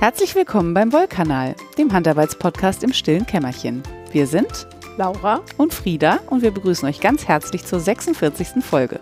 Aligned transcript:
Herzlich 0.00 0.34
willkommen 0.34 0.72
beim 0.72 0.94
Wollkanal, 0.94 1.54
dem 1.76 1.92
Handarbeitspodcast 1.92 2.84
im 2.84 2.94
stillen 2.94 3.26
Kämmerchen. 3.26 3.82
Wir 4.12 4.26
sind 4.26 4.66
Laura 4.96 5.42
und 5.58 5.74
Frieda 5.74 6.20
und 6.30 6.40
wir 6.40 6.52
begrüßen 6.52 6.88
euch 6.88 7.00
ganz 7.00 7.28
herzlich 7.28 7.66
zur 7.66 7.80
46. 7.80 8.64
Folge. 8.64 8.98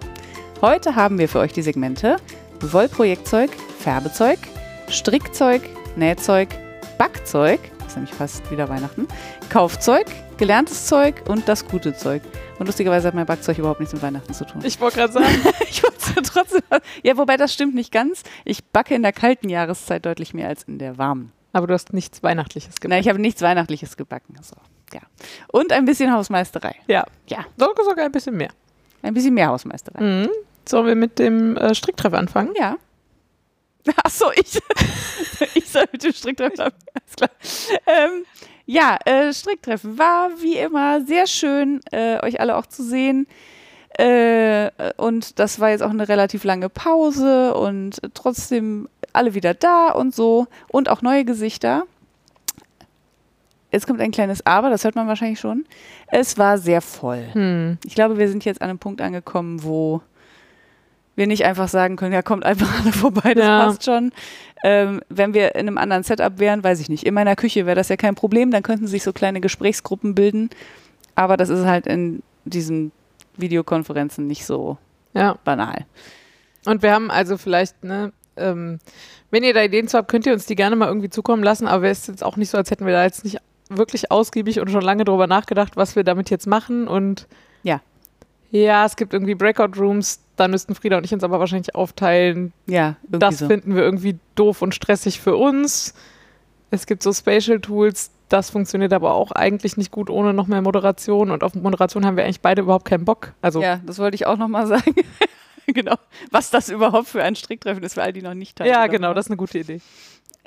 Heute 0.61 0.97
haben 0.97 1.21
wir 1.21 1.29
für 1.29 1.39
euch 1.39 1.53
die 1.53 1.63
Segmente 1.63 2.17
Wollprojektzeug, 2.59 3.49
Färbezeug, 3.79 4.41
Strickzeug, 4.89 5.63
Nähzeug, 5.95 6.49
Backzeug, 6.99 7.61
das 7.79 7.91
ist 7.91 7.95
nämlich 7.95 8.15
fast 8.15 8.51
wieder 8.51 8.69
Weihnachten, 8.69 9.07
Kaufzeug, 9.51 10.07
gelerntes 10.39 10.87
Zeug 10.87 11.23
und 11.29 11.49
das 11.49 11.67
gute 11.67 11.95
Zeug. 11.95 12.23
Und 12.59 12.67
lustigerweise 12.67 13.09
hat 13.09 13.15
mein 13.15 13.27
Backzeug 13.27 13.59
überhaupt 13.59 13.81
nichts 13.81 13.93
mit 13.93 14.03
Weihnachten 14.03 14.33
zu 14.33 14.47
tun. 14.47 14.63
Ich 14.65 14.81
wollte 14.81 14.97
gerade 14.99 15.13
sagen. 15.13 15.27
ich 15.69 15.83
wollte 15.83 16.23
trotzdem. 16.23 16.63
Ja, 17.03 17.17
wobei 17.17 17.37
das 17.37 17.53
stimmt 17.53 17.75
nicht 17.75 17.93
ganz. 17.93 18.23
Ich 18.45 18.65
backe 18.65 18.95
in 18.95 19.03
der 19.03 19.13
kalten 19.13 19.49
Jahreszeit 19.49 20.07
deutlich 20.07 20.33
mehr 20.35 20.49
als 20.49 20.63
in 20.63 20.79
der 20.79 20.97
warmen. 20.97 21.33
Aber 21.53 21.67
du 21.67 21.75
hast 21.75 21.93
nichts 21.93 22.23
Weihnachtliches 22.23 22.77
gebacken. 22.77 22.91
Nein, 22.91 23.01
ich 23.01 23.09
habe 23.09 23.21
nichts 23.21 23.43
Weihnachtliches 23.43 23.97
gebacken. 23.97 24.37
So, 24.43 24.57
ja. 24.95 25.01
Und 25.49 25.73
ein 25.73 25.85
bisschen 25.85 26.13
Hausmeisterei. 26.13 26.75
Ja. 26.87 27.05
Ja. 27.27 27.45
Sogar 27.57 28.05
ein 28.05 28.13
bisschen 28.13 28.37
mehr. 28.37 28.51
Ein 29.03 29.15
bisschen 29.15 29.35
mehr 29.35 29.49
Hausmeisterei. 29.49 30.01
Mhm. 30.01 30.31
Sollen 30.69 30.87
wir 30.87 30.95
mit 30.95 31.19
dem 31.19 31.57
äh, 31.57 31.75
Stricktreff 31.75 32.13
anfangen? 32.13 32.55
Ja. 32.57 32.77
Achso, 34.05 34.31
ich, 34.35 34.61
ich 35.55 35.69
soll 35.69 35.85
mit 35.91 36.03
dem 36.03 36.13
Stricktreff 36.13 36.53
anfangen. 36.53 36.75
Alles 36.95 37.17
klar. 37.17 37.31
Ähm, 37.87 38.25
ja, 38.69 38.99
äh, 39.07 39.33
Stricktreffen 39.33 39.99
war 39.99 40.29
wie 40.43 40.59
immer 40.59 41.01
sehr 41.01 41.27
schön, 41.27 41.81
äh, 41.91 42.23
euch 42.23 42.39
alle 42.39 42.55
auch 42.55 42.67
zu 42.67 42.83
sehen. 42.83 43.27
Äh, 43.97 44.71
und 44.99 45.39
das 45.39 45.59
war 45.59 45.71
jetzt 45.71 45.83
auch 45.83 45.91
eine 45.91 46.07
relativ 46.07 46.45
lange 46.45 46.69
Pause 46.69 47.55
und 47.55 47.99
trotzdem 48.13 48.87
alle 49.15 49.33
wieder 49.33 49.55
da 49.55 49.89
und 49.89 50.15
so 50.15 50.49
und 50.69 50.91
auch 50.91 51.01
neue 51.01 51.25
Gesichter. 51.25 51.85
Jetzt 53.73 53.87
kommt 53.87 54.03
ein 54.03 54.11
kleines 54.11 54.45
Aber, 54.45 54.69
das 54.69 54.85
hört 54.85 54.97
man 54.97 55.09
wahrscheinlich 55.09 55.41
schon. 55.41 55.65
Es 56.09 56.37
war 56.37 56.59
sehr 56.59 56.83
voll. 56.83 57.25
Hm. 57.33 57.79
Ich 57.87 57.95
glaube, 57.95 58.19
wir 58.19 58.29
sind 58.29 58.45
jetzt 58.45 58.61
an 58.61 58.69
einem 58.69 58.79
Punkt 58.79 59.01
angekommen, 59.01 59.63
wo 59.63 60.03
wir 61.19 61.27
nicht 61.27 61.45
einfach 61.45 61.69
sagen 61.69 61.97
können, 61.97 62.15
ja, 62.15 62.23
kommt 62.23 62.45
einfach 62.45 62.81
alle 62.81 62.93
vorbei, 62.93 63.35
das 63.35 63.45
ja. 63.45 63.65
passt 63.65 63.85
schon. 63.85 64.13
Ähm, 64.65 65.03
wenn 65.09 65.35
wir 65.35 65.55
in 65.55 65.69
einem 65.69 65.79
anderen 65.79 66.03
Setup 66.03 66.39
wären, 66.39 66.65
weiß 66.65 66.81
ich 66.81 66.89
nicht. 66.89 67.05
In 67.05 67.15
meiner 67.15 67.37
Küche 67.37 67.67
wäre 67.67 67.77
das 67.77 67.91
ja 67.91 67.97
kein 67.97 68.15
Problem, 68.15 68.51
dann 68.51 68.63
könnten 68.63 68.87
sich 68.87 69.03
so 69.03 69.13
kleine 69.13 69.41
Gesprächsgruppen 69.41 70.15
bilden. 70.15 70.51
Aber 71.15 71.37
das 71.37 71.49
ist 71.49 71.67
halt 71.67 71.87
in 71.87 72.23
diesen 72.45 72.93
Videokonferenzen 73.37 74.27
nicht 74.27 74.47
so 74.47 74.79
ja. 75.15 75.37
banal. 75.45 75.85
Und 76.65 76.83
wir 76.83 76.93
haben 76.93 77.11
also 77.11 77.37
vielleicht, 77.37 77.85
ne, 77.85 78.13
ähm, 78.37 78.79
wenn 79.31 79.43
ihr 79.43 79.55
da 79.55 79.63
Ideen 79.63 79.89
zu 79.89 79.99
habt, 79.99 80.09
könnt 80.09 80.27
ihr 80.27 80.33
uns 80.33 80.47
die 80.47 80.55
gerne 80.55 80.77
mal 80.77 80.89
irgendwie 80.89 81.11
zukommen 81.11 81.43
lassen, 81.43 81.67
aber 81.67 81.89
es 81.89 82.01
ist 82.01 82.09
jetzt 82.09 82.25
auch 82.25 82.37
nicht 82.37 82.51
so, 82.51 82.57
als 82.59 82.71
hätten 82.71 82.87
wir 82.87 82.93
da 82.93 83.05
jetzt 83.05 83.25
nicht 83.25 83.39
wirklich 83.69 84.11
ausgiebig 84.11 84.61
und 84.61 84.71
schon 84.71 84.83
lange 84.83 85.05
drüber 85.05 85.27
nachgedacht, 85.27 85.77
was 85.77 85.97
wir 85.97 86.05
damit 86.05 86.31
jetzt 86.31 86.47
machen 86.47 86.89
und 86.89 87.27
ja. 87.63 87.81
Ja, 88.51 88.87
es 88.87 88.97
gibt 88.97 89.13
irgendwie 89.13 89.35
Breakout 89.35 89.79
Rooms, 89.79 90.21
da 90.37 90.49
müssten 90.49 90.75
Frieda 90.75 90.97
und 90.97 91.05
ich 91.05 91.13
uns 91.13 91.23
aber 91.23 91.39
wahrscheinlich 91.39 91.75
aufteilen. 91.75 92.53
Ja, 92.67 92.97
das 93.09 93.39
so. 93.39 93.47
finden 93.47 93.75
wir 93.75 93.83
irgendwie 93.83 94.19
doof 94.35 94.63
und 94.63 94.75
stressig 94.75 95.21
für 95.21 95.37
uns. 95.37 95.95
Es 96.71 96.87
gibt 96.87 97.03
so 97.03 97.13
Spatial 97.13 97.61
Tools, 97.61 98.11
das 98.29 98.51
funktioniert 98.51 98.93
aber 98.93 99.15
auch 99.15 99.33
eigentlich 99.33 99.77
nicht 99.77 99.91
gut 99.91 100.11
ohne 100.11 100.33
noch 100.33 100.47
mehr 100.47 100.63
Moderation 100.63 101.31
und 101.31 101.43
auf 101.43 101.55
Moderation 101.55 102.07
haben 102.07 102.17
wir 102.17 102.25
eigentlich 102.25 102.41
beide 102.41 102.63
überhaupt 102.63 102.87
keinen 102.87 103.05
Bock. 103.05 103.35
Also 103.43 103.61
ja, 103.61 103.81
das 103.85 103.99
wollte 103.99 104.15
ich 104.15 104.27
auch 104.27 104.37
nochmal 104.37 104.67
sagen. 104.67 104.95
genau, 105.67 105.97
was 106.31 106.51
das 106.51 106.69
überhaupt 106.69 107.09
für 107.09 107.23
ein 107.23 107.37
Stricktreffen 107.37 107.83
ist 107.83 107.95
für 107.95 108.03
all 108.03 108.13
die 108.13 108.23
noch 108.23 108.35
nicht 108.35 108.57
teilnehmen. 108.57 108.81
Ja, 108.81 108.87
genau, 108.87 109.15
das 109.15 109.27
ist 109.27 109.31
eine 109.31 109.39
gute 109.39 109.59
Idee. 109.59 109.81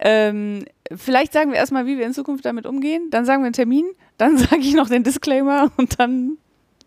Ähm, 0.04 0.66
vielleicht 0.96 1.31
sagen 1.31 1.52
wir 1.52 1.58
erstmal, 1.58 1.86
wie 1.86 1.98
wir 1.98 2.06
in 2.06 2.14
Zukunft 2.14 2.44
damit 2.46 2.66
umgehen. 2.66 3.09
Dann 3.12 3.25
sagen 3.25 3.44
wir 3.44 3.46
einen 3.46 3.54
Termin, 3.54 3.86
dann 4.18 4.38
sage 4.38 4.62
ich 4.62 4.74
noch 4.74 4.90
den 4.90 5.04
Disclaimer 5.04 5.72
und 5.78 6.00
dann 6.00 6.38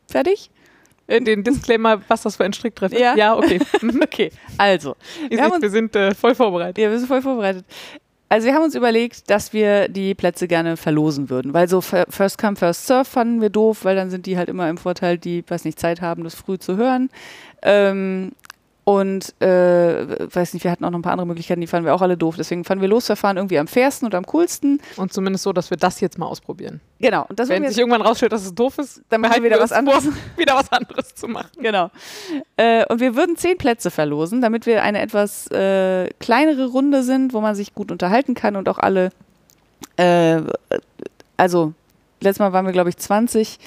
fertig. 0.08 0.50
Äh, 1.06 1.20
den 1.20 1.44
Disclaimer, 1.44 2.00
was 2.08 2.22
das 2.22 2.36
für 2.36 2.44
ein 2.44 2.52
Stricktreff 2.52 2.92
ist? 2.92 3.00
Ja, 3.00 3.14
ja 3.16 3.36
okay. 3.36 3.60
Mhm. 3.82 4.00
okay, 4.02 4.30
also. 4.58 4.96
Wir, 5.28 5.38
wir, 5.38 5.52
uns, 5.52 5.62
wir 5.62 5.70
sind 5.70 5.94
äh, 5.96 6.14
voll 6.14 6.34
vorbereitet. 6.34 6.78
Ja, 6.78 6.90
wir 6.90 6.98
sind 6.98 7.08
voll 7.08 7.22
vorbereitet. 7.22 7.64
Also 8.28 8.46
wir 8.46 8.54
haben 8.54 8.64
uns 8.64 8.74
überlegt, 8.74 9.30
dass 9.30 9.52
wir 9.52 9.88
die 9.88 10.14
Plätze 10.14 10.48
gerne 10.48 10.76
verlosen 10.76 11.30
würden, 11.30 11.54
weil 11.54 11.68
so 11.68 11.80
First 11.80 12.38
Come, 12.38 12.56
First 12.56 12.86
Serve 12.86 13.04
fanden 13.04 13.40
wir 13.40 13.50
doof, 13.50 13.84
weil 13.84 13.94
dann 13.94 14.10
sind 14.10 14.26
die 14.26 14.36
halt 14.36 14.48
immer 14.48 14.68
im 14.68 14.76
Vorteil, 14.76 15.18
die, 15.18 15.44
weiß 15.46 15.64
nicht, 15.64 15.78
Zeit 15.78 16.00
haben, 16.00 16.24
das 16.24 16.34
früh 16.34 16.58
zu 16.58 16.76
hören. 16.76 17.10
Ähm, 17.62 18.32
und 18.84 19.40
äh, 19.40 20.34
weiß 20.34 20.52
nicht, 20.52 20.64
wir 20.64 20.70
hatten 20.70 20.84
auch 20.84 20.90
noch 20.90 20.98
ein 20.98 21.02
paar 21.02 21.12
andere 21.12 21.26
Möglichkeiten, 21.26 21.62
die 21.62 21.66
fanden 21.66 21.86
wir 21.86 21.94
auch 21.94 22.02
alle 22.02 22.18
doof. 22.18 22.34
Deswegen 22.36 22.64
fanden 22.64 22.82
wir 22.82 22.88
Losverfahren 22.88 23.38
irgendwie 23.38 23.58
am 23.58 23.66
fairsten 23.66 24.04
und 24.06 24.14
am 24.14 24.26
coolsten. 24.26 24.78
Und 24.96 25.10
zumindest 25.10 25.44
so, 25.44 25.54
dass 25.54 25.70
wir 25.70 25.78
das 25.78 26.00
jetzt 26.00 26.18
mal 26.18 26.26
ausprobieren. 26.26 26.80
Genau. 26.98 27.24
Und 27.26 27.38
das 27.38 27.48
Wenn 27.48 27.66
sich 27.66 27.78
irgendwann 27.78 28.02
rausstellt, 28.02 28.32
dass 28.32 28.44
es 28.44 28.54
doof 28.54 28.76
ist, 28.78 29.00
dann 29.08 29.22
machen 29.22 29.36
wir 29.36 29.44
wieder 29.44 29.58
was 29.58 29.72
anderes. 29.72 30.04
Vor, 30.04 30.12
wieder 30.36 30.54
was 30.54 30.70
anderes 30.70 31.14
zu 31.14 31.28
machen. 31.28 31.48
Genau. 31.58 31.90
Äh, 32.58 32.84
und 32.86 33.00
wir 33.00 33.16
würden 33.16 33.36
zehn 33.36 33.56
Plätze 33.56 33.90
verlosen, 33.90 34.42
damit 34.42 34.66
wir 34.66 34.82
eine 34.82 35.00
etwas 35.00 35.50
äh, 35.50 36.10
kleinere 36.20 36.66
Runde 36.66 37.02
sind, 37.02 37.32
wo 37.32 37.40
man 37.40 37.54
sich 37.54 37.74
gut 37.74 37.90
unterhalten 37.90 38.34
kann 38.34 38.54
und 38.54 38.68
auch 38.68 38.78
alle, 38.78 39.10
äh, 39.96 40.42
also 41.38 41.72
letztes 42.20 42.40
Mal 42.40 42.52
waren 42.52 42.66
wir, 42.66 42.72
glaube 42.72 42.90
ich, 42.90 42.98
20 42.98 43.58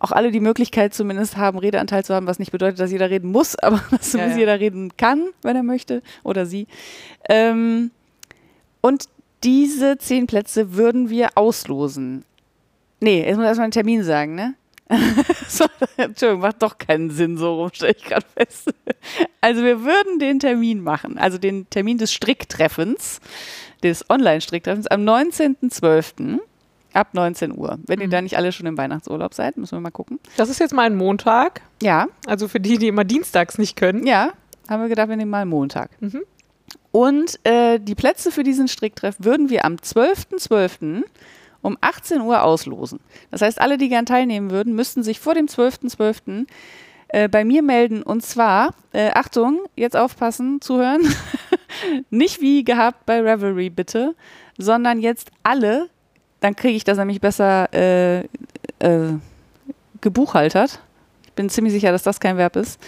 auch 0.00 0.12
alle 0.12 0.30
die 0.30 0.40
Möglichkeit 0.40 0.94
zumindest 0.94 1.36
haben, 1.36 1.58
Redeanteil 1.58 2.04
zu 2.04 2.14
haben, 2.14 2.26
was 2.26 2.38
nicht 2.38 2.52
bedeutet, 2.52 2.80
dass 2.80 2.92
jeder 2.92 3.10
reden 3.10 3.30
muss, 3.30 3.56
aber 3.62 3.82
dass 3.90 4.12
ja, 4.12 4.26
ja. 4.26 4.36
jeder 4.36 4.60
reden 4.60 4.96
kann, 4.96 5.30
wenn 5.42 5.56
er 5.56 5.62
möchte 5.62 6.02
oder 6.22 6.46
sie. 6.46 6.66
Ähm, 7.28 7.90
und 8.80 9.04
diese 9.44 9.98
zehn 9.98 10.26
Plätze 10.26 10.74
würden 10.74 11.10
wir 11.10 11.30
auslosen. 11.36 12.24
Nee, 13.00 13.24
jetzt 13.24 13.36
muss 13.36 13.46
erstmal 13.46 13.64
einen 13.64 13.72
Termin 13.72 14.02
sagen, 14.02 14.34
ne? 14.34 14.54
so, 15.48 15.66
Entschuldigung, 15.98 16.40
macht 16.40 16.62
doch 16.62 16.78
keinen 16.78 17.10
Sinn, 17.10 17.36
so 17.36 17.56
rum 17.56 17.70
stelle 17.72 17.94
ich 17.96 18.04
gerade 18.04 18.24
fest. 18.34 18.72
Also 19.40 19.62
wir 19.62 19.84
würden 19.84 20.18
den 20.18 20.40
Termin 20.40 20.80
machen, 20.80 21.18
also 21.18 21.36
den 21.36 21.68
Termin 21.68 21.98
des 21.98 22.12
Stricktreffens, 22.12 23.20
des 23.82 24.08
Online-Stricktreffens 24.08 24.86
am 24.86 25.02
19.12. 25.02 26.40
Ab 26.94 27.14
19 27.14 27.56
Uhr. 27.56 27.78
Wenn 27.86 27.98
mhm. 27.98 28.02
ihr 28.02 28.08
da 28.08 28.22
nicht 28.22 28.36
alle 28.36 28.52
schon 28.52 28.66
im 28.66 28.78
Weihnachtsurlaub 28.78 29.34
seid, 29.34 29.56
müssen 29.56 29.76
wir 29.76 29.80
mal 29.80 29.90
gucken. 29.90 30.18
Das 30.36 30.48
ist 30.48 30.58
jetzt 30.58 30.72
mal 30.72 30.86
ein 30.86 30.96
Montag. 30.96 31.60
Ja. 31.82 32.08
Also 32.26 32.48
für 32.48 32.60
die, 32.60 32.78
die 32.78 32.88
immer 32.88 33.04
dienstags 33.04 33.58
nicht 33.58 33.76
können. 33.76 34.06
Ja, 34.06 34.32
haben 34.68 34.82
wir 34.82 34.88
gedacht, 34.88 35.08
wir 35.08 35.16
nehmen 35.16 35.30
mal 35.30 35.42
einen 35.42 35.50
Montag. 35.50 35.90
Mhm. 36.00 36.22
Und 36.90 37.38
äh, 37.44 37.78
die 37.78 37.94
Plätze 37.94 38.30
für 38.30 38.42
diesen 38.42 38.68
Stricktreff 38.68 39.16
würden 39.18 39.50
wir 39.50 39.64
am 39.64 39.74
12.12. 39.74 40.48
.12. 40.48 41.02
um 41.62 41.76
18 41.80 42.20
Uhr 42.22 42.42
auslosen. 42.42 43.00
Das 43.30 43.42
heißt, 43.42 43.60
alle, 43.60 43.78
die 43.78 43.88
gern 43.88 44.06
teilnehmen 44.06 44.50
würden, 44.50 44.74
müssten 44.74 45.02
sich 45.02 45.20
vor 45.20 45.34
dem 45.34 45.46
12.12. 45.46 45.96
.12. 45.96 46.46
Äh, 47.08 47.28
bei 47.28 47.44
mir 47.44 47.62
melden. 47.62 48.02
Und 48.02 48.22
zwar, 48.22 48.74
äh, 48.92 49.10
Achtung, 49.14 49.60
jetzt 49.76 49.96
aufpassen, 49.96 50.60
zuhören. 50.60 51.02
Nicht 52.10 52.40
wie 52.40 52.64
gehabt 52.64 53.06
bei 53.06 53.20
Revelry 53.20 53.70
bitte, 53.70 54.14
sondern 54.58 55.00
jetzt 55.00 55.30
alle 55.42 55.88
dann 56.40 56.56
kriege 56.56 56.76
ich 56.76 56.84
das 56.84 56.98
nämlich 56.98 57.20
besser 57.20 57.68
äh, 57.74 58.20
äh, 58.78 59.14
gebuchhaltert. 60.00 60.80
Ich 61.24 61.32
bin 61.32 61.50
ziemlich 61.50 61.72
sicher, 61.72 61.90
dass 61.92 62.02
das 62.02 62.18
kein 62.20 62.36
Verb 62.36 62.56
ist. 62.56 62.78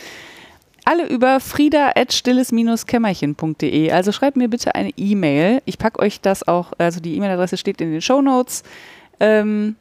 Alle 0.85 1.07
über 1.07 1.41
frieda.stilles-kämmerchen.de. 1.41 3.93
Also 3.93 4.13
schreibt 4.13 4.37
mir 4.37 4.49
bitte 4.49 4.75
eine 4.75 4.91
E-Mail. 4.97 5.63
Ich 5.65 5.79
packe 5.79 6.01
euch 6.01 6.21
das 6.21 6.47
auch, 6.49 6.73
also 6.79 7.01
die 7.01 7.17
E-Mail-Adresse 7.17 7.57
steht 7.57 7.81
in 7.81 7.93
den 7.93 8.01
Show 8.01 8.23
Notes. 8.23 8.63
Ähm, 9.21 9.77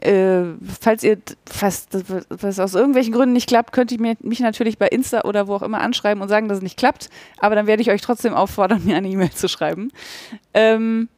äh, 0.00 0.54
falls 0.80 1.04
ihr, 1.04 1.18
falls 1.46 1.88
das 1.90 2.58
aus 2.58 2.74
irgendwelchen 2.74 3.12
Gründen 3.12 3.34
nicht 3.34 3.48
klappt, 3.48 3.72
könnt 3.72 3.92
ihr 3.92 4.16
mich 4.20 4.40
natürlich 4.40 4.78
bei 4.78 4.88
Insta 4.88 5.22
oder 5.22 5.46
wo 5.46 5.56
auch 5.56 5.62
immer 5.62 5.80
anschreiben 5.80 6.22
und 6.22 6.28
sagen, 6.28 6.48
dass 6.48 6.58
es 6.58 6.62
nicht 6.62 6.78
klappt. 6.78 7.10
Aber 7.38 7.54
dann 7.54 7.66
werde 7.66 7.82
ich 7.82 7.90
euch 7.90 8.00
trotzdem 8.00 8.32
auffordern, 8.32 8.82
mir 8.84 8.96
eine 8.96 9.08
E-Mail 9.08 9.32
zu 9.32 9.48
schreiben. 9.48 9.92
Ähm, 10.54 11.08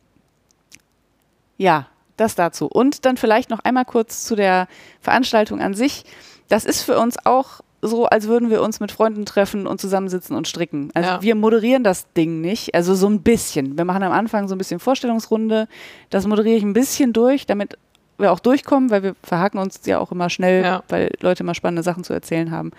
ja, 1.62 1.86
das 2.16 2.34
dazu. 2.34 2.66
Und 2.66 3.06
dann 3.06 3.16
vielleicht 3.16 3.48
noch 3.48 3.60
einmal 3.60 3.84
kurz 3.84 4.24
zu 4.24 4.34
der 4.34 4.66
Veranstaltung 5.00 5.60
an 5.60 5.74
sich. 5.74 6.04
Das 6.48 6.64
ist 6.64 6.82
für 6.82 6.98
uns 6.98 7.16
auch 7.24 7.60
so, 7.80 8.06
als 8.06 8.28
würden 8.28 8.50
wir 8.50 8.62
uns 8.62 8.80
mit 8.80 8.92
Freunden 8.92 9.24
treffen 9.24 9.66
und 9.66 9.80
zusammensitzen 9.80 10.36
und 10.36 10.46
stricken. 10.46 10.90
Also 10.94 11.08
ja. 11.08 11.22
wir 11.22 11.34
moderieren 11.34 11.82
das 11.82 12.12
Ding 12.12 12.40
nicht, 12.40 12.74
also 12.74 12.94
so 12.94 13.08
ein 13.08 13.22
bisschen. 13.22 13.76
Wir 13.76 13.84
machen 13.84 14.02
am 14.02 14.12
Anfang 14.12 14.46
so 14.46 14.54
ein 14.54 14.58
bisschen 14.58 14.78
Vorstellungsrunde. 14.78 15.68
Das 16.10 16.26
moderiere 16.26 16.56
ich 16.56 16.62
ein 16.62 16.74
bisschen 16.74 17.12
durch, 17.12 17.46
damit 17.46 17.78
wir 18.18 18.30
auch 18.30 18.40
durchkommen, 18.40 18.90
weil 18.90 19.02
wir 19.02 19.14
verhaken 19.22 19.58
uns 19.58 19.80
ja 19.84 19.98
auch 19.98 20.12
immer 20.12 20.30
schnell, 20.30 20.62
ja. 20.62 20.82
weil 20.88 21.10
Leute 21.20 21.42
immer 21.42 21.54
spannende 21.54 21.82
Sachen 21.82 22.04
zu 22.04 22.12
erzählen 22.12 22.50
haben. 22.50 22.72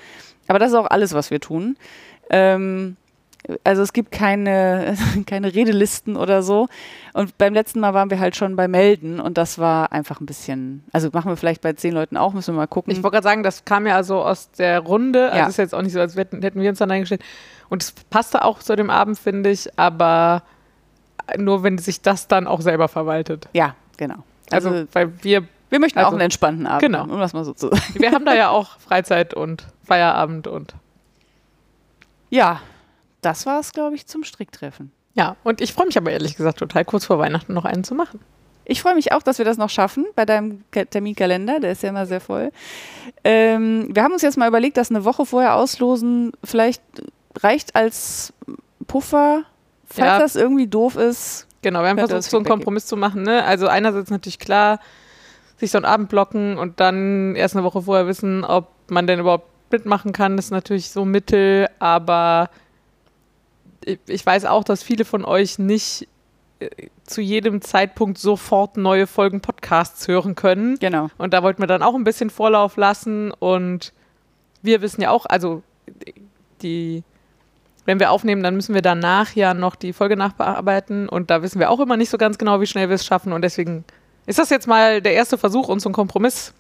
Aber 0.48 0.60
das 0.60 0.72
ist 0.72 0.76
auch 0.76 0.90
alles, 0.90 1.14
was 1.14 1.32
wir 1.32 1.40
tun. 1.40 1.78
Ähm, 2.30 2.96
also 3.64 3.82
es 3.82 3.94
gibt 3.94 4.12
keine, 4.12 4.96
keine 5.26 5.54
Redelisten 5.54 6.16
oder 6.16 6.44
so. 6.44 6.68
Und 7.14 7.38
beim 7.38 7.54
letzten 7.54 7.80
Mal 7.80 7.94
waren 7.94 8.10
wir 8.10 8.20
halt 8.20 8.36
schon 8.36 8.56
bei 8.56 8.68
Melden 8.68 9.20
und 9.20 9.38
das 9.38 9.60
war 9.60 9.92
einfach 9.92 10.22
ein 10.22 10.26
bisschen, 10.26 10.84
also 10.92 11.10
machen 11.12 11.30
wir 11.30 11.38
vielleicht 11.38 11.62
bei 11.62 11.74
zehn 11.74 11.94
Leuten 11.94 12.18
auch, 12.18 12.34
müssen 12.34 12.54
wir 12.54 12.60
mal 12.60 12.68
gucken. 12.68 12.92
Ich 12.92 13.04
wollte 13.04 13.16
gerade 13.16 13.24
sagen, 13.24 13.44
das 13.44 13.66
kam 13.66 13.86
ja 13.86 13.96
also 13.96 14.24
aus 14.24 14.52
der 14.52 14.80
Runde, 14.80 15.26
also 15.26 15.38
ja. 15.38 15.48
ist 15.48 15.58
jetzt 15.58 15.76
auch 15.76 15.82
nicht 15.82 15.94
so, 15.94 16.00
als 16.00 16.16
hätten, 16.16 16.42
hätten 16.42 16.62
wir 16.62 16.70
uns 16.70 16.80
dann 16.80 16.92
eingestellt. 16.92 17.24
Und 17.70 17.84
es 17.84 17.92
passte 17.92 18.44
auch 18.44 18.60
zu 18.60 18.76
dem 18.76 18.90
Abend, 18.90 19.18
finde 19.20 19.50
ich, 19.50 19.78
aber 19.78 20.44
nur 21.38 21.64
wenn 21.64 21.78
sich 21.78 22.02
das 22.02 22.28
dann 22.28 22.48
auch 22.48 22.62
selber 22.62 22.88
verwaltet. 22.88 23.48
Ja, 23.54 23.76
genau. 23.98 24.24
Also, 24.52 24.70
also 24.70 24.88
weil 24.94 25.24
wir. 25.24 25.44
Wir 25.70 25.80
möchten 25.80 25.98
also, 25.98 26.10
auch 26.10 26.12
einen 26.12 26.22
entspannten 26.22 26.68
Abend. 26.68 26.84
Genau. 26.84 27.04
Um 27.04 27.20
das 27.20 27.34
mal 27.34 27.44
so 27.44 27.54
zu 27.54 27.70
sagen. 27.70 27.82
Wir 27.96 28.12
haben 28.12 28.26
da 28.26 28.36
ja 28.36 28.50
auch 28.50 28.78
Freizeit 28.80 29.34
und 29.34 29.66
Feierabend 29.84 30.48
und. 30.48 30.76
Ja, 32.30 32.62
das 33.26 33.46
war 33.46 33.60
es, 33.60 33.72
glaube 33.72 33.96
ich, 33.96 34.06
zum 34.08 34.24
Stricktreffen. 34.24 34.92
Ja, 35.16 35.36
und 35.44 35.62
ich 35.62 35.74
freue 35.74 35.88
mich 35.88 35.98
aber 35.98 36.12
ehrlich 36.12 36.36
gesagt 36.36 36.60
total 36.60 36.86
kurz 36.86 37.06
vor 37.06 37.20
Weihnachten 37.20 37.54
noch 37.54 37.66
einen 37.66 37.84
zu 37.84 37.96
machen. 37.96 38.20
Ich 38.66 38.82
freue 38.82 38.96
mich 38.96 39.12
auch, 39.12 39.22
dass 39.22 39.38
wir 39.38 39.46
das 39.46 39.58
noch 39.58 39.70
schaffen 39.70 40.06
bei 40.16 40.26
deinem 40.26 40.64
Terminkalender. 40.72 41.60
Der 41.60 41.74
ist 41.74 41.84
ja 41.84 41.90
immer 41.90 42.06
sehr 42.06 42.22
voll. 42.22 42.52
Ähm, 43.24 43.90
wir 43.94 44.04
haben 44.04 44.14
uns 44.14 44.22
jetzt 44.22 44.38
mal 44.38 44.48
überlegt, 44.48 44.78
dass 44.78 44.90
eine 44.90 45.04
Woche 45.04 45.26
vorher 45.26 45.56
auslosen 45.56 46.32
vielleicht 46.44 46.82
reicht 47.40 47.76
als 47.76 48.34
Puffer, 48.88 49.44
falls 49.86 50.08
ja. 50.08 50.20
das 50.20 50.36
irgendwie 50.36 50.68
doof 50.68 50.96
ist. 50.96 51.48
Genau, 51.62 51.82
wir 51.82 51.90
haben 51.90 51.98
versucht, 51.98 52.24
so 52.24 52.38
einen 52.38 52.46
Kompromiss 52.46 52.86
zu 52.86 52.96
machen. 52.96 53.24
Ne? 53.24 53.44
Also 53.44 53.68
einerseits 53.68 54.10
natürlich 54.10 54.40
klar, 54.40 54.80
sich 55.58 55.72
so 55.72 55.78
einen 55.78 55.86
Abend 55.86 56.10
blocken 56.10 56.58
und 56.58 56.80
dann 56.80 57.36
erst 57.36 57.56
eine 57.56 57.64
Woche 57.64 57.82
vorher 57.82 58.08
wissen, 58.08 58.44
ob 58.44 58.70
man 58.90 59.08
denn 59.08 59.20
überhaupt 59.20 59.48
mitmachen 59.72 60.14
kann, 60.14 60.38
das 60.38 60.46
ist 60.46 60.52
natürlich 60.52 60.92
so 60.92 61.04
Mittel, 61.04 61.68
aber 61.80 62.50
ich 63.86 64.26
weiß 64.26 64.46
auch, 64.46 64.64
dass 64.64 64.84
viele 64.84 65.06
von 65.06 65.26
euch 65.26 65.60
nicht 65.60 66.08
zu 67.04 67.22
jedem 67.22 67.62
Zeitpunkt 67.62 68.18
sofort 68.18 68.78
neue 68.78 69.08
Folgen 69.08 69.42
Podcasts 69.42 70.08
hören 70.08 70.36
können. 70.36 70.78
Genau. 70.80 71.10
Und 71.18 71.34
da 71.34 71.44
wollten 71.44 71.62
wir 71.62 71.68
dann 71.68 71.84
auch 71.84 71.96
ein 71.96 72.04
bisschen 72.04 72.30
Vorlauf 72.30 72.78
lassen 72.78 73.32
und 73.32 73.94
wir 74.62 74.82
wissen 74.82 75.02
ja 75.02 75.10
auch, 75.10 75.26
also 75.26 75.62
die, 76.62 77.04
wenn 77.86 78.00
wir 78.00 78.12
aufnehmen, 78.12 78.44
dann 78.44 78.56
müssen 78.56 78.74
wir 78.74 78.82
danach 78.82 79.34
ja 79.36 79.54
noch 79.54 79.76
die 79.76 79.94
Folge 79.94 80.16
nachbearbeiten 80.16 81.10
und 81.10 81.30
da 81.30 81.42
wissen 81.42 81.60
wir 81.60 81.70
auch 81.70 81.80
immer 81.80 81.98
nicht 81.98 82.10
so 82.10 82.18
ganz 82.18 82.38
genau, 82.38 82.62
wie 82.62 82.68
schnell 82.68 82.90
wir 82.90 82.96
es 82.96 83.06
schaffen 83.06 83.34
und 83.34 83.42
deswegen 83.42 83.84
ist 84.26 84.40
das 84.40 84.50
jetzt 84.50 84.68
mal 84.68 85.02
der 85.02 85.14
erste 85.14 85.38
Versuch 85.38 85.68
und 85.68 85.82
so 85.82 85.90
ein 85.90 85.94
Kompromiss. 85.94 86.54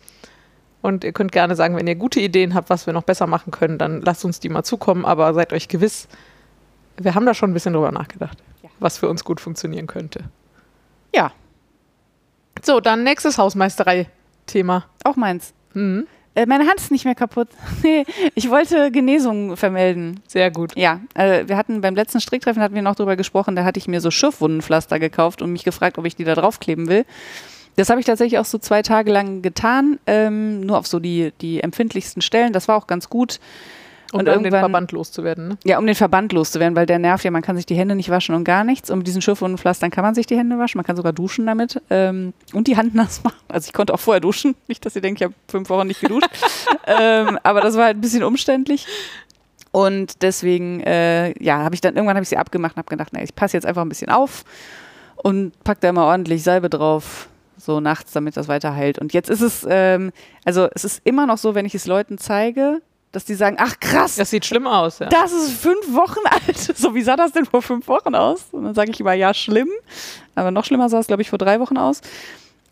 Und 0.82 1.06
ihr 1.06 1.14
könnt 1.14 1.32
gerne 1.32 1.56
sagen, 1.56 1.78
wenn 1.78 1.88
ihr 1.88 1.96
gute 1.96 2.20
Ideen 2.20 2.54
habt, 2.56 2.70
was 2.70 2.86
wir 2.86 2.94
noch 2.94 3.04
besser 3.04 3.26
machen 3.26 3.52
können, 3.52 3.78
dann 3.78 4.02
lasst 4.02 4.26
uns 4.26 4.42
die 4.42 4.50
mal 4.50 4.64
zukommen, 4.64 5.06
aber 5.06 5.34
seid 5.34 5.54
euch 5.54 5.70
gewiss, 5.70 6.10
wir 6.98 7.16
haben 7.16 7.26
da 7.26 7.34
schon 7.34 7.52
ein 7.52 7.54
bisschen 7.54 7.74
drüber 7.74 7.92
nachgedacht 7.92 8.38
was 8.84 8.98
für 8.98 9.10
uns 9.10 9.24
gut 9.24 9.42
funktionieren 9.42 9.88
könnte. 9.88 10.26
Ja. 11.16 11.32
So, 12.62 12.80
dann 12.80 13.04
nächstes 13.04 13.38
Hausmeisterei-Thema. 13.38 14.86
Auch 15.04 15.16
meins. 15.16 15.54
Mhm. 15.74 16.06
Äh, 16.36 16.46
meine 16.46 16.68
Hand 16.68 16.80
ist 16.80 16.92
nicht 16.92 17.06
mehr 17.06 17.16
kaputt. 17.16 17.48
nee, 17.84 18.06
ich 18.36 18.50
wollte 18.50 18.92
Genesung 18.92 19.58
vermelden. 19.58 20.20
Sehr 20.28 20.52
gut. 20.52 20.76
Ja, 20.76 21.00
äh, 21.16 21.48
wir 21.48 21.58
hatten 21.58 21.82
beim 21.82 21.96
letzten 21.96 22.22
Stricktreffen 22.22 22.62
hatten 22.62 22.76
wir 22.76 22.82
noch 22.82 22.96
drüber 22.96 23.16
gesprochen, 23.16 23.56
da 23.56 23.64
hatte 23.64 23.80
ich 23.80 23.88
mir 23.88 24.02
so 24.02 24.12
Schürfwundenpflaster 24.12 25.00
gekauft 25.00 25.42
und 25.42 25.52
mich 25.52 25.64
gefragt, 25.64 25.98
ob 25.98 26.06
ich 26.06 26.16
die 26.16 26.24
da 26.24 26.36
draufkleben 26.36 26.88
will. 26.88 27.06
Das 27.76 27.90
habe 27.90 28.00
ich 28.00 28.06
tatsächlich 28.06 28.40
auch 28.40 28.46
so 28.46 28.60
zwei 28.60 28.84
Tage 28.84 29.12
lang 29.12 29.42
getan, 29.42 30.00
ähm, 30.06 30.62
nur 30.62 30.78
auf 30.78 30.86
so 30.86 31.00
die, 31.00 31.34
die 31.42 31.62
empfindlichsten 31.62 32.22
Stellen. 32.22 32.54
Das 32.54 32.68
war 32.68 32.78
auch 32.78 32.86
ganz 32.86 33.10
gut. 33.10 33.40
Um 34.14 34.20
und 34.20 34.30
um 34.30 34.44
den 34.44 34.52
Verband 34.52 34.92
loszuwerden, 34.92 35.48
ne? 35.50 35.58
Ja, 35.64 35.80
um 35.80 35.86
den 35.86 35.96
Verband 35.96 36.32
loszuwerden, 36.34 36.76
weil 36.76 36.86
der 36.86 37.00
nervt 37.00 37.24
ja, 37.24 37.32
man 37.32 37.42
kann 37.42 37.56
sich 37.56 37.66
die 37.66 37.76
Hände 37.76 37.96
nicht 37.96 38.10
waschen 38.10 38.36
und 38.36 38.44
gar 38.44 38.64
nichts. 38.64 38.90
Und 38.92 39.00
mit 39.00 39.08
diesen 39.08 39.22
Schürfwundenpflastern 39.22 39.92
kann 39.92 40.04
man 40.04 40.16
sich 40.16 40.28
die 40.28 40.38
Hände 40.38 40.58
waschen, 40.60 40.78
man 40.78 40.86
kann 40.86 40.96
sogar 40.96 41.14
duschen 41.14 41.46
damit 41.46 41.82
ähm, 41.90 42.34
und 42.54 42.68
die 42.68 42.78
Hand 42.78 42.94
nass 42.96 43.24
machen. 43.24 43.40
Also 43.48 43.68
ich 43.68 43.74
konnte 43.74 43.94
auch 43.94 44.00
vorher 44.00 44.22
duschen, 44.22 44.56
nicht, 44.68 44.86
dass 44.86 44.96
ihr 44.96 45.02
denkt, 45.02 45.20
ich 45.20 45.26
habe 45.26 45.34
fünf 45.48 45.70
Wochen 45.70 45.88
nicht 45.88 46.00
geduscht. 46.00 46.30
ähm, 46.86 47.40
aber 47.44 47.62
das 47.62 47.76
war 47.76 47.86
halt 47.86 47.98
ein 47.98 48.02
bisschen 48.02 48.24
umständlich. 48.24 48.86
Und 49.72 50.22
deswegen, 50.22 50.82
äh, 50.82 51.34
ja, 51.44 51.64
habe 51.64 51.74
ich 51.74 51.82
dann 51.82 51.96
irgendwann 51.96 52.16
habe 52.16 52.24
ich 52.24 52.30
sie 52.30 52.38
abgemacht 52.38 52.76
und 52.76 52.78
habe 52.78 52.90
gedacht, 52.90 53.10
na, 53.12 53.24
ich 53.24 53.34
passe 53.34 53.58
jetzt 53.58 53.66
einfach 53.66 53.82
ein 53.82 53.90
bisschen 53.90 54.12
auf 54.12 54.44
und 55.16 55.52
pack 55.64 55.80
da 55.82 55.92
mal 55.92 56.06
ordentlich 56.06 56.44
Salbe 56.44 56.70
drauf, 56.70 57.28
so 57.58 57.80
nachts, 57.80 58.12
damit 58.12 58.38
das 58.38 58.48
weiter 58.48 58.76
heilt. 58.76 59.00
Und 59.00 59.14
jetzt 59.14 59.30
ist 59.30 59.42
es, 59.42 59.66
ähm, 59.68 60.12
also 60.46 60.68
es 60.76 60.84
ist 60.84 61.02
immer 61.06 61.26
noch 61.26 61.40
so, 61.40 61.56
wenn 61.56 61.66
ich 61.66 61.74
es 61.74 61.88
Leuten 61.88 62.20
zeige, 62.20 62.82
dass 63.14 63.26
die 63.26 63.36
sagen, 63.36 63.58
ach 63.60 63.80
krass. 63.80 64.16
Das 64.16 64.32
sieht 64.32 64.44
schlimm 64.44 64.68
aus, 64.68 65.00
ja. 65.00 65.08
Das 65.08 65.32
ist 65.32 65.52
fünf 65.52 65.94
Wochen 65.94 66.20
alt. 66.26 66.58
So, 66.58 66.94
wie 66.96 67.04
sah 67.04 67.16
das 67.16 67.32
denn 67.32 67.46
vor 67.46 67.62
fünf 67.62 67.88
Wochen 67.88 68.16
aus? 68.16 68.48
Und 68.52 68.66
dann 68.66 68.74
sage 68.74 68.92
ich 68.92 69.00
immer, 69.00 69.14
ja, 69.14 69.34
schlimm. 69.34 69.70
Aber 70.36 70.52
noch 70.52 70.66
schlimmer 70.66 70.90
sah 70.90 71.00
es, 71.00 71.08
glaube 71.08 71.22
ich, 71.22 71.30
vor 71.30 71.38
drei 71.38 71.60
Wochen 71.60 71.78
aus. 71.78 72.02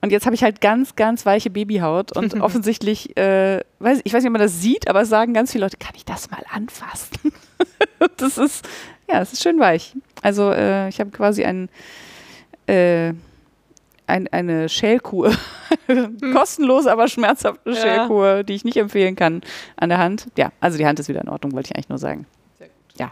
Und 0.02 0.12
jetzt 0.12 0.26
habe 0.26 0.34
ich 0.34 0.44
halt 0.44 0.60
ganz, 0.60 0.96
ganz 0.96 1.28
weiche 1.28 1.52
Babyhaut 1.52 2.18
und 2.18 2.34
offensichtlich, 2.42 3.16
äh, 3.18 3.62
weiß, 3.80 4.02
ich 4.04 4.14
weiß 4.14 4.24
nicht, 4.24 4.30
ob 4.30 4.34
man 4.34 4.42
das 4.42 4.60
sieht, 4.60 4.90
aber 4.90 5.02
es 5.02 5.10
sagen 5.10 5.36
ganz 5.36 5.52
viele 5.52 5.66
Leute, 5.66 5.78
kann 5.78 5.94
ich 5.96 6.06
das 6.06 6.32
mal 6.32 6.44
anfassen? 6.52 7.32
das 8.18 8.40
ist, 8.40 8.68
ja, 9.08 9.22
es 9.22 9.34
ist 9.34 9.44
schön 9.44 9.60
weich. 9.60 9.96
Also 10.24 10.52
äh, 10.52 10.90
ich 10.90 11.00
habe 11.00 11.12
quasi 11.12 11.46
ein, 11.46 11.70
äh, 12.66 13.14
ein, 14.12 14.28
eine 14.28 14.70
Schälkur. 14.70 15.32
Kostenlos, 16.34 16.86
aber 16.86 17.08
schmerzhafte 17.08 17.72
ja. 17.72 17.76
Schälkur, 17.76 18.44
die 18.44 18.54
ich 18.54 18.66
nicht 18.66 18.78
empfehlen 18.78 19.16
kann 19.16 19.42
an 19.78 19.90
der 19.90 19.98
Hand. 19.98 20.28
Ja, 20.38 20.52
also 20.60 20.78
die 20.78 20.86
Hand 20.86 21.00
ist 21.00 21.10
wieder 21.10 21.22
in 21.22 21.30
Ordnung, 21.30 21.54
wollte 21.54 21.70
ich 21.72 21.76
eigentlich 21.76 21.90
nur 21.90 21.98
sagen. 21.98 22.28
Ja. 22.98 23.12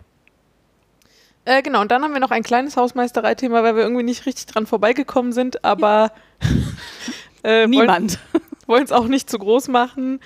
Äh, 1.46 1.62
genau, 1.62 1.82
und 1.82 1.92
dann 1.92 2.04
haben 2.04 2.14
wir 2.14 2.20
noch 2.20 2.32
ein 2.32 2.44
kleines 2.44 2.78
Hausmeisterei-Thema, 2.78 3.64
weil 3.64 3.76
wir 3.76 3.84
irgendwie 3.84 4.04
nicht 4.04 4.26
richtig 4.26 4.46
dran 4.46 4.68
vorbeigekommen 4.68 5.32
sind, 5.32 5.64
aber 5.66 6.12
äh, 7.44 7.66
niemand. 7.66 8.20
Wollen 8.68 8.84
es 8.84 8.92
auch 8.92 9.08
nicht 9.08 9.30
zu 9.32 9.40
groß 9.40 9.68
machen. 9.70 10.20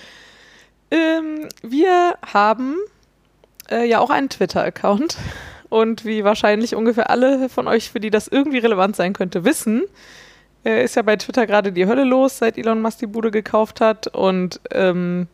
Ähm, 0.91 1.47
wir 1.61 2.17
haben 2.33 2.75
äh, 3.71 3.87
ja 3.87 3.99
auch 3.99 4.09
einen 4.09 4.29
Twitter-Account. 4.29 5.17
Und 5.69 6.05
wie 6.05 6.23
wahrscheinlich 6.23 6.75
ungefähr 6.75 7.09
alle 7.09 7.49
von 7.49 7.67
euch, 7.67 7.89
für 7.89 7.99
die 7.99 8.11
das 8.11 8.27
irgendwie 8.27 8.59
relevant 8.59 8.95
sein 8.95 9.13
könnte, 9.13 9.43
wissen, 9.43 9.81
äh, 10.65 10.83
ist 10.83 10.95
ja 10.95 11.01
bei 11.01 11.15
Twitter 11.15 11.45
gerade 11.45 11.71
die 11.71 11.85
Hölle 11.85 12.03
los, 12.03 12.37
seit 12.37 12.57
Elon 12.57 12.81
Musk 12.81 12.99
die 12.99 13.07
Bude 13.07 13.31
gekauft 13.31 13.81
hat. 13.81 14.07
Und 14.07 14.59
ähm, 14.71 15.27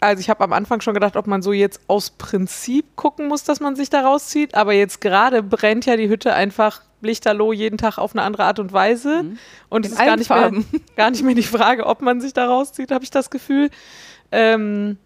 also 0.00 0.20
ich 0.20 0.30
habe 0.30 0.44
am 0.44 0.52
Anfang 0.52 0.80
schon 0.80 0.94
gedacht, 0.94 1.16
ob 1.16 1.26
man 1.26 1.42
so 1.42 1.52
jetzt 1.52 1.80
aus 1.88 2.10
Prinzip 2.10 2.96
gucken 2.96 3.28
muss, 3.28 3.44
dass 3.44 3.60
man 3.60 3.76
sich 3.76 3.90
da 3.90 4.02
rauszieht. 4.02 4.54
Aber 4.54 4.72
jetzt 4.72 5.00
gerade 5.00 5.42
brennt 5.42 5.86
ja 5.86 5.96
die 5.96 6.08
Hütte 6.08 6.34
einfach 6.34 6.82
lichterloh 7.00 7.52
jeden 7.52 7.78
Tag 7.78 7.98
auf 7.98 8.14
eine 8.14 8.22
andere 8.22 8.44
Art 8.44 8.58
und 8.58 8.72
Weise. 8.72 9.22
Mhm. 9.22 9.38
Und 9.68 9.86
es 9.86 9.92
ist 9.92 9.98
gar 9.98 10.16
nicht, 10.16 10.30
mehr, 10.30 10.52
gar 10.96 11.10
nicht 11.10 11.22
mehr 11.22 11.34
die 11.34 11.42
Frage, 11.42 11.86
ob 11.86 12.02
man 12.02 12.20
sich 12.20 12.32
da 12.32 12.46
rauszieht, 12.46 12.90
habe 12.90 13.04
ich 13.04 13.10
das 13.10 13.30
Gefühl. 13.30 13.70
Ähm, 14.30 14.98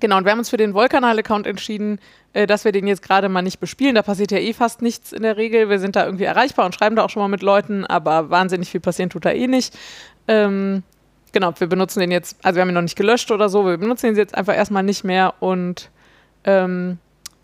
Genau, 0.00 0.18
und 0.18 0.24
wir 0.24 0.32
haben 0.32 0.40
uns 0.40 0.50
für 0.50 0.56
den 0.56 0.74
Wollkanal-Account 0.74 1.46
entschieden, 1.46 2.00
äh, 2.32 2.46
dass 2.46 2.64
wir 2.64 2.72
den 2.72 2.86
jetzt 2.86 3.02
gerade 3.02 3.28
mal 3.28 3.42
nicht 3.42 3.60
bespielen. 3.60 3.94
Da 3.94 4.02
passiert 4.02 4.32
ja 4.32 4.38
eh 4.38 4.52
fast 4.52 4.82
nichts 4.82 5.12
in 5.12 5.22
der 5.22 5.36
Regel. 5.36 5.68
Wir 5.70 5.78
sind 5.78 5.96
da 5.96 6.04
irgendwie 6.04 6.24
erreichbar 6.24 6.66
und 6.66 6.74
schreiben 6.74 6.96
da 6.96 7.04
auch 7.04 7.10
schon 7.10 7.22
mal 7.22 7.28
mit 7.28 7.42
Leuten, 7.42 7.84
aber 7.86 8.30
wahnsinnig 8.30 8.70
viel 8.70 8.80
passieren 8.80 9.10
tut 9.10 9.24
da 9.24 9.30
eh 9.30 9.46
nicht. 9.46 9.76
Ähm, 10.26 10.82
genau, 11.32 11.52
wir 11.58 11.68
benutzen 11.68 12.00
den 12.00 12.10
jetzt, 12.10 12.36
also 12.42 12.56
wir 12.56 12.62
haben 12.62 12.70
ihn 12.70 12.74
noch 12.74 12.82
nicht 12.82 12.96
gelöscht 12.96 13.30
oder 13.30 13.48
so, 13.48 13.66
wir 13.66 13.78
benutzen 13.78 14.06
ihn 14.06 14.16
jetzt 14.16 14.34
einfach 14.34 14.54
erstmal 14.54 14.82
nicht 14.82 15.04
mehr 15.04 15.34
und 15.40 15.90
ähm, 16.44 16.98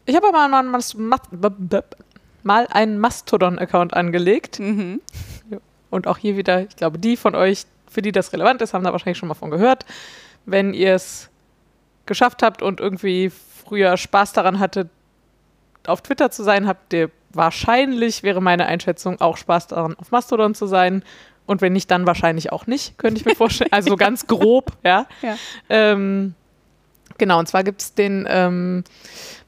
ich 0.07 0.16
habe 0.16 0.28
aber 0.28 0.49
mal, 0.49 0.62
mal, 0.64 1.85
mal 2.42 2.66
einen 2.71 2.99
Mastodon-Account 2.99 3.95
angelegt. 3.95 4.59
Mhm. 4.59 5.00
Und 5.88 6.07
auch 6.07 6.19
hier 6.19 6.37
wieder, 6.37 6.62
ich 6.62 6.76
glaube, 6.76 6.99
die 6.99 7.16
von 7.16 7.35
euch, 7.35 7.64
für 7.88 8.02
die 8.02 8.12
das 8.12 8.33
relevant 8.33 8.61
ist, 8.61 8.75
haben 8.75 8.85
da 8.85 8.92
wahrscheinlich 8.92 9.19
schon 9.19 9.28
mal 9.28 9.35
von 9.35 9.50
gehört. 9.50 9.87
Wenn 10.47 10.75
ihr 10.75 10.95
es 10.95 11.29
geschafft 12.10 12.42
habt 12.42 12.60
und 12.60 12.80
irgendwie 12.80 13.30
früher 13.30 13.96
Spaß 13.96 14.32
daran 14.32 14.58
hattet, 14.58 14.90
auf 15.86 16.02
Twitter 16.02 16.32
zu 16.32 16.42
sein, 16.42 16.66
habt 16.66 16.92
ihr 16.92 17.12
wahrscheinlich, 17.32 18.24
wäre 18.24 18.42
meine 18.42 18.66
Einschätzung, 18.66 19.20
auch 19.20 19.36
Spaß 19.36 19.68
daran, 19.68 19.94
auf 19.96 20.10
Mastodon 20.10 20.56
zu 20.56 20.66
sein. 20.66 21.04
Und 21.46 21.60
wenn 21.60 21.72
nicht, 21.72 21.88
dann 21.92 22.08
wahrscheinlich 22.08 22.50
auch 22.50 22.66
nicht, 22.66 22.98
könnte 22.98 23.20
ich 23.20 23.26
mir 23.26 23.36
vorstellen. 23.36 23.72
Also 23.72 23.94
ganz 23.94 24.26
grob, 24.26 24.72
ja. 24.84 25.06
ja. 25.22 25.36
Ähm, 25.68 26.34
genau, 27.16 27.38
und 27.38 27.46
zwar 27.46 27.62
gibt 27.62 27.80
es 27.80 27.94
den 27.94 28.26
ähm, 28.28 28.82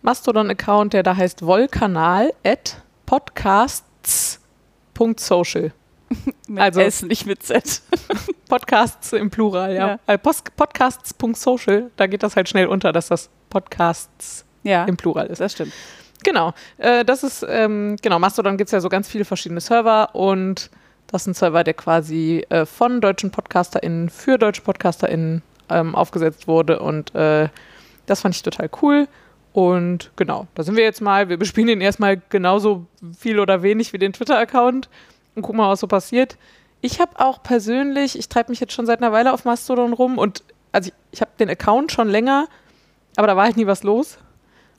Mastodon-Account, 0.02 0.92
der 0.92 1.02
da 1.02 1.16
heißt 1.16 1.44
wollkanal 1.44 2.32
at 2.44 2.80
podcasts.social. 3.06 5.72
mit 6.48 6.60
also, 6.60 6.80
S, 6.80 7.02
nicht 7.02 7.26
mit 7.26 7.42
Z. 7.42 7.82
Podcasts 8.48 9.12
im 9.12 9.30
Plural, 9.30 9.74
ja. 9.74 9.98
ja. 10.06 10.16
Podcasts.social, 10.16 11.90
da 11.96 12.06
geht 12.06 12.22
das 12.22 12.36
halt 12.36 12.48
schnell 12.48 12.66
unter, 12.66 12.92
dass 12.92 13.08
das 13.08 13.30
Podcasts 13.50 14.44
ja, 14.62 14.84
im 14.84 14.96
Plural 14.96 15.26
ist. 15.26 15.40
Das 15.40 15.52
stimmt. 15.52 15.72
Genau. 16.24 16.54
Äh, 16.78 17.04
das 17.04 17.22
ist, 17.22 17.44
ähm, 17.48 17.96
genau, 18.00 18.18
Mastodon 18.18 18.56
gibt 18.56 18.68
es 18.68 18.72
ja 18.72 18.80
so 18.80 18.88
ganz 18.88 19.08
viele 19.08 19.24
verschiedene 19.24 19.60
Server 19.60 20.14
und 20.14 20.70
das 21.08 21.22
ist 21.22 21.26
ein 21.28 21.34
Server, 21.34 21.64
der 21.64 21.74
quasi 21.74 22.44
äh, 22.48 22.64
von 22.64 23.00
deutschen 23.00 23.30
PodcasterInnen 23.30 24.08
für 24.08 24.38
deutsche 24.38 24.62
PodcasterInnen 24.62 25.42
ähm, 25.68 25.94
aufgesetzt 25.94 26.48
wurde 26.48 26.80
und 26.80 27.14
äh, 27.14 27.48
das 28.06 28.20
fand 28.20 28.34
ich 28.34 28.42
total 28.42 28.70
cool. 28.82 29.08
Und 29.52 30.10
genau, 30.16 30.46
da 30.54 30.62
sind 30.62 30.76
wir 30.76 30.84
jetzt 30.84 31.02
mal. 31.02 31.28
Wir 31.28 31.36
bespielen 31.36 31.68
ihn 31.68 31.80
erstmal 31.82 32.20
genauso 32.30 32.86
viel 33.18 33.38
oder 33.38 33.62
wenig 33.62 33.92
wie 33.92 33.98
den 33.98 34.14
Twitter-Account 34.14 34.88
und 35.34 35.42
gucken 35.42 35.58
mal, 35.58 35.70
was 35.70 35.80
so 35.80 35.86
passiert. 35.86 36.36
Ich 36.80 37.00
habe 37.00 37.20
auch 37.20 37.42
persönlich, 37.42 38.18
ich 38.18 38.28
treibe 38.28 38.50
mich 38.50 38.60
jetzt 38.60 38.72
schon 38.72 38.86
seit 38.86 39.00
einer 39.00 39.12
Weile 39.12 39.32
auf 39.32 39.44
Mastodon 39.44 39.92
rum 39.92 40.18
und 40.18 40.42
also 40.72 40.88
ich, 40.88 40.94
ich 41.12 41.20
habe 41.20 41.30
den 41.38 41.48
Account 41.48 41.92
schon 41.92 42.08
länger, 42.08 42.48
aber 43.16 43.26
da 43.26 43.36
war 43.36 43.44
halt 43.44 43.56
nie 43.56 43.66
was 43.66 43.82
los. 43.82 44.18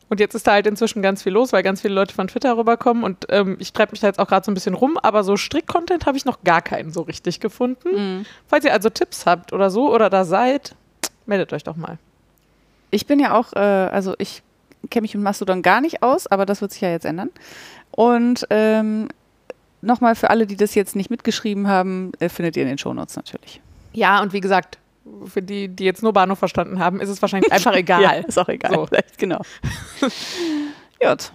Und 0.09 0.19
jetzt 0.19 0.35
ist 0.35 0.45
da 0.45 0.51
halt 0.51 0.67
inzwischen 0.67 1.01
ganz 1.01 1.23
viel 1.23 1.31
los, 1.31 1.53
weil 1.53 1.63
ganz 1.63 1.81
viele 1.81 1.95
Leute 1.95 2.13
von 2.13 2.27
Twitter 2.27 2.55
rüberkommen 2.57 3.03
und 3.03 3.25
ähm, 3.29 3.55
ich 3.59 3.73
treibe 3.73 3.93
mich 3.93 4.01
da 4.01 4.07
jetzt 4.07 4.19
auch 4.19 4.27
gerade 4.27 4.45
so 4.45 4.51
ein 4.51 4.53
bisschen 4.53 4.75
rum, 4.75 4.97
aber 4.97 5.23
so 5.23 5.37
Strick-Content 5.37 6.05
habe 6.05 6.17
ich 6.17 6.25
noch 6.25 6.43
gar 6.43 6.61
keinen 6.61 6.91
so 6.91 7.01
richtig 7.01 7.39
gefunden. 7.39 8.17
Mhm. 8.19 8.25
Falls 8.47 8.65
ihr 8.65 8.73
also 8.73 8.89
Tipps 8.89 9.25
habt 9.25 9.53
oder 9.53 9.71
so 9.71 9.93
oder 9.93 10.09
da 10.09 10.25
seid, 10.25 10.75
meldet 11.25 11.53
euch 11.53 11.63
doch 11.63 11.77
mal. 11.77 11.97
Ich 12.91 13.07
bin 13.07 13.19
ja 13.19 13.33
auch, 13.33 13.53
äh, 13.53 13.59
also 13.59 14.13
ich 14.19 14.43
kenne 14.89 15.03
mich 15.03 15.15
mit 15.15 15.23
Mastodon 15.23 15.61
gar 15.61 15.81
nicht 15.81 16.03
aus, 16.03 16.27
aber 16.27 16.45
das 16.45 16.61
wird 16.61 16.73
sich 16.73 16.81
ja 16.81 16.89
jetzt 16.89 17.05
ändern. 17.05 17.31
Und 17.89 18.45
ähm, 18.49 19.07
nochmal 19.83 20.15
für 20.15 20.29
alle, 20.29 20.47
die 20.47 20.55
das 20.55 20.75
jetzt 20.75 20.95
nicht 20.95 21.09
mitgeschrieben 21.09 21.67
haben, 21.67 22.11
äh, 22.19 22.29
findet 22.29 22.57
ihr 22.57 22.63
in 22.63 22.69
den 22.69 22.77
Shownotes 22.77 23.15
natürlich. 23.15 23.61
Ja, 23.93 24.21
und 24.21 24.33
wie 24.33 24.39
gesagt, 24.39 24.79
für 25.25 25.41
die, 25.41 25.67
die 25.67 25.83
jetzt 25.83 26.01
nur 26.01 26.13
Bahnhof 26.13 26.39
verstanden 26.39 26.79
haben, 26.79 26.99
ist 26.99 27.09
es 27.09 27.21
wahrscheinlich 27.21 27.51
einfach 27.51 27.73
egal. 27.75 28.01
Ja, 28.01 28.11
ist 28.11 28.39
auch 28.39 28.49
egal. 28.49 28.73
So. 28.73 28.87
Genau. 29.17 29.41
Gut. 30.99 31.31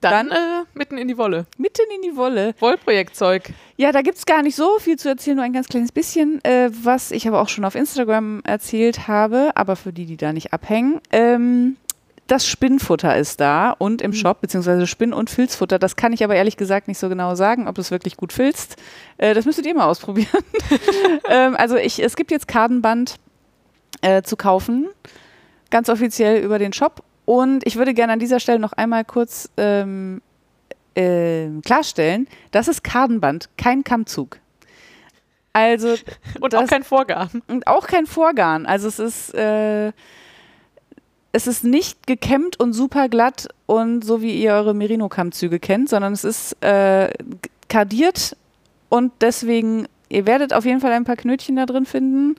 Dann, 0.00 0.30
äh, 0.30 0.34
mitten 0.74 0.96
in 0.96 1.08
die 1.08 1.18
Wolle. 1.18 1.46
Mitten 1.56 1.82
in 1.96 2.02
die 2.02 2.16
Wolle. 2.16 2.54
Wollprojektzeug. 2.60 3.52
Ja, 3.76 3.90
da 3.90 4.02
gibt 4.02 4.18
es 4.18 4.26
gar 4.26 4.42
nicht 4.42 4.54
so 4.54 4.78
viel 4.78 4.96
zu 4.96 5.08
erzählen, 5.08 5.36
nur 5.36 5.44
ein 5.44 5.52
ganz 5.52 5.68
kleines 5.68 5.90
bisschen, 5.90 6.42
äh, 6.44 6.70
was 6.70 7.10
ich 7.10 7.26
aber 7.26 7.40
auch 7.40 7.48
schon 7.48 7.64
auf 7.64 7.74
Instagram 7.74 8.40
erzählt 8.44 9.08
habe, 9.08 9.50
aber 9.56 9.74
für 9.74 9.92
die, 9.92 10.06
die 10.06 10.16
da 10.16 10.32
nicht 10.32 10.52
abhängen. 10.52 11.00
Ähm, 11.10 11.76
das 12.28 12.46
Spinnfutter 12.46 13.16
ist 13.16 13.40
da 13.40 13.72
und 13.72 14.00
im 14.02 14.12
Shop, 14.12 14.40
beziehungsweise 14.40 14.86
Spinn- 14.86 15.12
und 15.12 15.28
Filzfutter. 15.30 15.78
Das 15.78 15.96
kann 15.96 16.12
ich 16.12 16.22
aber 16.22 16.34
ehrlich 16.36 16.56
gesagt 16.56 16.86
nicht 16.86 16.98
so 16.98 17.08
genau 17.08 17.34
sagen, 17.34 17.66
ob 17.66 17.76
es 17.78 17.90
wirklich 17.90 18.16
gut 18.16 18.32
filzt. 18.32 18.76
Äh, 19.16 19.34
das 19.34 19.44
müsstet 19.44 19.66
ihr 19.66 19.74
mal 19.74 19.86
ausprobieren. 19.86 20.28
ähm, 21.28 21.56
also 21.56 21.76
ich, 21.76 22.02
es 22.02 22.14
gibt 22.16 22.30
jetzt 22.30 22.46
Kartenband 22.46 23.16
äh, 24.02 24.22
zu 24.22 24.36
kaufen, 24.36 24.88
ganz 25.70 25.88
offiziell 25.88 26.42
über 26.44 26.58
den 26.58 26.72
Shop. 26.72 27.02
Und 27.24 27.66
ich 27.66 27.76
würde 27.76 27.92
gerne 27.94 28.12
an 28.14 28.18
dieser 28.18 28.40
Stelle 28.40 28.58
noch 28.58 28.72
einmal 28.72 29.04
kurz 29.04 29.50
ähm, 29.56 30.22
ähm, 30.94 31.60
klarstellen, 31.62 32.26
das 32.50 32.68
ist 32.68 32.82
Kartenband, 32.84 33.48
kein 33.56 33.84
Kammzug. 33.84 34.38
Also 35.52 35.94
Und 36.40 36.52
Das- 36.52 36.62
auch 36.62 36.66
kein 36.66 36.84
Vorgaben. 36.84 37.42
und 37.48 37.66
auch 37.66 37.86
kein 37.86 38.06
Vorgarn. 38.06 38.66
Also 38.66 38.88
es 38.88 38.98
ist, 38.98 39.34
äh, 39.34 39.92
es 41.32 41.46
ist 41.46 41.64
nicht 41.64 42.06
gekämmt 42.06 42.58
und 42.58 42.72
super 42.72 43.08
glatt 43.08 43.48
und 43.66 44.04
so 44.04 44.22
wie 44.22 44.40
ihr 44.40 44.52
eure 44.52 44.74
Merino-Kammzüge 44.74 45.58
kennt, 45.58 45.88
sondern 45.88 46.12
es 46.12 46.24
ist 46.24 46.62
äh, 46.62 47.10
kardiert 47.68 48.36
und 48.88 49.12
deswegen, 49.20 49.86
ihr 50.08 50.26
werdet 50.26 50.54
auf 50.54 50.64
jeden 50.64 50.80
Fall 50.80 50.92
ein 50.92 51.04
paar 51.04 51.16
Knötchen 51.16 51.56
da 51.56 51.66
drin 51.66 51.86
finden 51.86 52.36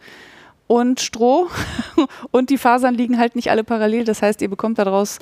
und 0.68 1.00
Stroh 1.00 1.48
und 2.32 2.50
die 2.50 2.58
Fasern 2.58 2.96
liegen 2.96 3.20
halt 3.20 3.36
nicht 3.36 3.52
alle 3.52 3.64
parallel. 3.64 4.06
Das 4.06 4.22
heißt, 4.22 4.42
ihr 4.42 4.50
bekommt 4.50 4.80
daraus 4.80 5.20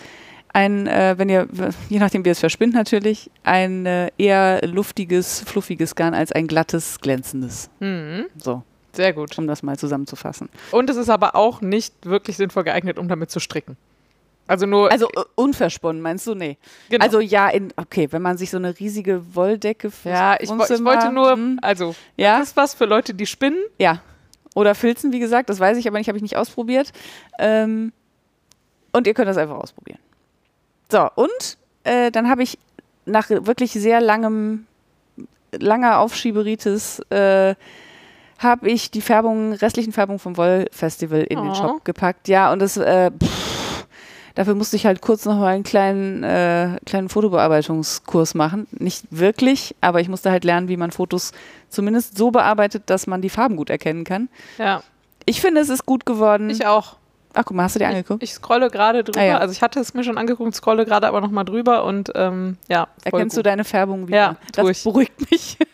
ein, 0.53 0.87
äh, 0.87 1.15
wenn 1.17 1.29
ihr, 1.29 1.47
je 1.89 1.99
nachdem 1.99 2.23
wie 2.25 2.29
es 2.29 2.39
verspinnt 2.39 2.73
natürlich, 2.73 3.29
ein 3.43 3.85
äh, 3.85 4.09
eher 4.17 4.65
luftiges, 4.65 5.41
fluffiges 5.41 5.95
Garn 5.95 6.13
als 6.13 6.31
ein 6.31 6.47
glattes, 6.47 6.99
glänzendes. 7.01 7.69
Mhm. 7.79 8.25
So, 8.37 8.63
Sehr 8.97 9.13
gut. 9.13 9.37
um 9.37 9.47
das 9.47 9.63
mal 9.63 9.77
zusammenzufassen. 9.79 10.49
Und 10.71 10.89
es 10.89 10.97
ist 10.97 11.09
aber 11.09 11.35
auch 11.35 11.61
nicht 11.61 11.93
wirklich 12.05 12.35
sinnvoll 12.35 12.63
geeignet, 12.65 12.97
um 12.99 13.07
damit 13.07 13.31
zu 13.31 13.39
stricken. 13.39 13.77
Also 14.47 14.65
nur. 14.65 14.91
Also 14.91 15.07
äh, 15.09 15.23
unversponnen, 15.35 16.01
meinst 16.01 16.25
du? 16.27 16.33
Nee. 16.35 16.57
genau. 16.89 17.03
Also 17.05 17.19
ja, 17.19 17.47
in, 17.49 17.71
okay, 17.77 18.07
wenn 18.11 18.21
man 18.21 18.37
sich 18.37 18.49
so 18.49 18.57
eine 18.57 18.77
riesige 18.79 19.35
Wolldecke 19.35 19.91
ja, 20.03 20.37
ich, 20.39 20.49
wo- 20.49 20.63
ich 20.63 20.83
wollte 20.83 21.11
nur. 21.11 21.31
Hm, 21.33 21.59
Also, 21.61 21.95
ja, 22.17 22.39
das 22.39 22.49
ist 22.49 22.57
was 22.57 22.73
für 22.73 22.85
Leute, 22.85 23.13
die 23.13 23.25
spinnen. 23.25 23.59
ja. 23.79 24.01
Oder 24.55 24.73
Filzen, 24.73 25.11
wie 25.11 25.19
gesagt, 25.19 25.51
das 25.51 25.59
weiß 25.59 25.77
ich 25.77 25.87
aber 25.87 25.99
nicht, 25.99 26.07
habe 26.07 26.17
ich 26.17 26.23
nicht 26.23 26.35
ausprobiert. 26.35 26.91
Ähm, 27.37 27.93
und 28.91 29.05
ihr 29.05 29.13
könnt 29.13 29.27
das 29.29 29.37
einfach 29.37 29.57
ausprobieren. 29.57 29.99
So, 30.91 31.07
und 31.13 31.57
äh, 31.83 32.09
dann 32.09 32.27
habe 32.27 32.41
ich 32.41 32.57
nach 33.05 33.29
wirklich 33.29 33.73
sehr 33.73 34.01
langem, 34.01 34.65
langer 35.51 35.99
Aufschieberitis, 35.99 36.99
äh, 37.11 37.53
habe 38.39 38.69
ich 38.69 38.91
die 38.91 39.01
Färbung, 39.01 39.53
restlichen 39.53 39.91
Färbung 39.93 40.19
vom 40.19 40.37
Wollfestival 40.37 41.21
in 41.21 41.39
den 41.39 41.49
Oh. 41.51 41.55
Shop 41.55 41.85
gepackt. 41.85 42.27
Ja, 42.27 42.51
und 42.51 42.59
das, 42.59 42.77
äh, 42.77 43.11
pff, 43.11 43.85
dafür 44.35 44.53
musste 44.55 44.75
ich 44.75 44.85
halt 44.85 45.01
kurz 45.01 45.25
noch 45.25 45.37
mal 45.37 45.47
einen 45.55 45.63
kleinen, 45.63 46.23
äh, 46.23 46.77
kleinen 46.85 47.09
Fotobearbeitungskurs 47.09 48.35
machen. 48.35 48.67
Nicht 48.71 49.05
wirklich, 49.09 49.75
aber 49.81 50.01
ich 50.01 50.09
musste 50.09 50.29
halt 50.31 50.43
lernen, 50.43 50.67
wie 50.67 50.77
man 50.77 50.91
Fotos 50.91 51.31
zumindest 51.69 52.17
so 52.17 52.31
bearbeitet, 52.31 52.83
dass 52.87 53.07
man 53.07 53.21
die 53.21 53.29
Farben 53.29 53.55
gut 53.55 53.69
erkennen 53.69 54.03
kann. 54.03 54.29
Ja, 54.57 54.83
Ich 55.25 55.41
finde, 55.41 55.59
es 55.61 55.69
ist 55.69 55.85
gut 55.85 56.05
geworden. 56.05 56.49
ich 56.49 56.65
auch. 56.65 56.95
Ach, 57.33 57.43
guck 57.45 57.55
mal, 57.57 57.63
hast 57.63 57.75
du 57.75 57.79
dir 57.79 57.87
angeguckt? 57.87 58.23
Ich 58.23 58.33
scrolle 58.33 58.69
gerade 58.71 59.03
drüber. 59.03 59.19
Ah, 59.19 59.23
ja. 59.23 59.37
Also, 59.37 59.51
ich 59.51 59.61
hatte 59.61 59.79
es 59.79 59.93
mir 59.93 60.03
schon 60.03 60.17
angeguckt, 60.17 60.55
scrolle 60.55 60.85
gerade 60.85 61.07
aber 61.07 61.21
nochmal 61.21 61.43
drüber 61.45 61.83
und 61.83 62.11
ähm, 62.15 62.57
ja. 62.67 62.87
Erkennst 63.03 63.35
du 63.35 63.39
gut. 63.41 63.45
deine 63.47 63.63
Färbung 63.63 64.07
wieder? 64.07 64.17
Ja, 64.17 64.35
das 64.53 64.67
ich. 64.69 64.83
beruhigt 64.83 65.29
mich. 65.31 65.57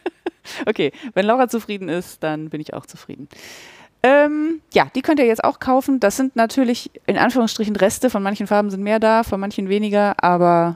okay, 0.65 0.91
wenn 1.13 1.25
Laura 1.25 1.47
zufrieden 1.47 1.89
ist, 1.89 2.23
dann 2.23 2.49
bin 2.49 2.61
ich 2.61 2.73
auch 2.73 2.85
zufrieden. 2.85 3.27
Ähm, 4.05 4.61
ja, 4.73 4.87
die 4.95 5.01
könnt 5.01 5.19
ihr 5.19 5.25
jetzt 5.25 5.43
auch 5.43 5.59
kaufen. 5.59 5.99
Das 5.99 6.17
sind 6.17 6.35
natürlich 6.35 6.91
in 7.05 7.17
Anführungsstrichen 7.17 7.75
Reste. 7.75 8.09
Von 8.09 8.21
manchen 8.21 8.47
Farben 8.47 8.69
sind 8.69 8.83
mehr 8.83 8.99
da, 8.99 9.23
von 9.23 9.39
manchen 9.39 9.69
weniger, 9.69 10.21
aber 10.21 10.75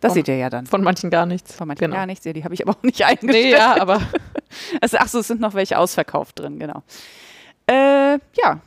das 0.00 0.10
Von- 0.10 0.14
seht 0.14 0.28
ihr 0.28 0.36
ja 0.36 0.48
dann. 0.48 0.66
Von 0.66 0.84
manchen 0.84 1.10
gar 1.10 1.26
nichts. 1.26 1.54
Von 1.54 1.66
manchen 1.66 1.80
genau. 1.80 1.96
gar 1.96 2.06
nichts. 2.06 2.24
Ja, 2.24 2.32
die 2.32 2.44
habe 2.44 2.54
ich 2.54 2.62
aber 2.66 2.76
auch 2.78 2.82
nicht 2.84 3.02
eingestellt. 3.04 3.32
Nee, 3.46 3.50
ja, 3.50 3.80
aber 3.80 4.00
Also, 4.80 4.96
ach 5.00 5.08
so, 5.08 5.18
es 5.18 5.26
sind 5.26 5.40
noch 5.40 5.54
welche 5.54 5.76
ausverkauft 5.78 6.38
drin, 6.38 6.58
genau. 6.60 6.82
Äh, 7.66 8.12
ja, 8.36 8.60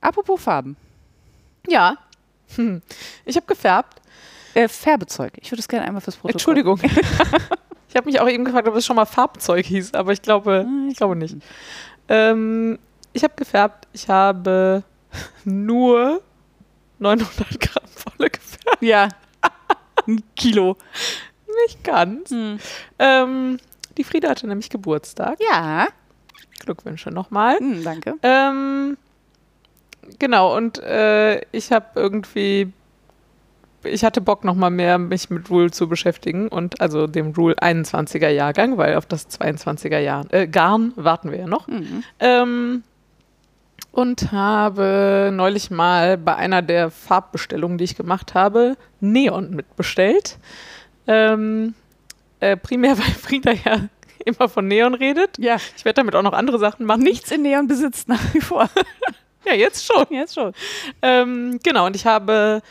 apropos 0.00 0.42
Farben. 0.42 0.76
ja. 1.68 1.96
Hm. 2.56 2.82
Ich 3.24 3.36
habe 3.36 3.46
gefärbt. 3.46 4.00
Äh, 4.52 4.68
Färbezeug. 4.68 5.32
Ich 5.40 5.50
würde 5.50 5.60
es 5.60 5.68
gerne 5.68 5.86
einmal 5.86 6.02
fürs 6.02 6.16
Protokoll. 6.16 6.32
Entschuldigung. 6.32 6.80
Ich 7.92 7.96
habe 7.98 8.06
mich 8.06 8.20
auch 8.20 8.28
eben 8.28 8.46
gefragt, 8.46 8.66
ob 8.66 8.74
es 8.74 8.86
schon 8.86 8.96
mal 8.96 9.04
Farbzeug 9.04 9.66
hieß, 9.66 9.92
aber 9.92 10.12
ich 10.12 10.22
glaube, 10.22 10.64
Ah, 10.66 10.88
ich 10.88 10.96
glaube 10.96 11.14
nicht. 11.14 11.36
Ähm, 12.08 12.78
ich 13.12 13.22
habe 13.22 13.34
gefärbt. 13.36 13.86
Ich 13.92 14.08
habe 14.08 14.82
nur 15.44 16.22
900 17.00 17.60
Gramm 17.60 17.84
Wolle 18.06 18.30
gefärbt. 18.30 18.80
Ja. 18.80 19.08
Ein 20.06 20.22
Kilo. 20.36 20.78
Nicht 21.66 21.84
ganz. 21.84 22.30
Hm. 22.30 22.58
Ähm, 22.98 23.58
die 23.98 24.04
Frieda 24.04 24.30
hatte 24.30 24.46
nämlich 24.46 24.70
Geburtstag. 24.70 25.38
Ja. 25.52 25.86
Glückwünsche 26.60 27.10
nochmal. 27.10 27.58
Hm, 27.58 27.84
danke. 27.84 28.14
Ähm, 28.22 28.96
genau, 30.18 30.56
und 30.56 30.78
äh, 30.78 31.42
ich 31.52 31.70
habe 31.72 31.88
irgendwie, 31.96 32.72
ich 33.84 34.04
hatte 34.04 34.20
Bock 34.20 34.44
nochmal 34.44 34.70
mehr, 34.70 34.98
mich 34.98 35.30
mit 35.30 35.50
Rule 35.50 35.70
zu 35.70 35.88
beschäftigen 35.88 36.48
und 36.48 36.80
also 36.80 37.06
dem 37.06 37.32
Rule 37.32 37.54
21er 37.56 38.28
Jahrgang, 38.28 38.78
weil 38.78 38.96
auf 38.96 39.06
das 39.06 39.28
22er 39.28 39.98
Jahr, 39.98 40.24
äh, 40.32 40.46
Garn 40.46 40.92
warten 40.96 41.30
wir 41.30 41.38
ja 41.38 41.46
noch. 41.46 41.68
Mhm. 41.68 42.04
Ähm, 42.20 42.82
und 43.92 44.32
habe 44.32 45.30
neulich 45.32 45.70
mal 45.70 46.16
bei 46.16 46.34
einer 46.34 46.62
der 46.62 46.90
Farbbestellungen, 46.90 47.78
die 47.78 47.84
ich 47.84 47.96
gemacht 47.96 48.34
habe, 48.34 48.76
Neon 49.00 49.50
mitbestellt. 49.50 50.38
Ähm, 51.06 51.74
äh, 52.40 52.56
primär, 52.56 52.92
weil 52.98 53.04
Frieda 53.04 53.52
ja 53.52 53.88
immer 54.24 54.48
von 54.48 54.66
Neon 54.66 54.94
redet. 54.94 55.38
Ja. 55.38 55.56
Ich 55.76 55.84
werde 55.84 55.96
damit 55.96 56.14
auch 56.14 56.22
noch 56.22 56.32
andere 56.32 56.58
Sachen 56.58 56.86
machen. 56.86 57.02
Nichts 57.02 57.30
in 57.30 57.42
Neon 57.42 57.66
besitzt 57.66 58.08
nach 58.08 58.34
wie 58.34 58.40
vor. 58.40 58.68
Ja, 59.44 59.54
jetzt 59.54 59.84
schon. 59.84 60.06
Jetzt 60.10 60.34
schon. 60.34 60.52
Ähm, 61.02 61.58
genau, 61.64 61.86
und 61.86 61.96
ich 61.96 62.06
habe 62.06 62.62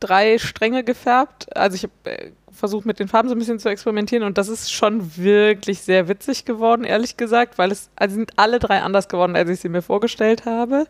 drei 0.00 0.38
Stränge 0.38 0.84
gefärbt. 0.84 1.56
Also 1.56 1.74
ich 1.76 1.84
habe 1.84 1.92
äh, 2.04 2.30
versucht, 2.52 2.86
mit 2.86 2.98
den 2.98 3.08
Farben 3.08 3.28
so 3.28 3.34
ein 3.34 3.38
bisschen 3.38 3.58
zu 3.58 3.68
experimentieren 3.68 4.24
und 4.24 4.36
das 4.36 4.48
ist 4.48 4.72
schon 4.72 5.16
wirklich 5.16 5.80
sehr 5.80 6.08
witzig 6.08 6.44
geworden, 6.44 6.84
ehrlich 6.84 7.16
gesagt, 7.16 7.56
weil 7.56 7.70
es 7.70 7.88
also 7.96 8.16
sind 8.16 8.32
alle 8.36 8.58
drei 8.58 8.82
anders 8.82 9.08
geworden, 9.08 9.36
als 9.36 9.48
ich 9.48 9.60
sie 9.60 9.68
mir 9.68 9.82
vorgestellt 9.82 10.44
habe. 10.44 10.86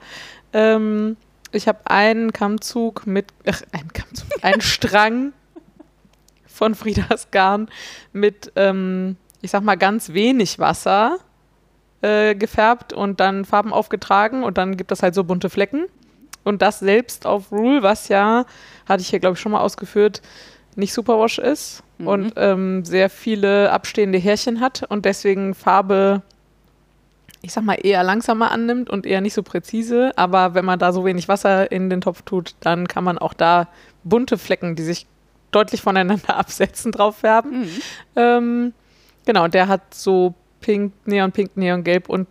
Ähm, 0.52 1.16
ich 1.52 1.68
habe 1.68 1.80
einen 1.84 2.32
Kammzug 2.32 3.06
mit, 3.06 3.26
ach, 3.46 3.62
einen 3.72 3.92
Kammzug, 3.92 4.28
einen 4.42 4.60
Strang 4.60 5.32
von 6.46 6.74
Friedas 6.74 7.30
Garn 7.30 7.68
mit, 8.12 8.52
ähm, 8.56 9.16
ich 9.42 9.50
sag 9.50 9.62
mal, 9.62 9.76
ganz 9.76 10.12
wenig 10.12 10.58
Wasser 10.58 11.18
äh, 12.02 12.34
gefärbt 12.34 12.92
und 12.92 13.20
dann 13.20 13.44
Farben 13.44 13.72
aufgetragen 13.72 14.42
und 14.42 14.58
dann 14.58 14.76
gibt 14.76 14.90
das 14.90 15.02
halt 15.02 15.14
so 15.14 15.24
bunte 15.24 15.50
Flecken. 15.50 15.86
Und 16.48 16.62
das 16.62 16.80
selbst 16.80 17.26
auf 17.26 17.52
Rule, 17.52 17.82
was 17.82 18.08
ja, 18.08 18.44
hatte 18.88 19.02
ich 19.02 19.08
hier 19.08 19.20
glaube 19.20 19.34
ich 19.34 19.40
schon 19.40 19.52
mal 19.52 19.60
ausgeführt, 19.60 20.22
nicht 20.76 20.92
Superwash 20.92 21.38
ist 21.38 21.82
Mhm. 21.98 22.06
und 22.06 22.32
ähm, 22.36 22.84
sehr 22.84 23.10
viele 23.10 23.70
abstehende 23.72 24.18
Härchen 24.18 24.60
hat 24.60 24.84
und 24.88 25.04
deswegen 25.04 25.54
Farbe, 25.54 26.22
ich 27.42 27.52
sag 27.52 27.64
mal, 27.64 27.74
eher 27.74 28.02
langsamer 28.02 28.50
annimmt 28.50 28.88
und 28.88 29.04
eher 29.04 29.20
nicht 29.20 29.34
so 29.34 29.42
präzise. 29.42 30.12
Aber 30.16 30.54
wenn 30.54 30.64
man 30.64 30.78
da 30.78 30.92
so 30.92 31.04
wenig 31.04 31.28
Wasser 31.28 31.70
in 31.70 31.90
den 31.90 32.00
Topf 32.00 32.22
tut, 32.22 32.54
dann 32.60 32.88
kann 32.88 33.04
man 33.04 33.18
auch 33.18 33.34
da 33.34 33.68
bunte 34.04 34.38
Flecken, 34.38 34.76
die 34.76 34.82
sich 34.84 35.06
deutlich 35.50 35.82
voneinander 35.82 36.36
absetzen, 36.36 36.92
drauf 36.92 37.18
färben. 37.18 37.60
Mhm. 37.62 37.68
Ähm, 38.16 38.72
genau, 39.26 39.44
und 39.44 39.54
der 39.54 39.68
hat 39.68 39.92
so 39.92 40.34
pink, 40.60 40.92
neonpink, 41.04 41.56
neongelb 41.56 42.08
und 42.08 42.28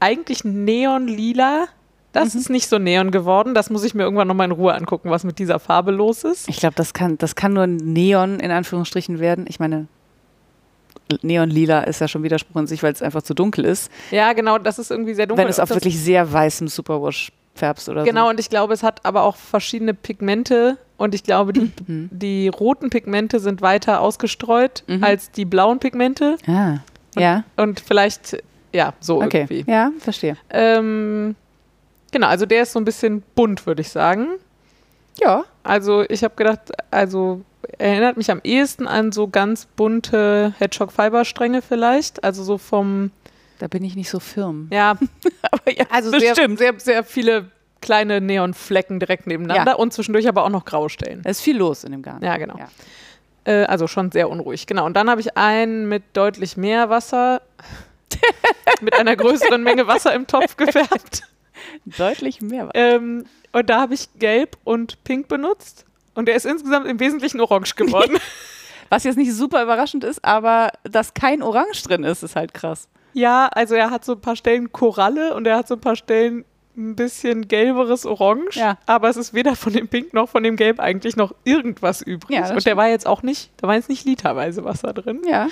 eigentlich 0.00 0.44
neonlila 0.44 1.66
Das 2.12 2.34
ist 2.34 2.50
nicht 2.50 2.68
so 2.68 2.78
neon 2.78 3.10
geworden. 3.12 3.54
Das 3.54 3.70
muss 3.70 3.84
ich 3.84 3.94
mir 3.94 4.02
irgendwann 4.02 4.26
nochmal 4.28 4.46
in 4.46 4.50
Ruhe 4.52 4.74
angucken, 4.74 5.10
was 5.10 5.22
mit 5.24 5.38
dieser 5.38 5.58
Farbe 5.60 5.90
los 5.92 6.24
ist. 6.24 6.48
Ich 6.48 6.56
glaube, 6.58 6.74
das 6.74 6.92
kann, 6.92 7.18
das 7.18 7.36
kann 7.36 7.52
nur 7.52 7.66
Neon 7.66 8.40
in 8.40 8.50
Anführungsstrichen 8.50 9.20
werden. 9.20 9.44
Ich 9.48 9.60
meine, 9.60 9.86
Neon-Lila 11.22 11.80
ist 11.82 12.00
ja 12.00 12.08
schon 12.08 12.22
Widerspruch 12.22 12.60
in 12.60 12.66
sich, 12.66 12.82
weil 12.82 12.92
es 12.92 13.02
einfach 13.02 13.22
zu 13.22 13.34
dunkel 13.34 13.64
ist. 13.64 13.90
Ja, 14.10 14.32
genau, 14.32 14.58
das 14.58 14.78
ist 14.78 14.90
irgendwie 14.90 15.14
sehr 15.14 15.26
dunkel. 15.26 15.44
Wenn 15.44 15.50
es 15.50 15.58
auf 15.58 15.70
wirklich 15.70 15.98
sehr 16.00 16.32
weißem 16.32 16.68
Superwash 16.68 17.32
färbst 17.54 17.88
oder 17.88 18.04
Genau, 18.04 18.24
so. 18.24 18.30
und 18.30 18.40
ich 18.40 18.48
glaube, 18.48 18.72
es 18.74 18.82
hat 18.82 19.04
aber 19.04 19.24
auch 19.24 19.36
verschiedene 19.36 19.92
Pigmente 19.92 20.78
und 20.96 21.14
ich 21.14 21.24
glaube, 21.24 21.52
die, 21.52 21.70
Mhm. 21.86 22.08
die 22.12 22.48
roten 22.48 22.90
Pigmente 22.90 23.40
sind 23.40 23.60
weiter 23.60 24.00
ausgestreut 24.00 24.84
Mhm. 24.86 25.02
als 25.02 25.30
die 25.32 25.44
blauen 25.44 25.78
Pigmente 25.80 26.36
Ah, 26.46 26.78
ja, 27.16 27.42
und 27.56 27.80
vielleicht, 27.80 28.40
ja, 28.72 28.94
so 29.00 29.20
okay. 29.20 29.46
irgendwie. 29.48 29.64
Ja, 29.70 29.90
verstehe. 29.98 30.36
Ähm, 30.48 31.34
genau, 32.12 32.28
also 32.28 32.46
der 32.46 32.62
ist 32.62 32.72
so 32.72 32.78
ein 32.80 32.84
bisschen 32.84 33.22
bunt, 33.34 33.66
würde 33.66 33.82
ich 33.82 33.90
sagen. 33.90 34.28
Ja. 35.20 35.44
Also 35.62 36.02
ich 36.08 36.24
habe 36.24 36.34
gedacht, 36.36 36.72
also 36.90 37.42
erinnert 37.78 38.16
mich 38.16 38.30
am 38.30 38.40
ehesten 38.42 38.86
an 38.86 39.12
so 39.12 39.28
ganz 39.28 39.66
bunte 39.66 40.54
Hedgehog-Fiber-Stränge 40.58 41.62
vielleicht. 41.62 42.24
Also 42.24 42.42
so 42.42 42.58
vom, 42.58 43.10
Da 43.58 43.68
bin 43.68 43.84
ich 43.84 43.96
nicht 43.96 44.10
so 44.10 44.20
firm. 44.20 44.68
ja, 44.72 44.96
Aber 45.50 45.70
ja, 45.76 45.84
also 45.90 46.10
sehr, 46.18 46.34
sehr, 46.34 46.74
sehr 46.78 47.04
viele 47.04 47.50
kleine 47.82 48.20
Neonflecken 48.20 49.00
direkt 49.00 49.26
nebeneinander 49.26 49.72
Ja. 49.72 49.76
und 49.78 49.92
zwischendurch 49.92 50.28
aber 50.28 50.44
auch 50.44 50.50
noch 50.50 50.64
Graustellen. 50.64 51.22
Da 51.22 51.30
ist 51.30 51.40
viel 51.40 51.56
los 51.56 51.84
in 51.84 51.92
dem 51.92 52.02
Garn. 52.02 52.22
Ja, 52.22 52.36
genau. 52.36 52.56
Ja. 52.58 52.68
Äh, 53.44 53.64
also 53.64 53.86
schon 53.86 54.10
sehr 54.12 54.28
unruhig. 54.28 54.66
Genau. 54.66 54.84
Und 54.84 54.94
dann 54.94 55.08
habe 55.08 55.20
ich 55.20 55.36
einen 55.36 55.88
mit 55.88 56.02
deutlich 56.14 56.56
mehr 56.58 56.90
Wasser, 56.90 57.40
mit 58.82 58.94
einer 58.94 59.16
größeren 59.16 59.62
Menge 59.62 59.86
Wasser 59.86 60.14
im 60.14 60.26
Topf 60.26 60.56
gefärbt. 60.58 61.22
Deutlich 61.98 62.40
mehr. 62.40 62.70
Ähm, 62.74 63.24
und 63.52 63.70
da 63.70 63.80
habe 63.80 63.94
ich 63.94 64.08
gelb 64.18 64.56
und 64.64 65.02
pink 65.04 65.28
benutzt. 65.28 65.84
Und 66.14 66.26
der 66.26 66.36
ist 66.36 66.46
insgesamt 66.46 66.86
im 66.86 67.00
Wesentlichen 67.00 67.40
orange 67.40 67.74
geworden. 67.76 68.16
Was 68.90 69.04
jetzt 69.04 69.16
nicht 69.16 69.32
super 69.32 69.62
überraschend 69.62 70.02
ist, 70.02 70.24
aber 70.24 70.70
dass 70.82 71.14
kein 71.14 71.42
Orange 71.42 71.82
drin 71.84 72.02
ist, 72.02 72.24
ist 72.24 72.34
halt 72.34 72.52
krass. 72.54 72.88
ja, 73.12 73.48
also 73.52 73.76
er 73.76 73.90
hat 73.90 74.04
so 74.04 74.12
ein 74.12 74.20
paar 74.20 74.34
Stellen 74.34 74.72
Koralle 74.72 75.34
und 75.34 75.46
er 75.46 75.56
hat 75.56 75.68
so 75.68 75.74
ein 75.74 75.80
paar 75.80 75.94
Stellen 75.94 76.44
ein 76.76 76.96
bisschen 76.96 77.46
gelberes 77.46 78.04
Orange. 78.04 78.56
Ja. 78.58 78.78
Aber 78.86 79.08
es 79.08 79.16
ist 79.16 79.32
weder 79.32 79.54
von 79.54 79.72
dem 79.72 79.86
Pink 79.86 80.12
noch 80.12 80.28
von 80.28 80.42
dem 80.42 80.56
Gelb 80.56 80.80
eigentlich 80.80 81.16
noch 81.16 81.34
irgendwas 81.44 82.02
übrig. 82.02 82.36
Ja, 82.36 82.52
und 82.52 82.66
der 82.66 82.76
war 82.76 82.88
jetzt 82.88 83.06
auch 83.06 83.22
nicht, 83.22 83.50
da 83.58 83.68
war 83.68 83.74
jetzt 83.76 83.88
nicht 83.88 84.04
literweise 84.06 84.64
Wasser 84.64 84.92
drin. 84.92 85.22
Ja. 85.28 85.48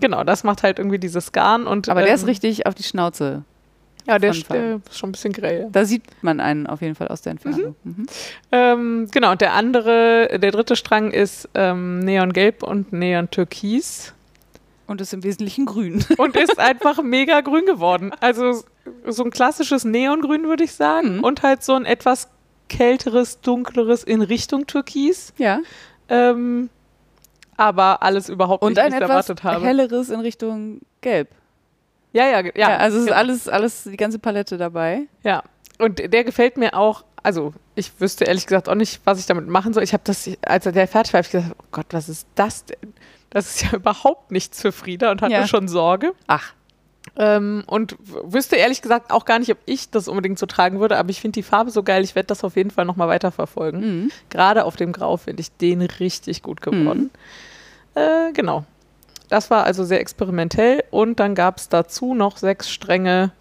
Genau, 0.00 0.24
das 0.24 0.44
macht 0.44 0.62
halt 0.62 0.78
irgendwie 0.78 0.98
dieses 0.98 1.32
Garn. 1.32 1.66
Und, 1.66 1.88
Aber 1.88 2.02
der 2.02 2.14
ist 2.14 2.22
ähm, 2.22 2.28
richtig 2.28 2.66
auf 2.66 2.74
die 2.74 2.84
Schnauze. 2.84 3.42
Ja, 4.08 4.18
der, 4.18 4.30
ist- 4.30 4.46
schon 4.90 5.08
ein 5.10 5.12
bisschen 5.12 5.32
grell. 5.32 5.68
Da 5.70 5.84
sieht 5.84 6.02
man 6.22 6.40
einen 6.40 6.66
auf 6.66 6.80
jeden 6.82 6.94
Fall 6.94 7.08
aus 7.08 7.22
der 7.22 7.32
Entfernung. 7.32 7.76
Mhm. 7.84 8.06
Ähm, 8.50 9.08
genau, 9.12 9.30
und 9.32 9.40
der 9.40 9.52
andere, 9.52 10.38
der 10.40 10.50
dritte 10.50 10.74
Strang 10.76 11.10
ist 11.12 11.48
ähm, 11.54 12.00
Neongelb 12.00 12.62
und 12.62 12.92
Neon-Türkis 12.92 14.14
Und 14.86 15.00
ist 15.02 15.12
im 15.12 15.22
Wesentlichen 15.22 15.66
grün. 15.66 16.04
und 16.16 16.36
ist 16.36 16.58
einfach 16.58 17.02
mega 17.02 17.42
grün 17.42 17.66
geworden. 17.66 18.12
Also 18.20 18.64
so 19.06 19.22
ein 19.24 19.30
klassisches 19.30 19.84
Neongrün, 19.84 20.44
würde 20.48 20.64
ich 20.64 20.72
sagen. 20.72 21.18
Mhm. 21.18 21.24
Und 21.24 21.42
halt 21.42 21.62
so 21.62 21.74
ein 21.74 21.84
etwas 21.84 22.28
kälteres, 22.70 23.40
dunkleres 23.42 24.02
in 24.04 24.22
Richtung 24.22 24.66
Türkis. 24.66 25.32
ja. 25.38 25.60
Ähm, 26.10 26.70
aber 27.58 28.02
alles 28.02 28.28
überhaupt 28.28 28.62
Und 28.62 28.70
nicht, 28.74 28.78
ein 28.80 28.92
wie 28.92 28.96
ich 28.96 29.02
etwas 29.02 29.10
erwartet 29.28 29.42
habe. 29.44 29.64
helleres 29.66 30.10
in 30.10 30.20
Richtung 30.20 30.80
Gelb. 31.00 31.28
Ja, 32.12 32.26
ja, 32.26 32.40
ja. 32.40 32.52
Ja, 32.56 32.76
also 32.78 32.96
es 32.96 33.02
ist 33.02 33.08
genau. 33.08 33.18
alles, 33.18 33.48
alles, 33.48 33.84
die 33.84 33.96
ganze 33.96 34.18
Palette 34.18 34.56
dabei. 34.56 35.02
Ja, 35.22 35.42
und 35.78 35.98
der 36.12 36.24
gefällt 36.24 36.56
mir 36.56 36.74
auch. 36.74 37.04
Also, 37.22 37.52
ich 37.74 38.00
wüsste 38.00 38.24
ehrlich 38.24 38.46
gesagt 38.46 38.68
auch 38.68 38.74
nicht, 38.74 39.00
was 39.04 39.18
ich 39.18 39.26
damit 39.26 39.48
machen 39.48 39.72
soll. 39.74 39.82
Ich 39.82 39.92
habe 39.92 40.02
das, 40.04 40.30
als 40.46 40.64
der 40.64 40.88
fertig 40.88 41.12
war, 41.12 41.18
habe 41.18 41.26
ich 41.26 41.32
gesagt, 41.32 41.54
oh 41.58 41.64
Gott, 41.72 41.86
was 41.90 42.08
ist 42.08 42.26
das 42.36 42.64
denn? 42.64 42.94
Das 43.30 43.46
ist 43.54 43.62
ja 43.64 43.72
überhaupt 43.76 44.30
nichts 44.30 44.62
für 44.62 44.72
Frieda 44.72 45.10
und 45.10 45.20
hatte 45.20 45.32
Ja. 45.32 45.46
schon 45.46 45.68
Sorge. 45.68 46.12
Ach, 46.28 46.54
Ähm, 47.16 47.64
und 47.66 47.96
wüsste 48.00 48.56
ehrlich 48.56 48.82
gesagt 48.82 49.10
auch 49.10 49.24
gar 49.24 49.38
nicht, 49.40 49.50
ob 49.50 49.58
ich 49.66 49.90
das 49.90 50.08
unbedingt 50.08 50.38
so 50.38 50.46
tragen 50.46 50.78
würde, 50.78 50.96
aber 50.96 51.10
ich 51.10 51.20
finde 51.20 51.34
die 51.34 51.42
Farbe 51.42 51.70
so 51.70 51.82
geil, 51.82 52.04
ich 52.04 52.14
werde 52.14 52.26
das 52.28 52.44
auf 52.44 52.54
jeden 52.56 52.70
Fall 52.70 52.84
nochmal 52.84 53.08
weiterverfolgen. 53.08 53.80
mhm. 54.04 54.10
Gerade 54.30 54.64
auf 54.64 54.76
dem 54.76 54.92
Grau 54.92 55.16
finde 55.16 55.40
ich 55.40 55.50
den 55.56 55.82
richtig 55.82 56.42
gut 56.42 56.60
geworden. 56.60 57.10
Äh, 57.94 58.32
genau. 58.32 58.64
Das 59.28 59.50
war 59.50 59.64
also 59.64 59.84
sehr 59.84 60.00
experimentell 60.00 60.84
und 60.90 61.20
dann 61.20 61.34
gab 61.34 61.58
es 61.58 61.68
dazu 61.68 62.14
noch 62.14 62.36
sechs 62.38 62.70
Stränge 62.70 63.32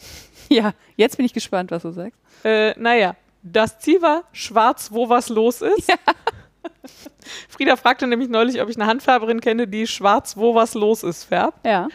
ja, 0.50 0.74
jetzt 0.96 1.18
bin 1.18 1.26
ich 1.26 1.34
gespannt, 1.34 1.72
was 1.72 1.84
du 1.84 1.92
sagst. 1.92 2.20
Äh, 2.44 2.74
naja, 2.80 3.16
das 3.44 3.80
Ziel 3.80 4.02
war 4.02 4.24
schwarz, 4.32 4.92
wo 4.92 5.10
was 5.10 5.30
los 5.30 5.62
ist. 5.62 5.92
Frieda 7.50 7.76
fragte 7.76 8.08
nämlich 8.08 8.30
neulich, 8.30 8.62
ob 8.62 8.70
ich 8.70 8.78
eine 8.78 8.88
Handfärberin 8.88 9.42
kenne, 9.42 9.68
die 9.68 9.88
schwarz, 9.88 10.38
wo 10.38 10.56
was 10.56 10.74
los 10.74 11.04
ist, 11.04 11.26
färbt. 11.26 11.66
Ja. 11.66 11.88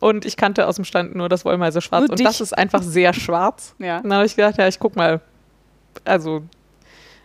Und 0.00 0.24
ich 0.24 0.36
kannte 0.36 0.66
aus 0.66 0.76
dem 0.76 0.84
Stand 0.84 1.14
nur 1.14 1.28
das 1.28 1.44
Wollmeise 1.44 1.80
schwarz. 1.80 2.02
Nur 2.02 2.10
und 2.10 2.18
dich. 2.18 2.26
das 2.26 2.40
ist 2.40 2.56
einfach 2.56 2.82
sehr 2.82 3.12
schwarz. 3.12 3.74
Ja. 3.78 3.98
Und 3.98 4.04
dann 4.04 4.14
habe 4.14 4.26
ich 4.26 4.36
gedacht, 4.36 4.58
ja, 4.58 4.68
ich 4.68 4.78
guck 4.78 4.96
mal. 4.96 5.20
Also, 6.04 6.42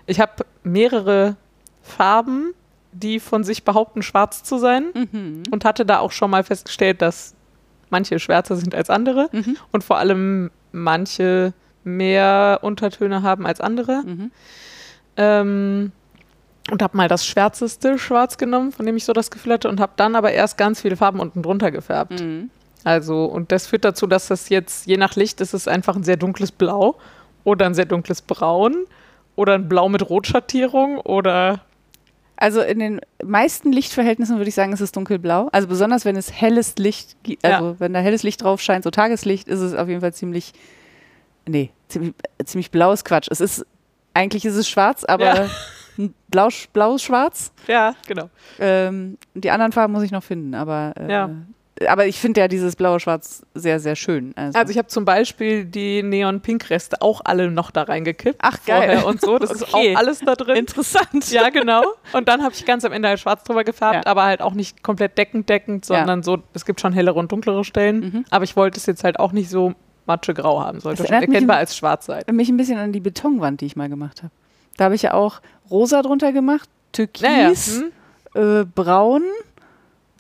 ich 0.05 0.19
habe 0.19 0.45
mehrere 0.63 1.35
Farben, 1.81 2.53
die 2.93 3.19
von 3.19 3.43
sich 3.43 3.63
behaupten, 3.63 4.01
schwarz 4.01 4.43
zu 4.43 4.57
sein. 4.57 4.85
Mhm. 4.93 5.43
Und 5.51 5.65
hatte 5.65 5.85
da 5.85 5.99
auch 5.99 6.11
schon 6.11 6.31
mal 6.31 6.43
festgestellt, 6.43 7.01
dass 7.01 7.35
manche 7.89 8.19
schwärzer 8.19 8.55
sind 8.55 8.75
als 8.75 8.89
andere. 8.89 9.29
Mhm. 9.31 9.57
Und 9.71 9.83
vor 9.83 9.97
allem 9.97 10.51
manche 10.71 11.53
mehr 11.83 12.59
Untertöne 12.61 13.21
haben 13.23 13.45
als 13.45 13.61
andere. 13.61 14.03
Mhm. 14.05 14.31
Ähm, 15.17 15.91
und 16.71 16.81
habe 16.81 16.95
mal 16.95 17.07
das 17.07 17.25
schwärzeste 17.25 17.99
Schwarz 17.99 18.37
genommen, 18.37 18.71
von 18.71 18.85
dem 18.85 18.95
ich 18.95 19.05
so 19.05 19.13
das 19.13 19.31
Gefühl 19.31 19.53
hatte, 19.53 19.69
und 19.69 19.79
habe 19.79 19.93
dann 19.97 20.15
aber 20.15 20.31
erst 20.31 20.57
ganz 20.57 20.81
viele 20.81 20.95
Farben 20.95 21.19
unten 21.19 21.41
drunter 21.41 21.71
gefärbt. 21.71 22.21
Mhm. 22.21 22.49
Also, 22.83 23.25
und 23.25 23.51
das 23.51 23.67
führt 23.67 23.85
dazu, 23.85 24.07
dass 24.07 24.27
das 24.27 24.49
jetzt, 24.49 24.87
je 24.87 24.97
nach 24.97 25.15
Licht, 25.15 25.41
ist 25.41 25.53
es 25.53 25.67
einfach 25.67 25.95
ein 25.95 26.03
sehr 26.03 26.17
dunkles 26.17 26.51
Blau 26.51 26.95
oder 27.43 27.65
ein 27.65 27.73
sehr 27.73 27.85
dunkles 27.85 28.21
Braun 28.21 28.85
oder 29.35 29.55
ein 29.55 29.67
Blau 29.67 29.89
mit 29.89 30.09
Rotschattierung 30.09 30.97
oder 30.99 31.61
Also 32.43 32.61
in 32.61 32.79
den 32.79 33.01
meisten 33.23 33.71
Lichtverhältnissen 33.71 34.35
würde 34.37 34.49
ich 34.49 34.55
sagen, 34.55 34.73
ist 34.73 34.81
es 34.81 34.91
dunkelblau. 34.91 35.47
Also 35.53 35.67
besonders 35.69 36.03
wenn 36.03 36.17
es 36.17 36.29
helles 36.31 36.75
Licht, 36.77 37.15
gi- 37.23 37.39
Ja. 37.43 37.57
also 37.57 37.79
wenn 37.79 37.93
da 37.93 37.99
helles 38.01 38.23
Licht 38.23 38.43
drauf 38.43 38.59
scheint, 38.61 38.83
so 38.83 38.91
Tageslicht, 38.91 39.47
ist 39.47 39.61
es 39.61 39.73
auf 39.73 39.87
jeden 39.87 40.01
Fall 40.01 40.13
ziemlich, 40.13 40.51
nee, 41.47 41.71
ziemlich, 41.87 42.13
ziemlich 42.43 42.69
blaues 42.69 43.05
Quatsch. 43.05 43.27
Es 43.31 43.39
ist, 43.39 43.65
eigentlich 44.13 44.43
ist 44.43 44.55
es 44.55 44.67
schwarz, 44.67 45.05
aber 45.05 45.23
Ja. 45.45 45.49
ein 45.97 46.13
blau, 46.29 46.49
blau-schwarz. 46.73 47.53
ja, 47.67 47.93
genau. 48.07 48.29
Ähm, 48.59 49.17
die 49.35 49.49
anderen 49.51 49.71
Farben 49.71 49.93
muss 49.93 50.03
ich 50.03 50.11
noch 50.11 50.23
finden, 50.23 50.53
aber, 50.53 50.93
äh, 50.99 51.09
Ja. 51.11 51.29
Aber 51.87 52.05
ich 52.05 52.19
finde 52.19 52.41
ja 52.41 52.47
dieses 52.47 52.75
blaue-schwarz 52.75 53.43
sehr, 53.55 53.79
sehr 53.79 53.95
schön. 53.95 54.31
Also, 54.35 54.57
Also 54.59 54.71
ich 54.71 54.77
habe 54.77 54.87
zum 54.89 55.05
Beispiel 55.05 55.65
die 55.65 56.03
Neon-Pink-Reste 56.03 57.01
auch 57.01 57.21
alle 57.25 57.49
noch 57.49 57.71
da 57.71 57.83
reingekippt. 57.83 58.39
Ach, 58.41 58.57
geil. 58.65 58.89
vorher 58.97 59.05
Und 59.07 59.21
so, 59.21 59.39
das 59.39 59.51
ist 59.55 59.63
Okay. 59.73 59.93
auch 59.95 59.99
alles 59.99 60.19
da 60.19 60.35
drin. 60.35 60.55
interessant. 60.57 61.31
Ja, 61.31 61.49
genau. 61.49 61.83
Und 62.13 62.27
dann 62.27 62.43
habe 62.43 62.53
ich 62.53 62.65
ganz 62.65 62.85
am 62.85 62.91
Ende 62.91 63.07
halt 63.09 63.19
schwarz 63.19 63.43
drüber 63.43 63.63
gefärbt, 63.63 64.05
Ja. 64.05 64.11
aber 64.11 64.23
halt 64.23 64.41
auch 64.41 64.53
nicht 64.53 64.83
komplett 64.83 65.17
deckend 65.17 65.49
deckend, 65.49 65.83
sondern 65.85 66.21
so, 66.23 66.37
es 66.53 66.65
gibt 66.65 66.79
schon 66.79 66.93
hellere 66.93 67.17
und 67.19 67.31
dunklere 67.31 67.63
Stellen. 67.63 67.99
Mhm. 67.99 68.25
Aber 68.29 68.43
ich 68.43 68.55
wollte 68.55 68.77
es 68.79 68.85
jetzt 68.85 69.03
halt 69.03 69.19
auch 69.19 69.31
nicht 69.31 69.49
so 69.49 69.73
matschegrau 70.05 70.61
haben. 70.61 70.79
Sollte 70.79 71.05
schon 71.07 71.13
erkennbar 71.15 71.57
als 71.57 71.75
schwarz 71.75 72.05
sein. 72.05 72.23
mich 72.31 72.49
ein 72.49 72.57
bisschen 72.57 72.77
an 72.77 72.91
die 72.91 72.99
Betonwand, 72.99 73.61
die 73.61 73.65
ich 73.65 73.75
mal 73.75 73.89
gemacht 73.89 74.21
habe. 74.21 74.31
Da 74.77 74.85
habe 74.85 74.95
ich 74.95 75.01
ja 75.03 75.13
auch 75.13 75.41
rosa 75.71 76.01
drunter 76.01 76.31
gemacht, 76.33 76.69
türkis, 76.91 77.21
Naja, 77.23 77.89
hm? 78.35 78.61
äh, 78.61 78.65
braun, 78.65 79.23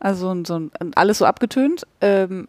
also 0.03 0.35
so 0.45 0.55
ein- 0.57 0.71
alles 0.95 1.17
so 1.17 1.25
abgetönt, 1.25 1.87
ähm, 2.01 2.47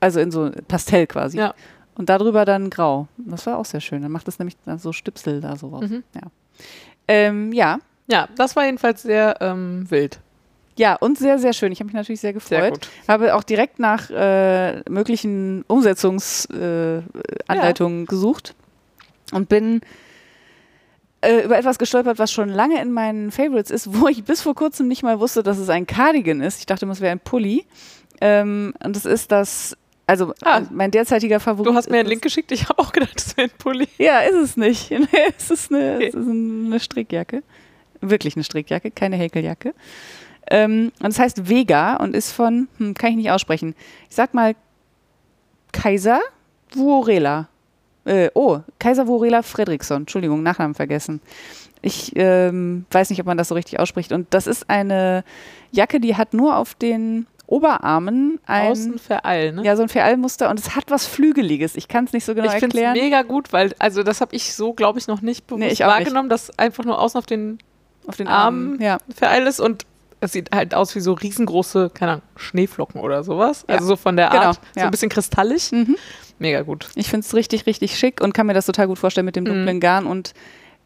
also 0.00 0.18
in 0.18 0.30
so 0.32 0.50
Pastell 0.66 1.06
quasi. 1.06 1.38
Ja. 1.38 1.54
Und 1.96 2.08
darüber 2.08 2.44
dann 2.44 2.70
grau. 2.70 3.08
Das 3.18 3.46
war 3.46 3.58
auch 3.58 3.64
sehr 3.64 3.80
schön. 3.80 4.02
Dann 4.02 4.12
macht 4.12 4.26
das 4.28 4.38
nämlich 4.38 4.56
dann 4.64 4.78
so 4.78 4.92
Stipsel 4.92 5.40
da 5.40 5.56
so 5.56 5.68
raus. 5.68 5.88
Mhm. 5.90 6.04
Ja. 6.14 6.22
Ähm, 7.08 7.52
ja. 7.52 7.78
ja, 8.06 8.28
das 8.36 8.54
war 8.56 8.64
jedenfalls 8.64 9.02
sehr 9.02 9.36
ähm, 9.40 9.90
wild. 9.90 10.20
Ja, 10.76 10.94
und 10.94 11.18
sehr, 11.18 11.40
sehr 11.40 11.52
schön. 11.52 11.72
Ich 11.72 11.80
habe 11.80 11.86
mich 11.86 11.94
natürlich 11.94 12.20
sehr 12.20 12.32
gefreut. 12.32 12.48
Sehr 12.60 12.70
gut. 12.70 12.88
Habe 13.08 13.34
auch 13.34 13.42
direkt 13.42 13.80
nach 13.80 14.10
äh, 14.10 14.80
möglichen 14.88 15.64
Umsetzungsanleitungen 15.66 17.04
äh, 17.28 17.42
Anleitungen 17.48 18.06
gesucht 18.06 18.54
und 19.32 19.48
bin 19.48 19.80
äh, 21.20 21.44
über 21.44 21.58
etwas 21.58 21.78
gestolpert, 21.78 22.18
was 22.18 22.32
schon 22.32 22.48
lange 22.48 22.80
in 22.80 22.92
meinen 22.92 23.30
Favorites 23.30 23.70
ist, 23.70 24.00
wo 24.00 24.08
ich 24.08 24.24
bis 24.24 24.42
vor 24.42 24.54
kurzem 24.54 24.88
nicht 24.88 25.02
mal 25.02 25.18
wusste, 25.20 25.42
dass 25.42 25.58
es 25.58 25.68
ein 25.68 25.86
Cardigan 25.86 26.40
ist. 26.40 26.60
Ich 26.60 26.66
dachte 26.66 26.84
immer, 26.84 26.92
es 26.92 27.00
wäre 27.00 27.12
ein 27.12 27.20
Pulli. 27.20 27.64
Ähm, 28.20 28.72
und 28.84 28.94
das 28.96 29.04
ist 29.04 29.30
das, 29.32 29.76
also 30.06 30.32
Ah. 30.42 30.58
äh, 30.58 30.62
mein 30.70 30.90
derzeitiger 30.90 31.40
Favorit. 31.40 31.66
Du 31.70 31.74
hast 31.74 31.90
mir 31.90 31.98
einen 31.98 32.08
Link 32.08 32.22
geschickt, 32.22 32.50
ich 32.52 32.68
habe 32.68 32.78
auch 32.78 32.92
gedacht, 32.92 33.16
das 33.16 33.36
wäre 33.36 33.48
ein 33.48 33.58
Pulli. 33.58 33.88
Ja, 33.98 34.20
ist 34.20 34.34
es 34.36 34.56
nicht. 34.56 34.90
Es 35.38 35.50
ist 35.50 35.72
eine, 35.72 35.96
Okay. 35.96 36.08
es 36.08 36.14
ist 36.14 36.28
eine 36.28 36.80
Strickjacke. 36.80 37.42
Wirklich 38.00 38.36
eine 38.36 38.44
Strickjacke, 38.44 38.90
keine 38.92 39.16
Häkeljacke. 39.16 39.74
Ähm, 40.50 40.92
und 41.02 41.08
es 41.10 41.18
heißt 41.18 41.48
Vega 41.48 41.96
und 41.96 42.14
ist 42.16 42.32
von, 42.32 42.68
hm, 42.78 42.94
kann 42.94 43.10
ich 43.10 43.16
nicht 43.16 43.30
aussprechen. 43.30 43.74
Ich 44.08 44.14
sag 44.16 44.34
mal 44.34 44.54
Kaiser 45.72 46.20
Vuorela. 46.72 47.48
Äh, 48.08 48.30
oh, 48.34 48.60
Kaiser 48.78 49.06
Vorela 49.06 49.42
Fredriksson. 49.42 50.02
Entschuldigung, 50.02 50.42
Nachnamen 50.42 50.74
vergessen. 50.74 51.20
Ich 51.82 52.12
ähm, 52.16 52.86
weiß 52.90 53.10
nicht, 53.10 53.20
ob 53.20 53.26
man 53.26 53.36
das 53.36 53.48
so 53.48 53.54
richtig 53.54 53.78
ausspricht. 53.78 54.12
Und 54.12 54.26
das 54.30 54.46
ist 54.46 54.70
eine 54.70 55.24
Jacke, 55.70 56.00
die 56.00 56.16
hat 56.16 56.32
nur 56.34 56.56
auf 56.56 56.74
den 56.74 57.26
Oberarmen 57.46 58.40
ein, 58.46 58.72
Außen 58.72 58.98
Vereil, 58.98 59.52
ne? 59.52 59.62
ja, 59.64 59.74
so 59.74 59.82
ein 59.82 59.88
Vereilmuster 59.88 60.50
und 60.50 60.60
es 60.60 60.76
hat 60.76 60.84
was 60.90 61.06
Flügeliges. 61.06 61.76
Ich 61.76 61.88
kann 61.88 62.04
es 62.04 62.12
nicht 62.12 62.26
so 62.26 62.34
genau 62.34 62.46
ich 62.46 62.52
finde 62.58 62.76
es 62.76 62.82
erklären. 62.82 62.92
mega 62.92 63.22
gut, 63.22 63.54
weil, 63.54 63.74
also 63.78 64.02
das 64.02 64.20
habe 64.20 64.36
ich 64.36 64.54
so, 64.54 64.74
glaube 64.74 64.98
ich, 64.98 65.06
noch 65.06 65.22
nicht 65.22 65.46
bewusst 65.46 65.60
Nee, 65.60 65.68
ich 65.72 65.84
auch 65.84 65.88
nicht. 65.88 65.98
wahrgenommen, 65.98 66.28
dass 66.28 66.56
einfach 66.58 66.84
nur 66.84 67.00
außen 67.00 67.18
auf 67.18 67.24
den 67.26 67.58
auf 68.06 68.16
den 68.16 68.26
Armen. 68.26 68.72
Armen. 68.72 68.82
Ja. 68.82 68.98
Vereil 69.14 69.46
ist 69.46 69.60
und 69.60 69.86
es 70.20 70.32
sieht 70.32 70.50
halt 70.54 70.74
aus 70.74 70.94
wie 70.94 71.00
so 71.00 71.12
riesengroße, 71.12 71.90
keine 71.94 72.12
Ahnung, 72.12 72.22
Schneeflocken 72.36 73.00
oder 73.00 73.22
sowas. 73.24 73.64
Ja. 73.68 73.74
Also 73.76 73.86
so 73.88 73.96
von 73.96 74.16
der 74.16 74.28
Genau, 74.30 74.42
Art, 74.42 74.60
so 74.74 74.80
ja. 74.80 74.84
ein 74.86 74.90
bisschen 74.90 75.08
kristallig. 75.08 75.70
Mhm. 75.72 75.96
Mega 76.38 76.62
gut. 76.62 76.88
Ich 76.94 77.08
finde 77.10 77.24
es 77.26 77.34
richtig, 77.34 77.66
richtig 77.66 77.98
schick 77.98 78.20
und 78.20 78.32
kann 78.32 78.46
mir 78.46 78.54
das 78.54 78.66
total 78.66 78.86
gut 78.88 78.98
vorstellen 78.98 79.24
mit 79.24 79.36
dem 79.36 79.44
Mhm. 79.44 79.48
dunklen 79.48 79.80
Garn 79.80 80.06
und 80.06 80.34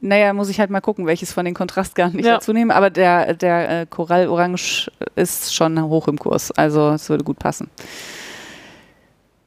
naja, 0.05 0.33
muss 0.33 0.49
ich 0.49 0.59
halt 0.59 0.69
mal 0.71 0.81
gucken, 0.81 1.07
welches 1.07 1.33
von 1.33 1.45
den 1.45 1.55
Kontrastgarnen 1.55 2.19
ich 2.19 2.27
Ja. 2.27 2.35
dazu 2.35 2.53
nehme. 2.53 2.75
Aber 2.75 2.91
der, 2.91 3.35
der 3.35 3.83
äh, 3.83 3.87
Korallorange 3.87 4.89
ist 5.15 5.55
schon 5.55 5.81
hoch 5.81 6.09
im 6.09 6.19
Kurs. 6.19 6.51
Also 6.51 6.91
es 6.91 7.09
würde 7.09 7.23
gut 7.23 7.39
passen. 7.39 7.71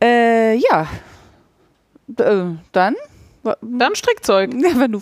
Äh, 0.01 0.55
ja. 0.55 0.87
D 2.07 2.23
äh, 2.23 2.45
dann? 2.71 2.95
Dann 3.61 3.95
Strickzeug. 3.95 4.53
Ja, 4.53 4.69
wenn 4.79 4.91
du, 4.91 4.99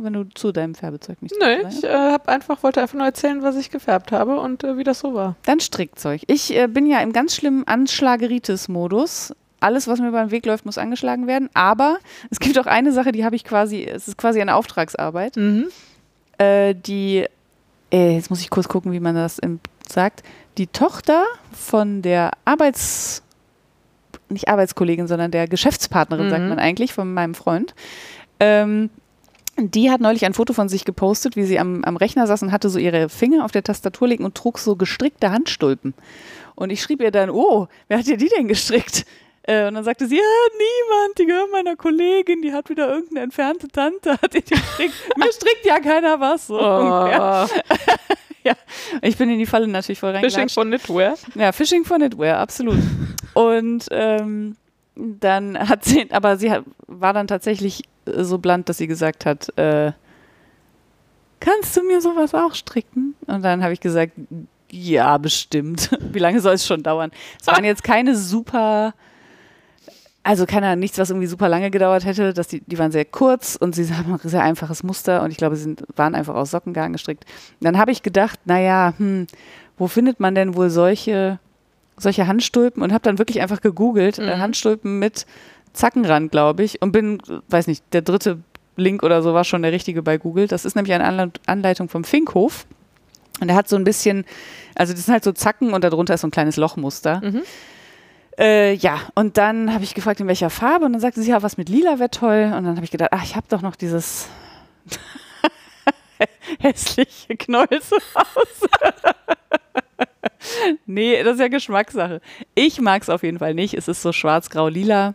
wenn 0.00 0.12
du 0.12 0.24
zu 0.34 0.52
deinem 0.52 0.74
Färbezeug 0.74 1.22
nicht 1.22 1.34
sagst, 1.38 1.78
ich 1.78 1.84
äh, 1.84 2.12
hab 2.12 2.28
einfach, 2.28 2.62
wollte 2.62 2.80
einfach 2.80 2.96
nur 2.96 3.06
erzählen, 3.06 3.42
was 3.42 3.56
ich 3.56 3.70
gefärbt 3.70 4.12
habe 4.12 4.38
und 4.40 4.64
äh, 4.64 4.76
wie 4.76 4.84
das 4.84 5.00
so 5.00 5.14
war. 5.14 5.36
Dann 5.44 5.60
Strickzeug. 5.60 6.22
Ich 6.26 6.54
äh, 6.54 6.66
bin 6.68 6.86
ja 6.86 7.00
im 7.00 7.12
ganz 7.12 7.34
schlimmen 7.34 7.66
Anschlageritis-Modus. 7.66 9.34
Alles, 9.60 9.88
was 9.88 10.00
mir 10.00 10.08
über 10.08 10.20
den 10.20 10.30
Weg 10.30 10.44
läuft, 10.44 10.66
muss 10.66 10.78
angeschlagen 10.78 11.26
werden. 11.26 11.48
Aber 11.54 11.98
es 12.30 12.40
gibt 12.40 12.58
auch 12.58 12.66
eine 12.66 12.92
Sache, 12.92 13.12
die 13.12 13.24
habe 13.24 13.36
ich 13.36 13.44
quasi, 13.44 13.84
es 13.84 14.06
ist 14.08 14.18
quasi 14.18 14.40
eine 14.40 14.54
Auftragsarbeit. 14.54 15.36
Mhm. 15.36 15.68
äh, 16.38 16.74
die, 16.74 17.24
äh, 17.90 18.14
jetzt 18.14 18.30
muss 18.30 18.40
ich 18.40 18.50
kurz 18.50 18.68
gucken, 18.68 18.92
wie 18.92 19.00
man 19.00 19.14
das 19.14 19.40
sagt, 19.88 20.22
die 20.58 20.66
Tochter 20.66 21.24
von 21.52 22.02
der 22.02 22.32
Arbeits, 22.44 23.22
nicht 24.28 24.48
Arbeitskollegin, 24.48 25.06
sondern 25.06 25.30
der 25.30 25.46
Geschäftspartnerin, 25.48 26.30
sagt 26.30 26.42
Mhm. 26.42 26.48
man 26.50 26.58
eigentlich, 26.58 26.92
von 26.92 27.12
meinem 27.12 27.34
Freund. 27.34 27.74
Ähm, 28.40 28.90
die 29.58 29.90
hat 29.90 30.00
neulich 30.02 30.26
ein 30.26 30.34
Foto 30.34 30.52
von 30.52 30.68
sich 30.68 30.84
gepostet, 30.84 31.34
wie 31.36 31.44
sie 31.44 31.58
am, 31.58 31.82
am 31.84 31.96
Rechner 31.96 32.26
saß 32.26 32.42
und 32.42 32.52
hatte 32.52 32.68
so 32.68 32.78
ihre 32.78 33.08
Finger 33.08 33.44
auf 33.44 33.52
der 33.52 33.62
Tastatur 33.62 34.08
liegen 34.08 34.24
und 34.24 34.34
trug 34.34 34.58
so 34.58 34.76
gestrickte 34.76 35.30
Handstulpen. 35.30 35.94
Und 36.54 36.70
ich 36.70 36.82
schrieb 36.82 37.00
ihr 37.00 37.10
dann, 37.10 37.30
oh, 37.30 37.66
wer 37.88 37.98
hat 37.98 38.06
dir 38.06 38.16
die 38.18 38.28
denn 38.28 38.48
gestrickt? 38.48 39.06
Äh, 39.44 39.68
und 39.68 39.74
dann 39.74 39.84
sagte 39.84 40.06
sie, 40.08 40.16
ja, 40.16 40.22
niemand, 40.58 41.18
die 41.18 41.24
gehören 41.26 41.50
meiner 41.52 41.76
Kollegin, 41.76 42.42
die 42.42 42.52
hat 42.52 42.68
wieder 42.68 42.88
irgendeine 42.88 43.20
entfernte 43.20 43.68
Tante, 43.68 44.12
hat 44.20 44.34
die 44.34 44.42
gestrickt. 44.42 44.94
Mir 45.16 45.32
strickt 45.32 45.64
ja 45.64 45.78
keiner 45.80 46.18
was. 46.20 46.48
So 46.48 46.58
ungefähr. 46.58 47.48
Oh, 48.54 48.98
Ich 49.02 49.16
bin 49.16 49.30
in 49.30 49.38
die 49.38 49.46
Falle 49.46 49.66
natürlich 49.66 49.98
voll 50.00 50.12
Fishing 50.14 50.24
reingelatscht. 50.24 50.54
von 50.54 50.68
Knitwear. 50.68 51.14
Ja, 51.34 51.52
Fishing 51.52 51.84
for 51.84 51.96
Knitwear, 51.96 52.38
absolut. 52.38 52.78
Und 53.34 53.86
ähm, 53.90 54.56
dann 54.94 55.58
hat 55.58 55.84
sie, 55.84 56.10
aber 56.10 56.36
sie 56.36 56.50
hat, 56.50 56.64
war 56.86 57.12
dann 57.12 57.26
tatsächlich 57.26 57.82
äh, 58.06 58.22
so 58.24 58.38
bland, 58.38 58.68
dass 58.68 58.78
sie 58.78 58.86
gesagt 58.86 59.26
hat, 59.26 59.56
äh, 59.58 59.92
kannst 61.40 61.76
du 61.76 61.82
mir 61.82 62.00
sowas 62.00 62.34
auch 62.34 62.54
stricken? 62.54 63.14
Und 63.26 63.42
dann 63.42 63.62
habe 63.62 63.72
ich 63.72 63.80
gesagt, 63.80 64.12
ja, 64.70 65.16
bestimmt. 65.18 65.90
Wie 66.12 66.18
lange 66.18 66.40
soll 66.40 66.54
es 66.54 66.66
schon 66.66 66.82
dauern? 66.82 67.10
Es 67.40 67.46
waren 67.46 67.64
jetzt 67.66 67.84
keine 67.84 68.16
super, 68.16 68.94
also 70.26 70.44
keine 70.46 70.66
Ahnung, 70.66 70.80
nichts, 70.80 70.98
was 70.98 71.10
irgendwie 71.10 71.26
super 71.28 71.48
lange 71.48 71.70
gedauert 71.70 72.04
hätte. 72.04 72.32
Dass 72.34 72.48
die, 72.48 72.60
die 72.60 72.78
waren 72.78 72.92
sehr 72.92 73.04
kurz 73.04 73.56
und 73.56 73.74
sie 73.74 73.92
haben 73.94 74.12
ein 74.12 74.28
sehr 74.28 74.42
einfaches 74.42 74.82
Muster 74.82 75.22
und 75.22 75.30
ich 75.30 75.36
glaube, 75.36 75.56
sie 75.56 75.62
sind, 75.62 75.84
waren 75.96 76.14
einfach 76.14 76.34
aus 76.34 76.50
Sockengarn 76.50 76.92
gestrickt. 76.92 77.24
Dann 77.60 77.78
habe 77.78 77.92
ich 77.92 78.02
gedacht, 78.02 78.40
naja, 78.44 78.94
hm, 78.98 79.26
wo 79.78 79.86
findet 79.86 80.20
man 80.20 80.34
denn 80.34 80.54
wohl 80.56 80.70
solche, 80.70 81.38
solche 81.96 82.26
Handstulpen? 82.26 82.82
Und 82.82 82.92
habe 82.92 83.02
dann 83.02 83.18
wirklich 83.18 83.40
einfach 83.40 83.60
gegoogelt, 83.60 84.18
äh, 84.18 84.34
Mhm. 84.36 84.40
Handstulpen 84.40 84.98
mit 84.98 85.26
Zackenrand, 85.72 86.30
glaube 86.32 86.62
ich, 86.64 86.80
und 86.82 86.92
bin, 86.92 87.20
weiß 87.48 87.66
nicht, 87.66 87.84
der 87.92 88.02
dritte 88.02 88.38
Link 88.76 89.02
oder 89.02 89.22
so 89.22 89.32
war 89.34 89.44
schon 89.44 89.62
der 89.62 89.72
richtige 89.72 90.02
bei 90.02 90.18
Google. 90.18 90.48
Das 90.48 90.64
ist 90.64 90.74
nämlich 90.76 90.92
eine 90.94 91.04
Anle- 91.06 91.32
Anleitung 91.46 91.88
vom 91.88 92.04
Finkhof. 92.04 92.66
Und 93.40 93.48
er 93.50 93.54
hat 93.54 93.68
so 93.68 93.76
ein 93.76 93.84
bisschen, 93.84 94.24
also 94.74 94.92
das 94.94 95.04
sind 95.04 95.12
halt 95.12 95.24
so 95.24 95.32
Zacken 95.32 95.74
und 95.74 95.84
darunter 95.84 96.14
ist 96.14 96.22
so 96.22 96.26
ein 96.26 96.30
kleines 96.30 96.56
Lochmuster. 96.56 97.20
Mhm. 97.22 97.42
Äh, 98.38 98.74
ja, 98.74 99.00
und 99.14 99.38
dann 99.38 99.72
habe 99.72 99.84
ich 99.84 99.94
gefragt, 99.94 100.20
in 100.20 100.26
welcher 100.26 100.50
Farbe. 100.50 100.84
Und 100.84 100.92
dann 100.92 101.00
sagte 101.00 101.22
sie, 101.22 101.30
ja, 101.30 101.42
was 101.42 101.56
mit 101.56 101.68
lila 101.68 101.98
wäre 101.98 102.10
toll. 102.10 102.52
Und 102.56 102.64
dann 102.64 102.76
habe 102.76 102.84
ich 102.84 102.90
gedacht, 102.90 103.10
ach, 103.12 103.24
ich 103.24 103.34
habe 103.34 103.46
doch 103.48 103.62
noch 103.62 103.76
dieses 103.76 104.28
hässliche 106.60 107.36
Knäuse 107.36 107.96
aus. 108.14 108.68
nee, 110.86 111.22
das 111.22 111.34
ist 111.34 111.40
ja 111.40 111.48
Geschmackssache. 111.48 112.20
Ich 112.54 112.80
mag 112.80 113.02
es 113.02 113.08
auf 113.08 113.22
jeden 113.22 113.38
Fall 113.38 113.54
nicht. 113.54 113.74
Es 113.74 113.88
ist 113.88 114.02
so 114.02 114.12
schwarz-grau-lila. 114.12 115.14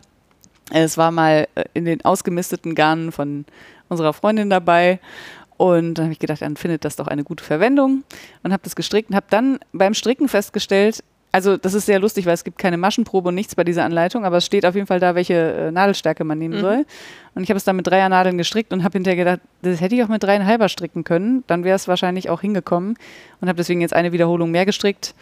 Es 0.70 0.98
war 0.98 1.12
mal 1.12 1.46
äh, 1.54 1.64
in 1.74 1.84
den 1.84 2.04
ausgemisteten 2.04 2.74
Garnen 2.74 3.12
von 3.12 3.44
unserer 3.88 4.12
Freundin 4.14 4.50
dabei. 4.50 4.98
Und 5.58 5.94
dann 5.94 6.06
habe 6.06 6.12
ich 6.12 6.18
gedacht, 6.18 6.42
dann 6.42 6.56
findet 6.56 6.84
das 6.84 6.96
doch 6.96 7.06
eine 7.06 7.22
gute 7.22 7.44
Verwendung 7.44 8.02
und 8.42 8.52
habe 8.52 8.64
das 8.64 8.74
gestrickt 8.74 9.10
und 9.10 9.16
habe 9.16 9.26
dann 9.30 9.60
beim 9.72 9.94
Stricken 9.94 10.28
festgestellt, 10.28 11.04
also 11.32 11.56
das 11.56 11.72
ist 11.74 11.86
sehr 11.86 11.98
lustig, 11.98 12.26
weil 12.26 12.34
es 12.34 12.44
gibt 12.44 12.58
keine 12.58 12.76
Maschenprobe 12.76 13.30
und 13.30 13.34
nichts 13.34 13.54
bei 13.54 13.64
dieser 13.64 13.84
Anleitung, 13.84 14.24
aber 14.26 14.36
es 14.36 14.44
steht 14.46 14.66
auf 14.66 14.74
jeden 14.74 14.86
Fall 14.86 15.00
da, 15.00 15.14
welche 15.14 15.34
äh, 15.34 15.70
Nadelstärke 15.72 16.24
man 16.24 16.38
nehmen 16.38 16.56
Mhm. 16.56 16.60
soll. 16.60 16.86
Und 17.34 17.42
ich 17.42 17.48
habe 17.48 17.56
es 17.56 17.64
dann 17.64 17.76
mit 17.76 17.86
dreier 17.86 18.08
Nadeln 18.10 18.36
gestrickt 18.36 18.72
und 18.72 18.84
habe 18.84 18.92
hinterher 18.92 19.16
gedacht, 19.16 19.40
das 19.62 19.80
hätte 19.80 19.94
ich 19.94 20.02
auch 20.04 20.08
mit 20.08 20.22
dreieinhalber 20.22 20.68
stricken 20.68 21.04
können, 21.04 21.42
dann 21.46 21.64
wäre 21.64 21.76
es 21.76 21.88
wahrscheinlich 21.88 22.28
auch 22.28 22.42
hingekommen 22.42 22.98
und 23.40 23.48
habe 23.48 23.56
deswegen 23.56 23.80
jetzt 23.80 23.94
eine 23.94 24.12
Wiederholung 24.12 24.50
mehr 24.50 24.66
gestrickt. 24.66 25.14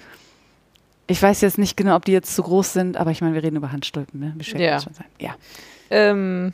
Ich 1.06 1.22
weiß 1.22 1.40
jetzt 1.42 1.58
nicht 1.58 1.76
genau, 1.76 1.94
ob 1.96 2.04
die 2.04 2.12
jetzt 2.12 2.34
zu 2.34 2.42
groß 2.42 2.72
sind, 2.72 2.96
aber 2.96 3.10
ich 3.12 3.20
meine, 3.20 3.34
wir 3.34 3.42
reden 3.42 3.56
über 3.56 3.70
Handstulpen, 3.72 4.18
ne? 4.20 4.32
Wie 4.36 4.44
schwer 4.44 4.60
Ja. 4.60 4.70
kann 4.72 4.80
schon 4.82 4.94
sein? 4.94 5.06
Ja. 5.20 5.34
Ähm, 5.90 6.52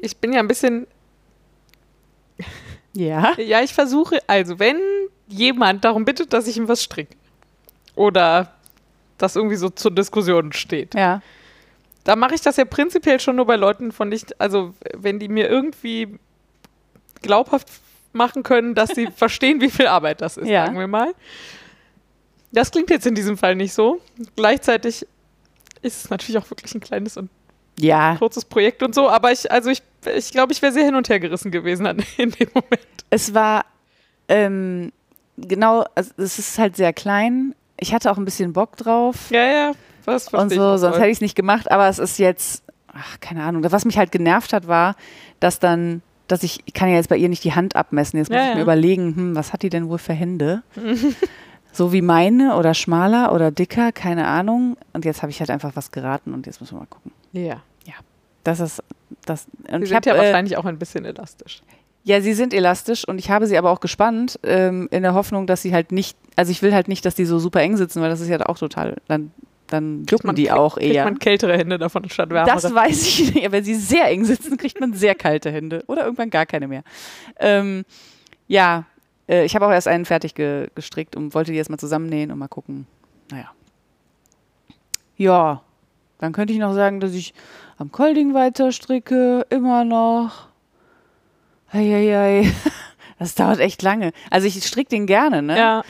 ich 0.00 0.16
bin 0.18 0.32
ja 0.32 0.40
ein 0.40 0.48
bisschen 0.48 0.86
Ja. 2.94 3.32
Ja, 3.38 3.60
ich 3.62 3.72
versuche, 3.72 4.18
also 4.26 4.58
wenn 4.58 4.76
jemand 5.28 5.84
darum 5.84 6.04
bittet, 6.04 6.32
dass 6.32 6.46
ich 6.46 6.56
ihm 6.58 6.68
was 6.68 6.82
stricke 6.82 7.14
oder 7.94 8.52
das 9.18 9.36
irgendwie 9.36 9.56
so 9.56 9.68
zur 9.70 9.90
Diskussion 9.92 10.52
steht, 10.52 10.94
Ja. 10.94 11.22
da 12.04 12.16
mache 12.16 12.34
ich 12.34 12.40
das 12.40 12.56
ja 12.56 12.64
prinzipiell 12.64 13.20
schon 13.20 13.36
nur 13.36 13.46
bei 13.46 13.56
Leuten, 13.56 13.92
von 13.92 14.08
nicht, 14.08 14.40
also 14.40 14.74
wenn 14.94 15.18
die 15.18 15.28
mir 15.28 15.48
irgendwie 15.48 16.18
glaubhaft 17.22 17.68
machen 18.12 18.42
können, 18.42 18.74
dass 18.74 18.90
sie 18.90 19.06
verstehen, 19.16 19.60
wie 19.60 19.70
viel 19.70 19.86
Arbeit 19.86 20.20
das 20.20 20.36
ist, 20.36 20.48
Ja. 20.48 20.66
sagen 20.66 20.78
wir 20.78 20.88
mal. 20.88 21.14
Das 22.50 22.70
klingt 22.70 22.90
jetzt 22.90 23.06
in 23.06 23.14
diesem 23.14 23.38
Fall 23.38 23.54
nicht 23.56 23.72
so. 23.72 24.00
Gleichzeitig 24.36 25.06
ist 25.80 26.04
es 26.04 26.10
natürlich 26.10 26.36
auch 26.38 26.50
wirklich 26.50 26.74
ein 26.74 26.80
kleines 26.80 27.16
und 27.16 27.30
Ja. 27.78 28.16
kurzes 28.16 28.44
Projekt 28.44 28.82
und 28.82 28.94
so, 28.94 29.08
aber 29.08 29.32
ich, 29.32 29.50
also 29.50 29.70
ich, 29.70 29.82
ich 30.14 30.30
glaube, 30.32 30.52
ich 30.52 30.60
wäre 30.60 30.72
sehr 30.72 30.84
hin 30.84 30.94
und 30.94 31.08
her 31.08 31.20
gerissen 31.20 31.50
gewesen 31.50 31.86
an, 31.86 32.02
in 32.18 32.30
dem 32.32 32.48
Moment. 32.52 32.86
Es 33.08 33.32
war 33.34 33.64
ähm, 34.28 34.92
genau, 35.38 35.84
also 35.94 36.10
es 36.18 36.38
ist 36.38 36.58
halt 36.58 36.76
sehr 36.76 36.92
klein. 36.92 37.54
Ich 37.78 37.92
hatte 37.94 38.10
auch 38.10 38.18
ein 38.18 38.24
bisschen 38.24 38.52
Bock 38.52 38.76
drauf 38.76 39.30
Ja, 39.30 39.44
ja, 39.44 39.72
was 40.04 40.28
und 40.28 40.52
so, 40.52 40.76
sonst 40.76 40.96
hätte 40.96 41.08
ich 41.08 41.16
es 41.18 41.20
nicht 41.20 41.34
gemacht, 41.34 41.70
aber 41.70 41.88
es 41.88 41.98
ist 41.98 42.18
jetzt, 42.18 42.64
ach, 42.92 43.18
keine 43.20 43.42
Ahnung. 43.42 43.64
Was 43.70 43.84
mich 43.84 43.98
halt 43.98 44.12
genervt 44.12 44.52
hat, 44.52 44.66
war, 44.68 44.94
dass 45.40 45.58
dann, 45.58 46.02
dass 46.28 46.42
ich, 46.42 46.60
ich 46.64 46.74
kann 46.74 46.88
ja 46.88 46.96
jetzt 46.96 47.08
bei 47.08 47.16
ihr 47.16 47.28
nicht 47.28 47.44
die 47.44 47.54
Hand 47.54 47.76
abmessen. 47.76 48.18
Jetzt 48.18 48.28
muss 48.30 48.36
Ja, 48.36 48.44
ich 48.48 48.50
mir 48.54 48.58
ja. 48.58 48.62
überlegen, 48.62 49.14
hm, 49.16 49.34
was 49.36 49.52
hat 49.52 49.62
die 49.62 49.70
denn 49.70 49.88
wohl 49.88 49.98
für 49.98 50.12
Hände? 50.12 50.62
so 51.72 51.92
wie 51.92 52.02
meine 52.02 52.56
oder 52.56 52.74
schmaler 52.74 53.32
oder 53.32 53.50
dicker, 53.50 53.92
keine 53.92 54.26
Ahnung. 54.26 54.76
Und 54.92 55.04
jetzt 55.04 55.22
habe 55.22 55.30
ich 55.30 55.40
halt 55.40 55.50
einfach 55.50 55.72
was 55.74 55.90
geraten 55.90 56.34
und 56.34 56.46
jetzt 56.46 56.60
müssen 56.60 56.74
wir 56.76 56.80
mal 56.80 56.86
gucken. 56.86 57.12
Ja. 57.32 57.62
Das 58.44 58.58
ist 58.58 58.82
das. 59.24 59.46
Und 59.68 59.78
Sie 59.78 59.82
ich 59.84 59.88
sind 59.90 59.96
hab, 59.98 60.06
ja 60.06 60.14
äh, 60.14 60.18
wahrscheinlich 60.18 60.56
auch 60.56 60.64
ein 60.64 60.76
bisschen 60.76 61.04
elastisch. 61.04 61.62
Ja, 62.04 62.20
sie 62.20 62.32
sind 62.32 62.52
elastisch 62.52 63.06
und 63.06 63.18
ich 63.18 63.30
habe 63.30 63.46
sie 63.46 63.56
aber 63.56 63.70
auch 63.70 63.78
gespannt, 63.80 64.38
ähm, 64.42 64.88
in 64.90 65.02
der 65.02 65.14
Hoffnung, 65.14 65.46
dass 65.46 65.62
sie 65.62 65.72
halt 65.72 65.92
nicht, 65.92 66.16
also 66.34 66.50
ich 66.50 66.60
will 66.62 66.74
halt 66.74 66.88
nicht, 66.88 67.04
dass 67.04 67.14
die 67.14 67.24
so 67.24 67.38
super 67.38 67.60
eng 67.60 67.76
sitzen, 67.76 68.02
weil 68.02 68.10
das 68.10 68.20
ist 68.20 68.28
ja 68.28 68.44
auch 68.46 68.58
total, 68.58 68.96
dann, 69.06 69.30
dann 69.68 70.04
jucken 70.10 70.34
die 70.34 70.44
kriegt- 70.46 70.54
auch 70.56 70.74
Kriegt 70.76 70.94
eher. 70.94 71.04
man 71.04 71.20
kältere 71.20 71.56
Hände 71.56 71.78
davon 71.78 72.08
statt 72.10 72.30
wärmere. 72.30 72.52
Das 72.60 72.74
weiß 72.74 73.02
ich 73.06 73.34
nicht. 73.34 73.52
Wenn 73.52 73.62
sie 73.62 73.76
sehr 73.76 74.06
eng 74.08 74.24
sitzen, 74.24 74.56
kriegt 74.56 74.80
man 74.80 74.92
sehr 74.94 75.14
kalte 75.14 75.52
Hände 75.52 75.84
oder 75.86 76.02
irgendwann 76.04 76.30
gar 76.30 76.44
keine 76.44 76.66
mehr. 76.66 76.82
Ähm, 77.38 77.84
ja, 78.48 78.84
äh, 79.28 79.44
ich 79.44 79.54
habe 79.54 79.64
auch 79.66 79.70
erst 79.70 79.86
einen 79.86 80.04
fertig 80.04 80.34
ge 80.34 80.68
gestrickt 80.74 81.14
und 81.14 81.34
wollte 81.34 81.52
die 81.52 81.56
jetzt 81.56 81.70
mal 81.70 81.78
zusammennähen 81.78 82.32
und 82.32 82.38
mal 82.38 82.48
gucken. 82.48 82.86
Naja. 83.30 83.50
Ja, 85.16 85.62
dann 86.18 86.32
könnte 86.32 86.52
ich 86.52 86.58
noch 86.58 86.74
sagen, 86.74 86.98
dass 87.00 87.12
ich 87.14 87.32
am 87.78 87.92
Kolding 87.92 88.34
weiter 88.34 88.72
stricke, 88.72 89.46
immer 89.50 89.84
noch. 89.84 90.48
Eieiei. 91.72 92.52
Das 93.18 93.36
dauert 93.36 93.60
echt 93.60 93.82
lange. 93.82 94.12
Also 94.30 94.48
ich 94.48 94.66
stricke 94.66 94.88
den 94.88 95.06
gerne, 95.06 95.42
ne? 95.42 95.56
ja, 95.56 95.84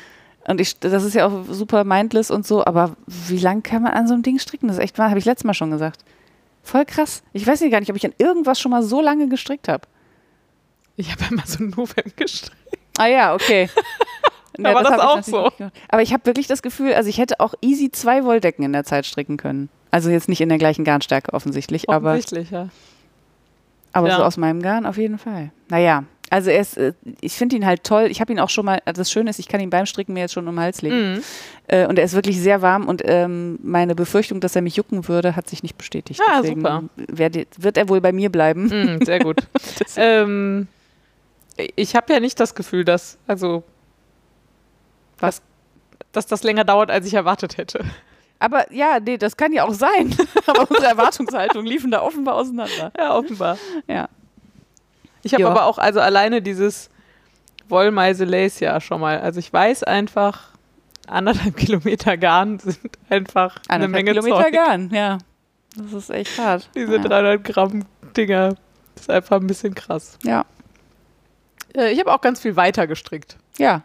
Und 0.46 0.60
ich, 0.60 0.78
das 0.78 1.02
ist 1.02 1.14
ja 1.14 1.26
auch 1.26 1.44
super 1.48 1.82
mindless 1.82 2.30
und 2.30 2.46
so, 2.46 2.62
aber 2.62 2.94
wie 3.06 3.38
lange 3.38 3.62
kann 3.62 3.84
man 3.84 3.92
an 3.92 4.06
so 4.06 4.12
einem 4.12 4.22
Ding 4.22 4.38
stricken? 4.38 4.68
Das 4.68 4.76
ist 4.76 4.82
echt 4.82 4.98
wahr, 4.98 5.08
habe 5.08 5.18
ich 5.18 5.24
letztes 5.24 5.44
Mal 5.44 5.54
schon 5.54 5.70
gesagt. 5.70 6.04
Voll 6.62 6.84
krass. 6.84 7.22
Ich 7.32 7.46
weiß 7.46 7.62
nicht 7.62 7.70
gar 7.70 7.80
nicht, 7.80 7.88
ob 7.88 7.96
ich 7.96 8.04
an 8.04 8.12
irgendwas 8.18 8.60
schon 8.60 8.70
mal 8.70 8.82
so 8.82 9.00
lange 9.00 9.28
gestrickt 9.28 9.68
habe. 9.68 9.88
Ich 10.96 11.10
habe 11.10 11.24
immer 11.30 11.46
so 11.46 11.64
November 11.64 12.02
gestrickt. 12.14 12.56
Ah 12.98 13.06
ja, 13.06 13.34
okay. 13.34 13.70
Aber 14.62 14.82
das 14.82 14.92
hab 14.92 14.98
ich 14.98 15.04
auch 15.04 15.16
natürlich 15.16 15.58
so. 15.58 15.70
Aber 15.88 16.02
ich 16.02 16.12
habe 16.12 16.26
wirklich 16.26 16.48
das 16.48 16.60
Gefühl, 16.60 16.92
also 16.92 17.08
ich 17.08 17.16
hätte 17.16 17.40
auch 17.40 17.54
easy 17.62 17.90
zwei 17.90 18.24
Wolldecken 18.24 18.62
in 18.62 18.74
der 18.74 18.84
Zeit 18.84 19.06
stricken 19.06 19.38
können. 19.38 19.70
Also 19.90 20.10
jetzt 20.10 20.28
nicht 20.28 20.42
in 20.42 20.50
der 20.50 20.58
gleichen 20.58 20.84
Garnstärke 20.84 21.32
offensichtlich, 21.32 21.88
aber, 21.88 22.10
Offensichtlich, 22.10 22.50
ja. 22.50 22.68
Aber 23.92 24.08
Ja. 24.08 24.16
so 24.16 24.22
aus 24.24 24.36
meinem 24.36 24.62
Garn 24.62 24.86
auf 24.86 24.96
jeden 24.96 25.18
Fall. 25.18 25.50
Naja, 25.68 26.04
also 26.30 26.48
er 26.50 26.60
ist, 26.60 26.78
äh, 26.78 26.94
ich 27.20 27.34
finde 27.34 27.56
ihn 27.56 27.66
halt 27.66 27.84
toll. 27.84 28.04
Ich 28.10 28.20
habe 28.20 28.32
ihn 28.32 28.40
auch 28.40 28.48
schon 28.48 28.64
mal, 28.64 28.80
also 28.86 29.00
das 29.00 29.10
Schöne 29.10 29.28
ist, 29.28 29.38
ich 29.38 29.48
kann 29.48 29.60
ihn 29.60 29.68
beim 29.68 29.84
Stricken 29.84 30.14
mir 30.14 30.20
jetzt 30.20 30.32
schon 30.32 30.48
um 30.48 30.54
den 30.54 30.60
Hals 30.62 30.80
legen. 30.80 31.14
Mhm. 31.16 31.22
Äh, 31.68 31.86
und 31.86 31.98
er 31.98 32.04
ist 32.06 32.14
wirklich 32.14 32.40
sehr 32.40 32.62
warm 32.62 32.88
und 32.88 33.02
ähm, 33.04 33.58
meine 33.62 33.94
Befürchtung, 33.94 34.40
dass 34.40 34.56
er 34.56 34.62
mich 34.62 34.76
jucken 34.76 35.08
würde, 35.08 35.36
hat 35.36 35.48
sich 35.48 35.62
nicht 35.62 35.76
bestätigt. 35.76 36.20
Ah, 36.26 36.40
Deswegen 36.40 36.62
super. 36.62 36.84
Wird 37.58 37.76
er 37.76 37.88
wohl 37.90 38.00
bei 38.00 38.12
mir 38.12 38.30
bleiben. 38.30 38.64
Mhm, 38.68 39.04
sehr 39.04 39.18
gut. 39.20 39.46
ähm, 39.96 40.68
ich 41.76 41.94
habe 41.94 42.12
ja 42.14 42.20
nicht 42.20 42.40
das 42.40 42.54
Gefühl, 42.54 42.84
dass, 42.84 43.18
also, 43.26 43.62
Was? 45.20 45.40
Dass, 45.40 45.42
dass 46.12 46.26
das 46.26 46.42
länger 46.44 46.64
dauert, 46.64 46.90
als 46.90 47.06
ich 47.06 47.14
erwartet 47.14 47.58
hätte. 47.58 47.84
Aber 48.42 48.72
ja, 48.72 48.98
nee, 48.98 49.18
das 49.18 49.36
kann 49.36 49.52
ja 49.52 49.62
auch 49.64 49.72
sein. 49.72 50.12
aber 50.46 50.68
unsere 50.68 50.86
Erwartungshaltungen 50.86 51.64
liefen 51.64 51.92
da 51.92 52.02
offenbar 52.02 52.34
auseinander. 52.34 52.90
Ja, 52.98 53.16
offenbar. 53.16 53.56
Ja. 53.86 54.08
Ich 55.22 55.32
habe 55.32 55.46
aber 55.46 55.66
auch 55.66 55.78
also 55.78 56.00
alleine 56.00 56.42
dieses 56.42 56.90
Wollmeise 57.68 58.24
Lace 58.24 58.58
ja 58.58 58.80
schon 58.80 59.00
mal. 59.00 59.20
Also 59.20 59.38
ich 59.38 59.52
weiß 59.52 59.84
einfach, 59.84 60.48
anderthalb 61.06 61.56
Kilometer 61.56 62.16
Garn 62.16 62.58
sind 62.58 62.80
einfach 63.08 63.60
eine 63.68 63.86
Menge 63.86 64.10
Kilometer 64.10 64.42
Zeug. 64.42 64.52
Garn, 64.52 64.90
ja. 64.92 65.18
Das 65.76 65.92
ist 65.92 66.10
echt 66.10 66.36
hart. 66.36 66.68
Diese 66.74 66.96
ja. 66.96 67.02
300 67.02 67.44
Gramm 67.44 67.84
Dinger. 68.16 68.56
Das 68.96 69.04
ist 69.04 69.10
einfach 69.10 69.40
ein 69.40 69.46
bisschen 69.46 69.76
krass. 69.76 70.18
Ja. 70.24 70.46
Äh, 71.76 71.92
ich 71.92 72.00
habe 72.00 72.12
auch 72.12 72.20
ganz 72.20 72.40
viel 72.40 72.56
weiter 72.56 72.88
gestrickt. 72.88 73.36
Ja. 73.56 73.82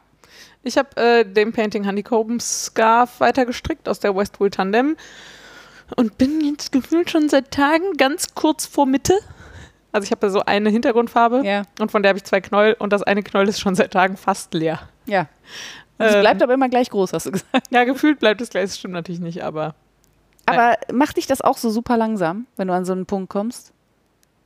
Ich 0.68 0.78
habe 0.78 0.96
äh, 0.98 1.24
den 1.26 1.54
Painting 1.54 1.86
Honeycomb 1.88 2.42
Scarf 2.42 3.20
weiter 3.20 3.46
gestrickt 3.46 3.88
aus 3.90 4.00
der 4.00 4.16
Westwool 4.16 4.50
Tandem 4.50 4.98
und 5.96 6.18
bin 6.18 6.42
jetzt 6.42 6.72
gefühlt 6.72 7.10
schon 7.10 7.30
seit 7.30 7.52
Tagen 7.52 7.94
ganz 7.98 8.36
kurz 8.36 8.66
vor 8.66 8.86
Mitte. 8.86 9.14
Also 9.94 10.04
ich 10.06 10.12
habe 10.12 10.20
da 10.20 10.30
so 10.30 10.42
eine 10.46 10.70
Hintergrundfarbe 10.70 11.44
Ja. 11.46 11.64
und 11.80 11.92
von 11.92 12.04
der 12.04 12.10
habe 12.10 12.18
ich 12.18 12.26
zwei 12.26 12.42
Knäuel 12.42 12.76
und 12.78 12.92
das 12.94 13.04
eine 13.04 13.24
Knäuel 13.24 13.48
ist 13.48 13.60
schon 13.60 13.74
seit 13.76 13.92
Tagen 13.94 14.18
fast 14.18 14.54
leer. 14.54 14.80
Ja. 15.06 15.28
Es 15.98 16.14
Ähm, 16.14 16.20
bleibt 16.22 16.44
aber 16.44 16.54
immer 16.54 16.70
gleich 16.70 16.90
groß, 16.90 17.14
hast 17.14 17.26
du 17.26 17.32
gesagt. 17.32 17.68
Ja, 17.72 17.84
gefühlt 17.86 18.20
bleibt 18.20 18.42
es 18.42 18.50
gleich, 18.50 18.66
das 18.66 18.78
stimmt 18.78 18.94
natürlich 18.94 19.22
nicht, 19.22 19.44
aber 19.44 19.74
Aber 20.46 20.76
macht 20.94 21.18
dich 21.18 21.26
das 21.26 21.42
auch 21.42 21.58
so 21.58 21.70
super 21.70 21.98
langsam, 21.98 22.46
wenn 22.58 22.68
du 22.68 22.74
an 22.74 22.86
so 22.86 22.92
einen 22.94 23.06
Punkt 23.06 23.30
kommst? 23.30 23.72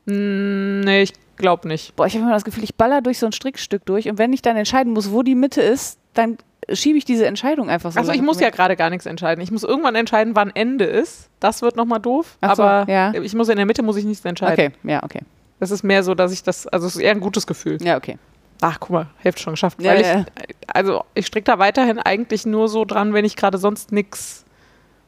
Mm, 0.06 0.82
nee, 0.82 1.04
ich 1.04 1.14
glaube 1.38 1.68
nicht. 1.68 1.96
Boah, 1.96 2.06
ich 2.06 2.14
habe 2.14 2.24
immer 2.24 2.34
das 2.34 2.44
Gefühl, 2.44 2.64
ich 2.64 2.76
baller 2.76 3.02
durch 3.02 3.20
so 3.20 3.26
ein 3.26 3.32
Strickstück 3.32 3.86
durch 3.86 4.10
und 4.10 4.18
wenn 4.18 4.34
ich 4.34 4.42
dann 4.42 4.56
entscheiden 4.58 4.94
muss, 4.94 5.12
wo 5.12 5.24
die 5.24 5.36
Mitte 5.36 5.62
ist, 5.62 6.00
dann 6.14 6.38
schiebe 6.72 6.98
ich 6.98 7.06
diese 7.06 7.26
Entscheidung 7.26 7.70
einfach 7.70 7.92
so. 7.92 8.00
Also 8.00 8.12
ich 8.12 8.22
muss 8.22 8.40
ja 8.40 8.50
gerade 8.50 8.76
gar 8.76 8.90
nichts 8.90 9.06
entscheiden. 9.06 9.42
Ich 9.42 9.52
muss 9.52 9.64
irgendwann 9.64 9.96
entscheiden, 9.96 10.36
wann 10.36 10.52
Ende 10.52 10.86
ist. 10.86 11.30
Das 11.40 11.62
wird 11.62 11.76
nochmal 11.76 12.00
doof. 12.00 12.38
Ach 12.42 12.56
so, 12.56 12.64
aber 12.64 12.92
ja. 12.92 13.14
ich 13.14 13.34
muss 13.34 13.50
in 13.50 13.58
der 13.58 13.66
Mitte 13.66 13.84
muss 13.84 13.98
ich 13.98 14.06
nichts 14.06 14.24
entscheiden. 14.26 14.74
Okay, 14.74 14.90
ja, 14.90 15.04
okay. 15.04 15.22
Das 15.60 15.72
ist 15.72 15.84
mehr 15.84 16.04
so, 16.04 16.16
dass 16.16 16.32
ich 16.32 16.44
das, 16.44 16.68
also 16.68 16.88
es 16.88 16.96
ist 16.96 17.02
eher 17.02 17.12
ein 17.12 17.20
gutes 17.20 17.46
Gefühl. 17.46 17.78
Ja, 17.82 17.98
okay. 17.98 18.18
Ach, 18.62 18.80
guck 18.80 18.92
mal, 18.92 19.08
Hälfte 19.18 19.42
schon 19.42 19.54
geschafft. 19.54 19.82
Ja, 19.82 19.94
Weil 19.94 20.02
ja. 20.02 20.20
ich, 20.20 20.56
also 20.68 21.04
ich 21.16 21.26
stricke 21.26 21.46
da 21.46 21.60
weiterhin 21.60 22.00
eigentlich 22.00 22.46
nur 22.46 22.70
so 22.70 22.86
dran, 22.86 23.14
wenn 23.14 23.26
ich 23.26 23.36
gerade 23.36 23.58
sonst 23.58 23.92
nichts 23.92 24.46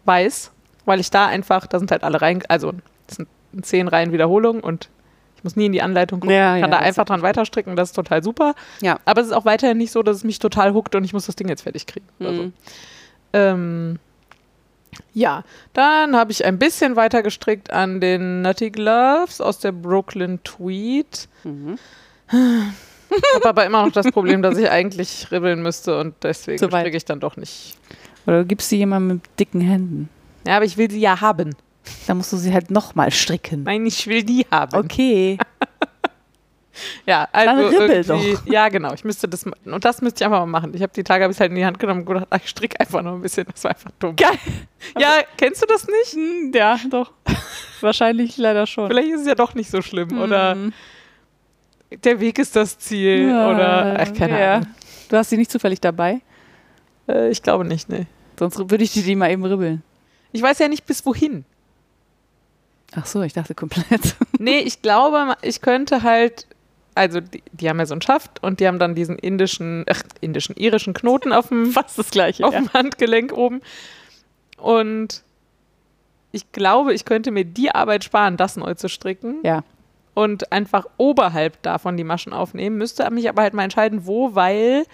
weiß, 0.06 0.52
weil 0.86 1.00
ich 1.00 1.12
da 1.12 1.28
einfach, 1.28 1.68
da 1.68 1.80
sind 1.80 1.92
halt 1.92 2.04
alle 2.04 2.22
Reihen, 2.22 2.44
also 2.50 2.72
das 3.08 3.18
sind 3.18 3.30
zehn 3.62 3.88
Reihen 3.88 4.12
Wiederholungen 4.12 4.64
und 4.64 4.90
ich 5.38 5.44
muss 5.44 5.56
nie 5.56 5.66
in 5.66 5.74
die 5.74 5.82
Anleitung 5.82 6.22
gucken. 6.22 6.36
Ja, 6.36 6.56
ich 6.56 6.62
kann 6.62 6.72
ja, 6.72 6.78
da 6.78 6.84
einfach 6.84 7.06
dran 7.06 7.22
weiter 7.22 7.46
stricken, 7.46 7.76
das 7.76 7.90
ist 7.90 7.96
total 7.96 8.24
super. 8.24 8.56
Ja. 8.82 9.00
Aber 9.06 9.22
es 9.22 9.28
ist 9.28 9.34
auch 9.34 9.46
weiterhin 9.46 9.78
nicht 9.78 9.92
so, 9.92 10.02
dass 10.02 10.18
es 10.18 10.24
mich 10.24 10.40
total 10.40 10.74
huckt 10.74 10.96
und 10.96 11.04
ich 11.04 11.14
muss 11.14 11.26
das 11.26 11.36
Ding 11.36 11.50
jetzt 11.50 11.64
fertig 11.64 11.86
kriegen. 11.86 12.08
Mhm. 12.20 12.54
Ähm, 13.34 14.00
ja, 15.14 15.44
dann 15.74 16.16
habe 16.16 16.32
ich 16.32 16.46
ein 16.46 16.60
bisschen 16.60 16.96
weiter 16.96 17.24
gestrickt 17.24 17.72
an 17.72 18.00
den 18.00 18.42
Nutty 18.42 18.70
Gloves 18.70 19.42
aus 19.42 19.60
der 19.60 19.72
Brooklyn 19.72 20.40
Tweed. 20.44 21.28
Mhm. 21.44 21.78
Habe 23.36 23.50
aber 23.50 23.66
immer 23.66 23.86
noch 23.86 23.92
das 23.92 24.10
Problem, 24.12 24.42
dass 24.42 24.58
ich 24.58 24.70
eigentlich 24.70 25.32
ribbeln 25.32 25.62
müsste 25.62 26.00
und 26.00 26.16
deswegen 26.24 26.58
stricke 26.58 26.98
ich 26.98 27.06
dann 27.06 27.20
doch 27.20 27.38
nicht. 27.38 27.78
Oder 28.26 28.40
du 28.40 28.46
gibst 28.46 28.70
sie 28.70 28.78
jemandem 28.78 29.18
mit 29.18 29.40
dicken 29.40 29.62
Händen. 29.62 30.10
Ja, 30.48 30.56
aber 30.56 30.66
ich 30.66 30.78
will 30.78 30.90
sie 30.90 31.00
ja 31.00 31.22
haben. 31.22 31.56
Da 32.08 32.14
musst 32.14 32.32
du 32.32 32.38
sie 32.38 32.54
halt 32.54 32.72
nochmal 32.72 33.12
stricken. 33.12 33.64
Nein, 33.64 33.86
ich 33.86 34.08
will 34.08 34.24
die 34.24 34.46
haben. 34.52 34.76
Okay. 34.78 35.38
Ja, 37.06 37.28
also 37.32 37.68
ribbel 37.68 38.04
irgendwie, 38.04 38.52
ja, 38.52 38.68
genau. 38.68 38.94
Ich 38.96 39.04
müsste 39.04 39.28
das 39.28 39.44
und 39.46 39.86
das 39.86 40.02
müsste 40.02 40.22
ich 40.24 40.26
einfach 40.26 40.40
mal 40.40 40.48
machen. 40.48 40.74
Ich 40.74 40.82
habe 40.82 40.92
die 40.92 41.04
Tage 41.04 41.30
ich 41.30 41.40
halt 41.40 41.52
in 41.52 41.56
die 41.56 41.66
Hand 41.66 41.78
genommen 41.78 42.00
und 42.00 42.08
gedacht, 42.08 42.26
ach, 42.32 42.40
ich 42.44 42.50
stricke 42.50 42.80
einfach 42.80 43.04
noch 43.04 43.14
ein 43.14 43.22
bisschen. 43.22 43.46
Das 43.54 43.64
war 43.64 43.72
einfach 43.72 43.92
dumm. 44.00 44.16
Geil. 44.16 44.32
Ja, 45.00 45.20
kennst 45.38 45.62
du 45.62 45.68
das 45.68 45.86
nicht? 45.88 46.14
Hm, 46.14 46.52
Ja, 46.54 46.80
doch. 46.90 47.12
Wahrscheinlich 47.80 48.38
leider 48.38 48.66
schon. 48.66 48.88
Vielleicht 48.88 49.10
ist 49.10 49.22
es 49.22 49.28
ja 49.28 49.36
doch 49.36 49.54
nicht 49.54 49.70
so 49.70 49.84
schlimm 49.84 50.20
oder 50.20 50.56
Mhm. 50.56 50.74
der 52.04 52.20
Weg 52.20 52.40
ist 52.40 52.56
das 52.56 52.80
Ziel 52.80 53.28
oder 53.28 54.00
ach, 54.00 54.12
keine 54.14 54.40
ja. 54.42 54.54
Ahnung. 54.56 54.68
Du 55.10 55.18
hast 55.18 55.30
sie 55.30 55.38
nicht 55.38 55.52
zufällig 55.52 55.80
dabei? 55.80 56.22
Äh, 57.08 57.30
ich 57.30 57.44
glaube 57.44 57.66
nicht, 57.66 57.88
nee. 57.88 58.08
Sonst 58.40 58.58
würde 58.58 58.84
ich 58.84 58.92
die 58.94 59.16
mal 59.16 59.30
eben 59.30 59.46
ribbeln. 59.46 59.84
Ich 60.32 60.42
weiß 60.42 60.58
ja 60.58 60.68
nicht 60.68 60.88
bis 60.88 61.06
wohin. 61.06 61.46
Ach 62.96 63.06
so, 63.06 63.22
ich 63.22 63.34
dachte 63.34 63.56
komplett. 63.56 64.16
Nee, 64.40 64.60
ich 64.60 64.82
glaube, 64.82 65.36
ich 65.42 65.62
könnte 65.62 66.04
halt, 66.04 66.48
also 66.96 67.22
die, 67.22 67.42
die 67.54 67.70
haben 67.70 67.80
ja 67.80 67.86
so 67.86 67.94
einen 67.94 68.02
Schaft 68.02 68.44
und 68.44 68.60
die 68.60 68.68
haben 68.68 68.78
dann 68.80 68.94
diesen 68.94 69.18
indischen, 69.18 69.86
ach, 69.90 70.02
indischen, 70.22 70.56
irischen 70.58 70.94
Knoten 70.94 71.32
auf 71.32 71.48
dem, 71.48 71.68
Fast 71.72 71.98
das 71.98 72.10
gleiche. 72.12 72.46
auf 72.46 72.54
dem 72.54 72.72
Handgelenk 72.74 73.32
oben. 73.32 73.62
Und 74.58 75.24
ich 76.32 76.52
glaube, 76.52 76.94
ich 76.94 77.06
könnte 77.06 77.32
mir 77.32 77.46
die 77.46 77.72
Arbeit 77.72 78.04
sparen, 78.04 78.38
das 78.38 78.58
neu 78.58 78.74
zu 78.74 78.90
stricken 78.90 79.38
Ja. 79.44 79.64
und 80.14 80.52
einfach 80.52 80.86
oberhalb 80.98 81.62
davon 81.62 81.96
die 81.96 82.04
Maschen 82.04 82.34
aufnehmen. 82.34 82.78
Müsste 82.78 83.10
mich 83.12 83.30
aber 83.30 83.44
halt 83.44 83.54
mal 83.54 83.64
entscheiden, 83.64 84.06
wo, 84.06 84.36
weil 84.36 84.86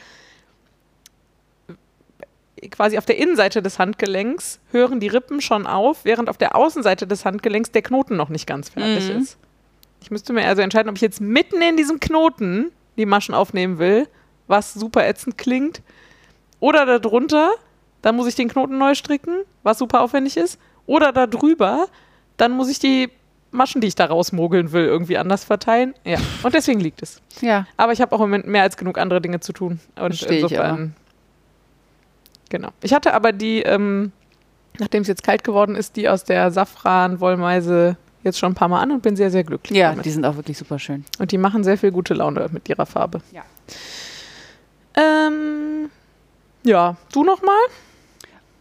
quasi 2.72 2.98
auf 2.98 3.06
der 3.06 3.18
Innenseite 3.18 3.62
des 3.62 3.80
Handgelenks 3.80 4.60
hören 4.72 5.00
die 5.00 5.08
Rippen 5.08 5.42
schon 5.42 5.66
auf, 5.68 6.04
während 6.06 6.30
auf 6.30 6.38
der 6.38 6.56
Außenseite 6.56 7.08
des 7.08 7.26
Handgelenks 7.26 7.72
der 7.72 7.82
Knoten 7.82 8.16
noch 8.16 8.30
nicht 8.30 8.48
ganz 8.48 8.70
fertig 8.70 9.10
Mhm. 9.10 9.22
ist. 9.22 9.38
Ich 10.02 10.12
müsste 10.12 10.34
mir 10.34 10.46
also 10.48 10.62
entscheiden, 10.62 10.90
ob 10.90 10.96
ich 10.96 11.02
jetzt 11.02 11.22
mitten 11.22 11.62
in 11.62 11.78
diesem 11.78 12.00
Knoten 12.00 12.72
die 12.98 13.06
Maschen 13.06 13.34
aufnehmen 13.36 13.80
will, 13.80 14.08
was 14.48 14.74
super 14.74 15.08
ätzend 15.08 15.38
klingt, 15.38 15.82
oder 16.60 16.86
darunter, 17.00 17.52
dann 18.02 18.16
muss 18.16 18.28
ich 18.28 18.36
den 18.36 18.48
Knoten 18.50 18.78
neu 18.78 18.96
stricken, 18.96 19.44
was 19.64 19.78
super 19.78 20.02
aufwendig 20.02 20.38
ist, 20.38 20.60
oder 20.86 21.12
da 21.14 21.28
drüber, 21.28 21.88
dann 22.38 22.52
muss 22.54 22.70
ich 22.70 22.80
die 22.80 23.10
Maschen, 23.52 23.82
die 23.82 23.88
ich 23.88 23.96
da 23.96 24.06
rausmogeln 24.06 24.72
will, 24.72 24.86
irgendwie 24.86 25.18
anders 25.18 25.44
verteilen. 25.44 25.94
Ja, 26.06 26.18
und 26.44 26.54
deswegen 26.54 26.80
liegt 26.80 27.02
es. 27.02 27.22
Ja. 27.42 27.66
Aber 27.78 27.94
ich 27.94 28.00
habe 28.02 28.14
auch 28.16 28.20
im 28.20 28.30
Moment 28.30 28.48
mehr 28.48 28.62
als 28.64 28.78
genug 28.78 28.98
andere 28.98 29.22
Dinge 29.22 29.40
zu 29.40 29.54
tun. 29.54 29.80
Und 29.96 30.16
Versteh 30.16 30.36
ich 30.38 30.44
insofern. 30.44 30.96
Genau. 32.50 32.70
Ich 32.82 32.94
hatte 32.94 33.14
aber 33.14 33.32
die, 33.32 33.62
ähm, 33.62 34.12
nachdem 34.80 35.02
es 35.04 35.08
jetzt 35.08 35.24
kalt 35.24 35.44
geworden 35.44 35.76
ist, 35.76 35.96
die 35.96 36.10
aus 36.10 36.24
der 36.24 36.52
Safran-Wollmeise 36.52 37.98
jetzt 38.24 38.38
schon 38.40 38.52
ein 38.52 38.56
paar 38.56 38.68
Mal 38.68 38.82
an 38.82 38.92
und 38.92 39.02
bin 39.02 39.16
sehr, 39.16 39.32
sehr 39.32 39.44
glücklich 39.44 39.78
Ja, 39.80 39.92
damit. 39.92 40.06
die 40.06 40.10
sind 40.10 40.26
auch 40.26 40.36
wirklich 40.36 40.58
super 40.58 40.78
schön. 40.80 41.06
Und 41.20 41.32
die 41.32 41.38
machen 41.38 41.64
sehr 41.64 41.78
viel 41.78 41.92
gute 41.92 42.14
Laune 42.14 42.48
mit 42.52 42.68
ihrer 42.68 42.86
Farbe. 42.86 43.22
Ja. 43.32 43.44
Ähm, 44.96 45.90
ja, 46.64 46.98
du 47.14 47.24
noch 47.24 47.42
mal? 47.42 47.60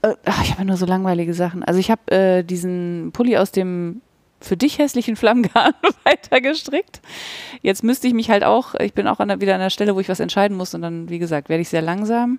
Äh, 0.02 0.14
ach, 0.24 0.42
ich 0.44 0.52
habe 0.52 0.64
nur 0.64 0.76
so 0.76 0.86
langweilige 0.86 1.34
Sachen. 1.34 1.64
Also 1.64 1.80
ich 1.80 1.90
habe 1.90 2.10
äh, 2.12 2.42
diesen 2.44 3.10
Pulli 3.12 3.36
aus 3.36 3.50
dem 3.50 4.00
für 4.40 4.56
dich 4.56 4.78
hässlichen 4.78 5.16
Flammgarn 5.16 5.72
weiter 6.04 6.40
gestrickt. 6.40 7.00
Jetzt 7.62 7.82
müsste 7.82 8.06
ich 8.06 8.14
mich 8.14 8.30
halt 8.30 8.44
auch, 8.44 8.76
ich 8.76 8.94
bin 8.94 9.08
auch 9.08 9.18
an 9.18 9.26
der, 9.28 9.40
wieder 9.40 9.54
an 9.54 9.60
der 9.60 9.70
Stelle, 9.70 9.96
wo 9.96 10.00
ich 10.00 10.08
was 10.08 10.20
entscheiden 10.20 10.56
muss 10.56 10.74
und 10.74 10.82
dann, 10.82 11.08
wie 11.08 11.18
gesagt, 11.18 11.48
werde 11.48 11.62
ich 11.62 11.68
sehr 11.68 11.82
langsam. 11.82 12.38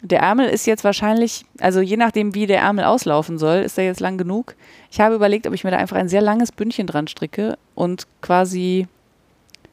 Der 0.00 0.20
Ärmel 0.20 0.48
ist 0.48 0.66
jetzt 0.66 0.84
wahrscheinlich, 0.84 1.44
also 1.60 1.80
je 1.80 1.96
nachdem, 1.96 2.34
wie 2.34 2.46
der 2.46 2.60
Ärmel 2.60 2.84
auslaufen 2.84 3.36
soll, 3.38 3.56
ist 3.58 3.76
er 3.78 3.84
jetzt 3.84 4.00
lang 4.00 4.16
genug. 4.16 4.54
Ich 4.92 5.00
habe 5.00 5.14
überlegt, 5.16 5.46
ob 5.46 5.54
ich 5.54 5.64
mir 5.64 5.70
da 5.72 5.76
einfach 5.78 5.96
ein 5.96 6.08
sehr 6.08 6.20
langes 6.20 6.52
Bündchen 6.52 6.86
dran 6.86 7.08
stricke 7.08 7.58
und 7.74 8.06
quasi 8.22 8.86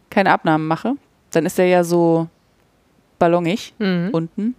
keine 0.09 0.31
Abnahmen 0.31 0.67
mache. 0.67 0.93
Dann 1.31 1.45
ist 1.45 1.59
er 1.59 1.67
ja 1.67 1.83
so 1.83 2.27
ballongig 3.19 3.73
Mhm. 3.77 4.09
unten. 4.11 4.55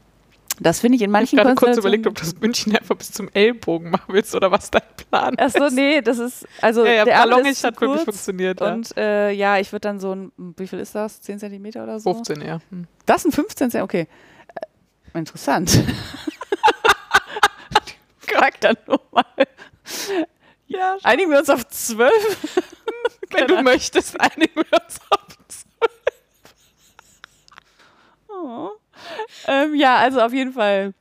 Das 0.59 0.81
finde 0.81 0.97
ich 0.97 1.03
in 1.03 1.11
Ich 1.11 1.15
habe 1.15 1.21
manchen 1.25 1.37
gerade 1.37 1.55
kurz 1.55 1.77
überlegt, 1.77 2.07
ob 2.07 2.15
du 2.15 2.21
das 2.23 2.33
Bündchen 2.33 2.75
einfach 2.77 2.97
bis 2.97 3.13
zum 3.13 3.29
Ellbogen 3.35 3.91
machen 3.91 4.15
willst 4.15 4.35
oder 4.35 4.51
was 4.51 4.71
dein 4.71 4.81
Plan 5.11 5.35
ist. 5.35 5.61
Achso, 5.61 5.69
nee, 5.75 6.01
das 6.01 6.19
ist, 6.19 6.47
also 6.63 6.87
Ja, 6.87 6.93
ja, 6.93 7.05
der 7.05 7.15
ballongig 7.19 7.53
ist 7.53 7.65
hat 7.65 7.79
wirklich 7.79 8.03
funktioniert. 8.03 8.61
Ja. 8.61 8.73
und 8.73 8.97
äh, 8.97 9.33
ja, 9.33 9.59
ich 9.59 9.71
würde 9.73 9.81
dann 9.81 10.01
so 10.01 10.15
ein, 10.15 10.33
wie 10.57 10.67
viel 10.67 10.79
ist 10.79 10.95
das? 10.95 11.21
10 11.21 11.41
Zentimeter 11.41 11.83
oder 11.83 12.01
so? 12.01 12.15
15, 12.15 12.41
ja. 12.41 12.61
Hm. 12.71 12.87
Das 13.05 13.23
sind 13.23 13.35
15 13.35 13.71
Zentimeter, 13.71 13.85
okay. 13.85 14.07
Äh, 15.17 15.19
interessant. 15.19 15.71
Frag 18.19 18.61
dann 18.61 18.77
nur 18.87 19.01
mal. 19.13 19.25
Ja. 20.67 20.97
Einigen 21.03 21.31
wir 21.31 21.39
uns 21.39 21.51
auf 21.51 21.67
zwölf? 21.69 22.63
Wenn 23.31 23.47
du 23.49 23.63
möchtest, 23.63 24.21
einigen 24.21 24.55
wir 24.57 24.81
uns 24.81 25.01
auf 25.11 25.27
Oh. 28.29 28.71
Ähm, 29.47 29.75
ja, 29.75 29.97
also 29.97 30.21
auf 30.21 30.33
jeden 30.33 30.53
Fall 30.53 30.93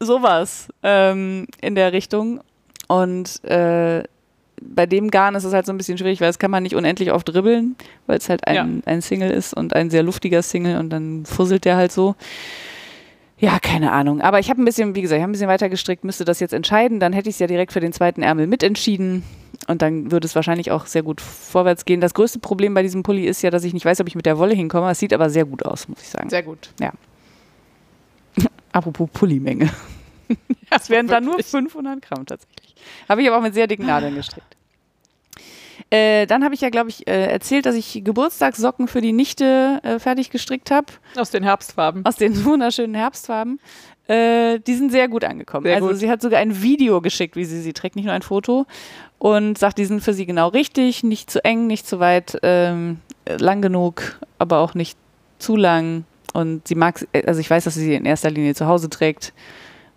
sowas 0.00 0.68
ähm, 0.82 1.46
in 1.60 1.74
der 1.74 1.92
Richtung. 1.92 2.42
Und 2.88 3.42
äh, 3.44 4.02
bei 4.60 4.86
dem 4.86 5.10
Garn 5.10 5.34
ist 5.34 5.44
es 5.44 5.52
halt 5.52 5.66
so 5.66 5.72
ein 5.72 5.78
bisschen 5.78 5.98
schwierig, 5.98 6.20
weil 6.20 6.28
das 6.28 6.38
kann 6.38 6.50
man 6.50 6.62
nicht 6.62 6.74
unendlich 6.74 7.12
oft 7.12 7.28
dribbeln, 7.28 7.76
weil 8.06 8.18
es 8.18 8.28
halt 8.28 8.46
ein, 8.46 8.54
Ja. 8.54 8.66
ein 8.86 9.00
Single 9.02 9.30
ist 9.30 9.54
und 9.54 9.74
ein 9.74 9.90
sehr 9.90 10.02
luftiger 10.02 10.42
Single 10.42 10.78
und 10.78 10.90
dann 10.90 11.24
fusselt 11.26 11.64
der 11.64 11.76
halt 11.76 11.92
so. 11.92 12.16
Ja, 13.38 13.58
keine 13.58 13.92
Ahnung. 13.92 14.20
Aber 14.20 14.38
ich 14.38 14.48
habe 14.48 14.62
ein 14.62 14.64
bisschen, 14.64 14.94
wie 14.94 15.02
gesagt, 15.02 15.18
ich 15.18 15.22
habe 15.22 15.30
ein 15.30 15.32
bisschen 15.32 15.48
weiter 15.48 15.68
gestrickt, 15.68 16.04
müsste 16.04 16.24
das 16.24 16.40
jetzt 16.40 16.54
entscheiden. 16.54 17.00
Dann 17.00 17.12
hätte 17.12 17.28
ich 17.28 17.36
es 17.36 17.40
ja 17.40 17.46
direkt 17.46 17.72
für 17.72 17.80
den 17.80 17.92
zweiten 17.92 18.22
Ärmel 18.22 18.46
mitentschieden. 18.46 19.24
Und 19.66 19.82
dann 19.82 20.10
würde 20.10 20.26
es 20.26 20.34
wahrscheinlich 20.34 20.70
auch 20.70 20.86
sehr 20.86 21.02
gut 21.02 21.20
vorwärts 21.20 21.84
gehen. 21.84 22.00
Das 22.00 22.14
größte 22.14 22.38
Problem 22.38 22.74
bei 22.74 22.82
diesem 22.82 23.02
Pulli 23.02 23.26
ist 23.26 23.42
ja, 23.42 23.50
dass 23.50 23.64
ich 23.64 23.72
nicht 23.72 23.84
weiß, 23.84 24.00
ob 24.00 24.08
ich 24.08 24.14
mit 24.14 24.26
der 24.26 24.38
Wolle 24.38 24.54
hinkomme. 24.54 24.90
Es 24.90 24.98
sieht 24.98 25.12
aber 25.12 25.30
sehr 25.30 25.44
gut 25.44 25.64
aus, 25.64 25.88
muss 25.88 26.00
ich 26.02 26.08
sagen. 26.08 26.28
Sehr 26.28 26.42
gut. 26.42 26.70
Apropos 28.72 29.08
Pullimenge. 29.12 29.70
Das 30.70 30.90
wären 30.90 31.06
dann 31.06 31.24
nur 31.24 31.42
500 31.42 32.02
Gramm 32.02 32.26
tatsächlich. 32.26 32.74
Habe 33.08 33.22
ich 33.22 33.28
aber 33.28 33.38
auch 33.38 33.42
mit 33.42 33.54
sehr 33.54 33.66
dicken 33.66 33.86
Nadeln 33.86 34.14
gestrickt. 34.14 34.56
Äh, 35.94 36.26
dann 36.26 36.42
habe 36.42 36.56
ich 36.56 36.60
ja, 36.60 36.70
glaube 36.70 36.90
ich, 36.90 37.06
äh, 37.06 37.26
erzählt, 37.26 37.66
dass 37.66 37.76
ich 37.76 38.00
Geburtstagssocken 38.02 38.88
für 38.88 39.00
die 39.00 39.12
Nichte 39.12 39.78
äh, 39.84 40.00
fertig 40.00 40.30
gestrickt 40.30 40.72
habe. 40.72 40.86
Aus 41.14 41.30
den 41.30 41.44
Herbstfarben. 41.44 42.04
Aus 42.04 42.16
den 42.16 42.44
wunderschönen 42.44 42.96
Herbstfarben. 42.96 43.60
Äh, 44.08 44.58
die 44.58 44.74
sind 44.74 44.90
sehr 44.90 45.06
gut 45.06 45.22
angekommen. 45.22 45.66
Sehr 45.66 45.76
also 45.76 45.88
gut. 45.88 45.96
sie 45.98 46.10
hat 46.10 46.20
sogar 46.20 46.40
ein 46.40 46.60
Video 46.62 47.00
geschickt, 47.00 47.36
wie 47.36 47.44
sie 47.44 47.60
sie 47.60 47.72
trägt, 47.72 47.94
nicht 47.94 48.06
nur 48.06 48.14
ein 48.14 48.22
Foto. 48.22 48.66
Und 49.20 49.56
sagt, 49.56 49.78
die 49.78 49.84
sind 49.84 50.00
für 50.00 50.14
sie 50.14 50.26
genau 50.26 50.48
richtig, 50.48 51.04
nicht 51.04 51.30
zu 51.30 51.44
eng, 51.44 51.68
nicht 51.68 51.86
zu 51.86 52.00
weit, 52.00 52.40
ähm, 52.42 52.98
lang 53.28 53.62
genug, 53.62 54.18
aber 54.40 54.58
auch 54.58 54.74
nicht 54.74 54.98
zu 55.38 55.54
lang. 55.54 56.06
Und 56.32 56.66
sie 56.66 56.74
mag, 56.74 57.06
also 57.24 57.38
ich 57.38 57.48
weiß, 57.48 57.62
dass 57.62 57.74
sie 57.74 57.84
sie 57.84 57.94
in 57.94 58.04
erster 58.04 58.32
Linie 58.32 58.56
zu 58.56 58.66
Hause 58.66 58.90
trägt. 58.90 59.32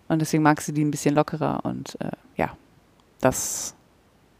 Und 0.06 0.20
deswegen 0.20 0.44
mag 0.44 0.60
sie 0.60 0.72
die 0.72 0.84
ein 0.84 0.92
bisschen 0.92 1.16
lockerer. 1.16 1.64
Und 1.64 2.00
äh, 2.00 2.12
ja, 2.36 2.56
das 3.20 3.74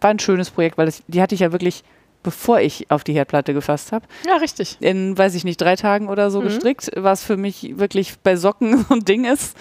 war 0.01 0.11
ein 0.11 0.19
schönes 0.19 0.51
Projekt, 0.51 0.79
weil 0.79 0.87
das, 0.87 1.03
die 1.09 1.21
hatte 1.23 1.35
ich 1.35 1.41
ja 1.41 1.53
wirklich, 1.53 1.83
bevor 2.23 2.61
ich 2.61 2.91
auf 2.91 3.05
die 3.05 3.13
Herdplatte 3.15 3.55
gefasst 3.55 3.93
habe 3.93 4.07
Ja, 4.27 4.37
richtig. 4.37 4.77
in, 4.81 5.17
weiß 5.17 5.35
ich 5.35 5.45
nicht, 5.45 5.61
drei 5.61 5.77
Tagen 5.77 6.09
oder 6.09 6.31
so 6.31 6.41
Mhm. 6.41 6.45
gestrickt, 6.45 6.91
was 6.97 7.23
für 7.25 7.37
mich 7.37 7.79
wirklich 7.79 8.19
bei 8.21 8.37
Socken 8.37 8.85
so 8.89 8.95
ein 8.95 9.05
Ding 9.05 9.25
ist. 9.25 9.57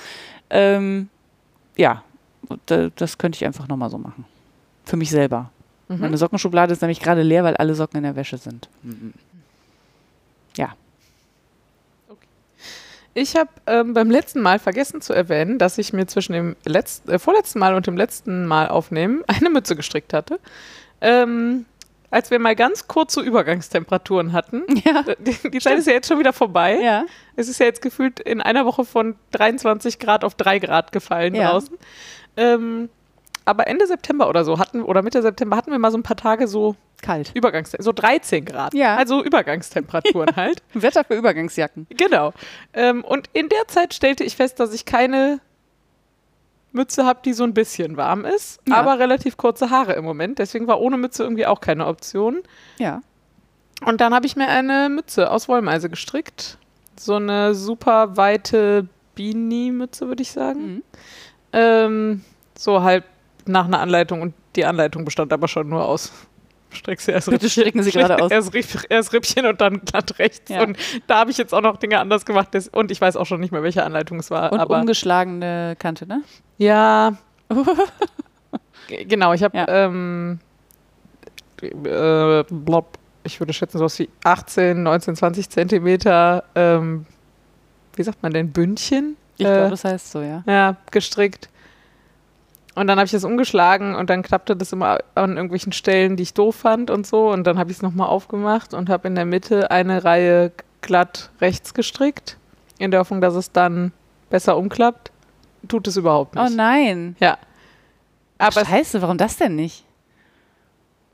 Ähm, 0.50 1.10
ja, 1.76 2.04
das 2.96 3.18
könnte 3.18 3.36
ich 3.38 3.46
einfach 3.46 3.68
nochmal 3.68 3.90
so 3.90 3.98
machen. 3.98 4.26
Für 4.86 4.96
mich 4.98 5.10
selber. 5.10 5.52
Mhm. 5.90 6.00
Meine 6.00 6.18
Sockenschublade 6.18 6.72
ist 6.74 6.82
nämlich 6.82 7.00
gerade 7.00 7.22
leer, 7.22 7.44
weil 7.44 7.56
alle 7.58 7.76
Socken 7.76 7.98
in 7.98 8.04
der 8.04 8.16
Wäsche 8.16 8.38
sind. 8.38 8.70
Ja. 10.56 10.76
Ich 13.18 13.36
habe 13.36 13.50
ähm, 13.66 13.96
beim 13.96 14.12
letzten 14.12 14.42
Mal 14.42 14.60
vergessen 14.60 15.02
zu 15.02 15.12
erwähnen, 15.12 15.58
dass 15.58 15.80
ich 15.80 15.92
mir 15.92 16.06
zwischen 16.06 16.34
dem 16.34 16.56
letzten, 16.66 17.10
äh, 17.10 17.18
vorletzten 17.18 17.58
Mal 17.58 17.74
und 17.74 17.88
dem 17.88 17.98
letzten 17.98 18.46
Mal 18.46 18.68
aufnehmen 18.68 19.24
eine 19.28 19.50
Mütze 19.50 19.76
gestrickt 19.76 20.14
hatte. 20.14 20.40
Ähm, 21.02 21.66
als 22.12 22.30
wir 22.30 22.38
mal 22.38 22.56
ganz 22.56 22.88
kurze 22.88 23.22
Übergangstemperaturen 23.22 24.34
hatten. 24.34 24.62
Ja. 24.86 25.04
Die, 25.18 25.50
die 25.50 25.58
Zeit 25.60 25.80
ist 25.80 25.88
ja 25.88 25.94
jetzt 25.94 26.08
schon 26.08 26.20
wieder 26.20 26.32
vorbei. 26.32 26.78
Ja. 26.80 27.06
Es 27.36 27.50
ist 27.50 27.60
ja 27.60 27.66
jetzt 27.66 27.82
gefühlt 27.82 28.20
in 28.20 28.40
einer 28.40 28.66
Woche 28.66 28.86
von 28.86 29.16
23 29.32 29.98
Grad 29.98 30.24
auf 30.24 30.36
3 30.36 30.60
Grad 30.60 30.92
gefallen 30.92 31.34
Ja. 31.34 31.50
draußen. 31.50 31.76
Ähm, 32.38 32.88
aber 33.46 33.66
Ende 33.66 33.88
September 33.88 34.30
oder 34.30 34.46
so 34.46 34.60
hatten, 34.60 34.84
oder 34.84 35.02
Mitte 35.02 35.24
September 35.24 35.58
hatten 35.58 35.72
wir 35.72 35.80
mal 35.80 35.92
so 35.92 35.98
ein 35.98 36.04
paar 36.04 36.18
Tage 36.18 36.48
so 36.48 36.76
Kalt. 37.02 37.32
Übergangs, 37.36 37.72
so 37.78 37.92
13 37.92 38.46
Grad. 38.46 38.74
Ja. 38.74 38.96
Also 38.98 39.24
Übergangstemperaturen 39.24 40.30
halt. 40.36 40.64
Wetter 40.74 41.04
für 41.04 41.16
Übergangsjacken. 41.16 41.88
Genau. 41.90 42.34
Ähm, 42.74 43.04
und 43.04 43.30
in 43.34 43.50
der 43.50 43.68
Zeit 43.68 43.94
stellte 43.94 44.24
ich 44.24 44.36
fest, 44.36 44.60
dass 44.60 44.74
ich 44.74 44.86
keine 44.86 45.40
Mütze 46.72 47.06
habe, 47.06 47.20
die 47.24 47.34
so 47.34 47.44
ein 47.44 47.54
bisschen 47.54 47.98
warm 47.98 48.26
ist, 48.26 48.60
Ja. 48.68 48.76
aber 48.78 49.00
relativ 49.00 49.38
kurze 49.38 49.70
Haare 49.70 49.94
im 49.94 50.04
Moment. 50.06 50.40
Deswegen 50.40 50.68
war 50.68 50.80
ohne 50.82 50.98
Mütze 50.98 51.24
irgendwie 51.24 51.46
auch 51.46 51.62
keine 51.62 51.86
Option. 51.88 52.42
Ja. 52.78 53.02
Und 53.86 54.02
dann 54.02 54.14
habe 54.14 54.26
ich 54.26 54.36
mir 54.36 54.48
eine 54.48 54.90
Mütze 54.90 55.30
aus 55.32 55.48
Wollmeise 55.48 55.90
gestrickt. 55.90 56.58
So 57.00 57.16
eine 57.16 57.54
super 57.54 58.18
weite 58.18 58.88
Beanie-Mütze, 59.16 60.08
würde 60.08 60.24
ich 60.24 60.32
sagen. 60.32 60.60
Mhm. 60.74 60.84
Ähm, 61.54 62.24
so 62.58 62.82
halb 62.82 63.06
nach 63.46 63.66
einer 63.66 63.80
Anleitung 63.80 64.22
und 64.22 64.34
die 64.56 64.66
Anleitung 64.66 65.06
bestand 65.06 65.32
aber 65.32 65.48
schon 65.48 65.70
nur 65.70 65.86
aus. 65.86 66.12
Strick 66.72 67.00
sie 67.02 67.12
erst 67.12 67.30
Bitte 67.30 67.46
Rippchen- 67.46 67.50
stricken 67.62 67.84
Sie 67.84 67.92
gerade 67.92 68.22
aus. 68.22 68.30
Erst, 68.32 68.52
erst 68.90 69.14
Rippchen 69.14 69.46
und 69.46 69.62
dann 69.62 69.82
glatt 69.86 70.20
rechts. 70.20 70.50
Ja. 70.50 70.64
Und 70.64 70.78
da 71.08 71.20
habe 71.20 71.32
ich 71.32 71.38
jetzt 71.38 71.54
auch 71.54 71.62
noch 71.62 71.78
Dinge 71.78 72.00
anders 72.00 72.26
gemacht. 72.26 72.50
Und 72.74 72.92
ich 72.92 73.00
weiß 73.00 73.16
auch 73.16 73.26
schon 73.26 73.40
nicht 73.40 73.52
mehr, 73.52 73.64
welche 73.64 73.84
Anleitung 73.84 74.20
es 74.20 74.30
war. 74.32 74.52
Und 74.52 74.60
aber 74.60 74.80
umgeschlagene 74.80 75.76
Kante, 75.80 76.06
ne? 76.08 76.22
ja. 76.58 77.14
Genau, 79.08 79.34
ich 79.34 79.44
habe 79.44 79.58
Ja. 79.58 79.68
ähm, 79.68 80.40
äh, 81.62 82.44
blob, 82.50 82.98
ich 83.24 83.40
würde 83.40 83.52
schätzen, 83.52 83.80
so 83.80 83.84
was 83.86 84.00
wie 84.00 84.10
18, 84.24 84.82
19, 84.82 85.16
20 85.16 85.50
Zentimeter, 85.50 86.44
ähm, 86.56 87.06
wie 87.96 88.04
sagt 88.04 88.24
man 88.24 88.32
denn, 88.32 88.52
Bündchen? 88.52 89.18
Ich 89.38 89.46
Äh, 89.46 89.50
glaube, 89.54 89.70
das 89.72 89.84
heißt 89.84 90.12
so, 90.12 90.22
ja. 90.22 90.44
ja, 90.48 90.78
gestrickt. 90.92 91.50
Und 92.78 92.88
dann 92.88 92.98
habe 92.98 93.06
ich 93.06 93.12
das 93.12 93.24
umgeschlagen 93.24 93.96
und 93.96 94.10
dann 94.10 94.22
klappte 94.22 94.56
das 94.56 94.72
immer 94.72 95.00
an 95.16 95.32
irgendwelchen 95.36 95.72
Stellen, 95.72 96.16
die 96.16 96.24
ich 96.24 96.34
doof 96.34 96.56
fand 96.56 96.92
und 96.92 97.08
so. 97.08 97.32
Und 97.32 97.46
dann 97.46 97.58
habe 97.58 97.72
ich 97.72 97.78
es 97.78 97.82
nochmal 97.82 98.08
aufgemacht 98.08 98.74
und 98.74 98.90
habe 98.90 99.08
in 99.08 99.16
der 99.16 99.26
Mitte 99.26 99.72
eine 99.72 100.04
Reihe 100.04 100.52
glatt 100.82 101.32
rechts 101.42 101.74
gestrickt, 101.74 102.38
in 102.78 102.92
der 102.92 103.00
Hoffnung, 103.00 103.20
dass 103.20 103.34
es 103.34 103.52
dann 103.52 103.92
besser 104.30 104.58
umklappt. 104.58 105.12
Tut 105.68 105.88
es 105.88 105.98
überhaupt 105.98 106.36
nicht. 106.36 106.44
Oh 106.46 106.54
nein. 106.56 107.16
Ja. 107.20 107.38
Aber 108.38 108.64
Scheiße, 108.64 109.02
warum 109.02 109.18
das 109.18 109.38
denn 109.38 109.56
nicht? 109.56 109.84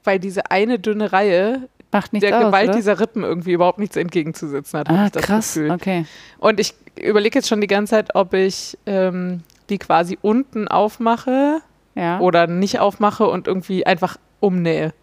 weil 0.03 0.19
diese 0.19 0.51
eine 0.51 0.79
dünne 0.79 1.11
Reihe 1.11 1.69
der 1.91 2.37
aus, 2.37 2.45
Gewalt 2.45 2.69
oder? 2.69 2.75
dieser 2.75 2.99
Rippen 2.99 3.23
irgendwie 3.23 3.51
überhaupt 3.51 3.77
nichts 3.77 3.95
entgegenzusetzen 3.95 4.79
hat. 4.79 4.89
Ah, 4.89 5.05
ich 5.05 5.11
das 5.11 5.23
krass. 5.23 5.53
Gefühl. 5.53 5.71
Okay. 5.71 6.05
Und 6.39 6.59
ich 6.59 6.73
überlege 6.99 7.37
jetzt 7.37 7.47
schon 7.47 7.61
die 7.61 7.67
ganze 7.67 7.91
Zeit, 7.91 8.15
ob 8.15 8.33
ich 8.33 8.75
ähm, 8.87 9.43
die 9.69 9.77
quasi 9.77 10.17
unten 10.21 10.67
aufmache 10.67 11.61
Ja. 11.95 12.19
oder 12.19 12.47
nicht 12.47 12.79
aufmache 12.79 13.27
und 13.27 13.47
irgendwie 13.47 13.85
einfach 13.85 14.17
umnähe. 14.39 14.93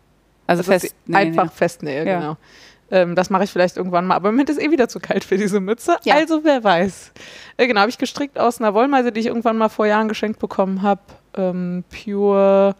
also 0.46 0.62
dass 0.62 0.82
ich 0.84 0.90
fest. 0.90 0.96
sie 1.06 1.14
einfach 1.14 1.52
festnähe, 1.52 2.04
Ja. 2.06 2.18
genau. 2.20 2.36
Ähm, 2.92 3.14
das 3.14 3.30
mache 3.30 3.44
ich 3.44 3.50
vielleicht 3.52 3.76
irgendwann 3.76 4.04
mal. 4.04 4.16
Aber 4.16 4.30
im 4.30 4.34
Moment 4.34 4.50
ist 4.50 4.60
eh 4.60 4.72
wieder 4.72 4.88
zu 4.88 4.98
kalt 4.98 5.22
für 5.22 5.36
diese 5.38 5.60
Mütze. 5.60 5.96
Ja. 6.02 6.16
Also 6.16 6.42
wer 6.42 6.64
weiß. 6.64 7.12
Äh, 7.56 7.68
genau, 7.68 7.82
habe 7.82 7.90
ich 7.90 7.98
gestrickt 7.98 8.36
aus 8.36 8.58
einer 8.60 8.74
Wollmeise, 8.74 9.12
die 9.12 9.20
ich 9.20 9.26
irgendwann 9.26 9.56
mal 9.56 9.68
vor 9.68 9.86
Jahren 9.86 10.08
geschenkt 10.08 10.40
bekommen 10.40 10.82
habe. 10.82 11.00
Ähm, 11.36 11.84
pure, 11.88 12.74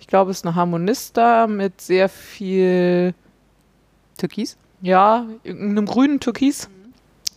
ich 0.00 0.08
glaube, 0.08 0.32
es 0.32 0.38
ist 0.38 0.44
eine 0.46 0.56
Harmonista 0.56 1.46
mit 1.46 1.80
sehr 1.80 2.08
viel, 2.08 3.14
Türkis? 4.16 4.56
ja, 4.80 5.24
einem 5.44 5.86
grünen 5.86 6.18
Türkis. 6.20 6.68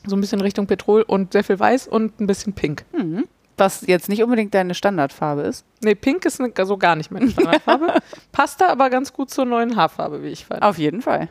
So 0.07 0.15
ein 0.15 0.21
bisschen 0.21 0.41
Richtung 0.41 0.65
Petrol 0.65 1.03
und 1.03 1.33
sehr 1.33 1.43
viel 1.43 1.59
weiß 1.59 1.87
und 1.87 2.19
ein 2.19 2.25
bisschen 2.25 2.53
pink. 2.53 2.83
Mhm. 2.97 3.25
Was 3.61 3.85
jetzt 3.85 4.09
nicht 4.09 4.23
unbedingt 4.23 4.53
deine 4.53 4.73
Standardfarbe 4.73 5.43
ist. 5.43 5.65
Nee, 5.83 5.93
pink 5.95 6.25
ist 6.25 6.39
ne, 6.39 6.51
so 6.63 6.77
gar 6.77 6.95
nicht 6.95 7.11
meine 7.11 7.29
Standardfarbe. 7.29 7.93
Passt 8.31 8.59
da 8.59 8.69
aber 8.69 8.89
ganz 8.89 9.13
gut 9.13 9.29
zur 9.29 9.45
neuen 9.45 9.75
Haarfarbe, 9.75 10.23
wie 10.23 10.29
ich 10.29 10.45
fand. 10.45 10.63
Auf 10.63 10.77
jeden 10.77 11.01
Fall. 11.01 11.29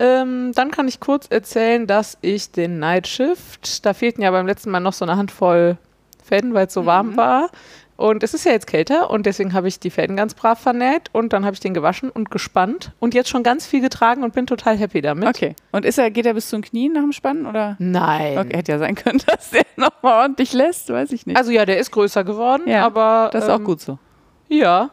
Ähm, 0.00 0.52
dann 0.54 0.70
kann 0.70 0.86
ich 0.86 1.00
kurz 1.00 1.26
erzählen, 1.28 1.86
dass 1.86 2.18
ich 2.20 2.52
den 2.52 2.78
Night 2.78 3.08
Shift, 3.08 3.84
da 3.84 3.94
fehlten 3.94 4.22
ja 4.22 4.30
beim 4.30 4.46
letzten 4.46 4.70
Mal 4.70 4.80
noch 4.80 4.92
so 4.92 5.04
eine 5.04 5.16
Handvoll 5.16 5.76
Fäden, 6.22 6.54
weil 6.54 6.66
es 6.68 6.74
so 6.74 6.86
warm 6.86 7.10
Mhm. 7.10 7.16
war. 7.16 7.50
Und 7.98 8.22
es 8.22 8.32
ist 8.32 8.44
ja 8.44 8.52
jetzt 8.52 8.68
kälter 8.68 9.10
und 9.10 9.26
deswegen 9.26 9.52
habe 9.54 9.66
ich 9.66 9.80
die 9.80 9.90
Fäden 9.90 10.14
ganz 10.14 10.32
brav 10.32 10.60
vernäht 10.60 11.10
und 11.12 11.32
dann 11.32 11.44
habe 11.44 11.54
ich 11.54 11.58
den 11.58 11.74
gewaschen 11.74 12.10
und 12.10 12.30
gespannt 12.30 12.92
und 13.00 13.12
jetzt 13.12 13.28
schon 13.28 13.42
ganz 13.42 13.66
viel 13.66 13.80
getragen 13.80 14.22
und 14.22 14.32
bin 14.32 14.46
total 14.46 14.78
happy 14.78 15.00
damit. 15.00 15.28
Okay. 15.28 15.56
Und 15.72 15.84
ist 15.84 15.98
er, 15.98 16.12
geht 16.12 16.24
er 16.24 16.34
bis 16.34 16.48
zum 16.48 16.62
Knien 16.62 16.92
nach 16.92 17.00
dem 17.00 17.10
Spannen? 17.10 17.44
Oder? 17.44 17.74
Nein. 17.80 18.38
Okay, 18.38 18.56
hätte 18.56 18.70
ja 18.70 18.78
sein 18.78 18.94
können, 18.94 19.20
dass 19.26 19.50
der 19.50 19.64
nochmal 19.74 20.22
ordentlich 20.22 20.52
lässt, 20.52 20.90
weiß 20.90 21.10
ich 21.10 21.26
nicht. 21.26 21.36
Also 21.36 21.50
ja, 21.50 21.66
der 21.66 21.78
ist 21.78 21.90
größer 21.90 22.22
geworden, 22.22 22.68
Ja, 22.68 22.86
aber 22.86 23.30
das 23.32 23.46
ist 23.46 23.50
ähm, 23.50 23.56
auch 23.56 23.64
gut 23.64 23.80
so. 23.80 23.98
Ja, 24.46 24.90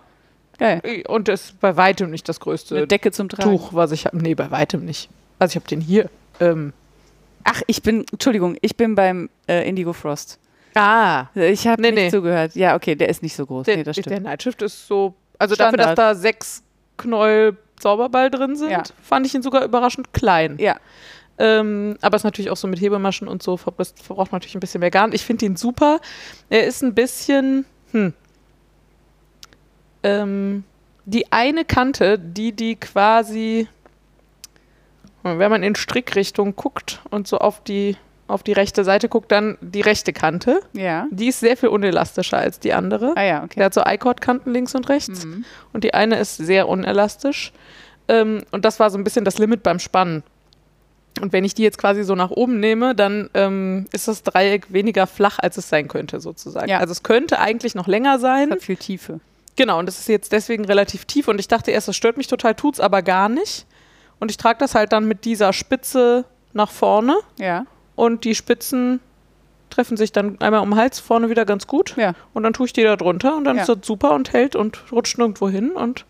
Geil. 0.58 1.04
und 1.08 1.28
das 1.28 1.46
ist 1.46 1.60
bei 1.60 1.78
weitem 1.78 2.10
nicht 2.10 2.28
das 2.28 2.40
größte 2.40 2.76
Eine 2.76 2.88
Decke 2.88 3.12
zum 3.12 3.30
Tragen. 3.30 3.52
Tuch, 3.52 3.72
was 3.72 3.92
ich 3.92 4.08
habe. 4.08 4.18
Nee, 4.18 4.34
bei 4.34 4.50
weitem 4.50 4.84
nicht. 4.84 5.12
Also 5.38 5.52
ich 5.52 5.56
habe 5.58 5.68
den 5.68 5.80
hier. 5.80 6.10
Ähm, 6.40 6.74
Ach, 7.44 7.62
ich 7.68 7.84
bin, 7.84 8.04
Entschuldigung, 8.12 8.58
ich 8.62 8.76
bin 8.76 8.96
beim 8.96 9.30
äh, 9.48 9.70
Indigo 9.70 9.94
Frost. 9.94 10.40
Ah, 10.76 11.28
Ich 11.36 11.68
habe 11.68 11.82
Nee, 11.82 11.92
nicht 11.92 12.04
nee. 12.04 12.10
zugehört. 12.12 12.56
Ja, 12.56 12.76
okay, 12.76 12.96
der 12.96 13.10
ist 13.10 13.24
nicht 13.24 13.36
so 13.36 13.46
groß. 13.46 13.66
Der, 13.66 13.78
nee, 13.78 13.84
das 13.84 13.96
stimmt. 13.96 14.12
der 14.12 14.20
Nightshift 14.20 14.62
ist 14.62 14.88
so, 14.88 15.16
also 15.40 15.56
dafür, 15.56 15.80
Standard. 15.80 15.98
dass 15.98 16.16
da 16.16 16.16
sechs 16.16 16.64
Knäuel 16.98 17.58
Zauberball 17.80 18.30
drin 18.32 18.56
sind, 18.56 18.72
Ja. 18.72 18.84
fand 19.02 19.26
ich 19.26 19.36
ihn 19.36 19.42
sogar 19.42 19.64
überraschend 19.66 20.14
klein. 20.14 20.56
ja, 20.60 20.78
Ähm, 21.38 21.98
aber 22.02 22.16
ist 22.16 22.24
natürlich 22.24 22.50
auch 22.50 22.56
so 22.58 22.68
mit 22.70 22.80
Hebemaschen 22.80 23.28
und 23.28 23.44
so 23.44 23.58
verbraucht 23.58 24.00
verbraucht 24.02 24.32
man 24.32 24.38
natürlich 24.40 24.56
ein 24.56 24.62
bisschen 24.62 24.80
mehr 24.80 24.92
Garn. 24.92 25.12
Ich 25.12 25.26
finde 25.26 25.46
ihn 25.46 25.58
super. 25.58 26.00
Er 26.50 26.66
ist 26.66 26.82
ein 26.82 26.96
bisschen, 26.96 27.66
hm, 27.92 28.14
ähm, 30.04 30.64
die 31.06 31.32
eine 31.32 31.66
Kante, 31.66 32.18
die 32.18 32.52
die 32.54 32.76
quasi, 32.78 33.68
wenn 35.24 35.52
man 35.52 35.64
in 35.64 35.76
Strickrichtung 35.76 36.56
guckt 36.56 37.02
und 37.10 37.28
so 37.28 37.38
auf 37.40 37.62
die, 37.64 37.98
auf 38.28 38.44
die 38.44 38.54
rechte 38.54 38.84
Seite 38.84 39.08
guckt, 39.08 39.32
dann 39.32 39.58
die 39.62 39.82
rechte 39.82 40.12
Kante. 40.12 40.62
Ja. 40.74 41.08
Die 41.12 41.28
ist 41.28 41.40
sehr 41.40 41.58
viel 41.58 41.70
unelastischer 41.70 42.38
als 42.38 42.60
die 42.60 42.74
andere. 42.74 43.14
Ah 43.16 43.24
ja, 43.24 43.44
okay. 43.44 43.56
Der 43.58 43.66
hat 43.66 43.74
so 43.74 43.82
I-Cord-Kanten 43.86 44.52
links 44.52 44.74
und 44.74 44.90
rechts. 44.90 45.26
Mhm. 45.26 45.46
Und 45.74 45.84
die 45.84 45.94
eine 45.94 46.18
ist 46.18 46.38
sehr 46.38 46.68
unelastisch. 46.68 47.52
Ähm, 48.08 48.44
und 48.52 48.66
das 48.66 48.80
war 48.80 48.90
so 48.90 48.98
ein 48.98 49.04
bisschen 49.04 49.26
das 49.26 49.38
Limit 49.38 49.62
beim 49.64 49.80
Spannen. 49.80 50.24
Und 51.22 51.32
wenn 51.34 51.46
ich 51.46 51.54
die 51.54 51.64
jetzt 51.64 51.78
quasi 51.78 52.04
so 52.04 52.16
nach 52.16 52.32
oben 52.32 52.60
nehme, 52.60 52.94
dann 52.94 53.30
ähm, 53.34 53.86
ist 53.94 54.08
das 54.08 54.24
Dreieck 54.24 54.74
weniger 54.74 55.08
flach, 55.08 55.40
als 55.40 55.58
es 55.58 55.70
sein 55.70 55.88
könnte, 55.88 56.20
sozusagen. 56.20 56.70
Ja. 56.70 56.80
Also 56.80 56.92
es 56.92 57.04
könnte 57.04 57.40
eigentlich 57.40 57.74
noch 57.76 57.88
länger 57.88 58.20
sein. 58.20 58.52
Hat 58.52 58.64
viel 58.64 58.76
Tiefe. 58.76 59.20
Genau, 59.56 59.80
und 59.80 59.86
das 59.86 60.00
ist 60.00 60.10
jetzt 60.10 60.34
deswegen 60.34 60.66
relativ 60.66 61.06
tief. 61.06 61.28
Und 61.28 61.40
ich 61.40 61.48
dachte 61.48 61.72
erst, 61.72 61.88
das 61.88 61.96
stört 61.96 62.18
mich 62.18 62.28
total, 62.28 62.56
tut's 62.56 62.80
aber 62.80 63.02
gar 63.02 63.30
nicht. 63.30 63.66
Und 64.20 64.30
ich 64.32 64.38
trage 64.38 64.60
das 64.60 64.76
halt 64.76 64.92
dann 64.92 65.08
mit 65.08 65.24
dieser 65.26 65.54
Spitze 65.54 66.26
nach 66.54 66.72
vorne. 66.72 67.16
Ja. 67.38 67.66
Und 67.96 68.24
die 68.24 68.36
Spitzen 68.36 69.00
treffen 69.70 69.98
sich 69.98 70.12
dann 70.12 70.40
einmal 70.42 70.62
um 70.62 70.72
den 70.72 70.80
Hals 70.80 71.00
vorne 71.00 71.30
wieder 71.30 71.46
ganz 71.46 71.68
gut. 71.68 71.96
Ja. 71.98 72.14
Und 72.34 72.44
dann 72.44 72.54
tue 72.54 72.66
ich 72.68 72.74
die 72.74 72.84
da 72.84 72.96
drunter 72.96 73.36
und 73.38 73.44
dann 73.46 73.56
Ja. 73.58 73.64
ist 73.64 73.70
das 73.70 73.78
super 73.84 74.12
und 74.14 74.32
hält 74.34 74.56
und 74.56 74.80
rutscht 74.92 75.18
nirgendwo 75.18 75.50
hin 75.50 75.72
und 75.72 76.06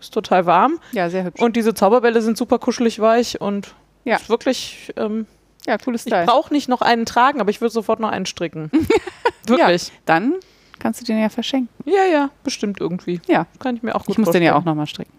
ist 0.00 0.12
total 0.12 0.44
warm. 0.46 0.78
Ja, 0.92 1.08
sehr 1.08 1.24
hübsch. 1.24 1.40
Und 1.40 1.56
diese 1.56 1.72
Zauberbälle 1.74 2.20
sind 2.20 2.36
super 2.36 2.58
kuschelig 2.58 3.00
weich 3.00 3.40
und 3.40 3.74
Ja. 4.04 4.16
ist 4.16 4.28
wirklich, 4.28 4.92
ähm, 4.96 5.26
ja, 5.66 5.78
cooles 5.78 6.04
ich 6.06 6.10
Style. 6.12 6.26
brauche 6.26 6.52
nicht 6.52 6.68
noch 6.68 6.82
einen 6.82 7.06
tragen, 7.06 7.40
aber 7.40 7.50
ich 7.50 7.60
würde 7.60 7.72
sofort 7.72 8.00
noch 8.00 8.10
einen 8.10 8.26
stricken. 8.26 8.70
wirklich. 9.46 9.92
Dann 10.04 10.34
kannst 10.78 11.00
du 11.00 11.04
den 11.04 11.18
ja 11.18 11.28
verschenken. 11.28 11.68
Ja. 11.84 12.04
ja, 12.04 12.30
bestimmt 12.44 12.80
irgendwie. 12.80 13.20
Ja. 13.26 13.46
Kann 13.58 13.76
ich 13.76 13.82
mir 13.82 13.94
auch 13.94 14.04
gut 14.04 14.10
Ich 14.14 14.18
muss 14.18 14.30
den 14.30 14.42
ja 14.42 14.52
auch 14.52 14.56
vorstellen. 14.56 14.70
nochmal 14.74 14.86
stricken. 14.86 15.12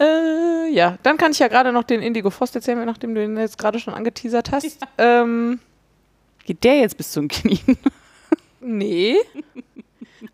Äh, 0.00 0.68
ja, 0.70 0.96
dann 1.02 1.16
kann 1.16 1.32
ich 1.32 1.38
ja 1.38 1.48
gerade 1.48 1.72
noch 1.72 1.82
den 1.84 2.02
Indigo 2.02 2.30
Frost 2.30 2.54
erzählen, 2.54 2.84
nachdem 2.84 3.14
du 3.14 3.20
den 3.20 3.36
jetzt 3.36 3.58
gerade 3.58 3.78
schon 3.78 3.94
angeteasert 3.94 4.52
hast. 4.52 4.78
Ähm, 4.96 5.60
Geht 6.44 6.64
der 6.64 6.80
jetzt 6.80 6.96
bis 6.96 7.10
zum 7.12 7.28
Knien? 7.28 7.76
nee. 8.60 9.16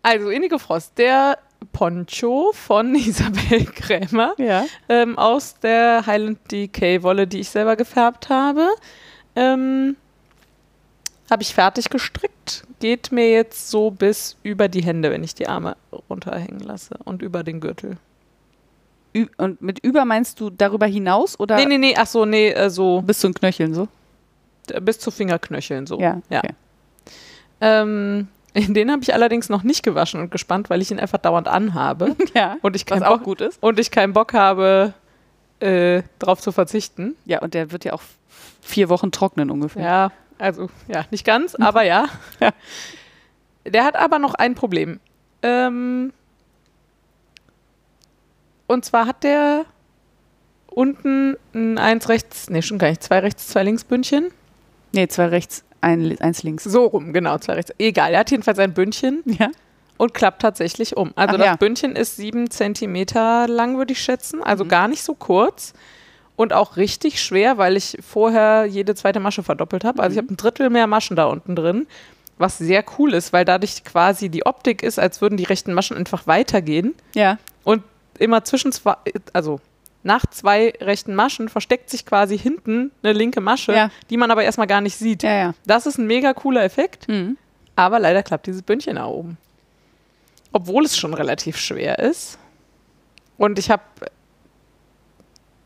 Also 0.01 0.29
Indigo 0.29 0.57
Frost, 0.57 0.97
der 0.97 1.39
Poncho 1.73 2.51
von 2.53 2.95
Isabel 2.95 3.65
Krämer. 3.65 4.33
Ja. 4.37 4.65
ähm, 4.87 5.17
aus 5.17 5.59
der 5.59 6.05
Highland 6.05 6.39
Decay 6.51 7.03
Wolle, 7.03 7.27
die 7.27 7.39
ich 7.41 7.49
selber 7.49 7.75
gefärbt 7.75 8.29
habe. 8.29 8.69
Ähm, 9.35 9.97
habe 11.29 11.41
ich 11.43 11.53
fertig 11.53 11.89
gestrickt. 11.89 12.65
Geht 12.79 13.11
mir 13.11 13.31
jetzt 13.31 13.69
so 13.71 13.89
bis 13.89 14.37
über 14.43 14.67
die 14.67 14.83
Hände, 14.83 15.11
wenn 15.11 15.23
ich 15.23 15.33
die 15.33 15.47
Arme 15.47 15.75
runterhängen 16.09 16.59
lasse 16.59 16.97
und 17.03 17.21
über 17.21 17.43
den 17.43 17.59
Gürtel. 17.59 17.97
Und 19.37 19.61
mit 19.61 19.79
über 19.79 20.03
meinst 20.05 20.39
du 20.39 20.49
darüber 20.49 20.85
hinaus 20.85 21.39
oder 21.39 21.55
Nee, 21.55 21.65
nee, 21.65 21.77
nee, 21.77 21.95
ach 21.97 22.07
so, 22.07 22.25
nee, 22.25 22.49
äh, 22.49 22.69
so 22.69 23.01
bis 23.01 23.19
zu 23.19 23.27
den 23.29 23.33
Knöcheln 23.33 23.73
so? 23.73 23.87
d- 24.69 24.79
bis 24.81 24.99
zu 24.99 25.11
Fingerknöcheln 25.11 25.87
so. 25.87 25.99
Ja. 25.99 26.21
ja. 26.29 26.39
Okay. 26.39 26.53
Ähm, 27.61 28.27
den 28.55 28.91
habe 28.91 29.01
ich 29.03 29.13
allerdings 29.13 29.49
noch 29.49 29.63
nicht 29.63 29.83
gewaschen 29.83 30.19
und 30.19 30.31
gespannt, 30.31 30.69
weil 30.69 30.81
ich 30.81 30.91
ihn 30.91 30.99
einfach 30.99 31.17
dauernd 31.19 31.47
anhabe 31.47 32.15
ja. 32.33 32.57
und 32.61 32.75
ich 32.75 32.85
Was 32.89 33.01
auch 33.01 33.17
Bock, 33.17 33.23
gut 33.23 33.41
ist. 33.41 33.61
und 33.61 33.79
ich 33.79 33.91
keinen 33.91 34.13
Bock 34.13 34.33
habe, 34.33 34.93
äh, 35.59 36.03
drauf 36.19 36.41
zu 36.41 36.51
verzichten. 36.51 37.15
Ja, 37.25 37.41
und 37.41 37.53
der 37.53 37.71
wird 37.71 37.85
ja 37.85 37.93
auch 37.93 38.01
vier 38.61 38.89
Wochen 38.89 39.11
trocknen 39.11 39.49
ungefähr. 39.51 39.83
Ja, 39.83 40.11
also 40.37 40.69
ja, 40.87 41.05
nicht 41.11 41.25
ganz, 41.25 41.55
aber 41.55 41.83
ja. 41.83 42.05
Ja. 42.39 42.51
Der 43.67 43.83
hat 43.83 43.95
aber 43.95 44.19
noch 44.19 44.35
ein 44.35 44.53
Problem. 44.53 44.99
Ähm, 45.41 46.13
und 48.67 48.85
zwar 48.85 49.05
hat 49.07 49.23
der 49.23 49.65
unten 50.67 51.37
ein 51.53 51.77
eins 51.77 52.09
rechts, 52.09 52.49
nee, 52.49 52.61
schon 52.61 52.77
gar 52.77 52.89
nicht, 52.89 53.03
zwei 53.03 53.19
rechts, 53.19 53.47
zwei 53.47 53.63
links 53.63 53.83
Bündchen. 53.83 54.31
Nee, 54.91 55.07
zwei 55.07 55.27
rechts, 55.27 55.63
ein, 55.81 56.19
eins 56.19 56.43
links. 56.43 56.63
So 56.65 56.85
rum, 56.85 57.13
genau, 57.13 57.37
zwei 57.37 57.53
rechts. 57.53 57.71
Egal, 57.77 58.13
er 58.13 58.19
hat 58.21 58.31
jedenfalls 58.31 58.59
ein 58.59 58.73
Bündchen 58.73 59.21
Ja. 59.25 59.49
und 59.97 60.13
klappt 60.13 60.41
tatsächlich 60.41 60.97
um. 60.97 61.11
Also 61.15 61.35
Ach 61.35 61.37
das 61.37 61.45
ja. 61.47 61.55
Bündchen 61.55 61.95
ist 61.95 62.17
sieben 62.17 62.49
Zentimeter 62.49 63.47
lang, 63.47 63.77
würde 63.77 63.93
ich 63.93 64.01
schätzen, 64.01 64.43
also 64.43 64.65
gar 64.65 64.87
nicht 64.87 65.03
so 65.03 65.13
kurz. 65.15 65.73
Und 66.37 66.51
auch 66.51 66.75
richtig 66.75 67.23
schwer, 67.23 67.57
weil 67.57 67.77
ich 67.77 67.97
vorher 68.05 68.65
jede 68.65 68.93
zweite 68.93 69.21
Masche 69.21 69.41
verdoppelt 69.41 69.85
habe. 69.85 70.03
Also 70.03 70.15
ich 70.15 70.17
habe 70.21 70.33
ein 70.33 70.35
Drittel 70.35 70.69
mehr 70.69 70.85
Maschen 70.85 71.15
da 71.15 71.25
unten 71.27 71.55
drin, 71.55 71.87
was 72.37 72.57
sehr 72.57 72.83
cool 72.99 73.13
ist, 73.13 73.31
weil 73.31 73.45
dadurch 73.45 73.85
quasi 73.85 74.27
die 74.27 74.45
Optik 74.45 74.83
ist, 74.83 74.99
als 74.99 75.21
würden 75.21 75.37
die 75.37 75.45
rechten 75.45 75.73
Maschen 75.73 75.95
einfach 75.95 76.27
weitergehen. 76.27 76.93
Ja. 77.13 77.37
Und 77.63 77.83
immer 78.19 78.43
zwischen 78.43 78.71
zwei, 78.71 78.95
also 79.33 79.59
nach 80.03 80.25
zwei 80.27 80.73
rechten 80.81 81.15
Maschen 81.15 81.49
versteckt 81.49 81.89
sich 81.89 82.05
quasi 82.05 82.37
hinten 82.37 82.91
eine 83.01 83.13
linke 83.13 83.41
Masche, 83.41 83.73
Ja. 83.73 83.89
die 84.09 84.17
man 84.17 84.29
aber 84.31 84.43
erstmal 84.43 84.67
gar 84.67 84.81
nicht 84.81 84.97
sieht. 84.97 85.23
Ja, 85.23 85.33
ja. 85.35 85.53
Das 85.65 85.85
ist 85.87 85.97
ein 85.97 86.05
mega 86.07 86.33
cooler 86.33 86.63
Effekt. 86.63 87.07
Mhm. 87.07 87.37
Aber 87.75 87.99
leider 87.99 88.21
klappt 88.23 88.45
dieses 88.47 88.61
Bündchen 88.61 88.95
nach 88.95 89.07
oben. 89.07 89.37
Obwohl 90.53 90.85
es 90.85 90.95
schon 90.97 91.13
relativ 91.13 91.57
schwer 91.57 91.99
ist. 91.99 92.37
Und 93.37 93.59
ich 93.59 93.69
habe 93.69 93.83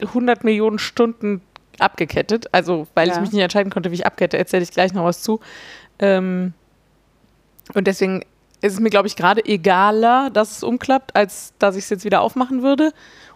100 0.02 0.43
Millionen 0.43 0.80
Stunden 0.80 1.41
abgekettet. 1.78 2.47
Also, 2.54 2.88
weil 2.95 3.10
ich 3.10 3.20
mich 3.20 3.32
nicht 3.32 3.41
entscheiden 3.43 3.72
konnte, 3.72 3.91
wie 3.91 3.95
ich 3.95 4.06
abkette, 4.06 4.38
erzähle 4.38 4.64
ich 4.64 4.72
gleich 4.72 4.93
noch 4.93 5.04
was 5.06 5.22
zu. 5.22 5.39
Ähm, 6.00 6.54
und 7.74 7.86
deswegen 7.88 8.24
ist 8.62 8.74
es 8.74 8.80
mir, 8.80 8.89
glaube 8.89 9.07
ich, 9.07 9.16
gerade 9.16 9.43
egaler, 9.45 10.30
dass 10.32 10.57
es 10.57 10.64
umklappt, 10.64 11.16
als 11.16 11.53
dass 11.60 11.76
ich 11.76 11.86
es 11.86 11.89
jetzt 11.89 12.05
wieder 12.05 12.22
aufmachen 12.22 12.62
würde. 12.62 12.91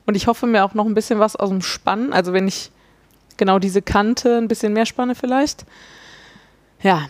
Und 0.06 0.16
ich 0.16 0.28
hoffe 0.28 0.48
mir 0.48 0.66
auch 0.66 0.74
noch 0.74 0.86
ein 0.86 0.94
bisschen 0.96 1.20
was 1.20 1.36
aus 1.36 1.50
dem 1.50 1.62
Spannen. 1.62 2.12
Also, 2.14 2.34
wenn 2.34 2.48
ich 2.48 2.72
genau 3.38 3.58
diese 3.60 3.82
Kante 3.82 4.38
ein 4.38 4.48
bisschen 4.48 4.74
mehr 4.74 4.86
spanne, 4.86 5.16
vielleicht. 5.16 5.66
Ja, 6.82 7.04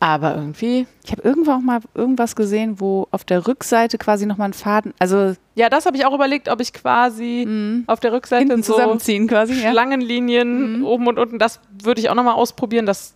aber 0.00 0.34
irgendwie 0.34 0.88
Ich 1.04 1.12
habe 1.12 1.22
irgendwo 1.22 1.52
auch 1.52 1.60
mal 1.60 1.78
irgendwas 1.94 2.34
gesehen, 2.34 2.80
wo 2.80 3.06
auf 3.12 3.22
der 3.22 3.46
Rückseite 3.46 3.98
quasi 3.98 4.26
nochmal 4.26 4.48
ein 4.48 4.52
Faden, 4.52 4.92
also 4.98 5.34
Ja, 5.54 5.68
das 5.68 5.86
habe 5.86 5.96
ich 5.96 6.04
auch 6.04 6.12
überlegt, 6.12 6.48
ob 6.48 6.60
ich 6.60 6.72
quasi 6.72 7.46
auf 7.86 8.00
der 8.00 8.12
Rückseite 8.12 8.48
hinten 8.48 8.64
so 8.64 8.72
zusammenziehen 8.74 9.28
quasi. 9.28 9.54
Schlangenlinien 9.54 10.78
Mhm. 10.80 10.84
oben 10.84 11.06
und 11.06 11.20
unten, 11.20 11.38
das 11.38 11.60
würde 11.84 12.00
ich 12.00 12.10
auch 12.10 12.16
nochmal 12.16 12.34
ausprobieren. 12.34 12.84
Das 12.84 13.14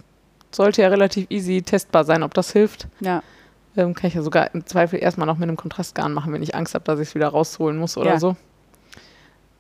sollte 0.53 0.83
ja 0.83 0.89
relativ 0.89 1.27
easy 1.29 1.61
testbar 1.63 2.05
sein, 2.05 2.23
ob 2.23 2.35
das 2.35 2.53
hilft. 2.53 2.87
ja. 3.01 3.23
Ähm, 3.77 3.95
kann 3.95 4.09
ich 4.09 4.15
ja 4.15 4.23
sogar 4.23 4.55
im 4.55 4.65
Zweifel 4.67 4.99
erstmal 5.03 5.27
noch 5.27 5.37
mit 5.39 5.49
einem 5.49 5.57
Kontrastgarn 5.57 6.13
machen, 6.15 6.33
wenn 6.33 6.43
ich 6.43 6.55
Angst 6.55 6.75
habe, 6.75 6.85
dass 6.85 6.99
ich 7.01 7.09
es 7.09 7.15
wieder 7.15 7.29
rausholen 7.29 7.77
muss 7.77 7.97
oder 7.97 8.13
Ja. 8.13 8.19
so. 8.21 8.37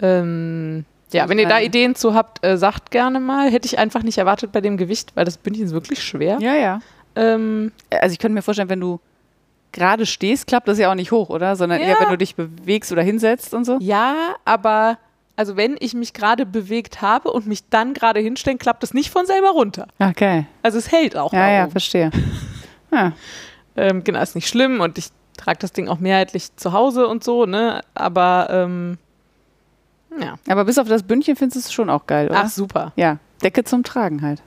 Ähm, 0.00 0.84
ja, 1.12 1.28
wenn 1.28 1.38
ihr 1.38 1.48
da 1.48 1.60
Ideen 1.60 1.94
zu 1.94 2.14
habt, 2.14 2.44
äh, 2.44 2.58
sagt 2.58 2.90
gerne 2.90 3.20
mal. 3.20 3.50
Hätte 3.50 3.66
ich 3.66 3.78
einfach 3.78 4.02
nicht 4.02 4.18
erwartet 4.18 4.52
bei 4.52 4.60
dem 4.60 4.76
Gewicht, 4.76 5.12
weil 5.14 5.24
das 5.24 5.38
Bündchen 5.38 5.66
ist 5.66 5.72
wirklich 5.72 6.02
schwer. 6.02 6.38
Ja, 6.40 6.54
ja. 6.54 6.80
Ähm, 7.14 7.72
Also 7.90 8.12
ich 8.12 8.18
könnte 8.18 8.34
mir 8.34 8.42
vorstellen, 8.42 8.68
wenn 8.68 8.80
du 8.80 9.00
gerade 9.72 10.06
stehst, 10.06 10.46
klappt 10.46 10.68
das 10.68 10.78
ja 10.78 10.90
auch 10.90 10.94
nicht 10.94 11.12
hoch, 11.12 11.28
oder? 11.30 11.56
Sondern 11.56 11.80
eher, 11.80 11.90
Ja. 11.90 12.00
wenn 12.00 12.08
du 12.10 12.18
dich 12.18 12.34
bewegst 12.34 12.92
oder 12.92 13.02
hinsetzt 13.02 13.54
und 13.54 13.64
so. 13.64 13.78
ja, 13.80 14.34
aber 14.44 14.98
also 15.36 15.56
wenn 15.56 15.76
ich 15.80 15.92
mich 15.94 16.14
gerade 16.14 16.46
bewegt 16.46 17.02
habe 17.02 17.30
und 17.30 17.46
mich 17.46 17.68
dann 17.68 17.92
gerade 17.92 18.20
hinstelle, 18.20 18.56
klappt 18.56 18.82
es 18.84 18.94
nicht 18.94 19.10
von 19.10 19.26
selber 19.26 19.50
runter. 19.50 19.86
Okay. 19.98 20.46
Also 20.62 20.78
es 20.78 20.90
hält 20.90 21.14
auch. 21.16 21.32
Ja, 21.32 21.50
ja, 21.50 21.62
oben. 21.64 21.72
verstehe. 21.72 22.10
Ja. 22.92 23.12
Ähm, 23.76 24.04
genau, 24.04 24.20
ist 24.22 24.34
nicht 24.34 24.48
schlimm 24.48 24.80
und 24.80 24.98
ich 24.98 25.08
trage 25.36 25.58
das 25.60 25.72
Ding 25.72 25.88
auch 25.88 25.98
mehrheitlich 25.98 26.54
zu 26.56 26.72
Hause 26.72 27.06
und 27.08 27.22
so, 27.22 27.44
ne? 27.46 27.82
Aber 27.94 28.48
ähm, 28.50 28.98
ja. 30.20 30.36
Aber 30.48 30.64
bis 30.64 30.78
auf 30.78 30.88
das 30.88 31.02
Bündchen 31.02 31.36
findest 31.36 31.56
du 31.56 31.60
es 31.68 31.72
schon 31.72 31.90
auch 31.90 32.06
geil, 32.06 32.28
oder? 32.30 32.42
Ach, 32.44 32.48
super. 32.48 32.92
Ja, 32.96 33.18
Decke 33.42 33.64
zum 33.64 33.82
Tragen 33.84 34.22
halt. 34.22 34.42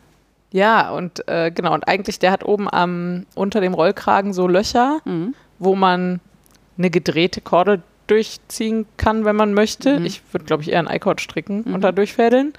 Ja, 0.52 0.90
und 0.92 1.28
äh, 1.28 1.52
genau, 1.52 1.74
und 1.76 1.88
eigentlich, 1.88 2.18
der 2.18 2.32
hat 2.32 2.44
oben 2.44 2.68
am 2.68 3.28
unter 3.36 3.62
dem 3.62 3.76
Rollkragen 3.76 4.34
so 4.34 4.48
Löcher, 4.48 5.00
Mhm. 5.06 5.36
wo 5.60 5.76
man 5.76 6.20
eine 6.78 6.90
gedrehte 6.90 7.42
Kordel 7.42 7.84
durchziehen 8.08 8.88
kann, 8.98 9.26
wenn 9.26 9.36
man 9.36 9.54
möchte. 9.54 10.00
Mhm. 10.00 10.06
Ich 10.06 10.24
würde, 10.32 10.46
glaube 10.46 10.64
ich, 10.64 10.72
eher 10.72 10.80
einen 10.80 10.88
I-Cord 10.90 11.22
stricken 11.22 11.64
Mhm. 11.68 11.76
und 11.76 11.82
da 11.82 11.92
durchfädeln. 11.92 12.54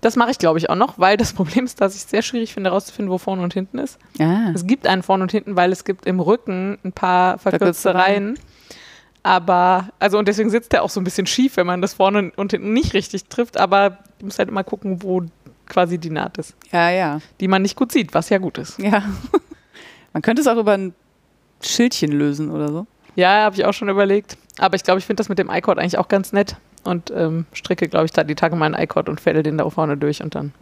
Das 0.00 0.16
mache 0.16 0.30
ich, 0.30 0.38
glaube 0.38 0.58
ich, 0.58 0.70
auch 0.70 0.76
noch, 0.76 0.98
weil 0.98 1.16
das 1.16 1.32
Problem 1.34 1.64
ist, 1.64 1.80
dass 1.80 1.94
ich 1.94 2.02
es 2.02 2.10
sehr 2.10 2.22
schwierig 2.22 2.54
finde, 2.54 2.70
herauszufinden, 2.70 3.10
wo 3.12 3.18
vorne 3.18 3.42
und 3.42 3.52
hinten 3.54 3.78
ist. 3.78 3.98
Ah. 4.18 4.50
Es 4.54 4.66
gibt 4.66 4.86
einen 4.86 5.02
vorne 5.02 5.22
und 5.22 5.30
hinten, 5.32 5.56
weil 5.56 5.72
es 5.72 5.84
gibt 5.84 6.06
im 6.06 6.20
Rücken 6.20 6.78
ein 6.84 6.92
paar 6.92 7.38
verkürzte 7.38 7.94
Reihen. 7.94 8.38
Aber, 9.22 9.90
also 9.98 10.18
und 10.18 10.28
deswegen 10.28 10.48
sitzt 10.48 10.72
der 10.72 10.82
auch 10.82 10.88
so 10.90 10.98
ein 11.00 11.04
bisschen 11.04 11.26
schief, 11.26 11.56
wenn 11.58 11.66
man 11.66 11.82
das 11.82 11.94
vorne 11.94 12.32
und 12.36 12.52
hinten 12.52 12.72
nicht 12.72 12.94
richtig 12.94 13.26
trifft. 13.26 13.58
Aber 13.58 13.98
du 14.18 14.26
musst 14.26 14.38
halt 14.38 14.48
immer 14.48 14.64
gucken, 14.64 15.02
wo 15.02 15.22
quasi 15.66 15.98
die 15.98 16.10
Naht 16.10 16.38
ist, 16.38 16.54
Ja, 16.72 16.90
ja. 16.90 17.20
die 17.38 17.46
man 17.48 17.62
nicht 17.62 17.76
gut 17.76 17.92
sieht, 17.92 18.14
was 18.14 18.28
ja 18.30 18.38
gut 18.38 18.58
ist. 18.58 18.78
Ja. 18.78 19.04
Man 20.12 20.22
könnte 20.22 20.42
es 20.42 20.48
auch 20.48 20.56
über 20.56 20.72
ein 20.72 20.92
Schildchen 21.62 22.10
lösen 22.10 22.50
oder 22.50 22.68
so. 22.72 22.86
Ja, 23.14 23.44
habe 23.44 23.54
ich 23.54 23.64
auch 23.64 23.72
schon 23.72 23.88
überlegt. 23.88 24.36
Aber 24.58 24.74
ich 24.74 24.82
glaube, 24.82 24.98
ich 24.98 25.06
finde 25.06 25.20
das 25.20 25.28
mit 25.28 25.38
dem 25.38 25.48
I-Cord 25.48 25.78
eigentlich 25.78 25.98
auch 25.98 26.08
ganz 26.08 26.32
nett. 26.32 26.56
Und 26.84 27.10
ähm, 27.10 27.46
stricke, 27.52 27.88
glaube 27.88 28.06
ich, 28.06 28.12
da 28.12 28.24
die 28.24 28.34
Tage 28.34 28.56
meinen 28.56 28.74
I-Cord 28.74 29.08
und 29.08 29.20
fälle 29.20 29.42
den 29.42 29.58
da 29.58 29.68
vorne 29.68 29.96
durch 29.96 30.22
und 30.22 30.34
dann. 30.34 30.52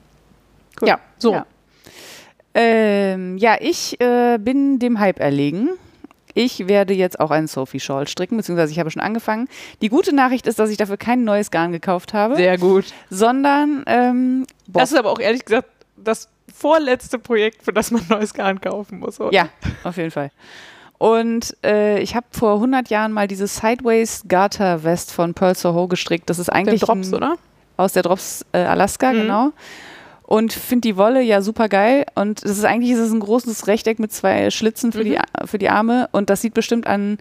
Ja, 0.82 0.98
So. 1.18 1.32
Ja, 1.32 1.46
ähm, 2.54 3.38
ja 3.38 3.56
ich 3.60 4.00
äh, 4.00 4.38
bin 4.38 4.78
dem 4.78 4.98
Hype 4.98 5.20
erlegen. 5.20 5.70
Ich 6.34 6.68
werde 6.68 6.94
jetzt 6.94 7.18
auch 7.18 7.30
einen 7.30 7.48
Sophie 7.48 7.80
Shawl 7.80 8.06
stricken, 8.06 8.36
beziehungsweise 8.36 8.72
ich 8.72 8.78
habe 8.78 8.90
schon 8.90 9.02
angefangen. 9.02 9.48
Die 9.80 9.88
gute 9.88 10.14
Nachricht 10.14 10.46
ist, 10.46 10.58
dass 10.58 10.70
ich 10.70 10.76
dafür 10.76 10.96
kein 10.96 11.24
neues 11.24 11.50
Garn 11.50 11.72
gekauft 11.72 12.14
habe, 12.14 12.36
Sehr 12.36 12.58
gut. 12.58 12.86
sondern 13.10 13.82
ähm. 13.86 14.46
Das 14.66 14.92
ist 14.92 14.98
aber 14.98 15.10
auch 15.10 15.18
ehrlich 15.18 15.44
gesagt 15.44 15.68
das 15.96 16.28
vorletzte 16.54 17.18
Projekt, 17.18 17.62
für 17.62 17.72
das 17.72 17.90
man 17.90 18.02
neues 18.08 18.34
Garn 18.34 18.60
kaufen 18.60 19.00
muss. 19.00 19.20
Oder? 19.20 19.32
Ja, 19.32 19.48
auf 19.84 19.96
jeden 19.96 20.10
Fall. 20.10 20.30
Und 20.99 21.57
äh, 21.64 22.01
ich 22.01 22.16
habe 22.16 22.26
vor 22.32 22.55
100 22.55 22.90
Jahren 22.90 23.12
mal 23.12 23.28
diese 23.28 23.46
Sideways 23.46 24.24
Garter 24.26 24.82
West 24.82 25.12
von 25.12 25.32
Pearl 25.34 25.55
Soho 25.55 25.86
gestrickt. 25.86 26.28
Das 26.28 26.38
ist 26.40 26.49
eigentlich 26.51 26.80
Drops, 26.80 27.09
ein, 27.09 27.14
oder? 27.14 27.36
aus 27.76 27.92
der 27.92 28.03
Drops 28.03 28.44
äh, 28.53 28.59
Alaska, 28.59 29.12
Mhm. 29.12 29.16
genau. 29.22 29.51
Und 30.24 30.53
finde 30.53 30.88
die 30.88 30.96
Wolle 30.96 31.22
ja 31.22 31.40
super 31.40 31.68
geil. 31.68 32.05
Und 32.14 32.44
das 32.44 32.51
ist 32.59 32.64
eigentlich 32.64 32.90
ist 32.90 32.99
es 32.99 33.12
ein 33.12 33.20
großes 33.20 33.66
Rechteck 33.66 33.99
mit 33.99 34.12
zwei 34.12 34.51
Schlitzen 34.51 34.92
für, 34.92 34.99
Mhm. 35.01 35.05
die, 35.05 35.18
für 35.46 35.59
die 35.59 35.70
Arme. 35.70 36.09
Und 36.12 36.28
das 36.30 36.42
sieht 36.42 36.53
bestimmt 36.55 36.86
an, 36.86 37.18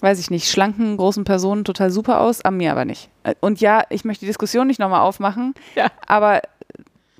weiß 0.00 0.18
ich 0.18 0.28
nicht, 0.30 0.50
schlanken, 0.50 0.96
großen 0.98 1.24
Personen 1.24 1.64
total 1.64 1.90
super 1.90 2.20
aus, 2.20 2.44
an 2.44 2.56
mir 2.58 2.72
aber 2.72 2.84
nicht. 2.84 3.08
Äh, 3.22 3.34
Und 3.40 3.60
ja, 3.60 3.84
ich 3.88 4.04
möchte 4.04 4.20
die 4.20 4.26
Diskussion 4.26 4.66
nicht 4.66 4.80
nochmal 4.80 5.00
aufmachen, 5.00 5.54
Ja. 5.76 5.86
aber 6.06 6.42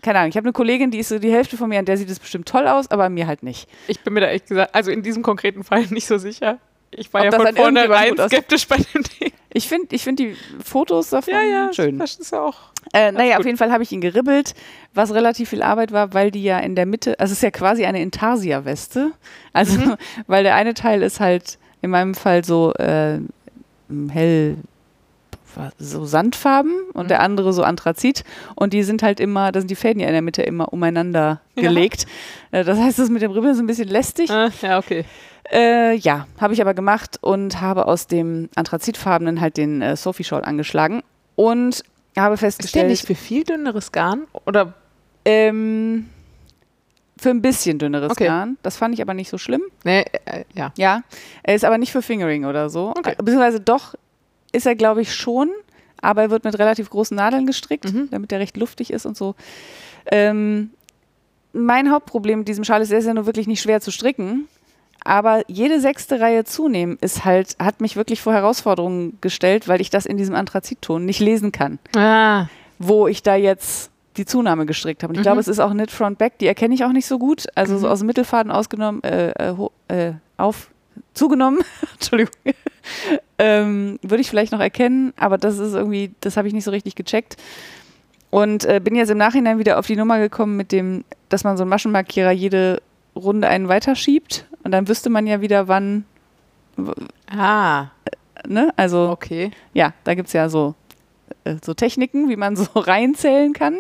keine 0.07 0.21
Ahnung, 0.21 0.29
ich 0.31 0.37
habe 0.37 0.45
eine 0.47 0.53
Kollegin, 0.53 0.93
die 0.93 1.01
ist 1.01 1.09
so 1.09 1.19
die 1.19 1.33
Hälfte 1.33 1.57
von 1.57 1.69
mir, 1.69 1.81
an 1.81 1.85
der 1.85 1.97
sieht 1.97 2.09
es 2.09 2.21
bestimmt 2.21 2.47
toll 2.49 2.69
aus, 2.69 2.89
aber 2.93 3.05
an 3.05 3.15
mir 3.15 3.27
halt 3.27 3.43
nicht. 3.43 3.69
Ich 3.89 4.01
bin 4.01 4.15
mir 4.15 4.21
da 4.21 4.29
echt 4.29 4.47
gesagt, 4.47 4.73
also 4.73 4.93
in 4.93 5.03
diesem 5.03 5.25
konkreten 5.25 5.65
Fall 5.65 5.85
nicht 5.91 6.07
so 6.07 6.17
sicher. 6.17 6.59
Ich 6.93 7.13
war 7.13 7.27
Ob 7.27 7.33
ja 7.33 7.41
von 7.41 7.57
vornherein 7.57 8.17
skeptisch 8.17 8.69
bei 8.69 8.77
dem 8.77 9.03
Ding. 9.03 9.33
Ich 9.53 9.67
finde 9.69 9.89
ich 9.97 10.05
find 10.05 10.21
die 10.21 10.37
Fotos 10.65 11.11
davon 11.11 11.35
Ja, 11.35 11.43
ja, 11.43 11.73
schön. 11.73 11.99
Das 11.99 12.15
ist 12.15 12.31
ja 12.31 12.43
auch. 12.43 12.55
Äh, 12.93 13.11
naja, 13.11 13.33
gut. 13.33 13.41
auf 13.41 13.47
jeden 13.47 13.59
Fall 13.59 13.73
habe 13.73 13.83
ich 13.83 13.91
ihn 13.91 14.01
geribbelt, 14.01 14.55
was 14.95 15.13
relativ 15.13 15.51
viel 15.51 15.63
Arbeit 15.63 15.91
war, 15.91 16.15
weil 16.15 16.31
die 16.31 16.45
ja 16.45 16.61
in 16.61 16.77
der 16.77 16.87
Mitte, 16.87 17.19
also 17.19 17.33
es 17.33 17.39
ist 17.39 17.43
ja 17.43 17.51
quasi 17.51 17.85
eine 17.85 18.01
Intarsia-Weste. 18.01 19.11
Also, 19.53 19.81
Mhm. 19.81 19.97
weil 20.29 20.45
der 20.45 20.55
eine 20.55 20.75
Teil 20.75 21.03
ist 21.03 21.19
halt 21.19 21.59
in 21.83 21.91
meinem 21.91 22.15
Fall 22.15 22.45
so 22.45 22.73
äh, 22.75 23.19
hell, 24.09 24.57
so 25.79 26.05
Sandfarben 26.05 26.73
und 26.93 27.05
Mhm. 27.05 27.09
der 27.09 27.21
andere 27.21 27.53
so 27.53 27.63
Anthrazit. 27.63 28.25
Und 28.55 28.73
die 28.73 28.83
sind 28.83 29.03
halt 29.03 29.21
immer, 29.21 29.53
da 29.53 29.61
sind 29.61 29.71
die 29.71 29.75
Fäden 29.77 30.01
ja 30.01 30.07
in 30.09 30.13
der 30.13 30.23
Mitte 30.23 30.43
immer 30.43 30.73
umeinander 30.73 31.41
Ja. 31.55 31.63
gelegt. 31.63 32.07
Äh, 32.51 32.65
das 32.65 32.79
heißt, 32.79 32.99
das 32.99 33.09
mit 33.11 33.23
dem 33.23 33.31
Ribbeln 33.33 33.53
ist 33.55 33.61
ein 33.61 33.67
bisschen 33.67 33.89
lästig. 33.89 34.31
Äh, 34.31 34.51
ja, 34.63 34.79
okay. 34.79 35.05
Äh, 35.53 35.95
ja, 35.97 36.27
habe 36.41 36.55
ich 36.55 36.61
aber 36.61 36.75
gemacht 36.75 37.19
und 37.21 37.61
habe 37.61 37.87
aus 37.87 38.07
dem 38.09 38.49
Anthrazitfarbenen 38.57 39.41
halt 39.41 39.57
den 39.57 39.81
äh, 39.81 39.97
Sophie 39.97 40.25
Shawl 40.25 40.43
angeschlagen 40.45 41.03
und 41.37 41.83
habe 42.19 42.35
Ist 42.35 42.41
der 42.43 42.47
festgestellt, 42.49 42.89
nicht 42.89 43.07
für 43.07 43.15
viel 43.15 43.45
dünneres 43.45 43.93
Garn? 43.93 44.23
Oder 44.47 44.75
ähm, 45.25 46.09
für 47.19 47.31
ein 47.31 47.43
bisschen 47.43 47.79
dünneres 47.79 48.11
Okay. 48.11 48.27
Garn. 48.27 48.59
Das 48.63 48.77
fand 48.77 48.95
ich 48.95 49.01
aber 49.03 49.15
nicht 49.15 49.29
so 49.31 49.39
schlimm. 49.39 49.63
Nee, 49.85 50.05
äh, 50.25 50.45
ja. 50.55 50.73
Ja, 50.77 51.03
er 51.43 51.55
ist 51.55 51.65
aber 51.65 51.79
nicht 51.79 51.93
für 51.93 52.03
Fingering 52.03 52.45
oder 52.45 52.69
so. 52.69 52.91
Okay. 52.97 53.13
Äh, 53.13 53.17
Beziehungsweise 53.23 53.61
doch 53.61 53.95
ist 54.57 54.67
er, 54.67 54.75
glaube 54.75 55.03
ich, 55.03 55.15
schon, 55.15 55.51
aber 56.01 56.23
er 56.23 56.31
wird 56.31 56.45
mit 56.45 56.59
relativ 56.59 56.91
großen 56.91 57.17
Nadeln 57.17 57.47
gestrickt, 57.47 57.93
Mhm. 57.93 58.09
damit 58.11 58.33
er 58.33 58.41
recht 58.41 58.57
luftig 58.57 58.93
ist 58.93 59.07
und 59.07 59.17
so. 59.17 59.35
Ähm, 60.11 60.71
mein 61.53 61.91
Hauptproblem 61.91 62.41
mit 62.41 62.49
diesem 62.49 62.65
Schal 62.65 62.83
ist, 62.83 62.91
er 62.93 62.99
ist 62.99 63.07
ja 63.07 63.15
nur 63.15 63.27
wirklich 63.27 63.47
nicht 63.47 63.63
schwer 63.63 63.81
zu 63.81 63.91
stricken. 63.91 64.49
Aber 65.05 65.43
jede 65.47 65.81
sechste 65.81 66.21
Reihe 66.21 66.43
zunehmen 66.45 66.99
ist 67.01 67.25
halt, 67.25 67.57
hat 67.61 67.81
mich 67.81 67.95
wirklich 67.95 68.21
vor 68.21 68.33
Herausforderungen 68.33 69.19
gestellt, 69.21 69.69
weil 69.69 69.81
ich 69.81 69.89
das 69.89 70.05
in 70.05 70.17
diesem 70.17 70.35
Anthrazitton 70.35 71.05
nicht 71.05 71.21
lesen 71.21 71.53
kann, 71.53 71.79
Ah, 71.97 72.47
wo 72.81 73.07
ich 73.07 73.23
da 73.23 73.37
jetzt 73.37 73.91
die 74.17 74.25
Zunahme 74.25 74.67
gestrickt 74.67 75.03
habe. 75.05 75.13
Und 75.13 75.15
ich 75.17 75.21
Mhm. 75.21 75.23
glaube, 75.25 75.41
es 75.41 75.47
ist 75.49 75.61
auch 75.61 75.71
Knit 75.71 75.93
Front 75.93 76.19
Back, 76.19 76.39
die 76.39 76.47
erkenne 76.49 76.75
ich 76.75 76.85
auch 76.85 76.91
nicht 76.93 77.07
so 77.07 77.19
gut. 77.21 77.45
Also 77.55 77.79
so 77.79 77.87
Mhm. 77.87 77.93
aus 77.93 77.99
dem 78.01 78.07
Mittelfaden 78.07 78.51
ausgenommen, 78.51 79.03
äh, 79.05 79.31
äh, 79.31 79.55
äh, 79.89 80.13
auf, 80.39 80.71
zugenommen, 81.15 81.61
Entschuldigung, 81.95 82.33
ähm, 83.39 83.99
würde 84.03 84.21
ich 84.21 84.31
vielleicht 84.31 84.53
noch 84.53 84.61
erkennen, 84.61 85.13
aber 85.17 85.39
das 85.39 85.59
ist 85.59 85.75
irgendwie, 85.75 86.13
das 86.21 86.37
habe 86.37 86.49
ich 86.49 86.55
nicht 86.55 86.65
so 86.65 86.71
richtig 86.71 86.95
gecheckt. 86.95 87.37
Und 88.31 88.65
äh, 88.65 88.81
bin 88.83 88.97
jetzt 88.97 89.11
im 89.11 89.19
Nachhinein 89.19 89.59
wieder 89.59 89.79
auf 89.79 89.87
die 89.87 89.97
Nummer 89.97 90.19
gekommen 90.19 90.57
mit 90.57 90.73
dem, 90.73 91.05
dass 91.29 91.45
man 91.45 91.57
so 91.57 91.63
einen 91.63 91.71
Maschenmarkierer 91.71 92.33
jede 92.33 92.83
Runde 93.15 93.49
einen 93.49 93.69
weiterschiebt 93.69 94.47
und 94.63 94.73
dann 94.73 94.89
wüsste 94.89 95.11
man 95.11 95.27
ja 95.27 95.41
wieder, 95.41 95.69
wann, 95.69 96.05
ah, 97.29 97.87
ne? 98.47 98.73
Also 98.77 99.11
okay. 99.11 99.51
ja, 99.73 99.95
da 100.05 100.15
gibt 100.15 100.27
es 100.27 100.33
ja 100.33 100.49
so, 100.49 100.75
äh, 101.45 101.57
so 101.65 101.73
Techniken, 101.73 102.29
wie 102.29 102.37
man 102.37 102.57
so 102.57 102.67
reinzählen 102.75 103.53
kann. 103.53 103.79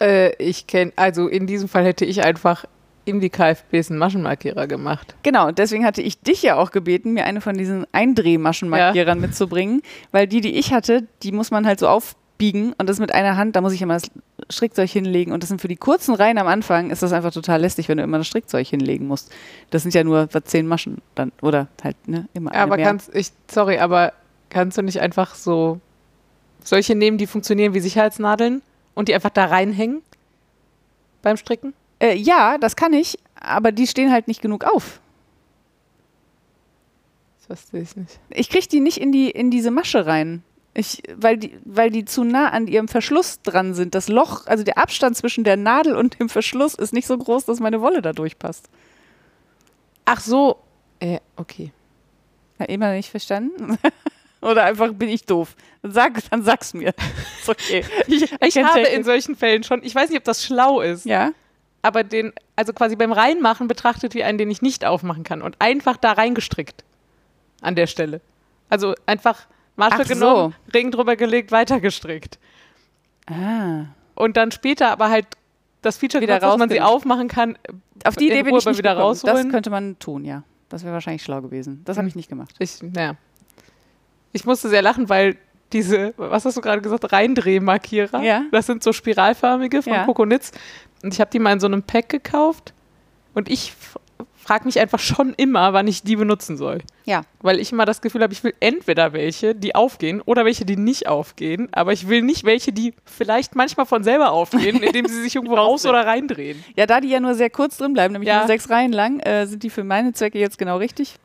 Äh, 0.00 0.34
ich 0.42 0.66
kenne, 0.66 0.92
also 0.96 1.28
in 1.28 1.46
diesem 1.46 1.68
Fall 1.68 1.84
hätte 1.84 2.04
ich 2.04 2.24
einfach 2.24 2.64
in 3.08 3.20
die 3.20 3.30
KFBs 3.30 3.90
einen 3.90 3.98
Maschenmarkierer 3.98 4.66
gemacht. 4.66 5.14
Genau, 5.22 5.48
und 5.48 5.58
deswegen 5.58 5.84
hatte 5.84 6.02
ich 6.02 6.20
dich 6.20 6.42
ja 6.42 6.56
auch 6.56 6.70
gebeten, 6.70 7.14
mir 7.14 7.24
eine 7.24 7.40
von 7.40 7.56
diesen 7.56 7.86
Eindrehmaschenmarkierern 7.92 9.20
mitzubringen, 9.20 9.82
weil 10.12 10.26
die, 10.26 10.40
die 10.40 10.56
ich 10.56 10.72
hatte, 10.72 11.06
die 11.22 11.32
muss 11.32 11.50
man 11.50 11.66
halt 11.66 11.80
so 11.80 11.88
aufbiegen 11.88 12.74
und 12.78 12.88
das 12.88 13.00
mit 13.00 13.12
einer 13.12 13.36
Hand, 13.36 13.56
da 13.56 13.60
muss 13.60 13.72
ich 13.72 13.82
immer 13.82 13.94
das 13.94 14.10
Strickzeug 14.50 14.90
hinlegen 14.90 15.32
und 15.32 15.42
das 15.42 15.48
sind 15.48 15.60
für 15.60 15.68
die 15.68 15.76
kurzen 15.76 16.14
Reihen 16.14 16.38
am 16.38 16.46
Anfang, 16.46 16.90
ist 16.90 17.02
das 17.02 17.12
einfach 17.12 17.32
total 17.32 17.60
lästig, 17.60 17.88
wenn 17.88 17.98
du 17.98 18.04
immer 18.04 18.18
das 18.18 18.26
Strickzeug 18.26 18.66
hinlegen 18.66 19.06
musst. 19.06 19.32
Das 19.70 19.82
sind 19.82 19.94
ja 19.94 20.04
nur 20.04 20.28
zehn 20.44 20.66
Maschen 20.66 20.98
dann, 21.14 21.32
oder 21.42 21.68
halt, 21.82 21.96
ne, 22.06 22.28
immer 22.34 22.52
eine 22.52 22.60
aber 22.60 22.76
mehr. 22.76 22.86
kannst, 22.86 23.14
ich, 23.14 23.32
sorry, 23.50 23.78
aber 23.78 24.12
kannst 24.50 24.78
du 24.78 24.82
nicht 24.82 25.00
einfach 25.00 25.34
so 25.34 25.80
solche 26.62 26.94
nehmen, 26.94 27.18
die 27.18 27.26
funktionieren 27.26 27.74
wie 27.74 27.80
Sicherheitsnadeln 27.80 28.62
und 28.94 29.08
die 29.08 29.14
einfach 29.14 29.30
da 29.30 29.46
reinhängen 29.46 30.02
beim 31.22 31.36
Stricken? 31.36 31.74
Äh, 32.00 32.16
ja, 32.16 32.58
das 32.58 32.76
kann 32.76 32.92
ich, 32.92 33.18
aber 33.34 33.72
die 33.72 33.86
stehen 33.86 34.12
halt 34.12 34.28
nicht 34.28 34.42
genug 34.42 34.64
auf. 34.64 35.00
Das 37.36 37.46
verstehe 37.46 37.82
ich 37.82 37.96
nicht. 37.96 38.20
Ich 38.30 38.50
kriege 38.50 38.68
die 38.68 38.80
nicht 38.80 38.98
in, 38.98 39.12
die, 39.12 39.30
in 39.30 39.50
diese 39.50 39.70
Masche 39.70 40.06
rein. 40.06 40.42
Ich, 40.74 41.02
weil, 41.16 41.38
die, 41.38 41.58
weil 41.64 41.90
die 41.90 42.04
zu 42.04 42.22
nah 42.22 42.50
an 42.50 42.68
ihrem 42.68 42.86
Verschluss 42.86 43.42
dran 43.42 43.74
sind. 43.74 43.96
Das 43.96 44.08
Loch, 44.08 44.46
also 44.46 44.62
der 44.62 44.78
Abstand 44.78 45.16
zwischen 45.16 45.42
der 45.42 45.56
Nadel 45.56 45.96
und 45.96 46.20
dem 46.20 46.28
Verschluss 46.28 46.74
ist 46.74 46.92
nicht 46.92 47.06
so 47.06 47.18
groß, 47.18 47.46
dass 47.46 47.58
meine 47.58 47.80
Wolle 47.80 48.00
da 48.00 48.12
durchpasst. 48.12 48.68
Ach 50.04 50.20
so. 50.20 50.58
Äh, 51.00 51.18
okay. 51.36 51.72
Ja, 52.60 52.66
immer 52.66 52.92
nicht 52.92 53.10
verstanden? 53.10 53.76
Oder 54.40 54.64
einfach 54.64 54.92
bin 54.92 55.08
ich 55.08 55.24
doof? 55.24 55.56
Dann, 55.82 55.90
sag, 55.90 56.30
dann 56.30 56.44
sag's 56.44 56.74
mir. 56.74 56.94
Ist 57.40 57.48
okay. 57.48 57.84
Ich, 58.06 58.32
ich 58.40 58.62
habe 58.62 58.80
in 58.80 59.02
solchen 59.02 59.34
Fällen 59.34 59.64
schon, 59.64 59.82
ich 59.82 59.94
weiß 59.94 60.10
nicht, 60.10 60.18
ob 60.18 60.24
das 60.24 60.44
schlau 60.44 60.80
ist, 60.80 61.06
Ja? 61.06 61.32
Aber 61.82 62.04
den, 62.04 62.32
also 62.56 62.72
quasi 62.72 62.96
beim 62.96 63.12
Reinmachen 63.12 63.68
betrachtet 63.68 64.14
wie 64.14 64.24
einen, 64.24 64.38
den 64.38 64.50
ich 64.50 64.62
nicht 64.62 64.84
aufmachen 64.84 65.24
kann 65.24 65.42
und 65.42 65.56
einfach 65.60 65.96
da 65.96 66.12
reingestrickt. 66.12 66.84
An 67.60 67.74
der 67.74 67.86
Stelle. 67.86 68.20
Also 68.68 68.94
einfach 69.06 69.46
Masche 69.76 69.98
Ach 70.02 70.06
so. 70.06 70.14
genommen, 70.14 70.54
Ring 70.74 70.90
drüber 70.90 71.14
gelegt, 71.16 71.52
weitergestrickt. 71.52 72.38
Ah. 73.26 73.84
Und 74.14 74.36
dann 74.36 74.50
später 74.50 74.90
aber 74.90 75.08
halt 75.10 75.26
das 75.82 75.96
Feature 75.98 76.20
Wieder 76.22 76.38
genutzt, 76.40 76.52
dass 76.54 76.58
man 76.58 76.68
sie 76.68 76.80
aufmachen 76.80 77.28
kann. 77.28 77.56
Auf 78.04 78.16
die 78.16 78.26
Idee 78.26 78.42
bin 78.42 78.56
ich 78.56 78.64
nicht 78.66 78.78
wieder 78.78 78.90
gekommen. 78.94 79.06
rausholen. 79.10 79.44
Das 79.44 79.52
könnte 79.52 79.70
man 79.70 79.98
tun, 80.00 80.24
ja. 80.24 80.42
Das 80.68 80.82
wäre 80.82 80.92
wahrscheinlich 80.92 81.22
schlau 81.22 81.40
gewesen. 81.40 81.82
Das 81.84 81.96
habe 81.96 82.02
Hm. 82.04 82.08
ich 82.08 82.16
nicht 82.16 82.28
gemacht. 82.28 82.54
Ich, 82.58 82.82
naja. 82.82 83.14
Ich 84.32 84.44
musste 84.44 84.68
sehr 84.68 84.82
lachen, 84.82 85.08
weil 85.08 85.36
diese, 85.72 86.14
was 86.16 86.44
hast 86.44 86.56
du 86.56 86.60
gerade 86.60 86.82
gesagt, 86.82 87.12
Reindrehmarkierer, 87.12 88.22
Ja. 88.22 88.42
das 88.50 88.66
sind 88.66 88.82
so 88.82 88.92
spiralförmige 88.92 89.82
von 89.82 89.92
Ja. 89.92 90.04
Coconitz. 90.04 90.50
Und 91.02 91.14
ich 91.14 91.20
habe 91.20 91.30
die 91.30 91.38
mal 91.38 91.52
in 91.52 91.60
so 91.60 91.66
einem 91.66 91.82
Pack 91.82 92.08
gekauft 92.08 92.72
und 93.34 93.48
ich 93.50 93.72
frage 94.36 94.64
mich 94.64 94.80
einfach 94.80 94.98
schon 94.98 95.34
immer, 95.36 95.74
wann 95.74 95.86
ich 95.86 96.02
die 96.02 96.16
benutzen 96.16 96.56
soll. 96.56 96.78
Ja. 97.04 97.20
Weil 97.40 97.60
ich 97.60 97.70
immer 97.70 97.84
das 97.84 98.00
Gefühl 98.00 98.22
habe, 98.22 98.32
ich 98.32 98.42
will 98.42 98.54
entweder 98.60 99.12
welche, 99.12 99.54
die 99.54 99.74
aufgehen 99.74 100.22
oder 100.22 100.44
welche, 100.46 100.64
die 100.64 100.76
nicht 100.76 101.06
aufgehen. 101.06 101.68
Aber 101.72 101.92
ich 101.92 102.08
will 102.08 102.22
nicht 102.22 102.44
welche, 102.44 102.72
die 102.72 102.94
vielleicht 103.04 103.54
manchmal 103.56 103.84
von 103.84 104.02
selber 104.02 104.30
aufgehen, 104.32 104.82
indem 104.82 105.06
sie 105.06 105.20
sich 105.22 105.34
irgendwo 105.36 105.54
raus 105.56 105.84
oder 105.84 106.06
reindrehen. 106.06 106.64
Ja, 106.76 106.86
da 106.86 107.00
die 107.00 107.08
ja 107.08 107.20
nur 107.20 107.34
sehr 107.34 107.50
kurz 107.50 107.76
drin 107.76 107.92
bleiben, 107.92 108.12
nämlich 108.12 108.28
Ja. 108.28 108.38
nur 108.38 108.46
sechs 108.46 108.70
Reihen 108.70 108.92
lang, 108.92 109.20
äh, 109.20 109.46
sind 109.46 109.62
die 109.62 109.70
für 109.70 109.84
meine 109.84 110.14
Zwecke 110.14 110.38
jetzt 110.38 110.56
genau 110.58 110.78
richtig. 110.78 111.16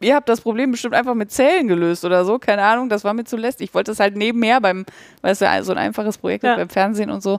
Ihr 0.00 0.14
habt 0.14 0.28
das 0.28 0.40
Problem 0.40 0.70
bestimmt 0.70 0.94
einfach 0.94 1.14
mit 1.14 1.30
Zählen 1.30 1.68
gelöst 1.68 2.04
oder 2.04 2.24
so, 2.24 2.38
keine 2.38 2.62
Ahnung, 2.62 2.88
das 2.88 3.04
war 3.04 3.14
mir 3.14 3.24
zu 3.24 3.36
lästig. 3.36 3.68
Ich 3.70 3.74
wollte 3.74 3.90
das 3.90 4.00
halt 4.00 4.16
nebenher 4.16 4.60
beim, 4.60 4.84
weil 5.22 5.32
es 5.32 5.40
ja 5.40 5.62
so 5.62 5.72
ein 5.72 5.78
einfaches 5.78 6.18
Projekt 6.18 6.44
Ja. 6.44 6.56
beim 6.56 6.68
Fernsehen 6.68 7.10
und 7.10 7.22
so. 7.22 7.38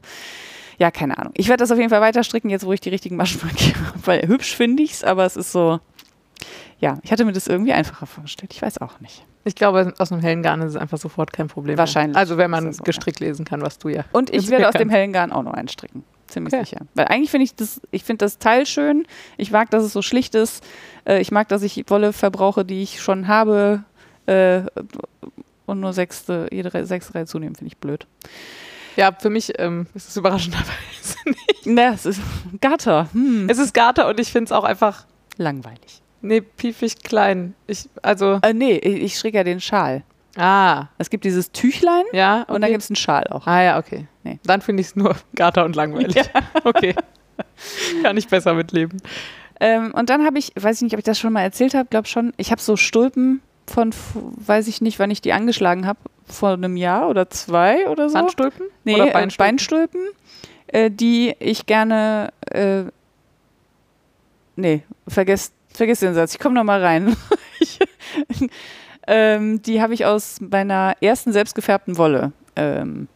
Ja, 0.78 0.91
keine 0.91 1.17
Ahnung. 1.17 1.34
Ich 1.38 1.47
werde 1.47 1.61
das 1.61 1.71
auf 1.71 1.78
jeden 1.78 1.89
Fall 1.89 2.01
weiter 2.01 2.23
stricken, 2.23 2.49
jetzt 2.49 2.65
wo 2.65 2.73
ich 2.73 2.82
die 2.82 2.89
richtigen 2.89 3.15
Maschen 3.15 3.41
markiere. 3.43 3.80
Weil 4.05 4.28
hübsch 4.28 4.55
finde 4.55 4.84
ich 4.84 4.93
es, 4.93 5.03
aber 5.03 5.26
es 5.26 5.36
ist 5.36 5.51
so. 5.51 5.80
Ja, 6.80 6.99
ich 7.03 7.11
hatte 7.11 7.23
mir 7.23 7.32
das 7.32 7.47
irgendwie 7.47 7.71
einfacher 7.73 8.05
vorgestellt. 8.05 8.53
Ich 8.53 8.61
weiß 8.61 8.80
auch 8.82 8.99
nicht. 8.99 9.26
Ich 9.45 9.55
glaube, 9.55 9.93
aus 9.99 10.11
einem 10.11 10.21
hellen 10.21 10.41
Garn 10.41 10.61
ist 10.61 10.71
es 10.71 10.76
einfach 10.76 10.97
sofort 10.97 11.32
kein 11.32 11.47
Problem. 11.47 11.78
Wahrscheinlich 11.78 12.15
Mehr. 12.15 12.19
Also 12.19 12.38
wenn 12.38 12.49
man 12.51 12.73
so, 12.73 12.84
gestrickt 12.84 13.19
lesen 13.19 13.45
kann, 13.45 13.61
was 13.61 13.78
du 13.78 13.89
ja. 13.89 14.03
Und 14.11 14.34
ich 14.34 14.49
werde 14.49 14.67
aus 14.67 14.73
dem 14.73 14.89
hellen 14.89 15.13
Garn 15.13 15.32
auch 15.32 15.43
noch 15.43 15.53
einen 15.53 15.67
stricken. 15.67 16.03
Ziemlich 16.28 16.53
Okay. 16.53 16.65
sicher. 16.65 16.82
Weil 16.95 17.05
eigentlich 17.05 17.30
finde 17.30 17.45
ich 17.45 17.55
das, 17.55 17.80
ich 17.91 18.03
finde 18.03 18.26
das 18.26 18.39
Teil 18.39 18.65
schön. 18.65 19.05
Ich 19.38 19.51
mag, 19.51 19.69
dass 19.69 19.84
es 19.84 19.93
so 19.93 20.01
schlicht 20.01 20.34
ist. 20.36 20.63
Äh, 21.07 21.21
ich 21.21 21.32
mag, 21.32 21.47
dass 21.47 21.61
ich 21.61 21.86
Wolle 21.88 22.11
verbrauche, 22.11 22.65
die 22.65 22.82
ich 22.82 23.01
schon 23.01 23.28
habe. 23.28 23.84
Äh, 24.26 24.63
und 25.67 25.80
nur 25.80 25.93
sechste, 25.93 26.47
jede 26.51 26.86
sechste 26.86 27.13
Reihe 27.15 27.26
zunehmen, 27.28 27.55
finde 27.55 27.67
ich 27.67 27.78
blöd. 27.78 28.07
Ja, 28.95 29.11
für 29.17 29.29
mich 29.29 29.53
ähm, 29.59 29.87
ist 29.93 30.09
es 30.09 30.17
überraschenderweise 30.17 31.15
nicht. 31.25 31.65
Na, 31.65 31.93
es 31.93 32.05
ist 32.05 32.21
Gatter. 32.61 33.09
Hm. 33.13 33.49
Es 33.49 33.57
ist 33.57 33.73
Garter 33.73 34.07
und 34.07 34.19
ich 34.19 34.31
finde 34.31 34.45
es 34.45 34.51
auch 34.51 34.63
einfach 34.63 35.05
Langweilig. 35.37 36.01
Nee, 36.21 36.41
piefig 36.41 37.03
klein. 37.03 37.53
Ich, 37.67 37.89
also, 38.01 38.39
Äh, 38.41 38.53
nee, 38.53 38.77
ich, 38.77 39.01
ich 39.03 39.17
stricke 39.17 39.37
ja 39.37 39.43
den 39.43 39.59
Schal. 39.59 40.03
ah, 40.37 40.85
Es 40.97 41.09
gibt 41.09 41.23
dieses 41.25 41.51
Tüchlein 41.51 42.03
ja. 42.13 42.41
und 42.43 42.47
dann 42.55 42.63
okay. 42.63 42.71
gibt 42.71 42.83
es 42.83 42.89
einen 42.89 42.95
Schal 42.95 43.25
auch. 43.29 43.45
Ah 43.45 43.61
ja, 43.61 43.77
okay. 43.77 44.07
Nee. 44.23 44.39
Dann 44.45 44.61
finde 44.61 44.81
ich 44.81 44.87
es 44.87 44.95
nur 44.95 45.15
gater 45.35 45.65
und 45.65 45.75
langweilig. 45.75 46.15
Okay. 46.63 46.95
Kann 48.01 48.15
ich 48.17 48.27
besser 48.29 48.53
mitleben. 48.53 49.01
Ähm, 49.59 49.93
und 49.93 50.09
dann 50.09 50.25
habe 50.25 50.39
ich, 50.39 50.53
weiß 50.55 50.77
ich 50.77 50.81
nicht, 50.83 50.93
ob 50.93 50.99
ich 50.99 51.05
das 51.05 51.19
schon 51.19 51.33
mal 51.33 51.41
erzählt 51.41 51.73
habe, 51.73 51.87
glaube 51.89 52.07
schon, 52.07 52.33
ich 52.37 52.51
habe 52.51 52.61
so 52.61 52.75
Stulpen 52.77 53.41
von, 53.67 53.91
weiß 54.13 54.67
ich 54.67 54.81
nicht, 54.81 54.99
wann 54.99 55.11
ich 55.11 55.21
die 55.21 55.33
angeschlagen 55.33 55.85
habe, 55.85 55.99
vor 56.28 56.49
einem 56.53 56.76
Jahr 56.78 57.09
oder 57.09 57.30
zwei 57.30 57.88
oder 57.89 58.09
so. 58.09 58.17
Handstulpen? 58.17 58.65
Nee, 58.84 58.95
Oder 58.95 59.07
äh, 59.09 59.13
Beinstulpen? 59.13 59.47
Beinstulpen, 59.51 60.01
äh, 60.67 60.89
die 60.91 61.36
ich 61.39 61.65
gerne, 61.65 62.32
äh, 62.51 62.84
nee, 64.55 64.84
vergesst, 65.07 65.53
vergesst 65.73 66.01
den 66.01 66.13
Satz, 66.13 66.34
ich 66.34 66.39
komme 66.39 66.55
noch 66.55 66.63
mal 66.63 66.84
rein. 66.84 67.15
ich, 67.59 67.80
ähm, 69.07 69.61
die 69.61 69.82
habe 69.82 69.93
ich 69.93 70.05
aus 70.05 70.39
meiner 70.41 70.95
ersten 71.01 71.32
selbstgefärbten 71.32 71.97
Wolle 71.97 72.32
ähm, 72.55 73.07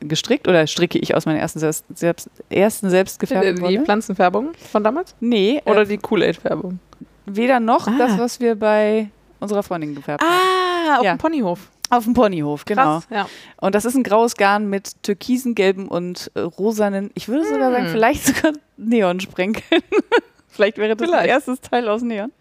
gestrickt 0.00 0.48
oder 0.48 0.66
stricke 0.66 0.98
ich 0.98 1.14
aus 1.14 1.26
meiner 1.26 1.38
ersten, 1.40 1.58
selbst, 1.58 1.84
selbst, 1.94 2.28
ersten 2.48 2.86
Äh, 2.86 2.90
selbstgefärbten 2.90 3.56
Die 3.56 3.62
Wolle? 3.62 3.82
Pflanzenfärbung 3.84 4.52
von 4.72 4.82
damals? 4.82 5.14
Nee, 5.20 5.60
Oder 5.66 5.82
äh, 5.82 5.86
die 5.86 5.98
Kool-Aid-Färbung? 5.98 6.78
weder 7.26 7.60
noch 7.60 7.86
Ah. 7.86 7.92
das, 7.98 8.18
was 8.18 8.40
wir 8.40 8.56
bei 8.56 9.08
unserer 9.38 9.62
Freundin 9.62 9.94
gefärbt 9.94 10.22
haben. 10.24 10.32
Ah, 10.32 10.98
auf 10.98 11.04
Ja. 11.04 11.14
dem 11.14 11.18
Ponyhof. 11.18 11.70
Auf 11.90 12.04
dem 12.04 12.14
Ponyhof, 12.14 12.64
genau. 12.64 13.00
Krass. 13.00 13.08
Ja. 13.10 13.28
Und 13.60 13.74
das 13.74 13.84
ist 13.84 13.94
ein 13.96 14.02
graues 14.04 14.36
Garn 14.36 14.70
mit 14.70 15.02
türkisen, 15.02 15.54
gelben 15.54 15.88
und 15.88 16.30
äh, 16.34 16.40
rosanen, 16.40 17.10
ich 17.14 17.28
würde 17.28 17.44
sogar 17.44 17.70
sagen, 17.72 17.84
Hm. 17.86 17.92
vielleicht 17.92 18.24
sogar 18.24 18.52
Neonsprenkeln. 18.76 19.82
vielleicht 20.48 20.78
wäre 20.78 20.96
das 20.96 21.08
Vielleicht. 21.08 21.28
erstes 21.28 21.60
Teil 21.60 21.88
aus 21.88 22.02
Neon. 22.02 22.32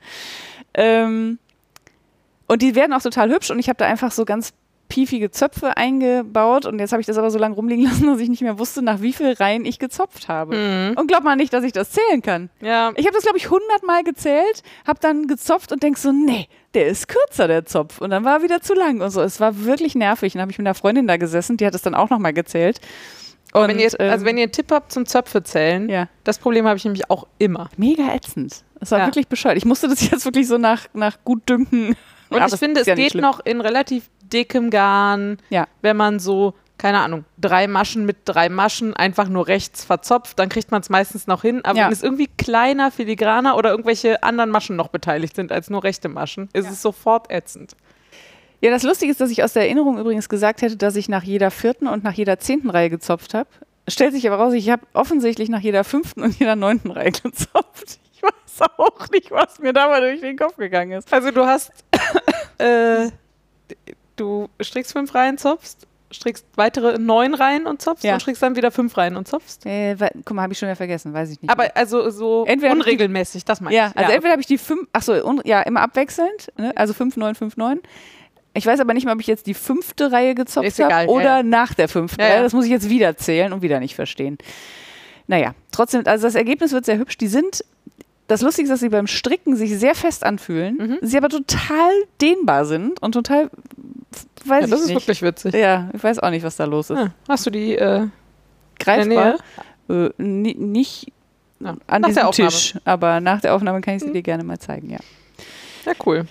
Ähm, 0.76 1.40
und 2.48 2.62
die 2.62 2.76
werden 2.76 2.94
auch 2.94 3.02
total 3.02 3.30
hübsch 3.32 3.52
und 3.52 3.60
ich 3.60 3.70
habe 3.70 3.78
da 3.78 3.86
einfach 3.86 4.12
so 4.12 4.24
ganz 4.26 4.54
piefige 4.90 5.32
Zöpfe 5.32 5.78
eingebaut 5.78 6.66
und 6.66 6.80
jetzt 6.80 6.92
habe 6.92 7.00
ich 7.00 7.06
das 7.08 7.18
aber 7.18 7.32
so 7.32 7.40
lange 7.40 7.56
rumliegen 7.56 7.86
lassen, 7.86 8.08
dass 8.08 8.20
ich 8.20 8.28
nicht 8.28 8.42
mehr 8.42 8.60
wusste, 8.60 8.82
nach 8.82 9.02
wie 9.02 9.14
viel 9.14 9.32
Reihen 9.34 9.64
ich 9.64 9.80
gezopft 9.80 10.28
habe. 10.28 10.56
Mhm. 10.56 10.98
Und 10.98 11.08
glaub 11.08 11.24
mal 11.24 11.36
nicht, 11.36 11.54
dass 11.54 11.64
ich 11.64 11.72
das 11.72 11.92
zählen 11.92 12.22
kann. 12.22 12.50
Ja. 12.60 12.92
Ich 12.96 13.06
habe 13.06 13.14
das, 13.14 13.24
glaube 13.24 13.38
ich, 13.38 13.46
100 13.46 13.84
Mal 13.86 14.04
gezählt, 14.04 14.64
habe 14.86 15.00
dann 15.00 15.28
gezopft 15.28 15.72
und 15.72 15.82
denk 15.84 15.98
so, 15.98 16.12
nee, 16.12 16.48
der 16.74 16.88
ist 16.88 17.08
kürzer, 17.08 17.48
der 17.48 17.66
Zopf. 17.66 18.02
Und 18.02 18.10
dann 18.10 18.26
war 18.26 18.38
er 18.40 18.44
wieder 18.44 18.62
zu 18.62 18.74
lang 18.74 19.00
und 19.02 19.12
so. 19.12 19.22
Es 19.22 19.40
war 19.40 19.64
wirklich 19.64 19.96
nervig. 19.96 20.34
Dann 20.34 20.42
habe 20.42 20.52
ich 20.52 20.58
mit 20.58 20.68
einer 20.68 20.76
Freundin 20.76 21.08
da 21.08 21.18
gesessen, 21.18 21.56
die 21.58 21.66
hat 21.66 21.76
es 21.76 21.82
dann 21.84 21.96
auch 21.96 22.10
nochmal 22.10 22.34
gezählt. 22.34 22.82
Und, 23.54 23.68
wenn 23.68 23.80
ihr, 23.80 23.86
also 23.86 24.00
ähm, 24.00 24.26
wenn 24.26 24.38
ihr 24.38 24.44
einen 24.44 24.52
Tipp 24.52 24.72
habt 24.72 24.92
zum 24.92 25.08
Zöpfe 25.08 25.42
zählen, 25.42 25.90
ja, 25.90 26.08
das 26.24 26.38
Problem 26.38 26.68
habe 26.68 26.78
ich 26.78 26.84
nämlich 26.86 27.10
auch 27.10 27.26
immer. 27.40 27.70
mega 27.78 28.14
ätzend. 28.14 28.64
Es 28.80 28.92
war 28.92 29.00
Ja. 29.00 29.06
wirklich 29.08 29.28
bescheuert. 29.28 29.58
Ich 29.58 29.66
musste 29.66 29.88
das 29.88 30.02
jetzt 30.12 30.24
wirklich 30.26 30.48
so 30.48 30.58
nach, 30.60 30.86
nach 30.94 31.18
Gutdünken. 31.24 31.96
Und 32.30 32.38
Aber 32.42 32.54
ich 32.54 32.60
finde, 32.60 32.82
es 32.82 32.88
ja 32.88 32.96
geht 32.96 33.12
schlimm. 33.12 33.22
noch 33.24 33.40
in 33.40 33.62
relativ 33.62 34.10
dickem 34.32 34.70
Garn, 34.70 35.38
Ja. 35.50 35.68
wenn 35.82 35.98
man 35.98 36.20
so, 36.20 36.54
keine 36.78 37.00
Ahnung, 37.00 37.26
drei 37.38 37.68
Maschen 37.68 38.06
mit 38.06 38.18
drei 38.26 38.48
Maschen 38.50 38.96
einfach 38.96 39.28
nur 39.28 39.48
rechts 39.48 39.84
verzopft, 39.84 40.38
dann 40.40 40.48
kriegt 40.50 40.72
man 40.72 40.82
es 40.82 40.90
meistens 40.90 41.26
noch 41.28 41.42
hin. 41.42 41.66
Aber 41.66 41.78
Ja. 41.78 41.86
wenn 41.86 41.94
es 41.94 42.04
irgendwie 42.04 42.28
kleiner, 42.38 42.92
filigraner 42.92 43.58
oder 43.58 43.72
irgendwelche 43.72 44.22
anderen 44.24 44.50
Maschen 44.52 44.76
noch 44.76 44.90
beteiligt 44.90 45.36
sind 45.36 45.52
als 45.52 45.70
nur 45.70 45.84
rechte 45.84 46.08
Maschen, 46.10 46.50
ist 46.54 46.70
es 46.70 46.82
sofort 46.82 47.32
ätzend. 47.32 47.76
Ja, 48.62 48.70
das 48.72 48.84
Lustige 48.84 49.12
ist, 49.12 49.22
dass 49.22 49.32
ich 49.32 49.42
aus 49.44 49.54
der 49.54 49.64
Erinnerung 49.64 49.98
übrigens 49.98 50.28
gesagt 50.30 50.62
hätte, 50.62 50.76
dass 50.78 50.96
ich 50.98 51.08
nach 51.10 51.24
jeder 51.24 51.50
vierten 51.50 51.88
und 51.88 52.04
nach 52.04 52.14
jeder 52.14 52.40
zehnten 52.40 52.70
Reihe 52.70 52.90
gezopft 52.90 53.34
habe. 53.34 53.48
Stellt 53.88 54.14
sich 54.14 54.28
aber 54.28 54.36
raus, 54.36 54.54
ich 54.54 54.70
habe 54.70 54.86
offensichtlich 54.94 55.50
nach 55.50 55.62
jeder 55.62 55.84
fünften 55.84 56.22
und 56.22 56.38
jeder 56.38 56.56
neunten 56.56 56.92
Reihe 56.92 57.12
gezopft. 57.12 58.00
Ich 58.14 58.22
weiß 58.22 58.68
auch 58.78 59.10
nicht, 59.12 59.32
was 59.32 59.60
mir 59.60 59.72
da 59.72 59.88
mal 59.88 60.02
durch 60.02 60.20
den 60.20 60.36
Kopf 60.38 60.58
gegangen 60.58 60.92
ist. 60.92 61.12
Also 61.14 61.32
du 61.32 61.46
hast, 61.46 61.72
äh, 62.60 63.10
du 64.16 64.48
strickst 64.62 64.94
fünf 64.94 65.14
Reihen, 65.16 65.38
zopfst, 65.38 65.88
strickst 66.12 66.46
weitere 66.56 66.98
neun 66.98 67.34
Reihen 67.34 67.68
und 67.68 67.82
zopfst 67.82 68.04
Ja. 68.04 68.14
und 68.16 68.20
strickst 68.22 68.42
dann 68.42 68.56
wieder 68.56 68.72
fünf 68.72 68.98
Reihen 68.98 69.16
und 69.16 69.28
zopfst. 69.28 69.66
Äh, 69.66 69.96
guck 70.26 70.32
mal, 70.34 70.42
habe 70.44 70.54
ich 70.54 70.60
schon 70.60 70.68
wieder 70.68 70.76
vergessen, 70.76 71.14
weiß 71.14 71.30
ich 71.32 71.42
nicht. 71.42 71.52
Aber 71.52 71.76
also 71.76 72.10
so 72.10 72.46
Entweder 72.46 72.74
ich 72.74 72.74
die- 72.74 72.80
unregelmäßig, 72.82 73.46
das 73.46 73.62
meine 73.62 73.76
ja, 73.76 73.88
ich. 73.90 73.98
also 73.98 74.12
entweder 74.12 74.32
habe 74.32 74.42
ich 74.42 74.48
die 74.48 74.58
fünf, 74.58 74.88
ach 74.92 75.02
so, 75.04 75.14
un, 75.14 75.42
ja, 75.46 75.62
immer 75.62 75.82
abwechselnd, 75.82 76.52
ne? 76.58 76.72
also 76.76 76.94
5, 76.94 77.16
9, 77.18 77.36
5, 77.36 77.58
9. 77.58 77.80
Ich 78.56 78.66
weiß 78.66 78.80
aber 78.80 78.94
nicht 78.96 79.06
mehr, 79.06 79.14
ob 79.14 79.22
ich 79.22 79.28
jetzt 79.28 79.46
die 79.46 79.54
fünfte 79.54 80.12
Reihe 80.12 80.34
gezopft 80.34 80.80
habe 80.80 80.92
ja, 80.92 81.06
oder 81.08 81.38
ja. 81.38 81.44
nach 81.44 81.76
der 81.76 81.88
fünften 81.88 82.20
Ja, 82.20 82.28
ja. 82.28 82.34
Reihe. 82.36 82.44
Das 82.44 82.54
muss 82.54 82.66
ich 82.66 82.72
jetzt 82.72 82.90
wieder 82.90 83.16
zählen 83.16 83.54
und 83.54 83.62
wieder 83.62 83.80
nicht 83.80 83.94
verstehen. 83.96 84.40
Naja, 85.28 85.54
trotzdem, 85.72 86.02
also 86.08 86.26
das 86.26 86.34
Ergebnis 86.34 86.72
wird 86.72 86.86
sehr 86.86 86.98
hübsch. 86.98 87.18
Die 87.20 87.28
sind, 87.28 87.64
das 88.30 88.42
Lustige 88.42 88.66
ist, 88.68 88.72
dass 88.72 88.80
sie 88.80 88.88
beim 88.90 89.08
Stricken 89.08 89.56
sich 89.58 89.78
sehr 89.78 89.94
fest 89.96 90.24
anfühlen, 90.24 90.78
Mhm. 90.78 90.98
sie 91.02 91.18
aber 91.18 91.28
total 91.30 91.92
dehnbar 92.22 92.64
sind 92.66 93.02
und 93.02 93.12
total, 93.12 93.50
weiß 94.46 94.62
ja, 94.62 94.68
das 94.68 94.72
ich 94.72 94.74
ist 94.74 94.86
nicht. 94.88 94.96
wirklich 94.96 95.22
witzig. 95.22 95.54
ja, 95.54 95.90
ich 95.94 96.02
weiß 96.04 96.20
auch 96.20 96.30
nicht, 96.30 96.44
was 96.44 96.56
da 96.56 96.64
los 96.66 96.90
ist. 96.90 96.98
Ah, 96.98 97.12
hast 97.28 97.46
du 97.46 97.50
die 97.50 97.76
äh, 97.76 98.08
Greifbar. 98.80 99.36
Äh, 99.90 100.10
ni- 100.18 100.54
nicht 100.56 101.12
Ja. 101.60 101.76
an 101.88 102.02
Nach 102.02 102.08
diesem. 102.10 102.26
Mhm. 102.28 102.32
Tisch, 102.32 102.76
aber 102.86 103.20
nach 103.20 103.42
der 103.42 103.54
Aufnahme 103.54 103.82
kann 103.82 103.96
ich 103.96 104.04
sie 104.04 104.14
dir 104.14 104.22
gerne 104.22 104.44
mal 104.46 104.60
zeigen, 104.60 104.90
ja. 104.90 105.00
Ja, 105.86 105.92
cool. 106.06 106.26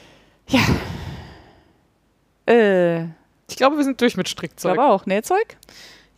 Äh, 2.47 3.03
Ich 3.51 3.57
glaube, 3.57 3.77
wir 3.77 3.85
sind 3.85 4.01
durch 4.01 4.17
mit 4.17 4.29
Strickzeug. 4.29 4.75
glaube 4.75 4.89
auch. 4.91 5.07
Nähzeug? 5.07 5.57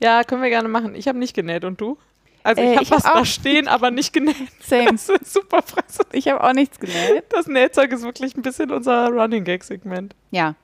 Ja, 0.02 0.24
können 0.24 0.42
wir 0.42 0.50
gerne 0.50 0.68
machen. 0.68 0.94
Ich 0.94 1.08
habe 1.08 1.18
nicht 1.18 1.34
genäht 1.34 1.64
und 1.64 1.80
du? 1.80 1.96
Also 2.42 2.62
ich 2.62 2.68
Äh, 2.68 2.76
habe 2.76 2.90
was 2.90 3.02
da 3.02 3.24
stehen, 3.24 3.68
aber 3.68 3.90
nicht 3.90 4.12
genäht. 4.12 4.36
Same. 4.60 4.92
Das 4.92 5.08
ist 5.08 5.32
super 5.32 5.62
Fresse. 5.62 6.02
Ich 6.12 6.28
habe 6.28 6.42
auch 6.42 6.52
nichts 6.52 6.78
genäht. 6.78 7.24
Das 7.30 7.46
Nähzeug 7.46 7.92
ist 7.92 8.02
wirklich 8.02 8.36
ein 8.36 8.42
bisschen 8.42 8.70
unser 8.70 9.08
Running 9.08 9.44
Gag 9.44 9.62
Segment. 9.64 10.14
Ja. 10.30 10.54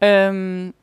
Ähm, 0.00 0.74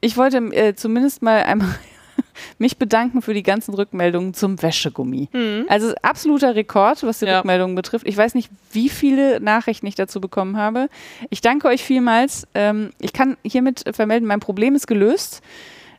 ich 0.00 0.16
wollte 0.16 0.38
äh, 0.38 0.74
zumindest 0.74 1.22
mal 1.22 1.42
einmal 1.44 1.68
mich 2.58 2.76
bedanken 2.78 3.22
für 3.22 3.34
die 3.34 3.42
ganzen 3.42 3.74
Rückmeldungen 3.74 4.34
zum 4.34 4.60
Wäschegummi. 4.60 5.28
Also 5.68 5.94
absoluter 6.02 6.54
Rekord, 6.54 7.02
was 7.02 7.18
die 7.20 7.26
Ja. 7.26 7.38
Rückmeldungen 7.38 7.76
betrifft. 7.76 8.06
Ich 8.06 8.16
weiß 8.16 8.34
nicht, 8.34 8.50
wie 8.72 8.88
viele 8.88 9.40
Nachrichten 9.40 9.86
ich 9.86 9.94
dazu 9.94 10.20
bekommen 10.20 10.56
habe. 10.56 10.88
Ich 11.30 11.40
danke 11.40 11.68
euch 11.68 11.82
vielmals. 11.84 12.46
Ähm, 12.54 12.90
ich 12.98 13.12
kann 13.12 13.36
hiermit 13.44 13.84
vermelden, 13.94 14.26
mein 14.26 14.40
Problem 14.40 14.74
ist 14.74 14.86
gelöst. 14.86 15.42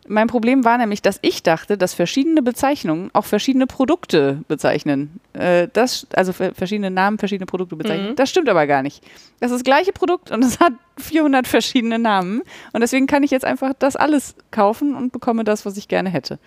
Mein 0.08 0.28
Problem 0.28 0.66
war 0.66 0.78
nämlich, 0.78 1.02
dass 1.02 1.20
ich 1.22 1.44
dachte, 1.44 1.78
dass 1.78 1.94
verschiedene 1.94 2.42
Bezeichnungen 2.42 3.12
auch 3.14 3.26
verschiedene 3.26 3.68
Produkte 3.68 4.44
bezeichnen. 4.48 5.20
Äh, 5.34 5.68
das, 5.72 6.08
also 6.16 6.34
ver- 6.34 6.54
verschiedene 6.56 6.90
Namen, 6.90 7.18
verschiedene 7.20 7.46
Produkte 7.46 7.76
bezeichnen. 7.76 8.12
Mhm. 8.12 8.16
Das 8.16 8.30
stimmt 8.30 8.50
aber 8.50 8.66
gar 8.68 8.82
nicht. 8.82 9.04
Das 9.40 9.52
ist 9.52 9.58
das 9.58 9.64
gleiche 9.64 9.94
Produkt 9.94 10.32
und 10.32 10.44
es 10.44 10.60
hat 10.60 10.74
400 10.98 11.48
verschiedene 11.48 12.00
Namen. 12.00 12.42
Und 12.74 12.82
deswegen 12.82 13.06
kann 13.08 13.22
ich 13.24 13.32
jetzt 13.32 13.46
einfach 13.46 13.74
das 13.78 13.96
alles 13.96 14.36
kaufen 14.50 14.96
und 14.96 15.12
bekomme 15.14 15.44
das, 15.44 15.66
was 15.66 15.78
ich 15.78 15.88
gerne 15.88 16.10
hätte. 16.10 16.40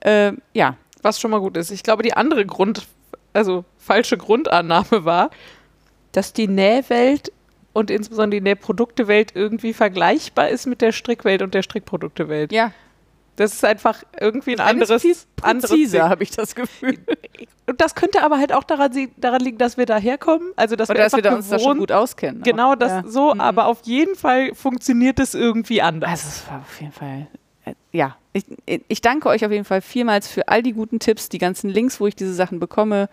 Äh, 0.00 0.32
ja, 0.52 0.76
Was 1.02 1.20
schon 1.20 1.30
mal 1.30 1.40
gut 1.40 1.56
ist. 1.56 1.70
Ich 1.70 1.82
glaube, 1.84 2.02
die 2.02 2.14
andere 2.14 2.44
Grund, 2.46 2.86
also 3.32 3.64
falsche 3.78 4.16
Grundannahme 4.18 5.04
war, 5.04 5.30
dass 6.12 6.32
die 6.32 6.48
Nähwelt 6.48 7.32
und 7.72 7.90
insbesondere 7.92 8.40
die 8.40 8.44
Nähproduktewelt 8.44 9.32
irgendwie 9.36 9.72
vergleichbar 9.72 10.48
ist 10.48 10.66
mit 10.66 10.80
der 10.80 10.90
Strickwelt 10.90 11.42
und 11.42 11.54
der 11.54 11.62
Strickproduktewelt. 11.62 12.50
ja. 12.52 12.72
Das 13.38 13.52
ist 13.52 13.64
einfach 13.64 14.02
irgendwie 14.18 14.52
ein 14.54 14.60
anderes, 14.60 15.26
präziser, 15.36 16.08
habe 16.08 16.24
ich 16.24 16.32
das 16.32 16.56
Gefühl. 16.56 16.98
Und 17.66 17.80
das 17.80 17.94
könnte 17.94 18.22
aber 18.22 18.38
halt 18.38 18.52
auch 18.52 18.64
daran, 18.64 18.90
daran 19.16 19.40
liegen, 19.42 19.58
dass 19.58 19.76
wir 19.76 19.86
daherkommen. 19.86 20.52
Also, 20.56 20.74
dass 20.74 20.90
Oder 20.90 20.98
wir 21.00 21.04
dass 21.04 21.12
wir 21.14 21.22
da 21.22 21.34
uns 21.36 21.48
da 21.48 21.58
schon 21.60 21.78
gut 21.78 21.92
auskennen. 21.92 22.42
Genau 22.42 22.74
das 22.74 22.90
Ja. 22.90 23.04
so, 23.06 23.34
Mhm. 23.34 23.40
aber 23.40 23.66
auf 23.66 23.82
jeden 23.84 24.16
Fall 24.16 24.54
funktioniert 24.54 25.20
es 25.20 25.34
irgendwie 25.34 25.80
anders. 25.82 26.10
Also 26.10 26.28
es 26.28 26.50
war 26.50 26.60
auf 26.62 26.80
jeden 26.80 26.92
Fall, 26.92 27.26
äh, 27.64 27.74
ja. 27.92 28.16
Ich, 28.32 28.44
ich 28.88 29.00
danke 29.02 29.28
euch 29.28 29.44
auf 29.44 29.52
jeden 29.52 29.64
Fall 29.64 29.82
vielmals 29.82 30.26
für 30.28 30.48
all 30.48 30.62
die 30.62 30.72
guten 30.72 30.98
Tipps, 30.98 31.28
die 31.28 31.38
ganzen 31.38 31.70
Links, 31.70 32.00
wo 32.00 32.06
ich 32.08 32.16
diese 32.16 32.34
Sachen 32.34 32.58
bekomme. 32.58 33.08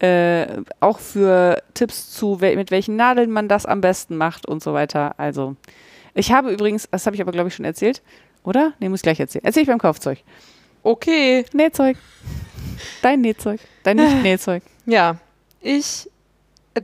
Äh, 0.00 0.62
auch 0.80 0.98
für 0.98 1.62
Tipps 1.74 2.10
zu, 2.10 2.38
mit 2.40 2.70
welchen 2.72 2.96
Nadeln 2.96 3.30
man 3.30 3.46
das 3.48 3.66
am 3.66 3.80
besten 3.80 4.16
macht 4.16 4.46
und 4.48 4.62
so 4.62 4.72
weiter. 4.72 5.14
Also, 5.18 5.54
ich 6.14 6.32
habe 6.32 6.50
übrigens, 6.50 6.88
das 6.90 7.06
habe 7.06 7.14
ich 7.14 7.22
aber, 7.22 7.32
glaube 7.32 7.48
ich, 7.48 7.54
schon 7.54 7.64
erzählt, 7.66 8.02
oder? 8.44 8.72
Nee, 8.78 8.88
muss 8.88 9.00
ich 9.00 9.02
gleich 9.04 9.20
erzählen. 9.20 9.44
Erzähl 9.44 9.62
ich 9.62 9.68
beim 9.68 9.78
Kaufzeug. 9.78 10.18
Okay, 10.82 11.44
Nähzeug. 11.52 11.96
Dein 13.02 13.20
Nähzeug. 13.20 13.60
Dein 13.82 13.96
Nicht-Nähzeug. 13.96 14.62
ja. 14.86 15.16
Ich 15.62 16.08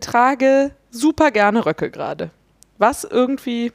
trage 0.01 0.71
super 0.91 1.31
gerne 1.31 1.65
Röcke 1.65 1.91
gerade. 1.91 2.31
Was 2.77 3.05
irgendwie, 3.05 3.73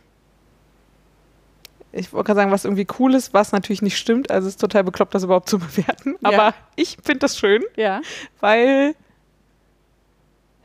ich 1.91 2.13
wollte 2.13 2.27
gerade 2.27 2.39
sagen, 2.41 2.51
was 2.51 2.65
irgendwie 2.65 2.86
cool 2.99 3.15
ist, 3.15 3.34
was 3.34 3.51
natürlich 3.51 3.82
nicht 3.82 3.97
stimmt. 3.97 4.29
Also 4.29 4.47
es 4.47 4.53
ist 4.53 4.61
total 4.61 4.84
bekloppt, 4.84 5.15
das 5.15 5.23
überhaupt 5.23 5.49
zu 5.49 5.57
bewerten. 5.59 6.17
Ja. 6.21 6.29
Aber 6.29 6.53
ich 6.75 6.97
finde 7.03 7.19
das 7.19 7.39
schön, 7.39 7.63
Ja. 7.75 8.01
weil 8.41 8.93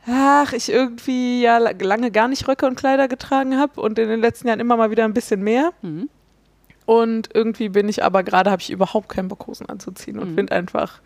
ach, 0.05 0.53
ich 0.53 0.69
irgendwie 0.69 1.41
ja 1.41 1.57
la- 1.57 1.71
lange 1.79 2.11
gar 2.11 2.27
nicht 2.27 2.47
Röcke 2.47 2.67
und 2.67 2.75
Kleider 2.77 3.07
getragen 3.07 3.57
habe 3.57 3.81
und 3.81 3.97
in 3.99 4.07
den 4.07 4.21
letzten 4.21 4.47
Jahren 4.47 4.59
immer 4.59 4.77
mal 4.77 4.91
wieder 4.91 5.03
ein 5.05 5.13
bisschen 5.13 5.41
mehr. 5.43 5.71
Mhm. 5.81 6.09
Und 6.87 7.29
irgendwie 7.35 7.69
bin 7.69 7.87
ich 7.89 8.03
aber 8.03 8.23
gerade, 8.23 8.49
habe 8.49 8.61
ich 8.63 8.71
überhaupt 8.71 9.09
keinen 9.09 9.27
Bock, 9.27 9.45
Hosen 9.45 9.67
anzuziehen 9.69 10.17
und 10.17 10.31
Mhm. 10.31 10.35
finde 10.35 10.53
einfach, 10.53 11.01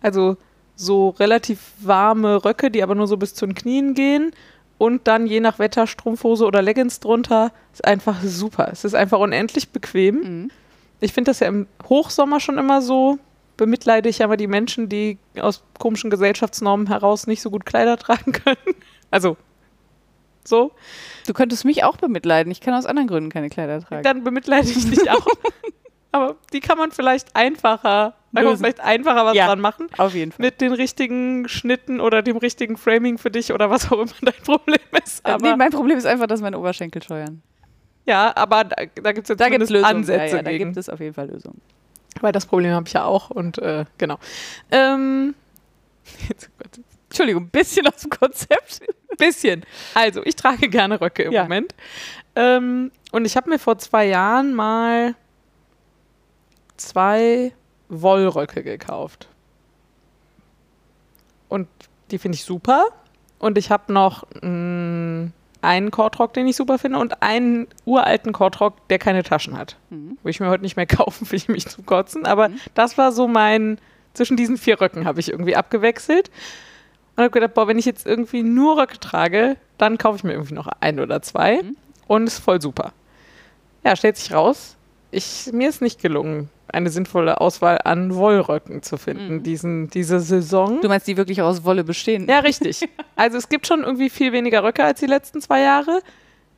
also 0.00 0.36
so 0.76 1.08
relativ 1.10 1.72
warme 1.80 2.44
Röcke, 2.44 2.70
die 2.70 2.82
aber 2.82 2.94
nur 2.94 3.08
so 3.08 3.16
bis 3.16 3.34
zu 3.34 3.46
den 3.46 3.54
Knien 3.54 3.94
gehen. 3.94 4.30
Und 4.78 5.06
dann 5.08 5.26
je 5.26 5.40
nach 5.40 5.58
Wetter 5.58 5.86
Strumpfhose 5.86 6.44
oder 6.46 6.62
Leggings 6.62 7.00
drunter. 7.00 7.50
Ist 7.72 7.84
einfach 7.84 8.22
super. 8.22 8.68
Es 8.72 8.84
ist 8.84 8.94
einfach 8.94 9.18
unendlich 9.18 9.70
bequem. 9.70 10.14
Mhm. 10.20 10.50
Ich 11.00 11.12
finde 11.12 11.30
das 11.30 11.40
ja 11.40 11.48
im 11.48 11.66
Hochsommer 11.88 12.38
schon 12.40 12.56
immer 12.58 12.80
so. 12.80 13.18
Bemitleide 13.56 14.08
ich 14.08 14.22
aber 14.24 14.36
die 14.38 14.46
Menschen, 14.46 14.88
die 14.88 15.18
aus 15.38 15.62
komischen 15.78 16.08
Gesellschaftsnormen 16.10 16.86
heraus 16.88 17.26
nicht 17.26 17.42
so 17.42 17.50
gut 17.50 17.66
Kleider 17.66 17.96
tragen 17.98 18.32
können. 18.44 18.74
Also, 19.10 19.36
so. 20.44 20.72
Du 21.26 21.32
könntest 21.32 21.64
mich 21.64 21.84
auch 21.84 21.96
bemitleiden. 21.96 22.50
Ich 22.50 22.60
kann 22.60 22.74
aus 22.74 22.86
anderen 22.86 23.08
Gründen 23.08 23.30
keine 23.30 23.50
Kleider 23.50 23.80
tragen. 23.80 24.02
Dann 24.02 24.24
bemitleide 24.24 24.68
ich 24.68 24.88
dich 24.90 25.10
auch. 25.10 25.26
aber 26.12 26.36
die 26.52 26.60
kann 26.60 26.78
man 26.78 26.90
vielleicht 26.92 27.36
einfacher, 27.36 28.14
da 28.32 28.40
kann 28.40 28.44
man 28.50 28.56
vielleicht 28.58 28.80
einfacher 28.80 29.24
was 29.26 29.34
Ja. 29.36 29.46
dran 29.46 29.60
machen. 29.60 29.88
Auf 29.98 30.14
jeden 30.14 30.32
Fall. 30.32 30.44
Mit 30.46 30.60
den 30.60 30.72
richtigen 30.72 31.48
Schnitten 31.48 32.00
oder 32.00 32.22
dem 32.22 32.36
richtigen 32.36 32.76
Framing 32.76 33.18
für 33.18 33.30
dich 33.30 33.52
oder 33.52 33.70
was 33.70 33.90
auch 33.92 34.00
immer 34.00 34.12
dein 34.22 34.34
Problem 34.44 34.78
ist. 35.04 35.24
Äh, 35.26 35.32
Aber, 35.32 35.50
nee, 35.50 35.56
mein 35.56 35.70
Problem 35.70 35.98
ist 35.98 36.06
einfach, 36.06 36.26
dass 36.26 36.40
meine 36.40 36.58
Oberschenkel 36.58 37.02
scheuern. 37.02 37.42
ja, 38.06 38.32
aber 38.34 38.64
da, 38.64 38.76
da 39.02 39.12
gibt 39.12 39.24
es 39.26 39.28
jetzt 39.30 39.40
Da 39.40 39.48
gibt 39.48 39.62
es 39.62 39.68
zumindest 39.68 39.70
Lösungen. 39.70 39.84
Ansätze 39.96 40.26
ja, 40.30 40.36
ja, 40.36 40.42
da 40.42 40.56
gibt 40.58 40.76
es 40.76 40.88
auf 40.88 41.00
jeden 41.00 41.14
Fall 41.14 41.28
Lösungen. 41.28 41.60
Weil 42.20 42.32
das 42.32 42.46
Problem 42.46 42.72
habe 42.72 42.86
ich 42.88 42.92
ja 42.94 43.04
auch 43.04 43.30
und 43.30 43.58
äh, 43.58 43.84
genau. 43.98 44.18
Ähm, 44.72 45.34
jetzt, 46.28 46.48
oh 46.50 46.62
Gott, 46.62 46.80
Entschuldigung, 47.10 47.44
ein 47.44 47.50
bisschen 47.50 47.86
aus 47.88 47.96
dem 48.02 48.10
Konzept. 48.10 48.80
bisschen. 49.18 49.64
Also, 49.94 50.22
ich 50.24 50.36
trage 50.36 50.68
gerne 50.68 51.00
Röcke 51.00 51.24
im 51.24 51.32
Ja. 51.32 51.42
Moment. 51.42 51.74
Ähm, 52.36 52.90
und 53.12 53.24
ich 53.26 53.36
habe 53.36 53.50
mir 53.50 53.58
vor 53.58 53.76
zwei 53.78 54.06
Jahren 54.06 54.54
mal 54.54 55.14
zwei 56.76 57.52
Wollröcke 57.88 58.62
gekauft. 58.62 59.28
Und 61.48 61.68
die 62.10 62.18
finde 62.18 62.36
ich 62.36 62.44
super. 62.44 62.86
Und 63.38 63.58
ich 63.58 63.70
habe 63.70 63.92
noch 63.92 64.24
mh, 64.40 65.30
einen 65.62 65.90
Kortrock, 65.90 66.32
den 66.32 66.46
ich 66.46 66.56
super 66.56 66.78
finde, 66.78 66.98
und 66.98 67.22
einen 67.22 67.66
uralten 67.84 68.32
Kortrock, 68.32 68.88
der 68.88 68.98
keine 68.98 69.22
Taschen 69.22 69.58
hat. 69.58 69.76
Mhm. 69.90 70.16
Will 70.22 70.30
ich 70.30 70.40
mir 70.40 70.48
heute 70.48 70.62
nicht 70.62 70.76
mehr 70.76 70.86
kaufen, 70.86 71.30
will 71.30 71.36
ich 71.36 71.48
mich 71.48 71.66
zu 71.66 71.82
kotzen. 71.82 72.24
Aber 72.26 72.50
das 72.74 72.96
war 72.96 73.12
so 73.12 73.26
mein, 73.28 73.78
zwischen 74.14 74.36
diesen 74.36 74.56
vier 74.56 74.80
Röcken 74.80 75.04
habe 75.04 75.20
ich 75.20 75.30
irgendwie 75.30 75.56
abgewechselt. 75.56 76.30
Und 77.20 77.24
habe 77.24 77.32
gedacht, 77.40 77.54
boah, 77.54 77.68
wenn 77.68 77.78
ich 77.78 77.84
jetzt 77.84 78.06
irgendwie 78.06 78.42
nur 78.42 78.78
Röcke 78.80 78.98
trage, 78.98 79.56
dann 79.76 79.98
kaufe 79.98 80.16
ich 80.16 80.24
mir 80.24 80.32
irgendwie 80.32 80.54
noch 80.54 80.68
ein 80.80 81.00
oder 81.00 81.20
zwei. 81.20 81.62
Mhm. 81.62 81.76
Und 82.06 82.26
ist 82.26 82.38
voll 82.38 82.60
super. 82.62 82.92
Ja, 83.84 83.94
stellt 83.94 84.16
sich 84.16 84.32
raus, 84.32 84.76
ich, 85.10 85.50
mir 85.52 85.68
ist 85.68 85.82
nicht 85.82 86.00
gelungen, 86.00 86.48
eine 86.72 86.88
sinnvolle 86.88 87.40
Auswahl 87.40 87.78
an 87.84 88.14
Wollröcken 88.14 88.82
zu 88.82 88.96
finden, 88.96 89.36
Mhm. 89.36 89.42
diesen, 89.42 89.90
diese 89.90 90.20
Saison. 90.20 90.80
Du 90.80 90.88
meinst, 90.88 91.06
die 91.08 91.16
wirklich 91.18 91.42
aus 91.42 91.64
Wolle 91.64 91.84
bestehen? 91.84 92.26
Ja, 92.28 92.38
richtig. 92.40 92.88
Also 93.16 93.36
es 93.36 93.50
gibt 93.50 93.66
schon 93.66 93.82
irgendwie 93.82 94.08
viel 94.08 94.32
weniger 94.32 94.64
Röcke 94.64 94.82
als 94.82 95.00
die 95.00 95.06
letzten 95.06 95.42
zwei 95.42 95.60
Jahre. 95.60 96.00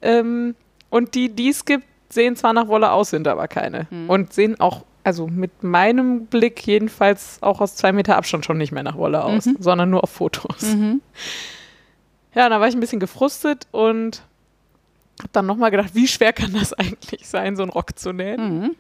Ähm, 0.01 0.55
und 0.91 1.17
die, 1.17 1.29
die 1.29 1.49
es 1.49 1.65
gibt, 1.65 1.85
sehen 2.09 2.37
zwar 2.37 2.53
nach 2.53 2.69
Wolle 2.69 2.93
aus, 2.93 3.11
sind 3.11 3.27
aber 3.27 3.49
keine. 3.49 3.89
Mhm. 3.91 4.09
Und 4.09 4.33
sehen 4.33 4.61
auch, 4.61 4.85
also 5.05 5.27
mit 5.27 5.63
meinem 5.63 6.27
Blick 6.27 6.67
jedenfalls 6.67 7.39
auch 7.43 7.61
aus 7.61 7.75
zwei 7.77 7.93
Meter 7.93 8.17
Abstand 8.17 8.45
schon 8.45 8.59
nicht 8.59 8.73
mehr 8.73 8.83
nach 8.83 8.97
Wolle 8.97 9.25
aus, 9.25 9.47
Mhm. 9.47 9.57
sondern 9.59 9.91
nur 9.91 10.03
auf 10.05 10.11
Fotos. 10.11 10.63
Mhm. 10.63 11.01
Ja, 12.35 12.49
da 12.49 12.61
war 12.61 12.67
ich 12.69 12.75
ein 12.75 12.81
bisschen 12.81 12.99
gefrustet 13.01 13.67
und 13.73 14.23
habe 15.19 15.29
dann 15.33 15.45
nochmal 15.45 15.71
gedacht, 15.71 15.91
wie 15.95 16.09
schwer 16.09 16.33
kann 16.33 16.55
das 16.55 16.73
eigentlich 16.73 17.29
sein, 17.29 17.57
so 17.57 17.63
einen 17.63 17.71
Rock 17.71 17.99
zu 17.99 18.13
nähen? 18.15 18.59
Mhm. 18.61 18.77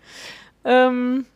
Ähm, 0.64 1.26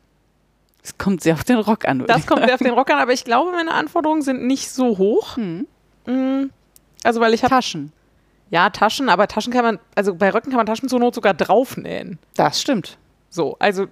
Es 0.83 0.97
kommt 0.97 1.23
sehr 1.23 1.35
auf 1.35 1.45
den 1.45 1.59
Rock 1.59 1.87
an. 1.87 2.05
das 2.07 2.27
kommt 2.27 2.43
sehr 2.47 2.55
auf 2.55 2.61
den 2.63 2.73
Rock 2.73 2.91
an, 2.91 2.99
aber 3.01 3.13
ich 3.13 3.25
glaube, 3.25 3.53
meine 3.53 3.73
Anforderungen 3.75 4.23
sind 4.23 4.47
nicht 4.47 4.71
so 4.71 4.97
hoch. 4.97 5.37
Mhm. 5.37 5.67
Mm, 6.07 6.51
Also, 7.05 7.21
weil 7.21 7.35
ich 7.35 7.43
habe 7.43 7.51
Taschen. 7.51 7.93
Ja, 8.49 8.71
Taschen, 8.71 9.11
aber 9.11 9.29
Taschen 9.29 9.53
kann 9.53 9.65
man, 9.65 9.79
also 9.95 10.15
bei 10.15 10.31
Röcken 10.31 10.49
kann 10.51 10.57
man 10.57 10.67
Taschen 10.67 10.89
zur 10.89 11.01
Not 11.01 11.15
sogar 11.17 11.35
draufnähen. 11.35 12.19
Das 12.37 12.63
stimmt. 12.63 12.97
So, 13.29 13.57
also 13.59 13.89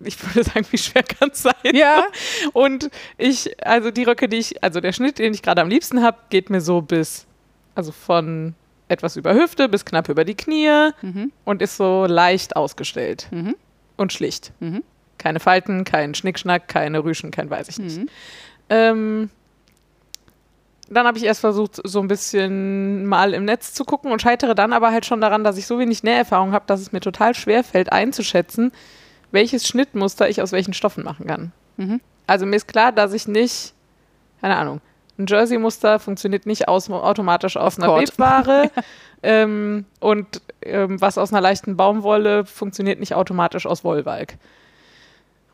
ich 0.00 0.22
würde 0.24 0.44
sagen, 0.48 0.66
wie 0.70 0.78
schwer 0.78 1.02
kann 1.02 1.30
es 1.32 1.42
sein? 1.42 1.54
Ja. 1.74 2.04
Und 2.52 2.90
ich, 3.16 3.50
also 3.66 3.90
die 3.90 4.04
Röcke, 4.04 4.28
die 4.28 4.36
ich, 4.38 4.62
also 4.62 4.80
der 4.80 4.92
Schnitt, 4.92 5.18
den 5.18 5.34
ich 5.34 5.42
gerade 5.42 5.60
am 5.60 5.68
liebsten 5.68 6.02
habe, 6.02 6.18
geht 6.30 6.50
mir 6.50 6.60
so 6.60 6.80
bis, 6.82 7.26
also 7.74 7.92
von 7.92 8.54
etwas 8.88 9.16
über 9.16 9.34
Hüfte 9.34 9.68
bis 9.68 9.84
knapp 9.84 10.08
über 10.08 10.24
die 10.24 10.34
Knie 10.34 10.90
Mhm. 11.02 11.30
und 11.44 11.60
ist 11.62 11.76
so 11.76 12.06
leicht 12.06 12.56
ausgestellt 12.56 13.28
Mhm. 13.30 13.54
und 13.96 14.12
schlicht. 14.12 14.52
Mhm. 14.60 14.82
Keine 15.18 15.40
Falten, 15.40 15.84
kein 15.84 16.14
Schnickschnack, 16.14 16.68
keine 16.68 17.02
Rüschen, 17.04 17.30
kein 17.30 17.50
weiß 17.50 17.68
ich 17.68 17.78
nicht. 17.78 17.98
Mhm. 17.98 18.08
Ähm, 18.70 19.30
dann 20.90 21.06
habe 21.06 21.18
ich 21.18 21.24
erst 21.24 21.40
versucht, 21.40 21.80
so 21.84 22.00
ein 22.00 22.08
bisschen 22.08 23.04
mal 23.04 23.34
im 23.34 23.44
Netz 23.44 23.74
zu 23.74 23.84
gucken 23.84 24.10
und 24.10 24.22
scheitere 24.22 24.54
dann 24.54 24.72
aber 24.72 24.90
halt 24.90 25.04
schon 25.04 25.20
daran, 25.20 25.44
dass 25.44 25.58
ich 25.58 25.66
so 25.66 25.78
wenig 25.78 26.02
Näherfahrung 26.02 26.52
habe, 26.52 26.64
dass 26.66 26.80
es 26.80 26.92
mir 26.92 27.00
total 27.00 27.34
schwer 27.34 27.62
fällt, 27.62 27.92
einzuschätzen, 27.92 28.72
welches 29.30 29.66
Schnittmuster 29.66 30.28
ich 30.28 30.42
aus 30.42 30.52
welchen 30.52 30.74
Stoffen 30.74 31.04
machen 31.04 31.26
kann. 31.26 31.52
Mhm. 31.76 32.00
Also 32.26 32.46
mir 32.46 32.56
ist 32.56 32.68
klar, 32.68 32.92
dass 32.92 33.12
ich 33.12 33.28
nicht, 33.28 33.72
keine 34.40 34.56
Ahnung, 34.56 34.80
ein 35.18 35.26
Jersey-Muster 35.26 35.98
funktioniert 35.98 36.46
nicht 36.46 36.68
aus, 36.68 36.88
automatisch 36.90 37.56
aus 37.56 37.78
einer 37.78 37.88
Cord. 37.88 38.02
Webware 38.02 38.70
ähm, 39.22 39.84
und 40.00 40.40
ähm, 40.62 41.00
was 41.00 41.18
aus 41.18 41.32
einer 41.32 41.40
leichten 41.40 41.76
Baumwolle 41.76 42.44
funktioniert 42.44 43.00
nicht 43.00 43.14
automatisch 43.14 43.66
aus 43.66 43.82
Wollwalk. 43.82 44.34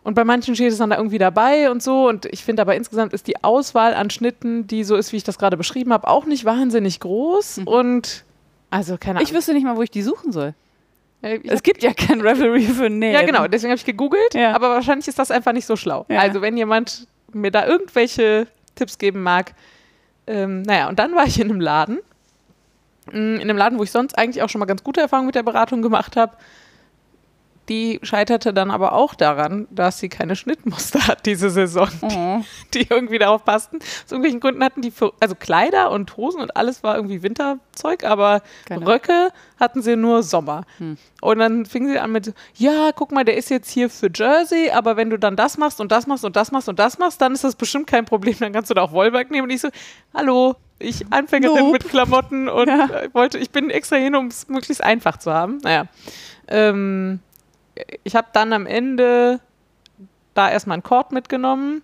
Und 0.02 0.14
bei 0.14 0.24
manchen 0.24 0.54
steht 0.54 0.70
es 0.70 0.76
dann 0.76 0.90
da 0.90 0.98
irgendwie 0.98 1.16
dabei 1.16 1.70
und 1.70 1.82
so. 1.82 2.06
Und 2.06 2.26
ich 2.26 2.44
finde 2.44 2.60
aber 2.60 2.76
insgesamt 2.76 3.14
ist 3.14 3.26
die 3.26 3.42
Auswahl 3.42 3.94
an 3.94 4.10
Schnitten, 4.10 4.66
die 4.66 4.84
so 4.84 4.96
ist, 4.96 5.12
wie 5.12 5.16
ich 5.16 5.24
das 5.24 5.38
gerade 5.38 5.56
beschrieben 5.56 5.94
habe, 5.94 6.08
auch 6.08 6.26
nicht 6.26 6.44
wahnsinnig 6.44 7.00
groß. 7.00 7.62
Und 7.64 8.24
also 8.70 8.98
keine 8.98 9.18
Ahnung. 9.18 9.26
Ich 9.26 9.34
wüsste 9.34 9.54
nicht 9.54 9.64
mal, 9.64 9.76
wo 9.76 9.82
ich 9.82 9.90
die 9.90 10.02
suchen 10.02 10.30
soll. 10.30 10.54
Es 11.44 11.62
gibt 11.62 11.82
ja 11.82 11.92
kein 11.94 12.20
Revelry 12.20 12.62
für 12.62 12.90
Nähen. 12.90 13.12
ja, 13.14 13.22
genau. 13.22 13.46
Deswegen 13.46 13.70
habe 13.70 13.78
ich 13.78 13.84
gegoogelt. 13.84 14.34
Ja. 14.34 14.52
Aber 14.54 14.70
wahrscheinlich 14.70 15.08
ist 15.08 15.18
das 15.18 15.30
einfach 15.30 15.52
nicht 15.52 15.66
so 15.66 15.76
schlau. 15.76 16.06
Ja. 16.08 16.20
Also, 16.20 16.40
wenn 16.42 16.56
jemand 16.56 17.06
mir 17.32 17.50
da 17.50 17.66
irgendwelche 17.66 18.46
Tipps 18.74 18.98
geben 18.98 19.22
mag. 19.22 19.54
Ähm, 20.26 20.62
naja, 20.62 20.88
und 20.88 20.98
dann 20.98 21.14
war 21.14 21.26
ich 21.26 21.38
in 21.40 21.50
einem 21.50 21.60
Laden. 21.60 21.98
Mm, 23.12 23.36
In 23.36 23.40
einem 23.42 23.56
Laden, 23.56 23.78
wo 23.78 23.82
ich 23.82 23.90
sonst 23.90 24.16
eigentlich 24.16 24.42
auch 24.42 24.48
schon 24.48 24.58
mal 24.58 24.64
ganz 24.66 24.82
gute 24.82 25.00
Erfahrungen 25.00 25.26
mit 25.26 25.34
der 25.34 25.42
Beratung 25.42 25.82
gemacht 25.82 26.16
habe. 26.16 26.36
Die 27.70 27.98
scheiterte 28.02 28.52
dann 28.52 28.70
aber 28.70 28.92
auch 28.92 29.14
daran, 29.14 29.66
dass 29.70 29.98
sie 29.98 30.08
keine 30.10 30.36
Schnittmuster 30.36 31.06
hat 31.06 31.24
diese 31.24 31.48
Saison, 31.48 31.88
Oh. 32.02 32.40
die 32.74 32.86
irgendwie 32.90 33.18
darauf 33.18 33.44
passten. 33.44 33.78
Aus 33.78 34.10
irgendwelchen 34.10 34.40
Gründen 34.40 34.62
hatten 34.62 34.82
die, 34.82 34.90
für, 34.90 35.12
also 35.20 35.34
Kleider 35.34 35.90
und 35.90 36.14
Hosen 36.18 36.40
und 36.42 36.56
alles 36.56 36.82
war 36.82 36.96
irgendwie 36.96 37.22
Winterzeug, 37.22 38.04
aber 38.04 38.42
Keine- 38.66 38.86
Röcke 38.86 39.30
hatten 39.58 39.80
sie 39.82 39.96
nur 39.96 40.22
Sommer. 40.22 40.64
Hm. 40.78 40.98
Und 41.22 41.38
dann 41.38 41.64
fing 41.64 41.88
sie 41.88 41.98
an 41.98 42.12
mit, 42.12 42.34
ja, 42.56 42.90
guck 42.94 43.12
mal, 43.12 43.24
der 43.24 43.36
ist 43.38 43.48
jetzt 43.48 43.70
hier 43.70 43.88
für 43.88 44.10
Jersey, 44.14 44.70
aber 44.70 44.96
wenn 44.98 45.08
du 45.08 45.18
dann 45.18 45.36
das 45.36 45.56
machst 45.56 45.80
und 45.80 45.90
das 45.90 46.06
machst 46.06 46.24
und 46.26 46.36
das 46.36 46.52
machst 46.52 46.68
und 46.68 46.78
das 46.78 46.98
machst, 46.98 47.20
dann 47.22 47.32
ist 47.32 47.44
das 47.44 47.54
bestimmt 47.56 47.86
kein 47.86 48.04
Problem, 48.04 48.36
dann 48.40 48.52
kannst 48.52 48.68
du 48.68 48.74
da 48.74 48.82
auch 48.82 48.92
Wollwerk 48.92 49.30
nehmen. 49.30 49.44
Und 49.44 49.50
ich 49.50 49.62
so, 49.62 49.68
hallo, 50.12 50.56
ich 50.78 51.06
Anfängerin 51.10 51.56
Nope. 51.60 51.72
mit 51.72 51.88
Klamotten 51.88 52.48
und 52.50 52.68
Ja. 52.68 52.90
wollte, 53.14 53.38
ich 53.38 53.50
bin 53.50 53.70
extra 53.70 53.96
hin, 53.96 54.14
um 54.16 54.26
es 54.26 54.48
möglichst 54.48 54.84
einfach 54.84 55.16
zu 55.16 55.32
haben. 55.32 55.58
Naja. 55.62 55.86
Ähm, 56.46 57.20
ich 58.04 58.14
habe 58.16 58.28
dann 58.32 58.52
am 58.52 58.66
Ende 58.66 59.40
da 60.34 60.50
erstmal 60.50 60.74
einen 60.74 60.82
Kord 60.82 61.12
mitgenommen 61.12 61.82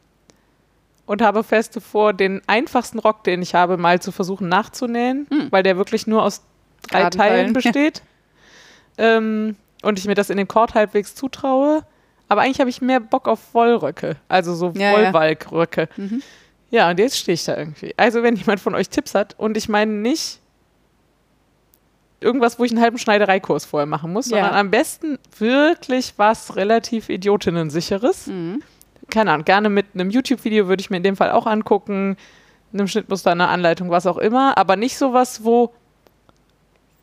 und 1.07 1.23
habe 1.23 1.43
feste 1.45 1.81
vor, 1.81 2.13
den 2.13 2.41
einfachsten 2.47 2.99
Rock, 2.99 3.25
den 3.25 3.43
ich 3.43 3.55
habe, 3.55 3.77
mal 3.77 4.01
zu 4.01 4.13
versuchen 4.13 4.49
nachzunähen, 4.49 5.27
Hm. 5.31 5.49
weil 5.51 5.63
der 5.63 5.77
wirklich 5.77 6.07
nur 6.07 6.23
aus 6.23 6.43
drei 6.89 7.11
Teilen 7.11 7.53
besteht. 7.55 8.03
ähm, 8.99 9.57
und 9.83 9.99
ich 9.99 10.07
mir 10.07 10.15
das 10.15 10.29
in 10.31 10.37
dem 10.37 10.49
Kord 10.49 10.75
halbwegs 10.75 11.15
zutraue. 11.15 11.85
Aber 12.29 12.43
eigentlich 12.43 12.61
habe 12.61 12.71
ich 12.71 12.81
mehr 12.83 13.01
Bock 13.01 13.27
auf 13.27 13.55
Wollröcke, 13.55 14.17
also 14.29 14.55
so 14.55 14.73
Ja, 14.77 14.93
ja. 14.93 14.97
Wollwalkröcke. 15.07 15.89
Mhm. 15.97 16.23
Ja, 16.71 16.89
und 16.91 16.99
jetzt 17.01 17.19
stehe 17.19 17.35
ich 17.35 17.45
da 17.45 17.57
irgendwie. 17.57 17.95
Also, 17.97 18.23
wenn 18.23 18.37
jemand 18.37 18.61
von 18.61 18.75
euch 18.77 18.89
Tipps 18.91 19.15
hat, 19.17 19.35
und 19.39 19.57
ich 19.57 19.69
meine 19.69 19.91
nicht 19.91 20.39
irgendwas, 22.21 22.59
wo 22.59 22.65
ich 22.65 22.71
einen 22.71 22.81
halben 22.81 22.99
Schneidereikurs 22.99 23.65
vorher 23.65 23.87
machen 23.87 24.13
muss, 24.13 24.29
Ja. 24.31 24.39
sondern 24.39 24.55
am 24.55 24.71
besten 24.71 25.19
wirklich 25.39 26.15
was 26.17 26.57
relativ 26.57 27.09
Idiotinnen-sicheres. 27.09 28.27
Mhm. 28.29 28.63
Keine 29.11 29.33
Ahnung, 29.33 29.45
gerne 29.45 29.69
mit 29.71 29.87
einem 29.95 30.11
YouTube-Video 30.11 30.69
würde 30.69 30.81
ich 30.81 30.91
mir 30.91 30.99
in 30.99 31.03
dem 31.03 31.17
Fall 31.17 31.31
auch 31.33 31.47
angucken, 31.47 32.17
einem 32.73 32.87
Schnittmuster, 32.87 33.33
einer 33.33 33.49
Anleitung, 33.49 33.91
was 33.91 34.07
auch 34.07 34.19
immer, 34.19 34.57
aber 34.57 34.77
nicht 34.77 34.97
sowas, 34.97 35.43
wo. 35.45 35.73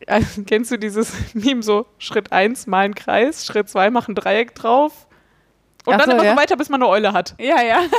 Also, 0.05 0.43
kennst 0.47 0.72
du 0.72 0.78
dieses 0.78 1.11
Meme 1.34 1.63
so, 1.63 1.86
Schritt 1.97 2.32
1 2.32 2.68
mal 2.68 2.86
einen 2.86 2.95
Kreis, 2.95 3.45
Schritt 3.45 3.68
2 3.70 3.89
mach 3.89 4.07
ein 4.07 4.15
Dreieck 4.15 4.55
drauf 4.55 5.07
und 5.86 5.95
Ach 5.95 5.97
dann 5.99 6.05
so, 6.11 6.15
immer 6.15 6.24
ja. 6.26 6.32
so 6.34 6.38
weiter, 6.38 6.55
bis 6.57 6.70
man 6.70 6.82
eine 6.82 6.89
Eule 6.89 7.13
hat. 7.13 7.36
Ja, 7.39 7.61
ja. 7.61 7.82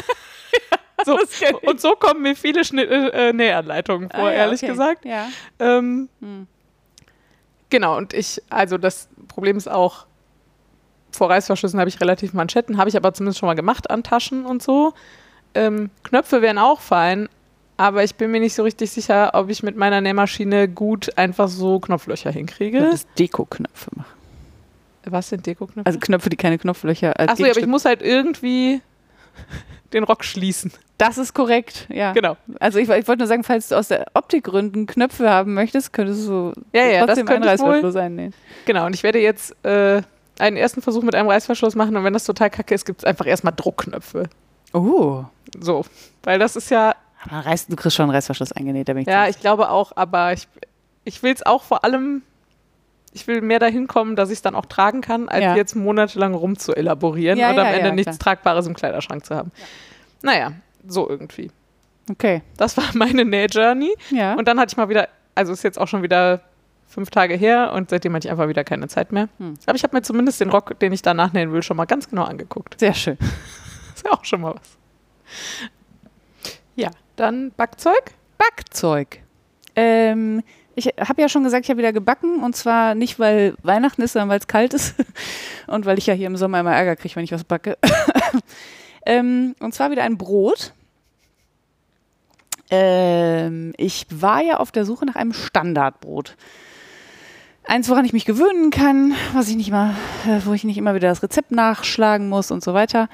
So. 1.07 1.16
Und 1.62 1.81
so 1.81 1.93
kommen 1.93 2.23
mir 2.23 2.35
viele 2.35 2.64
Schnitt, 2.64 2.91
äh, 2.91 3.33
Nähanleitungen 3.33 4.11
vor, 4.11 4.19
Ah, 4.25 4.31
ja, 4.33 4.39
ehrlich 4.39 4.61
okay. 4.64 4.73
gesagt. 4.73 5.05
Ja. 5.05 5.29
Ähm, 5.61 6.09
Hm. 6.21 6.49
Genau, 7.71 7.97
und 7.97 8.14
ich, 8.14 8.43
also 8.51 8.79
das 8.79 9.09
Problem 9.29 9.57
ist 9.57 9.69
auch, 9.69 10.07
vor 11.11 11.31
Reißverschlüssen 11.31 11.81
habe 11.81 11.89
ich 11.89 12.01
relativ 12.01 12.35
Manschetten, 12.35 12.79
habe 12.79 12.91
ich 12.91 12.97
aber 12.97 13.14
zumindest 13.14 13.39
schon 13.39 13.47
mal 13.47 13.55
gemacht 13.55 13.91
an 13.91 14.03
Taschen 14.03 14.45
und 14.45 14.62
so. 14.62 14.93
Ähm, 15.55 15.91
Knöpfe 16.05 16.43
wären 16.43 16.59
auch 16.59 16.81
fein, 16.81 17.29
aber 17.77 18.05
ich 18.05 18.16
bin 18.16 18.31
mir 18.31 18.41
nicht 18.41 18.55
so 18.55 18.62
richtig 18.62 18.91
sicher, 18.91 19.31
ob 19.35 19.49
ich 19.49 19.62
mit 19.62 19.77
meiner 19.77 20.01
Nähmaschine 20.01 20.69
gut 20.69 21.16
einfach 21.16 21.49
so 21.49 21.81
Knopflöcher 21.81 22.31
hinkriege. 22.31 22.81
Das 22.81 23.07
Deko-Knöpfe 23.14 23.91
machen. 23.95 24.12
Was 25.05 25.31
sind 25.31 25.47
Deko-Knöpfe? 25.47 25.87
Also 25.87 25.99
Knöpfe, 25.99 26.29
die 26.29 26.37
keine 26.37 26.59
Knopflöcher 26.59 27.19
als 27.19 27.33
Achso, 27.33 27.45
ja, 27.45 27.53
aber 27.53 27.61
ich 27.61 27.66
muss 27.66 27.85
halt 27.85 28.03
irgendwie 28.03 28.83
den 29.93 30.05
Rock 30.05 30.24
schließen. 30.24 30.72
Das 30.99 31.16
ist 31.16 31.32
korrekt, 31.32 31.86
ja. 31.91 32.12
Genau. 32.12 32.36
Also 32.59 32.78
ich, 32.78 32.89
ich 32.89 33.07
wollte 33.09 33.18
nur 33.18 33.28
sagen, 33.28 33.45
falls 33.45 33.68
du 33.68 33.76
aus 33.76 33.89
der 33.89 34.07
Optikgründen 34.14 34.86
Knöpfe 34.86 35.30
haben 35.30 35.55
möchtest, 35.55 35.93
könntest 35.93 36.26
du 36.26 36.53
Ja, 36.72 36.84
ja, 36.86 37.07
trotzdem 37.07 37.28
einen. 37.28 37.45
Reißverschluss 37.45 37.95
einnähen. 37.97 38.34
Genau, 38.66 38.86
und 38.86 38.95
ich 38.95 39.05
werde 39.05 39.20
jetzt 39.20 39.55
äh, 39.64 40.03
einen 40.41 40.57
ersten 40.57 40.82
Versuch 40.82 41.03
mit 41.03 41.14
einem 41.14 41.28
Reißverschluss 41.28 41.76
machen 41.76 41.97
und 41.97 42.05
wenn 42.05 42.12
das 42.12 42.24
total 42.24 42.51
kacke 42.51 42.74
ist, 42.74 42.84
gibt 42.84 43.01
es 43.01 43.05
einfach 43.05 43.26
erstmal 43.26 43.53
Druckknöpfe. 43.57 44.28
Oh. 44.72 45.24
So, 45.59 45.84
weil 46.24 46.39
das 46.39 46.57
ist 46.57 46.70
ja, 46.70 46.95
Aber 47.24 47.47
Reiß, 47.47 47.68
du 47.68 47.76
kriegst 47.76 47.97
schon 47.97 48.05
einen 48.05 48.14
Reißverschluss 48.14 48.53
eingenäht, 48.53 48.89
da 48.89 48.93
bin 48.93 49.03
ich 49.03 49.09
ja, 49.09 49.28
ich 49.28 49.41
glaube 49.41 49.70
auch, 49.70 49.93
aber 49.95 50.32
ich, 50.32 50.49
ich 51.05 51.22
will 51.22 51.32
es 51.32 51.47
auch 51.47 51.62
vor 51.62 51.84
allem, 51.84 52.22
ich 53.21 53.27
will 53.27 53.41
mehr 53.41 53.59
dahin 53.59 53.87
kommen, 53.87 54.16
dass 54.16 54.31
ich 54.31 54.37
es 54.37 54.43
dann 54.43 54.55
auch 54.55 54.66
tragen 54.66 55.01
kann, 55.01 55.29
als 55.29 55.43
Ja. 55.43 55.57
jetzt 55.57 55.75
monatelang 55.75 56.35
rumzuelaborieren 56.35 57.39
Ja, 57.39 57.51
und 57.51 57.59
am 57.59 57.66
ja, 57.66 57.73
Ende 57.73 57.89
ja, 57.89 57.95
nichts 57.95 58.19
Tragbares 58.19 58.66
im 58.66 58.75
Kleiderschrank 58.75 59.25
zu 59.25 59.35
haben. 59.35 59.51
Naja, 60.23 60.53
so 60.87 61.09
irgendwie. 61.09 61.51
Okay. 62.11 62.43
Das 62.57 62.77
war 62.77 62.85
meine 62.95 63.25
Näh-Journey. 63.25 63.95
Ja. 64.11 64.35
Und 64.35 64.47
dann 64.49 64.59
hatte 64.59 64.73
ich 64.73 64.77
mal 64.77 64.89
wieder, 64.89 65.09
also 65.35 65.53
ist 65.53 65.62
jetzt 65.64 65.79
auch 65.79 65.89
schon 65.89 66.03
wieder 66.03 66.41
fünf 66.89 67.11
Tage 67.11 67.35
her 67.35 67.73
und 67.75 67.91
seitdem 67.91 68.14
hatte 68.14 68.27
ich 68.27 68.31
einfach 68.31 68.49
wieder 68.49 68.64
keine 68.64 68.89
Zeit 68.89 69.12
mehr. 69.12 69.29
Hm. 69.39 69.55
Aber 69.66 69.77
ich 69.77 69.83
habe 69.83 69.97
mir 69.97 70.03
zumindest 70.03 70.41
den 70.41 70.51
Rock, 70.51 70.79
den 70.79 70.93
ich 70.93 71.03
da 71.03 71.12
nachnähen 71.12 71.53
will, 71.53 71.62
schon 71.62 71.77
mal 71.77 71.85
ganz 71.85 72.09
genau 72.09 72.25
angeguckt. 72.25 72.81
Sehr 72.81 72.95
schön. 72.95 73.19
ist 73.95 74.05
ja 74.07 74.12
auch 74.12 74.25
schon 74.25 74.41
mal 74.41 74.55
was. 74.55 74.79
Ja, 76.77 76.91
dann 77.16 77.53
Backzeug. 77.57 78.12
Backzeug. 78.39 79.21
Ähm, 79.77 80.43
ich 80.79 80.87
habe 80.87 81.20
ja 81.20 81.29
schon 81.29 81.45
gesagt, 81.45 81.64
ich 81.64 81.70
habe 81.70 81.79
wieder 81.79 81.93
gebacken 81.93 82.43
und 82.43 82.57
zwar 82.57 82.95
nicht, 82.95 83.18
weil 83.18 83.55
Weihnachten 83.62 84.01
ist, 84.03 84.12
sondern 84.12 84.29
weil 84.29 84.39
es 84.39 84.47
kalt 84.47 84.74
ist 84.74 84.95
und 85.66 85.85
weil 85.87 85.99
ich 85.99 86.07
ja 86.07 86.14
hier 86.14 86.29
im 86.29 86.37
Sommer 86.37 86.61
immer 86.61 86.74
Ärger 86.74 86.97
kriege, 86.97 87.16
wenn 87.16 87.24
ich 87.24 87.33
was 87.33 87.45
backe. 87.45 87.76
ähm, 89.07 89.55
und 89.61 89.74
zwar 89.74 89.91
wieder 89.91 90.05
ein 90.05 90.16
Brot. 90.16 90.72
Ähm, 92.70 93.72
ich 93.76 94.07
war 94.11 94.43
ja 94.43 94.59
auf 94.59 94.70
der 94.70 94.85
Suche 94.85 95.07
nach 95.07 95.16
einem 95.16 95.33
Standardbrot. 95.33 96.37
Eins, 97.64 97.89
woran 97.89 98.05
ich 98.05 98.12
mich 98.12 98.24
gewöhnen 98.24 98.70
kann, 98.70 99.14
was 99.35 99.49
ich 99.49 99.57
nicht 99.57 99.70
mal, 99.70 99.95
äh, 100.26 100.41
wo 100.45 100.55
ich 100.55 100.64
nicht 100.64 100.79
immer 100.79 100.95
wieder 100.95 101.09
das 101.09 101.22
Rezept 101.22 101.51
nachschlagen 101.51 102.29
muss 102.29 102.51
und 102.51 102.62
so 102.62 102.72
weiter. 102.72 103.09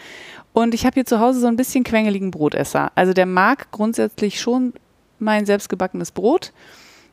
Und 0.52 0.74
ich 0.74 0.86
habe 0.86 0.94
hier 0.94 1.06
zu 1.06 1.18
Hause 1.18 1.40
so 1.40 1.46
ein 1.46 1.56
bisschen 1.56 1.82
quengeligen 1.82 2.30
Brotesser. 2.30 2.92
Also 2.94 3.12
der 3.12 3.26
mag 3.26 3.72
grundsätzlich 3.72 4.40
schon 4.40 4.74
mein 5.18 5.46
selbstgebackenes 5.46 6.12
Brot. 6.12 6.52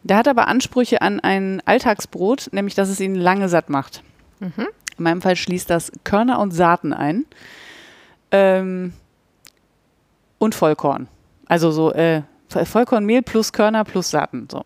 Der 0.04 0.18
hat 0.18 0.28
aber 0.28 0.48
Ansprüche 0.48 1.02
an 1.02 1.20
ein 1.20 1.62
Alltagsbrot, 1.66 2.50
nämlich 2.52 2.76
dass 2.76 2.90
es 2.90 3.00
ihn 3.00 3.16
lange 3.16 3.50
satt 3.50 3.70
macht. 3.70 4.04
Mhm. 4.40 4.68
In 4.98 5.04
meinem 5.04 5.22
Fall 5.22 5.36
schließt 5.36 5.70
das 5.70 5.92
Körner 6.04 6.40
und 6.40 6.52
Saaten 6.52 6.94
ein. 6.94 7.26
Ähm, 8.32 8.94
und 10.38 10.56
Vollkorn. 10.56 11.08
Also 11.46 11.72
so 11.72 11.92
äh, 11.94 12.24
Vollkornmehl 12.50 13.22
plus 13.22 13.54
Körner 13.54 13.84
plus 13.84 14.10
Saaten. 14.10 14.48
So. 14.52 14.66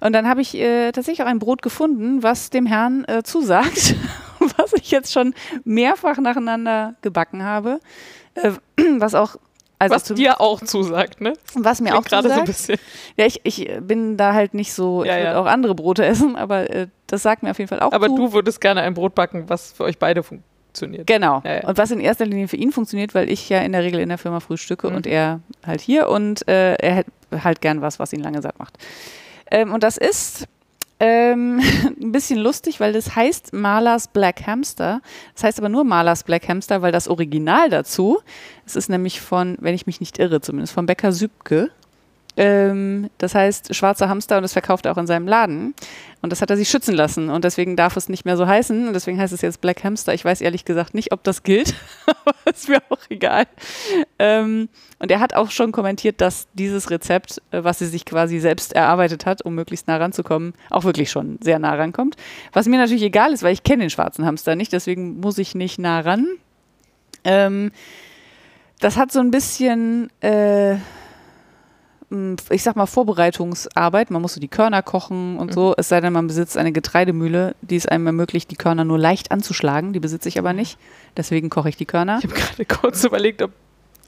Und 0.00 0.12
dann 0.12 0.28
habe 0.28 0.40
ich 0.40 0.54
äh, 0.54 0.92
tatsächlich 0.92 1.22
auch 1.22 1.30
ein 1.30 1.38
Brot 1.38 1.62
gefunden, 1.62 2.22
was 2.22 2.50
dem 2.50 2.66
Herrn 2.66 3.04
äh, 3.04 3.22
zusagt, 3.22 3.94
was 4.56 4.72
ich 4.74 4.90
jetzt 4.90 5.12
schon 5.12 5.34
mehrfach 5.64 6.18
nacheinander 6.18 6.94
gebacken 7.02 7.42
habe. 7.44 7.80
Äh, 8.34 8.52
was 8.98 9.14
auch, 9.14 9.36
also 9.82 9.94
Was 9.94 10.04
dir 10.04 10.40
auch 10.40 10.60
zusagt, 10.60 11.20
ne? 11.20 11.32
was 11.54 11.80
mir 11.80 11.90
auch 11.96 12.04
Klingt 12.04 12.08
gerade 12.24 12.28
so 12.28 12.40
ein 12.40 12.46
zusagt. 12.46 12.46
bisschen. 12.46 12.78
Ja, 13.16 13.26
ich, 13.26 13.40
ich 13.44 13.70
bin 13.80 14.16
da 14.16 14.32
halt 14.34 14.54
nicht 14.54 14.72
so, 14.72 15.04
Ja, 15.04 15.12
ich 15.16 15.18
würde 15.24 15.32
ja. 15.34 15.40
auch 15.40 15.46
andere 15.46 15.74
Brote 15.74 16.04
essen, 16.06 16.36
aber 16.36 16.70
äh, 16.70 16.86
das 17.06 17.22
sagt 17.22 17.42
mir 17.42 17.50
auf 17.50 17.58
jeden 17.58 17.68
Fall 17.68 17.80
auch 17.80 17.92
Aber 17.92 18.06
zu. 18.08 18.16
du 18.16 18.32
würdest 18.32 18.60
gerne 18.60 18.82
ein 18.82 18.94
Brot 18.94 19.14
backen, 19.14 19.44
was 19.48 19.72
für 19.72 19.84
euch 19.84 19.98
beide 19.98 20.22
funktioniert. 20.22 21.06
Genau. 21.06 21.42
Ja, 21.44 21.54
ja. 21.62 21.68
Und 21.68 21.76
was 21.78 21.90
in 21.90 22.00
erster 22.00 22.24
Linie 22.24 22.48
für 22.48 22.56
ihn 22.56 22.72
funktioniert, 22.72 23.14
weil 23.14 23.30
ich 23.30 23.48
ja 23.48 23.60
in 23.60 23.72
der 23.72 23.82
Regel 23.82 24.00
in 24.00 24.08
der 24.08 24.18
Firma 24.18 24.40
frühstücke 24.40 24.88
Mhm. 24.88 24.96
und 24.96 25.06
er 25.06 25.40
halt 25.66 25.80
hier 25.80 26.08
und 26.08 26.46
äh, 26.48 26.74
er 26.74 26.94
hätte 26.94 27.10
halt 27.44 27.60
gern 27.60 27.80
was, 27.82 27.98
was 27.98 28.12
ihn 28.12 28.20
lange 28.20 28.40
satt 28.42 28.58
macht. 28.58 28.78
Ähm, 29.50 29.72
und 29.72 29.82
das 29.82 29.96
ist 29.98 30.46
ähm, 31.02 31.60
ein 32.00 32.12
bisschen 32.12 32.38
lustig, 32.38 32.78
weil 32.78 32.92
das 32.92 33.16
heißt 33.16 33.52
Malers 33.52 34.06
Black 34.06 34.46
Hamster. 34.46 35.02
Das 35.34 35.42
heißt 35.42 35.58
aber 35.58 35.68
nur 35.68 35.82
Malers 35.82 36.22
Black 36.22 36.48
Hamster, 36.48 36.80
weil 36.80 36.92
das 36.92 37.08
Original 37.08 37.68
dazu, 37.68 38.20
es 38.64 38.76
ist 38.76 38.88
nämlich 38.88 39.20
von, 39.20 39.56
wenn 39.60 39.74
ich 39.74 39.86
mich 39.86 39.98
nicht 39.98 40.20
irre, 40.20 40.40
zumindest 40.40 40.72
von 40.72 40.86
Bäcker 40.86 41.10
Sübke. 41.10 41.70
Ähm, 42.36 43.10
das 43.18 43.34
heißt 43.34 43.74
schwarzer 43.74 44.08
Hamster 44.08 44.36
und 44.36 44.42
das 44.42 44.54
verkauft 44.54 44.86
er 44.86 44.92
auch 44.92 44.98
in 44.98 45.06
seinem 45.06 45.28
Laden. 45.28 45.74
Und 46.22 46.30
das 46.30 46.40
hat 46.40 46.50
er 46.50 46.56
sich 46.56 46.68
schützen 46.68 46.94
lassen 46.94 47.28
und 47.28 47.44
deswegen 47.44 47.76
darf 47.76 47.96
es 47.96 48.08
nicht 48.08 48.24
mehr 48.24 48.36
so 48.36 48.46
heißen 48.46 48.86
und 48.86 48.94
deswegen 48.94 49.18
heißt 49.18 49.32
es 49.32 49.42
jetzt 49.42 49.60
Black 49.60 49.84
Hamster. 49.84 50.14
Ich 50.14 50.24
weiß 50.24 50.40
ehrlich 50.40 50.64
gesagt 50.64 50.94
nicht, 50.94 51.12
ob 51.12 51.24
das 51.24 51.42
gilt, 51.42 51.74
aber 52.06 52.34
ist 52.44 52.68
mir 52.68 52.80
auch 52.88 53.00
egal. 53.10 53.46
Ähm, 54.18 54.68
und 54.98 55.10
er 55.10 55.20
hat 55.20 55.34
auch 55.34 55.50
schon 55.50 55.72
kommentiert, 55.72 56.20
dass 56.20 56.46
dieses 56.54 56.90
Rezept, 56.90 57.42
äh, 57.50 57.64
was 57.64 57.80
sie 57.80 57.86
sich 57.86 58.04
quasi 58.04 58.38
selbst 58.38 58.72
erarbeitet 58.72 59.26
hat, 59.26 59.42
um 59.42 59.54
möglichst 59.54 59.88
nah 59.88 59.96
ranzukommen, 59.96 60.54
auch 60.70 60.84
wirklich 60.84 61.10
schon 61.10 61.38
sehr 61.42 61.58
nah 61.58 61.74
rankommt. 61.74 62.16
Was 62.52 62.66
mir 62.66 62.78
natürlich 62.78 63.02
egal 63.02 63.32
ist, 63.32 63.42
weil 63.42 63.52
ich 63.52 63.64
kenne 63.64 63.82
den 63.82 63.90
schwarzen 63.90 64.24
Hamster 64.24 64.54
nicht, 64.54 64.72
deswegen 64.72 65.20
muss 65.20 65.38
ich 65.38 65.54
nicht 65.54 65.78
nah 65.78 66.00
ran. 66.00 66.26
Ähm, 67.24 67.72
das 68.80 68.96
hat 68.96 69.12
so 69.12 69.20
ein 69.20 69.30
bisschen, 69.30 70.08
äh, 70.20 70.76
ich 72.50 72.62
sag 72.62 72.76
mal, 72.76 72.86
Vorbereitungsarbeit. 72.86 74.10
Man 74.10 74.22
muss 74.22 74.34
so 74.34 74.40
die 74.40 74.48
Körner 74.48 74.82
kochen 74.82 75.38
und 75.38 75.52
so. 75.52 75.74
Es 75.76 75.88
sei 75.88 76.00
denn, 76.00 76.12
man 76.12 76.26
besitzt 76.26 76.56
eine 76.56 76.72
Getreidemühle, 76.72 77.54
die 77.62 77.76
es 77.76 77.86
einem 77.86 78.06
ermöglicht, 78.06 78.50
die 78.50 78.56
Körner 78.56 78.84
nur 78.84 78.98
leicht 78.98 79.30
anzuschlagen. 79.30 79.92
Die 79.92 80.00
besitze 80.00 80.28
ich 80.28 80.38
aber 80.38 80.52
nicht. 80.52 80.78
Deswegen 81.16 81.50
koche 81.50 81.68
ich 81.70 81.76
die 81.76 81.86
Körner. 81.86 82.18
Ich 82.18 82.24
habe 82.24 82.34
gerade 82.34 82.64
kurz 82.66 83.04
überlegt, 83.04 83.42
ob 83.42 83.50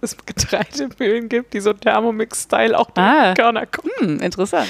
es 0.00 0.16
Getreidemühlen 0.26 1.28
gibt, 1.28 1.54
die 1.54 1.60
so 1.60 1.72
Thermomix-Style 1.72 2.78
auch 2.78 2.90
die 2.90 3.00
Ah. 3.00 3.34
Körner 3.34 3.66
kochen. 3.66 3.90
Hm, 3.98 4.20
interessant. 4.20 4.68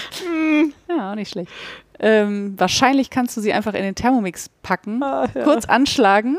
Ja, 0.89 1.11
auch 1.11 1.15
nicht 1.17 1.31
schlecht. 1.31 1.51
Ähm, 1.99 2.55
wahrscheinlich 2.57 3.11
kannst 3.11 3.37
du 3.37 3.41
sie 3.41 3.53
einfach 3.53 3.75
in 3.75 3.83
den 3.83 3.95
Thermomix 3.95 4.49
packen, 4.63 5.03
Ah, 5.03 5.27
ja. 5.35 5.45
kurz 5.45 5.65
anschlagen 5.65 6.39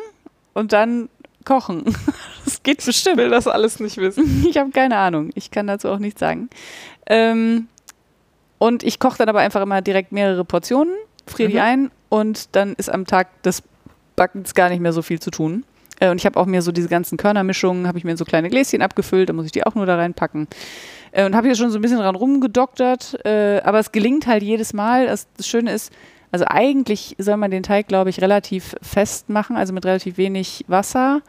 und 0.54 0.74
dann 0.74 1.10
kochen. 1.46 1.84
Das 2.46 2.62
geht 2.62 2.80
Ich 2.82 2.86
bestimmt. 2.86 3.18
will 3.18 3.30
das 3.32 3.48
alles 3.48 3.80
nicht 3.80 3.98
wissen. 3.98 4.46
Ich 4.50 4.58
habe 4.58 4.70
keine 4.72 4.98
Ahnung. 4.98 5.32
Ich 5.36 5.50
kann 5.52 5.66
dazu 5.68 5.90
auch 5.90 5.98
nichts 6.00 6.20
sagen. 6.20 6.50
Ähm, 7.08 7.68
und 8.60 8.84
ich 8.84 9.00
koche 9.00 9.18
dann 9.18 9.30
aber 9.30 9.40
einfach 9.40 9.62
immer 9.62 9.82
direkt 9.82 10.12
mehrere 10.12 10.46
Portionen, 10.46 10.94
friere 11.28 11.50
die 11.50 11.56
Mhm. 11.56 11.62
ein 11.62 11.92
und 12.10 12.56
dann 12.56 12.74
ist 12.76 12.90
am 12.90 13.06
Tag 13.08 13.42
des 13.44 13.64
Backens 14.16 14.54
gar 14.54 14.70
nicht 14.70 14.80
mehr 14.80 14.94
so 14.94 15.02
viel 15.02 15.20
zu 15.20 15.32
tun. 15.32 15.66
Äh, 16.00 16.10
und 16.10 16.18
ich 16.20 16.26
habe 16.26 16.40
auch 16.40 16.46
mir 16.46 16.62
so 16.62 16.72
diese 16.72 16.88
ganzen 16.88 17.18
Körnermischungen, 17.18 17.88
habe 17.88 17.98
ich 17.98 18.04
mir 18.04 18.12
in 18.12 18.18
so 18.18 18.26
kleine 18.26 18.50
Gläschen 18.50 18.82
abgefüllt, 18.82 19.30
da 19.30 19.34
muss 19.34 19.46
ich 19.46 19.52
die 19.52 19.66
auch 19.66 19.76
nur 19.76 19.86
da 19.86 19.96
reinpacken. 19.96 20.48
Äh, 21.12 21.26
und 21.26 21.36
habe 21.36 21.48
hier 21.48 21.56
schon 21.56 21.72
so 21.72 21.80
ein 21.80 21.82
bisschen 21.82 21.98
dran 22.00 22.16
rumgedoktert, 22.16 23.26
äh, 23.26 23.62
aber 23.64 23.80
es 23.80 23.92
gelingt 23.92 24.28
halt 24.28 24.44
jedes 24.44 24.74
Mal. 24.74 25.08
Das, 25.08 25.28
das 25.38 25.48
Schöne 25.48 25.72
ist, 25.74 25.92
also 26.36 26.48
eigentlich 26.50 27.16
soll 27.18 27.38
man 27.38 27.50
den 27.50 27.64
Teig, 27.64 27.88
glaube 27.88 28.10
ich, 28.10 28.20
relativ 28.20 28.76
fest 28.82 29.30
machen, 29.30 29.56
also 29.56 29.72
mit 29.72 29.86
relativ 29.86 30.18
wenig 30.18 30.66
Wasser 30.68 31.22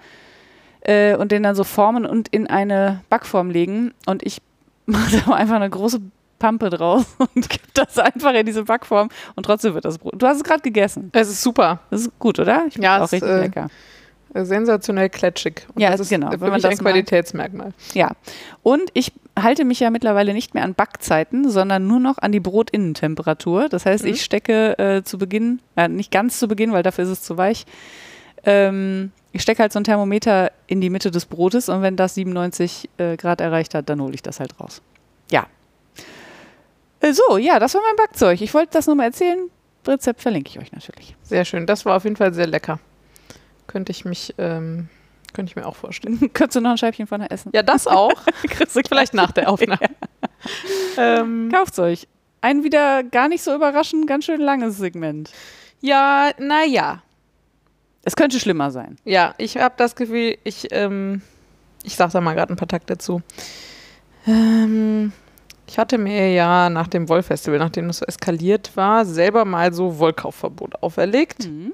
äh, 0.81 1.15
und 1.15 1.31
den 1.31 1.45
dann 1.45 1.55
so 1.55 1.63
formen 1.63 2.05
und 2.05 2.27
in 2.27 2.49
eine 2.49 3.05
Backform 3.09 3.51
legen. 3.51 3.95
Und 4.07 4.27
ich 4.27 4.43
mache 4.87 5.23
da 5.25 5.33
einfach 5.33 5.55
eine 5.55 5.71
große 5.71 6.01
Pampe 6.41 6.71
draus 6.71 7.05
und 7.19 7.49
gebe 7.49 7.69
das 7.75 8.01
einfach 8.01 8.35
in 8.35 8.47
diese 8.47 8.65
Backform 8.65 9.09
und 9.37 9.47
trotzdem 9.47 9.75
wird 9.75 9.85
das 9.85 9.99
Brot. 9.99 10.15
Du 10.17 10.27
hast 10.27 10.39
es 10.39 10.43
gerade 10.43 10.63
gegessen. 10.63 11.11
Es 11.13 11.29
ist 11.29 11.41
super. 11.41 11.79
Das 11.91 12.01
ist 12.01 12.19
gut, 12.19 12.41
oder? 12.41 12.65
Ich 12.67 12.75
Ja, 12.75 12.99
auch 12.99 13.05
es, 13.05 13.13
richtig 13.13 13.31
äh, 13.31 13.41
lecker. 13.43 13.69
Sensationell 14.35 15.09
klatschig. 15.09 15.67
Und 15.75 15.81
Ja, 15.81 15.91
das 15.91 16.01
ist 16.01 16.09
genau. 16.11 16.31
für 16.31 16.41
Wenn 16.41 16.51
man 16.51 16.57
ein 16.57 16.63
das 16.63 16.81
mag. 16.83 16.93
Qualitätsmerkmal. 16.93 17.73
Ja. 17.95 18.11
Und 18.63 18.91
ich 18.93 19.13
halte 19.39 19.65
mich 19.65 19.81
ja 19.81 19.91
mittlerweile 19.91 20.35
nicht 20.35 20.53
mehr 20.55 20.65
an 20.65 20.75
Backzeiten, 20.75 21.49
sondern 21.51 21.87
nur 21.87 22.01
noch 22.01 22.19
an 22.19 22.33
die 22.33 22.41
Brotinnentemperatur. 22.41 23.69
Das 23.69 23.87
heißt, 23.87 24.05
Mhm. 24.05 24.11
ich 24.11 24.23
stecke 24.25 24.79
äh, 24.79 25.03
zu 25.03 25.17
Beginn, 25.19 25.61
äh, 25.77 25.89
nicht 25.89 26.11
ganz 26.11 26.39
zu 26.39 26.49
Beginn, 26.49 26.73
weil 26.73 26.83
dafür 26.83 27.05
ist 27.05 27.11
es 27.11 27.23
zu 27.23 27.37
weich. 27.39 27.65
Ähm, 28.45 29.13
ich 29.33 29.43
stecke 29.43 29.61
halt 29.63 29.73
so 29.73 29.81
ein 29.81 29.85
Thermometer 29.85 30.51
in 30.67 30.81
die 30.81 30.91
Mitte 30.91 31.11
des 31.11 31.27
Brotes 31.27 31.69
und 31.69 31.83
wenn 31.83 31.97
das 31.97 32.15
97 32.15 32.89
äh, 32.99 33.17
Grad 33.17 33.41
erreicht 33.41 33.75
hat, 33.75 33.89
dann 33.89 34.01
hole 34.01 34.15
ich 34.15 34.23
das 34.23 34.41
halt 34.41 34.59
raus. 34.61 34.81
Ja. 35.31 35.47
Äh, 37.01 37.13
so, 37.13 37.37
ja, 37.37 37.59
das 37.59 37.75
war 37.75 37.83
mein 37.83 37.97
Backzeug. 37.97 38.41
Ich 38.41 38.53
wollte 38.55 38.73
das 38.73 38.87
nur 38.87 38.97
mal 38.97 39.05
erzählen. 39.05 39.51
Rezept 39.87 40.21
verlinke 40.23 40.51
ich 40.51 40.59
euch 40.59 40.73
natürlich. 40.73 41.15
Sehr 41.23 41.45
schön. 41.45 41.67
Das 41.67 41.85
war 41.85 41.97
auf 41.97 42.05
jeden 42.05 42.17
Fall 42.17 42.33
sehr 42.35 42.47
lecker. 42.47 42.79
Könnte 43.77 43.93
ich 43.93 44.07
mich, 44.07 44.35
ähm, 44.39 44.89
könnte 45.35 45.51
ich 45.51 45.57
mir 45.57 45.67
auch 45.67 45.77
vorstellen. 45.77 46.19
Könntest 46.33 46.57
du 46.57 46.63
noch 46.63 46.71
ein 46.71 46.79
Scheibchen 46.79 47.07
von 47.07 47.21
essen? 47.21 47.51
Ja, 47.55 47.63
das 47.63 47.87
auch. 47.87 48.11
Vielleicht 48.89 49.13
nach 49.13 49.33
der 49.33 49.51
Aufnahme. 49.51 49.79
ähm, 50.97 51.51
Kauft's 51.53 51.79
euch. 51.79 52.09
Ein 52.41 52.65
wieder 52.65 53.05
gar 53.05 53.29
nicht 53.29 53.43
so 53.43 53.55
überraschend, 53.55 54.07
ganz 54.07 54.25
schön 54.25 54.41
langes 54.41 54.79
Segment. 54.79 55.31
ja, 55.83 56.31
naja. 56.39 57.03
Es 58.03 58.17
könnte 58.17 58.41
schlimmer 58.41 58.71
sein. 58.71 58.97
Ja, 59.05 59.35
ich 59.37 59.59
habe 59.59 59.75
das 59.77 59.95
Gefühl, 59.95 60.39
ich, 60.43 60.69
ähm, 60.71 61.21
Ich 61.83 61.97
sag 61.97 62.13
da 62.13 62.23
mal 62.23 62.33
gerade 62.35 62.55
ein 62.55 62.57
paar 62.57 62.69
Takte 62.69 62.95
dazu. 62.95 63.21
Ähm, 64.27 65.13
ich 65.67 65.79
hatte 65.79 65.99
mir 65.99 66.33
ja 66.33 66.71
nach 66.71 66.89
dem 66.89 67.11
Wollfestival, 67.11 67.59
nachdem 67.59 67.91
es 67.91 67.99
so 67.99 68.07
eskaliert 68.07 68.75
war, 68.75 69.05
selber 69.05 69.45
mal 69.45 69.75
so 69.75 69.99
Wollkaufverbot 69.99 70.83
auferlegt 70.83 71.47
Mhm. 71.47 71.73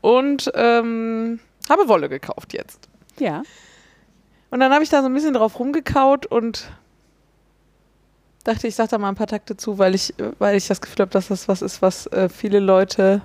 Und 0.00 0.50
ähm, 0.54 1.40
habe 1.68 1.88
Wolle 1.88 2.08
gekauft 2.08 2.52
jetzt. 2.52 2.88
Ja. 3.18 3.42
Und 4.50 4.60
dann 4.60 4.72
habe 4.72 4.82
ich 4.82 4.90
da 4.90 5.02
so 5.02 5.08
ein 5.08 5.14
bisschen 5.14 5.34
drauf 5.34 5.58
rumgekaut 5.58 6.26
und 6.26 6.70
dachte, 8.44 8.66
ich 8.66 8.74
sage 8.74 8.90
da 8.90 8.98
mal 8.98 9.10
ein 9.10 9.14
paar 9.14 9.26
Takte 9.26 9.56
zu, 9.56 9.78
weil 9.78 9.94
ich, 9.94 10.14
weil 10.38 10.56
ich 10.56 10.66
das 10.66 10.80
Gefühl 10.80 11.00
habe, 11.00 11.10
dass 11.10 11.28
das 11.28 11.48
was 11.48 11.60
ist, 11.62 11.82
was 11.82 12.06
äh, 12.08 12.28
viele 12.28 12.60
Leute 12.60 13.20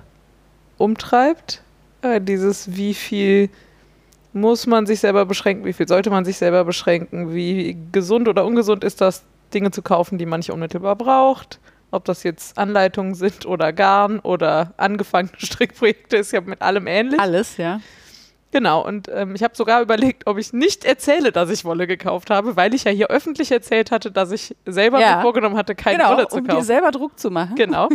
umtreibt. 0.76 1.62
Äh, 2.02 2.20
dieses, 2.20 2.76
wie 2.76 2.94
viel 2.94 3.48
muss 4.34 4.66
man 4.66 4.84
sich 4.84 5.00
selber 5.00 5.24
beschränken, 5.24 5.64
wie 5.64 5.72
viel 5.72 5.88
sollte 5.88 6.10
man 6.10 6.24
sich 6.24 6.36
selber 6.36 6.64
beschränken, 6.64 7.32
wie 7.32 7.78
gesund 7.92 8.28
oder 8.28 8.44
ungesund 8.44 8.84
ist 8.84 9.00
das, 9.00 9.24
Dinge 9.54 9.70
zu 9.70 9.82
kaufen, 9.82 10.18
die 10.18 10.26
man 10.26 10.40
nicht 10.40 10.50
unmittelbar 10.50 10.96
braucht. 10.96 11.60
Ob 11.94 12.04
das 12.06 12.24
jetzt 12.24 12.58
Anleitungen 12.58 13.14
sind 13.14 13.46
oder 13.46 13.72
Garn 13.72 14.18
oder 14.18 14.74
angefangene 14.78 15.32
Strickprojekte, 15.38 16.16
ist 16.16 16.32
ja 16.32 16.40
mit 16.40 16.60
allem 16.60 16.86
ähnlich. 16.88 17.20
Alles, 17.20 17.56
ja. 17.56 17.80
Genau, 18.50 18.84
und 18.86 19.08
ähm, 19.12 19.34
ich 19.34 19.42
habe 19.42 19.56
sogar 19.56 19.80
überlegt, 19.80 20.26
ob 20.26 20.38
ich 20.38 20.52
nicht 20.52 20.84
erzähle, 20.84 21.32
dass 21.32 21.50
ich 21.50 21.64
Wolle 21.64 21.86
gekauft 21.86 22.30
habe, 22.30 22.56
weil 22.56 22.74
ich 22.74 22.84
ja 22.84 22.90
hier 22.90 23.08
öffentlich 23.08 23.50
erzählt 23.52 23.90
hatte, 23.90 24.10
dass 24.12 24.30
ich 24.32 24.56
selber 24.66 25.00
Ja. 25.00 25.16
mir 25.16 25.22
vorgenommen 25.22 25.56
hatte, 25.56 25.74
keine 25.74 25.98
genau, 25.98 26.10
Wolle 26.12 26.28
zu 26.28 26.36
um 26.36 26.44
dir 26.44 26.54
kaufen. 26.54 26.64
selber 26.64 26.90
Druck 26.90 27.18
zu 27.18 27.30
machen. 27.30 27.54
Genau. 27.56 27.88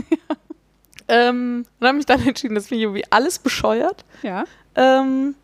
ähm, 1.10 1.66
und 1.80 1.88
habe 1.88 1.98
mich 1.98 2.06
dann 2.06 2.22
entschieden, 2.28 2.56
das 2.56 2.68
finde 2.68 2.78
ich 2.80 2.84
irgendwie 2.84 3.06
alles 3.10 3.40
bescheuert. 3.40 4.06
Ja. 4.24 4.46
Ähm, 4.76 5.36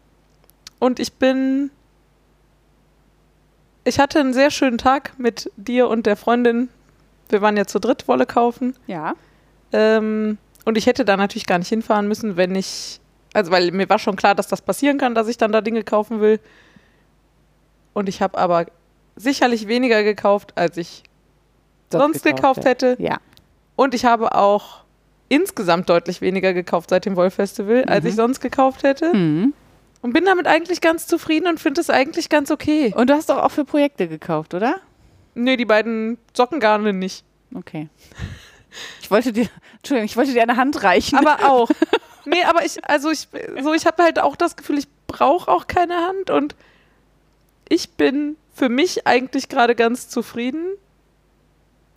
und 0.80 1.00
ich 1.00 1.14
bin. 1.14 1.72
Ich 3.84 4.00
hatte 4.00 4.20
einen 4.20 4.34
sehr 4.34 4.50
schönen 4.50 4.78
Tag 4.78 5.14
mit 5.18 5.52
dir 5.58 5.88
und 5.90 6.06
der 6.06 6.16
Freundin. 6.16 6.70
Wir 7.30 7.42
waren 7.42 7.58
ja 7.58 7.66
zu 7.66 7.80
dritt 7.80 8.08
Wolle 8.08 8.26
kaufen. 8.26 8.76
Ja. 8.88 9.14
Ähm, 9.72 10.38
und 10.66 10.78
ich 10.78 10.86
hätte 10.88 11.06
da 11.06 11.18
natürlich 11.18 11.46
gar 11.46 11.58
nicht 11.60 11.70
hinfahren 11.70 12.08
müssen, 12.08 12.38
wenn 12.38 12.56
ich. 12.56 13.00
Also, 13.34 13.52
weil 13.52 13.72
mir 13.72 13.90
war 13.90 14.00
schon 14.00 14.16
klar, 14.16 14.36
dass 14.36 14.48
das 14.48 14.62
passieren 14.62 14.98
kann, 14.98 15.14
dass 15.16 15.28
ich 15.28 15.38
dann 15.38 15.52
da 15.52 15.62
Dinge 15.62 15.84
kaufen 15.84 16.22
will. 16.22 16.40
Und 17.94 18.10
ich 18.10 18.22
habe 18.22 18.38
aber 18.38 18.66
sicherlich 19.16 19.68
weniger 19.68 20.04
gekauft, 20.04 20.54
als 20.56 20.78
ich 20.78 21.04
sonst 21.92 22.24
gekauft 22.24 22.66
hätte. 22.66 22.96
Ja. 23.00 23.18
Und 23.76 23.94
ich 23.94 24.06
habe 24.06 24.36
auch 24.36 24.84
insgesamt 25.28 25.90
deutlich 25.90 26.22
weniger 26.22 26.54
gekauft 26.54 26.90
seit 26.90 27.06
dem 27.06 27.16
Wollfestival, 27.16 27.86
als 27.86 28.04
Mhm. 28.04 28.10
ich 28.10 28.16
sonst 28.16 28.40
gekauft 28.42 28.84
hätte. 28.84 29.14
Mhm. 29.14 29.54
Und 30.02 30.14
bin 30.14 30.26
damit 30.26 30.46
eigentlich 30.48 30.82
ganz 30.82 31.08
zufrieden 31.08 31.48
und 31.48 31.60
finde 31.60 31.82
es 31.82 31.90
eigentlich 31.90 32.30
ganz 32.30 32.52
okay. 32.52 32.94
Und 32.96 33.10
du 33.10 33.14
hast 33.16 33.30
doch 33.30 33.38
auch 33.38 33.50
für 33.52 33.66
Projekte 33.66 34.08
gekauft, 34.08 34.54
oder? 34.54 34.76
Nee, 35.36 35.58
die 35.58 35.66
beiden 35.66 36.18
Sockengarne 36.34 36.94
nicht. 36.94 37.24
Okay. 37.54 37.90
Ich 39.02 39.12
wollte 39.12 39.32
dir, 39.32 39.48
Entschuldigung, 39.78 40.06
ich 40.06 40.18
wollte 40.18 40.34
dir 40.34 40.42
eine 40.42 40.58
Hand 40.58 40.84
reichen. 40.84 41.18
Aber 41.18 41.50
auch. 41.50 41.70
nee, 42.26 42.44
aber 42.44 42.66
ich, 42.66 42.84
also 42.90 43.12
ich, 43.12 43.28
so, 43.62 43.74
ich 43.74 43.86
habe 43.86 44.04
halt 44.04 44.20
auch 44.20 44.36
das 44.36 44.56
Gefühl, 44.56 44.78
ich 44.78 44.88
brauche 45.08 45.50
auch 45.50 45.68
keine 45.68 45.96
Hand 45.96 46.30
und 46.30 46.56
ich 47.70 47.92
bin 47.92 48.38
für 48.54 48.70
mich 48.70 49.06
eigentlich 49.08 49.50
gerade 49.50 49.76
ganz 49.76 50.10
zufrieden. 50.10 50.66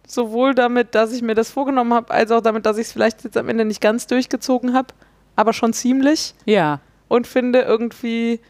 Sowohl 0.06 0.54
damit, 0.54 0.94
dass 0.94 1.12
ich 1.12 1.20
mir 1.20 1.34
das 1.34 1.50
vorgenommen 1.50 1.92
habe, 1.92 2.12
als 2.12 2.30
auch 2.30 2.40
damit, 2.40 2.64
dass 2.64 2.78
ich 2.78 2.86
es 2.86 2.92
vielleicht 2.92 3.24
jetzt 3.24 3.36
am 3.36 3.48
Ende 3.48 3.64
nicht 3.64 3.80
ganz 3.80 4.06
durchgezogen 4.06 4.74
habe, 4.74 4.94
aber 5.36 5.52
schon 5.52 5.72
ziemlich. 5.72 6.34
ja. 6.46 6.80
und 7.08 7.26
finde 7.26 7.60
irgendwie, 7.60 8.40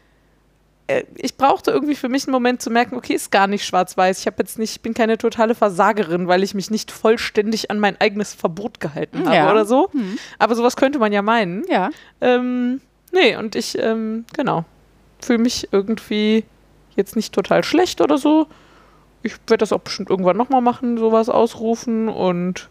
ich 1.15 1.37
brauchte 1.37 1.71
irgendwie 1.71 1.95
für 1.95 2.09
mich 2.09 2.25
einen 2.25 2.31
Moment 2.31 2.61
zu 2.61 2.69
merken, 2.69 2.95
okay, 2.95 3.13
ist 3.13 3.31
gar 3.31 3.47
nicht 3.47 3.65
schwarz-weiß. 3.65 4.19
Ich 4.19 4.25
habe 4.27 4.37
jetzt 4.39 4.57
nicht, 4.59 4.71
ich 4.71 4.81
bin 4.81 4.93
keine 4.93 5.17
totale 5.17 5.55
Versagerin, 5.55 6.27
weil 6.27 6.43
ich 6.43 6.53
mich 6.53 6.71
nicht 6.71 6.91
vollständig 6.91 7.69
an 7.71 7.79
mein 7.79 7.99
eigenes 8.01 8.33
Verbot 8.33 8.79
gehalten 8.79 9.25
habe 9.25 9.35
Ja. 9.35 9.51
oder 9.51 9.65
so. 9.65 9.89
Mhm. 9.93 10.17
Aber 10.39 10.55
sowas 10.55 10.75
könnte 10.75 10.99
man 10.99 11.11
ja 11.13 11.21
meinen. 11.21 11.63
Ja. 11.69 11.89
Ähm, 12.21 12.81
nee, 13.11 13.35
und 13.35 13.55
ich, 13.55 13.77
ähm, 13.77 14.25
genau, 14.33 14.65
fühle 15.21 15.39
mich 15.39 15.67
irgendwie 15.71 16.43
jetzt 16.95 17.15
nicht 17.15 17.33
total 17.33 17.63
schlecht 17.63 18.01
oder 18.01 18.17
so. 18.17 18.47
Ich 19.21 19.33
werde 19.47 19.57
das 19.57 19.73
auch 19.73 19.81
bestimmt 19.81 20.09
irgendwann 20.09 20.37
nochmal 20.37 20.61
machen, 20.61 20.97
sowas 20.97 21.29
ausrufen 21.29 22.07
und 22.09 22.69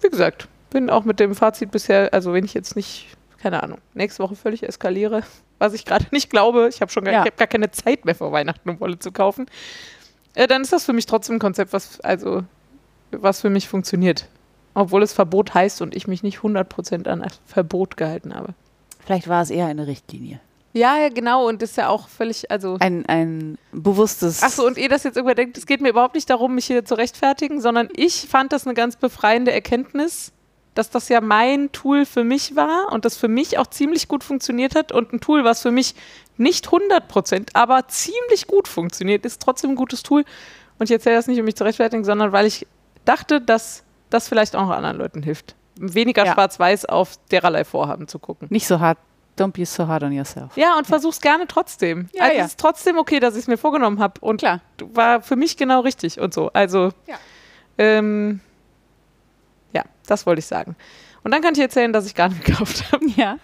wie 0.00 0.08
gesagt, 0.08 0.48
bin 0.70 0.88
auch 0.90 1.04
mit 1.04 1.18
dem 1.20 1.34
Fazit 1.34 1.70
bisher, 1.70 2.12
also 2.12 2.32
wenn 2.32 2.44
ich 2.44 2.54
jetzt 2.54 2.76
nicht, 2.76 3.08
keine 3.44 3.62
Ahnung, 3.62 3.78
nächste 3.92 4.22
Woche 4.22 4.36
völlig 4.36 4.62
eskaliere, 4.62 5.22
was 5.58 5.74
ich 5.74 5.84
gerade 5.84 6.06
nicht 6.12 6.30
glaube, 6.30 6.68
ich 6.70 6.80
habe 6.80 6.90
schon 6.90 7.04
gar, 7.04 7.12
Ja. 7.12 7.20
ich 7.20 7.26
hab 7.26 7.36
gar 7.36 7.46
keine 7.46 7.70
Zeit 7.70 8.06
mehr 8.06 8.14
vor 8.14 8.32
Weihnachten, 8.32 8.68
um 8.70 8.80
Wolle 8.80 8.98
zu 8.98 9.12
kaufen, 9.12 9.44
äh, 10.34 10.46
dann 10.46 10.62
ist 10.62 10.72
das 10.72 10.84
für 10.86 10.94
mich 10.94 11.04
trotzdem 11.04 11.36
ein 11.36 11.40
Konzept, 11.40 11.74
was, 11.74 12.00
also, 12.00 12.42
was 13.10 13.42
für 13.42 13.50
mich 13.50 13.68
funktioniert. 13.68 14.28
Obwohl 14.72 15.02
es 15.02 15.12
Verbot 15.12 15.52
heißt 15.52 15.82
und 15.82 15.94
ich 15.94 16.08
mich 16.08 16.22
nicht 16.22 16.38
100% 16.38 17.06
an 17.06 17.24
Verbot 17.44 17.96
gehalten 17.98 18.34
habe. 18.34 18.54
Vielleicht 19.04 19.28
war 19.28 19.42
es 19.42 19.50
eher 19.50 19.66
eine 19.66 19.86
Richtlinie. 19.86 20.40
Ja, 20.72 20.96
ja, 20.96 21.10
genau. 21.10 21.46
Und 21.46 21.60
das 21.62 21.70
ist 21.72 21.76
ja 21.76 21.88
auch 21.88 22.08
völlig, 22.08 22.50
also. 22.50 22.78
Ein, 22.80 23.06
ein 23.06 23.58
bewusstes. 23.72 24.42
Ach 24.42 24.50
so, 24.50 24.66
und 24.66 24.76
ihr 24.78 24.88
das 24.88 25.04
jetzt 25.04 25.16
irgendwer 25.16 25.36
denkt, 25.36 25.58
es 25.58 25.66
geht 25.66 25.80
mir 25.80 25.90
überhaupt 25.90 26.16
nicht 26.16 26.28
darum, 26.28 26.56
mich 26.56 26.64
hier 26.66 26.84
zu 26.84 26.94
rechtfertigen, 26.96 27.60
sondern 27.60 27.88
ich 27.94 28.26
fand 28.28 28.52
das 28.52 28.66
eine 28.66 28.74
ganz 28.74 28.96
befreiende 28.96 29.52
Erkenntnis, 29.52 30.32
dass 30.74 30.90
das 30.90 31.08
ja 31.08 31.20
mein 31.20 31.70
Tool 31.72 32.04
für 32.06 32.24
mich 32.24 32.56
war 32.56 32.90
und 32.92 33.04
das 33.04 33.16
für 33.16 33.28
mich 33.28 33.58
auch 33.58 33.66
ziemlich 33.68 34.08
gut 34.08 34.24
funktioniert 34.24 34.74
hat 34.74 34.92
und 34.92 35.12
ein 35.12 35.20
Tool, 35.20 35.44
was 35.44 35.62
für 35.62 35.70
mich 35.70 35.94
nicht 36.36 36.66
100 36.66 37.06
Prozent, 37.08 37.50
aber 37.54 37.86
ziemlich 37.88 38.46
gut 38.46 38.66
funktioniert, 38.68 39.24
ist 39.24 39.40
trotzdem 39.40 39.70
ein 39.70 39.76
gutes 39.76 40.02
Tool. 40.02 40.24
Und 40.78 40.86
ich 40.86 40.90
erzähle 40.90 41.16
das 41.16 41.28
nicht, 41.28 41.38
um 41.38 41.44
mich 41.44 41.54
zu 41.54 41.62
rechtfertigen, 41.64 42.04
sondern 42.04 42.32
weil 42.32 42.46
ich 42.46 42.66
dachte, 43.04 43.40
dass 43.40 43.84
das 44.10 44.28
vielleicht 44.28 44.56
auch 44.56 44.68
anderen 44.70 44.96
Leuten 44.96 45.22
hilft. 45.22 45.54
Weniger 45.76 46.24
Ja. 46.24 46.32
schwarz-weiß 46.34 46.86
auf 46.86 47.16
dererlei 47.30 47.64
Vorhaben 47.64 48.08
zu 48.08 48.18
gucken. 48.18 48.48
Nicht 48.50 48.66
so 48.66 48.80
hart. 48.80 48.98
Don't 49.38 49.50
be 49.52 49.66
so 49.66 49.88
hard 49.88 50.04
on 50.04 50.12
yourself. 50.12 50.56
Ja, 50.56 50.76
und 50.78 50.86
versuch's 50.86 51.20
gerne 51.20 51.46
trotzdem. 51.48 52.08
Ja, 52.12 52.22
also 52.24 52.36
ja. 52.36 52.44
es 52.44 52.50
ist 52.52 52.60
trotzdem 52.60 52.98
okay, 52.98 53.18
dass 53.18 53.34
ich 53.34 53.40
es 53.40 53.46
mir 53.48 53.58
vorgenommen 53.58 53.98
habe. 53.98 54.20
Und 54.20 54.38
Klar. 54.38 54.60
war 54.92 55.22
für 55.22 55.34
mich 55.34 55.56
genau 55.56 55.80
richtig 55.80 56.20
und 56.20 56.32
so. 56.32 56.50
Also, 56.52 56.90
Ja. 57.08 57.16
ähm, 57.78 58.38
ja, 58.40 58.40
das 60.06 60.26
wollte 60.26 60.40
ich 60.40 60.46
sagen. 60.46 60.76
Und 61.22 61.32
dann 61.32 61.40
kann 61.42 61.54
ich 61.54 61.60
erzählen, 61.60 61.92
dass 61.92 62.06
ich 62.06 62.14
gar 62.14 62.28
nicht 62.28 62.44
gekauft 62.44 62.90
habe. 62.92 63.06
Ja. 63.16 63.38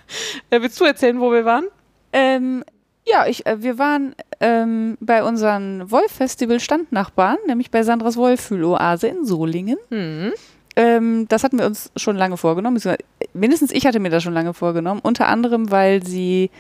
Äh, 0.51 0.63
willst 0.63 0.81
du 0.81 0.85
erzählen, 0.85 1.21
wo 1.21 1.33
wir 1.33 1.45
waren? 1.45 1.65
Ähm, 2.13 2.65
ja, 3.07 3.27
ich, 3.27 3.47
äh, 3.47 3.63
wir 3.63 3.79
waren 3.79 4.15
ähm, 4.41 4.99
bei 5.01 5.25
unseren 5.25 5.91
Wolf-Festival-Standnachbarn, 5.91 7.39
nämlich 7.47 7.71
bei 7.71 7.83
Sandras 7.83 8.17
Wollfühloase 8.17 9.09
in 9.09 9.25
Solingen. 9.25 9.79
Hm. 9.91 10.33
Ähm, 10.77 11.27
das 11.29 11.43
hatten 11.43 11.59
wir 11.59 11.67
uns 11.67 11.91
schon 11.97 12.17
lange 12.17 12.37
vorgenommen. 12.37 12.75
beziehungsweise 12.75 13.05
Mindestens 13.33 13.73
ich 13.73 13.87
hatte 13.87 14.01
mir 14.01 14.11
das 14.11 14.23
schon 14.23 14.35
lange 14.35 14.55
vorgenommen. 14.55 15.01
Unter 15.03 15.29
anderem, 15.29 15.71
weil 15.71 16.05
sie 16.05 16.51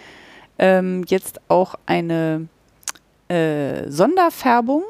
ähm, 0.59 1.05
jetzt 1.07 1.41
auch 1.49 1.75
eine 1.87 2.49
äh, 3.29 3.89
Sonderfärbung 3.89 4.83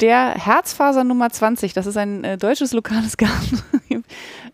der 0.00 0.34
Herzfaser 0.34 1.04
Nummer 1.04 1.30
20, 1.30 1.72
das 1.72 1.86
ist 1.86 1.96
ein 1.96 2.24
äh, 2.24 2.36
deutsches 2.36 2.72
lokales 2.72 3.16
Garn, 3.16 3.62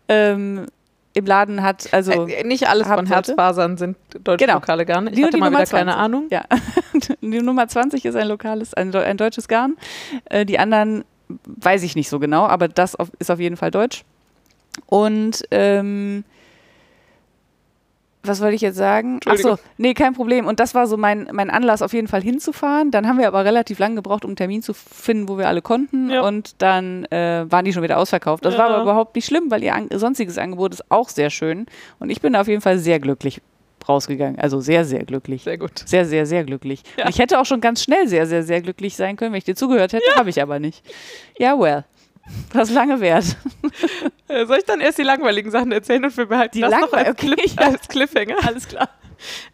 ähm, 0.07 0.65
im 1.13 1.25
Laden 1.25 1.61
hat. 1.61 1.93
Also 1.93 2.27
äh, 2.27 2.43
nicht 2.43 2.67
alles 2.67 2.87
von. 2.87 3.05
Herzfasern 3.05 3.77
sind 3.77 3.97
deutsche 4.23 4.45
Genau. 4.45 4.55
lokale 4.59 4.85
Garne. 4.85 5.09
Ich 5.11 5.15
Die- 5.15 5.23
hatte 5.23 5.35
die 5.35 5.39
mal 5.39 5.47
Nummer 5.51 5.59
wieder 5.61 5.69
keine 5.69 5.91
20. 5.91 6.03
Ahnung. 6.03 6.27
Ja, 6.31 6.43
die 7.21 7.41
Nummer 7.41 7.67
20 7.67 8.05
ist 8.05 8.15
ein 8.15 8.27
lokales, 8.27 8.73
ein, 8.73 8.93
ein 8.95 9.17
deutsches 9.17 9.47
Garn. 9.47 9.77
Äh, 10.25 10.45
die 10.45 10.57
anderen 10.59 11.03
weiß 11.45 11.83
ich 11.83 11.95
nicht 11.95 12.09
so 12.09 12.19
genau, 12.19 12.45
aber 12.47 12.67
das 12.67 12.95
auf, 12.95 13.09
ist 13.19 13.29
auf 13.31 13.39
jeden 13.39 13.57
Fall 13.57 13.71
deutsch. 13.71 14.03
Und 14.87 15.43
ähm, 15.51 16.23
was 18.25 18.39
wollte 18.41 18.55
ich 18.55 18.61
jetzt 18.61 18.77
sagen? 18.77 19.19
Ach 19.25 19.35
so, 19.37 19.57
nee, 19.77 19.93
kein 19.93 20.13
Problem. 20.13 20.47
Und 20.47 20.59
das 20.59 20.73
war 20.73 20.87
so 20.87 20.95
mein, 20.97 21.27
mein 21.33 21.49
Anlass, 21.49 21.81
auf 21.81 21.91
jeden 21.93 22.07
Fall 22.07 22.21
hinzufahren. 22.21 22.89
Dann 22.89 23.07
haben 23.07 23.17
wir 23.19 23.27
aber 23.27 23.43
relativ 23.43 23.79
lange 23.79 23.95
gebraucht, 23.95 24.23
um 24.23 24.29
einen 24.29 24.35
Termin 24.37 24.61
zu 24.61 24.73
finden, 24.73 25.27
wo 25.27 25.37
wir 25.37 25.47
alle 25.47 25.61
konnten. 25.61 26.09
Ja. 26.09 26.21
Und 26.21 26.61
dann 26.61 27.05
äh, 27.05 27.45
waren 27.49 27.65
die 27.65 27.73
schon 27.73 27.83
wieder 27.83 27.97
ausverkauft. 27.97 28.45
Das 28.45 28.57
war 28.57 28.69
Ja. 28.69 28.75
aber 28.75 28.83
überhaupt 28.83 29.15
nicht 29.15 29.25
schlimm, 29.25 29.51
weil 29.51 29.61
ihr 29.63 29.75
an 29.75 29.89
sonstiges 29.93 30.37
Angebot 30.37 30.73
ist 30.73 30.89
auch 30.89 31.09
sehr 31.09 31.29
schön. 31.29 31.65
Und 31.99 32.09
ich 32.09 32.21
bin 32.21 32.33
da 32.33 32.41
auf 32.41 32.47
jeden 32.47 32.61
Fall 32.61 32.77
sehr 32.77 32.99
glücklich 32.99 33.41
rausgegangen. 33.89 34.39
Also 34.39 34.61
sehr, 34.61 34.85
sehr 34.85 35.03
glücklich. 35.03 35.43
Sehr 35.43 35.57
gut. 35.57 35.83
Sehr, 35.85 36.05
sehr, 36.05 36.25
sehr 36.25 36.45
glücklich. 36.45 36.83
Ja. 36.95 37.03
Und 37.03 37.09
ich 37.09 37.19
hätte 37.19 37.37
auch 37.39 37.45
schon 37.45 37.59
ganz 37.59 37.83
schnell 37.83 38.07
sehr, 38.07 38.25
sehr, 38.25 38.43
sehr 38.43 38.61
glücklich 38.61 38.95
sein 38.95 39.17
können, 39.17 39.33
wenn 39.33 39.39
ich 39.39 39.43
dir 39.43 39.55
zugehört 39.57 39.91
hätte. 39.91 40.05
Habe 40.15 40.29
ich 40.29 40.41
aber 40.41 40.59
nicht. 40.59 40.81
Ja, 41.37 41.59
well. 41.59 41.83
Was 42.53 42.71
lange 42.71 42.99
wert. 43.01 43.35
Äh, 44.27 44.45
soll 44.45 44.57
ich 44.57 44.65
dann 44.65 44.79
erst 44.79 44.97
die 44.97 45.03
langweiligen 45.03 45.51
Sachen 45.51 45.71
erzählen 45.71 46.03
und 46.03 46.15
wir 46.15 46.25
behalten 46.25 46.57
Die 46.57 46.61
das 46.61 46.71
noch 46.71 46.93
als, 46.93 47.09
okay, 47.09 47.35
Cliff, 47.35 47.55
ja. 47.55 47.67
als 47.67 47.87
Cliffhanger? 47.87 48.37
Alles 48.45 48.67
klar. 48.67 48.89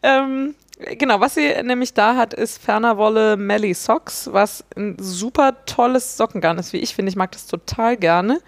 Ähm, 0.04 0.56
genau, 0.98 1.20
was 1.20 1.36
sie 1.36 1.54
nämlich 1.64 1.94
da 1.94 2.16
hat, 2.16 2.34
ist 2.34 2.62
Fernerwolle 2.62 3.38
Melly 3.38 3.74
Socks, 3.74 4.30
was 4.32 4.64
ein 4.76 4.98
super 5.00 5.66
tolles 5.66 6.18
Sockengarn 6.18 6.58
ist, 6.58 6.74
wie 6.74 6.78
ich 6.78 6.94
finde. 6.96 7.10
Ich 7.10 7.16
mag 7.16 7.32
das 7.32 7.48
total 7.48 7.98
gerne. 7.98 8.40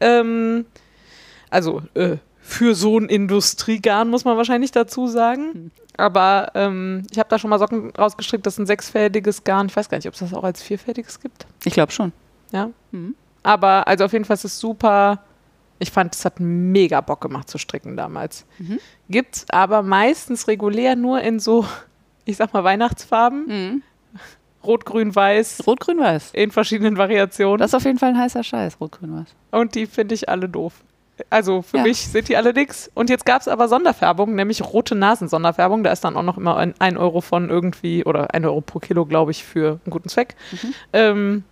Ähm, 0.00 0.66
also, 1.50 1.82
äh, 1.94 2.16
für 2.40 2.74
so 2.76 2.98
ein 2.98 3.08
Industriegarn, 3.08 4.08
muss 4.08 4.24
man 4.24 4.36
wahrscheinlich 4.36 4.70
dazu 4.70 5.08
sagen. 5.08 5.52
Hm. 5.52 5.70
Aber 5.96 6.52
ähm, 6.54 7.06
ich 7.10 7.18
habe 7.18 7.28
da 7.28 7.38
schon 7.38 7.50
mal 7.50 7.58
Socken 7.58 7.90
rausgestrickt, 7.90 8.46
das 8.46 8.54
ist 8.54 8.58
ein 8.58 8.66
sechsfädiges 8.66 9.44
Garn. 9.44 9.66
Ich 9.66 9.76
weiß 9.76 9.88
gar 9.88 9.96
nicht, 9.98 10.06
ob 10.06 10.14
es 10.14 10.20
das 10.20 10.34
auch 10.34 10.44
als 10.44 10.62
vierfädiges 10.62 11.20
gibt. 11.20 11.46
Ich 11.64 11.72
glaube 11.72 11.92
schon. 11.92 12.12
Ja. 12.52 12.70
Mhm. 12.92 13.14
Aber 13.46 13.86
also 13.86 14.04
auf 14.04 14.12
jeden 14.12 14.24
Fall 14.24 14.34
ist 14.34 14.44
es 14.44 14.58
super. 14.58 15.20
Ich 15.78 15.90
fand, 15.92 16.14
es 16.14 16.24
hat 16.24 16.40
mega 16.40 17.00
Bock 17.00 17.20
gemacht 17.20 17.48
zu 17.48 17.58
stricken 17.58 17.96
damals. 17.96 18.44
Mhm. 18.58 18.78
Gibt's 19.08 19.46
aber 19.50 19.82
meistens 19.82 20.48
regulär 20.48 20.96
nur 20.96 21.20
in 21.20 21.38
so, 21.38 21.64
ich 22.24 22.36
sag 22.36 22.52
mal, 22.52 22.64
Weihnachtsfarben. 22.64 23.46
Mhm. 23.46 23.82
Rot, 24.64 24.84
Grün, 24.84 25.14
Weiß. 25.14 25.62
Rot, 25.66 25.78
Grün, 25.78 25.98
Weiß. 26.00 26.30
In 26.32 26.50
verschiedenen 26.50 26.96
Variationen. 26.96 27.58
Das 27.58 27.70
ist 27.70 27.74
auf 27.74 27.84
jeden 27.84 27.98
Fall 28.00 28.08
ein 28.10 28.18
heißer 28.18 28.42
Scheiß, 28.42 28.80
Rot, 28.80 28.98
Grün, 28.98 29.14
Weiß. 29.16 29.28
Und 29.52 29.76
die 29.76 29.86
finde 29.86 30.14
ich 30.16 30.28
alle 30.28 30.48
doof. 30.48 30.82
Also 31.30 31.62
für 31.62 31.76
Ja. 31.78 31.82
mich 31.84 32.08
sind 32.08 32.28
die 32.28 32.36
alle 32.36 32.52
nix. 32.52 32.90
Und 32.94 33.08
jetzt 33.08 33.24
gab 33.24 33.40
es 33.42 33.48
aber 33.48 33.68
Sonderfärbung, 33.68 34.34
nämlich 34.34 34.62
rote 34.64 34.94
Nasen-Sonderfärbung. 34.96 35.84
Da 35.84 35.92
ist 35.92 36.02
dann 36.04 36.16
auch 36.16 36.22
noch 36.24 36.36
immer 36.36 36.56
ein, 36.56 36.74
ein 36.80 36.96
Euro 36.96 37.20
von 37.20 37.48
irgendwie, 37.48 38.04
oder 38.04 38.34
ein 38.34 38.44
Euro 38.44 38.60
pro 38.60 38.80
Kilo, 38.80 39.06
glaube 39.06 39.30
ich, 39.30 39.44
für 39.44 39.78
einen 39.84 39.90
guten 39.92 40.08
Zweck. 40.08 40.34
Mhm. 40.50 40.74
Ähm, 40.92 41.44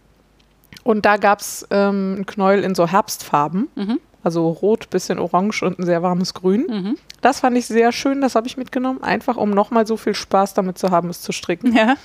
und 0.85 1.05
da 1.05 1.17
gab 1.17 1.41
es 1.41 1.67
ähm, 1.71 2.19
ein 2.21 2.27
Knäuel 2.27 2.63
in 2.63 2.75
so 2.75 2.87
Herbstfarben. 2.87 3.69
Mhm. 3.75 4.01
Also 4.23 4.49
rot, 4.49 4.89
bisschen 4.89 5.19
orange 5.19 5.63
und 5.63 5.79
ein 5.79 5.85
sehr 5.85 6.03
warmes 6.03 6.33
Grün. 6.33 6.67
Mhm. 6.69 6.99
Das 7.21 7.41
fand 7.41 7.59
ich 7.59 7.67
sehr 7.67 7.93
schön, 7.93 8.21
das 8.21 8.35
habe 8.35 8.47
ich 8.47 8.57
mitgenommen. 8.57 9.03
Einfach 9.03 9.37
um 9.37 9.51
nochmal 9.51 9.87
so 9.87 9.97
viel 9.97 10.15
Spaß 10.15 10.55
damit 10.55 10.79
zu 10.79 10.91
haben, 10.91 11.11
es 11.11 11.21
zu 11.21 11.33
stricken. 11.33 11.75
Ja. 11.75 11.97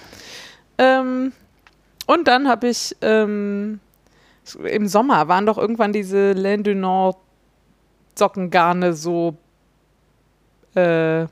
Ähm, 0.78 1.32
und 2.08 2.28
dann 2.28 2.48
habe 2.48 2.68
ich 2.68 2.96
ähm, 3.02 3.80
im 4.64 4.88
Sommer 4.88 5.28
waren 5.28 5.46
doch 5.46 5.58
irgendwann 5.58 5.94
diese 5.94 6.32
Laine 6.32 6.64
du 6.64 6.76
Nord 6.76 7.18
Sockengarne 8.18 8.94
so, 8.94 9.36
äh, 10.76 11.26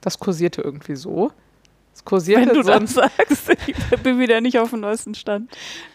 das 0.00 0.18
kursierte 0.18 0.62
irgendwie 0.62 0.96
so. 0.96 1.32
Es 1.94 2.04
kursierte 2.04 2.48
Wenn 2.48 2.54
du 2.56 2.62
so 2.62 2.70
das 2.78 2.94
sagst, 2.94 3.50
ich 3.66 4.02
bin 4.02 4.18
wieder 4.18 4.40
nicht 4.40 4.58
auf 4.58 4.70
dem 4.70 4.80
neuesten 4.80 5.14
Stand. 5.14 5.50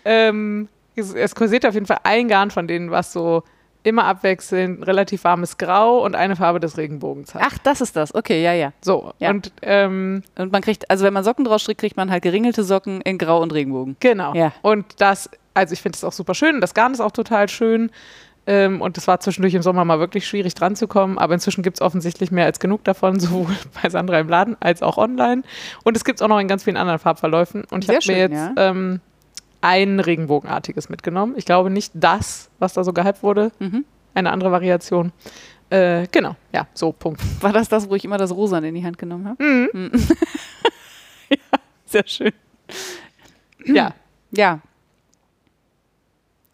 ähm, 0.06 0.68
es, 0.96 1.14
es 1.14 1.36
kursierte 1.36 1.68
auf 1.68 1.74
jeden 1.74 1.86
Fall 1.86 2.00
ein 2.04 2.28
Garn 2.28 2.52
von 2.52 2.68
denen, 2.68 2.92
was 2.92 3.14
so 3.14 3.44
immer 3.84 4.04
abwechselnd 4.06 4.86
relativ 4.86 5.24
warmes 5.24 5.58
Grau 5.58 6.04
und 6.04 6.14
eine 6.16 6.36
Farbe 6.36 6.60
des 6.60 6.78
Regenbogens 6.78 7.34
hat. 7.34 7.42
Ach, 7.46 7.58
das 7.60 7.80
ist 7.80 7.96
das. 7.96 8.14
Okay, 8.14 8.44
ja, 8.44 8.54
ja. 8.54 8.74
So, 8.82 9.14
Ja. 9.20 9.30
und 9.30 9.54
ähm, 9.62 10.24
Und 10.38 10.52
man 10.52 10.62
kriegt, 10.62 10.90
also 10.92 11.06
wenn 11.06 11.14
man 11.14 11.24
Socken 11.24 11.46
draus 11.46 11.62
strickt, 11.62 11.80
kriegt 11.80 11.96
man 11.96 12.12
halt 12.12 12.22
geringelte 12.24 12.64
Socken 12.66 13.00
in 13.02 13.18
Grau 13.18 13.42
und 13.42 13.54
Regenbogen. 13.54 13.96
Genau. 14.02 14.34
Ja. 14.36 14.52
Und 14.62 14.86
das, 15.00 15.30
also 15.54 15.72
ich 15.74 15.82
finde 15.82 15.96
es 15.96 16.04
auch 16.04 16.12
super 16.12 16.36
schön. 16.36 16.60
Das 16.60 16.74
Garn 16.74 16.92
ist 16.94 17.00
auch 17.00 17.12
total 17.12 17.48
schön. 17.48 17.90
Ähm, 18.50 18.82
und 18.82 18.98
es 18.98 19.08
war 19.08 19.20
zwischendurch 19.20 19.54
im 19.54 19.62
Sommer 19.62 19.86
mal 19.86 20.00
wirklich 20.00 20.28
schwierig 20.28 20.56
dran 20.56 20.76
zu 20.76 20.88
kommen. 20.88 21.20
Aber 21.20 21.36
inzwischen 21.36 21.62
gibt 21.62 21.78
es 21.78 21.82
offensichtlich 21.82 22.32
mehr 22.32 22.46
als 22.46 22.60
genug 22.60 22.84
davon, 22.84 23.20
sowohl 23.20 23.56
bei 23.80 23.90
Sandra 23.92 24.20
im 24.20 24.28
Laden 24.28 24.58
als 24.60 24.82
auch 24.82 24.98
online. 24.98 25.44
Und 25.84 25.96
es 25.96 26.04
gibt 26.04 26.20
es 26.20 26.24
auch 26.24 26.28
noch 26.28 26.40
in 26.40 26.48
ganz 26.48 26.64
vielen 26.64 26.76
anderen 26.76 26.98
Farbverläufen. 26.98 27.64
Und 27.70 27.84
ich 27.84 27.90
habe 27.90 28.00
mir 28.08 28.18
jetzt 28.18 28.34
ja. 28.34 28.54
ähm, 28.58 29.02
ein 29.62 30.00
Regenbogenartiges 30.00 30.90
mitgenommen. 30.90 31.36
Ich 31.38 31.46
glaube 31.46 31.70
nicht 31.70 31.92
das, 31.94 32.50
was 32.58 32.74
da 32.74 32.84
so 32.84 32.92
gehypt 32.92 33.22
wurde. 33.22 33.52
Mhm. 33.60 33.86
Eine 34.16 34.32
andere 34.32 34.52
Variation. 34.52 35.12
Äh, 35.70 36.08
genau, 36.12 36.36
ja, 36.52 36.66
so, 36.74 36.92
Punkt. 36.92 37.22
War 37.42 37.54
das 37.54 37.70
das, 37.70 37.88
wo 37.88 37.94
ich 37.94 38.04
immer 38.04 38.18
das 38.18 38.32
Rosa 38.32 38.58
in 38.58 38.74
die 38.74 38.84
Hand 38.84 38.98
genommen 38.98 39.28
habe? 39.28 39.44
Mhm. 39.44 39.92
ja, 41.30 41.38
sehr 41.86 42.08
schön. 42.08 42.34
Ja, 43.64 43.94
Ja. 44.32 44.62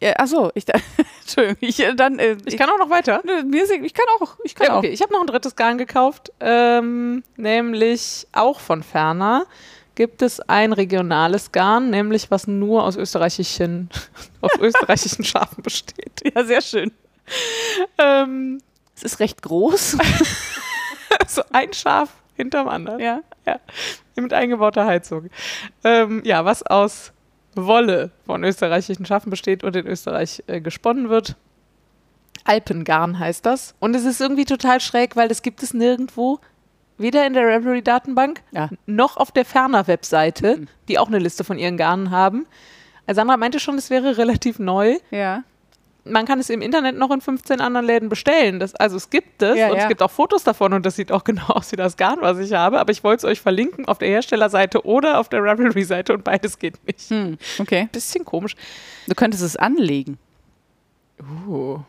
Ja 0.01 0.13
Achso, 0.17 0.51
ich, 0.55 0.65
Entschuldigung, 1.21 1.57
ich, 1.61 1.79
äh, 1.79 1.95
dann, 1.95 2.19
äh, 2.19 2.37
ich 2.45 2.57
kann 2.57 2.69
auch 2.69 2.77
noch 2.77 2.89
weiter. 2.89 3.21
Ich 3.25 3.93
kann 3.93 4.05
auch, 4.19 4.37
ich 4.43 4.55
kann 4.55 4.67
Ja, 4.67 4.77
okay. 4.77 4.89
Ich 4.89 5.01
habe 5.01 5.13
noch 5.13 5.21
ein 5.21 5.27
drittes 5.27 5.55
Garn 5.55 5.77
gekauft, 5.77 6.31
ähm, 6.39 7.23
nämlich 7.37 8.27
auch 8.33 8.59
von 8.59 8.83
Ferner 8.83 9.45
gibt 9.95 10.21
es 10.21 10.41
ein 10.41 10.73
regionales 10.73 11.53
Garn, 11.53 11.89
nämlich 11.89 12.29
was 12.29 12.47
nur 12.47 12.83
aus 12.83 12.97
österreichischen, 12.97 13.89
aus 14.41 14.51
österreichischen 14.59 15.23
Schafen 15.23 15.63
besteht. 15.63 16.21
auch. 16.25 16.31
Ja, 16.35 16.43
sehr 16.43 16.61
schön. 16.61 16.91
Ähm, 17.97 18.61
Es 18.95 19.03
ist 19.03 19.19
recht 19.19 19.41
groß. 19.41 19.97
so 21.27 21.41
ein 21.53 21.71
Schaf 21.73 22.09
hinterm 22.35 22.67
anderen. 22.67 22.99
ja. 23.45 23.59
Mit 24.17 24.33
eingebauter 24.33 24.85
Heizung. 24.85 25.29
Ähm, 25.83 26.21
ja, 26.25 26.43
was 26.45 26.63
aus 26.63 27.11
Wolle 27.55 28.11
von 28.25 28.43
österreichischen 28.43 29.05
Schafen 29.05 29.29
besteht 29.29 29.63
und 29.63 29.75
in 29.75 29.87
Österreich 29.87 30.43
äh, 30.47 30.61
gesponnen 30.61 31.09
wird. 31.09 31.35
Alpengarn 32.43 33.17
heißt 33.17 33.45
das. 33.45 33.73
Und 33.79 33.95
es 33.95 34.05
ist 34.05 34.21
irgendwie 34.21 34.45
total 34.45 34.79
schräg, 34.79 35.15
weil 35.15 35.27
das 35.27 35.41
gibt 35.41 35.63
es 35.63 35.73
nirgendwo. 35.73 36.39
Weder 36.97 37.25
in 37.27 37.33
der 37.33 37.43
Ravelry-Datenbank 37.47 38.41
Ja. 38.51 38.69
noch 38.85 39.17
auf 39.17 39.31
der 39.31 39.45
Ferner-Webseite, 39.45 40.57
Mhm. 40.57 40.67
die 40.87 40.99
auch 40.99 41.07
eine 41.07 41.19
Liste 41.19 41.43
von 41.43 41.57
ihren 41.57 41.75
Garnen 41.77 42.11
haben. 42.11 42.45
Also 43.07 43.19
Sandra 43.19 43.37
meinte 43.37 43.59
schon, 43.59 43.77
es 43.77 43.89
wäre 43.89 44.17
relativ 44.17 44.59
neu. 44.59 44.97
Ja. 45.11 45.43
Man 46.07 46.25
kann 46.25 46.39
es 46.39 46.49
im 46.51 46.61
Internet 46.61 46.95
noch 46.97 47.09
in 47.11 47.19
15 47.19 47.61
anderen 47.61 47.85
Läden 47.85 48.09
bestellen. 48.09 48.59
Das, 48.59 48.75
also 48.75 48.95
es 48.95 49.09
gibt 49.09 49.41
es 49.41 49.57
Ja, 49.57 49.69
und 49.69 49.77
ja. 49.77 49.81
es 49.83 49.87
gibt 49.87 50.01
auch 50.03 50.11
Fotos 50.11 50.43
davon 50.43 50.73
und 50.73 50.85
das 50.85 50.95
sieht 50.95 51.11
auch 51.11 51.23
genau 51.23 51.47
aus 51.47 51.71
wie 51.71 51.75
das 51.75 51.97
Garn, 51.97 52.19
was 52.21 52.37
ich 52.39 52.53
habe. 52.53 52.79
Aber 52.79 52.91
ich 52.91 53.03
wollte 53.03 53.25
es 53.25 53.31
euch 53.31 53.41
verlinken 53.41 53.87
auf 53.87 53.97
der 53.97 54.09
Herstellerseite 54.09 54.85
oder 54.85 55.19
auf 55.19 55.29
der 55.29 55.43
Ravelry-Seite 55.43 56.13
und 56.13 56.23
beides 56.23 56.59
geht 56.59 56.75
nicht. 56.85 57.09
Hm, 57.09 57.37
okay. 57.59 57.89
Bisschen 57.91 58.23
komisch. 58.23 58.55
Du 59.07 59.15
könntest 59.15 59.41
es 59.43 59.55
anlegen. 59.55 60.17
Uh. 61.47 61.79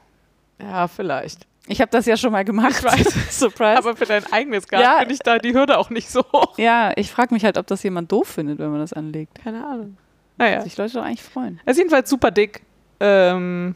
Ja, 0.60 0.88
vielleicht. 0.88 1.46
Ich 1.68 1.80
habe 1.80 1.90
das 1.90 2.06
ja 2.06 2.16
schon 2.16 2.32
mal 2.32 2.44
gemacht. 2.44 2.76
Surprise. 3.30 3.76
Aber 3.78 3.96
für 3.96 4.06
dein 4.06 4.24
eigenes 4.32 4.68
Garn 4.68 4.82
Ja. 4.82 4.98
finde 5.00 5.14
ich 5.14 5.20
da 5.20 5.38
die 5.38 5.52
Hürde 5.52 5.76
auch 5.78 5.90
nicht 5.90 6.08
so 6.08 6.22
hoch. 6.32 6.56
ja, 6.58 6.92
ich 6.96 7.10
frage 7.10 7.34
mich 7.34 7.44
halt, 7.44 7.58
ob 7.58 7.66
das 7.66 7.82
jemand 7.82 8.12
doof 8.12 8.28
findet, 8.28 8.58
wenn 8.60 8.70
man 8.70 8.80
das 8.80 8.92
anlegt. 8.92 9.42
Keine 9.42 9.66
Ahnung. 9.66 9.96
Naja. 10.38 10.60
Sich 10.62 10.76
Leute 10.76 10.94
doch 10.94 11.02
eigentlich 11.02 11.22
freuen. 11.22 11.60
Es 11.64 11.72
ist 11.72 11.78
jedenfalls 11.78 12.08
super 12.08 12.30
dick. 12.30 12.62
Ähm, 13.00 13.74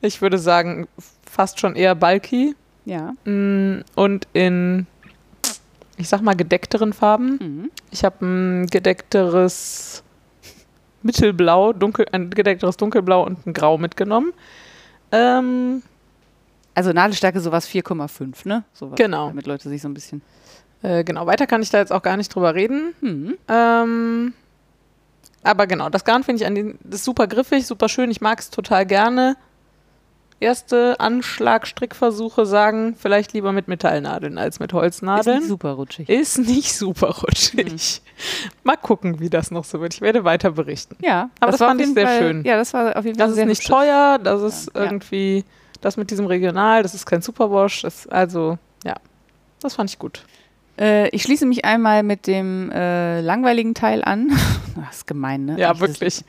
ich 0.00 0.22
würde 0.22 0.38
sagen, 0.38 0.88
fast 1.24 1.60
schon 1.60 1.76
eher 1.76 1.94
bulky. 1.94 2.54
Ja. 2.84 3.12
Mm, 3.24 3.82
Und 3.94 4.26
in, 4.32 4.86
ich 5.96 6.08
sag 6.08 6.22
mal, 6.22 6.34
gedeckteren 6.34 6.92
Farben. 6.92 7.38
Mhm. 7.40 7.70
Ich 7.90 8.04
habe 8.04 8.24
ein 8.24 8.66
gedeckteres 8.66 10.02
Mittelblau, 11.02 11.72
dunkel, 11.72 12.06
ein 12.12 12.30
gedeckteres 12.30 12.76
Dunkelblau 12.76 13.24
und 13.24 13.46
ein 13.46 13.52
Grau 13.52 13.78
mitgenommen. 13.78 14.32
Ähm, 15.12 15.82
Also 16.74 16.92
Nadelstärke 16.92 17.40
sowas 17.40 17.68
4,5, 17.68 18.46
ne? 18.48 18.64
Sowas, 18.72 18.96
Genau. 18.96 19.28
Damit 19.28 19.46
Leute 19.46 19.68
sich 19.68 19.82
so 19.82 19.88
ein 19.88 19.94
bisschen. 19.94 20.22
äh, 20.82 21.04
genau, 21.04 21.26
weiter 21.26 21.46
kann 21.46 21.62
ich 21.62 21.70
da 21.70 21.78
jetzt 21.78 21.92
auch 21.92 22.02
gar 22.02 22.16
nicht 22.16 22.34
drüber 22.34 22.54
reden. 22.54 22.94
Hm. 23.00 23.34
Ähm, 23.48 24.34
aber 25.42 25.66
genau, 25.66 25.88
das 25.90 26.04
Garn 26.04 26.22
finde 26.22 26.42
ich 26.42 26.46
an 26.46 26.54
den, 26.54 26.78
das 26.84 27.00
ist 27.00 27.04
super 27.04 27.26
griffig, 27.26 27.66
super 27.66 27.88
schön. 27.88 28.10
Ich 28.10 28.20
mag 28.20 28.38
es 28.40 28.50
total 28.50 28.84
gerne. 28.86 29.36
Erste 30.40 30.98
Anschlag-Strickversuche 30.98 32.46
sagen, 32.46 32.96
vielleicht 32.98 33.34
lieber 33.34 33.52
mit 33.52 33.68
Metallnadeln 33.68 34.38
als 34.38 34.58
mit 34.58 34.70
Ist 34.72 34.74
Holznadeln. 34.78 35.38
nicht 35.40 35.48
super 35.48 35.72
rutschig. 35.72 36.08
Ist 36.08 36.38
nicht 36.38 36.72
super 36.74 37.08
rutschig. 37.10 38.00
Mal 38.64 38.76
gucken, 38.76 39.20
wie 39.20 39.28
das 39.30 39.50
noch 39.50 39.64
so 39.64 39.80
wird. 39.80 39.94
Ich 39.94 40.00
werde 40.00 40.24
weiter 40.24 40.52
berichten. 40.52 40.96
Ja, 41.02 41.28
Aber 41.40 41.52
das 41.52 41.60
war 41.60 41.68
fand 41.68 41.80
ich 41.82 41.92
sehr 41.92 42.06
Fall, 42.06 42.18
schön. 42.18 42.44
Ja, 42.44 42.56
das 42.56 42.72
war 42.72 42.96
auf 42.96 43.04
jeden 43.04 43.18
Fall 43.18 43.26
Das 43.28 43.34
sehr 43.34 43.44
ist 43.44 43.48
nicht 43.48 43.58
hübsch. 43.60 43.68
teuer, 43.68 44.18
das 44.22 44.42
ist 44.42 44.70
Ja. 44.74 44.82
irgendwie 44.84 45.44
das 45.82 45.96
mit 45.96 46.10
diesem 46.10 46.26
Regional, 46.26 46.82
das 46.82 46.94
ist 46.94 47.04
kein 47.06 47.20
Superwash. 47.22 47.82
Das, 47.82 48.06
also, 48.06 48.58
ja, 48.84 48.94
das 49.60 49.74
fand 49.74 49.90
ich 49.90 49.98
gut. 49.98 50.24
Äh, 50.78 51.08
ich 51.10 51.22
schließe 51.22 51.44
mich 51.44 51.66
einmal 51.66 52.02
mit 52.02 52.26
dem 52.26 52.70
äh, 52.70 53.20
langweiligen 53.20 53.74
Teil 53.74 54.02
an. 54.04 54.28
das 54.86 54.96
ist 54.98 55.06
gemein, 55.06 55.44
ne? 55.44 55.58
Ja, 55.58 55.70
Eigentlich 55.70 55.90
ist 55.90 56.00
wirklich. 56.00 56.24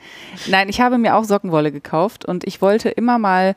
Nein, 0.48 0.68
ich 0.68 0.82
habe 0.82 0.98
mir 0.98 1.16
auch 1.16 1.24
Sockenwolle 1.24 1.72
gekauft 1.72 2.26
und 2.26 2.44
ich 2.44 2.60
wollte 2.60 2.90
immer 2.90 3.18
mal 3.18 3.56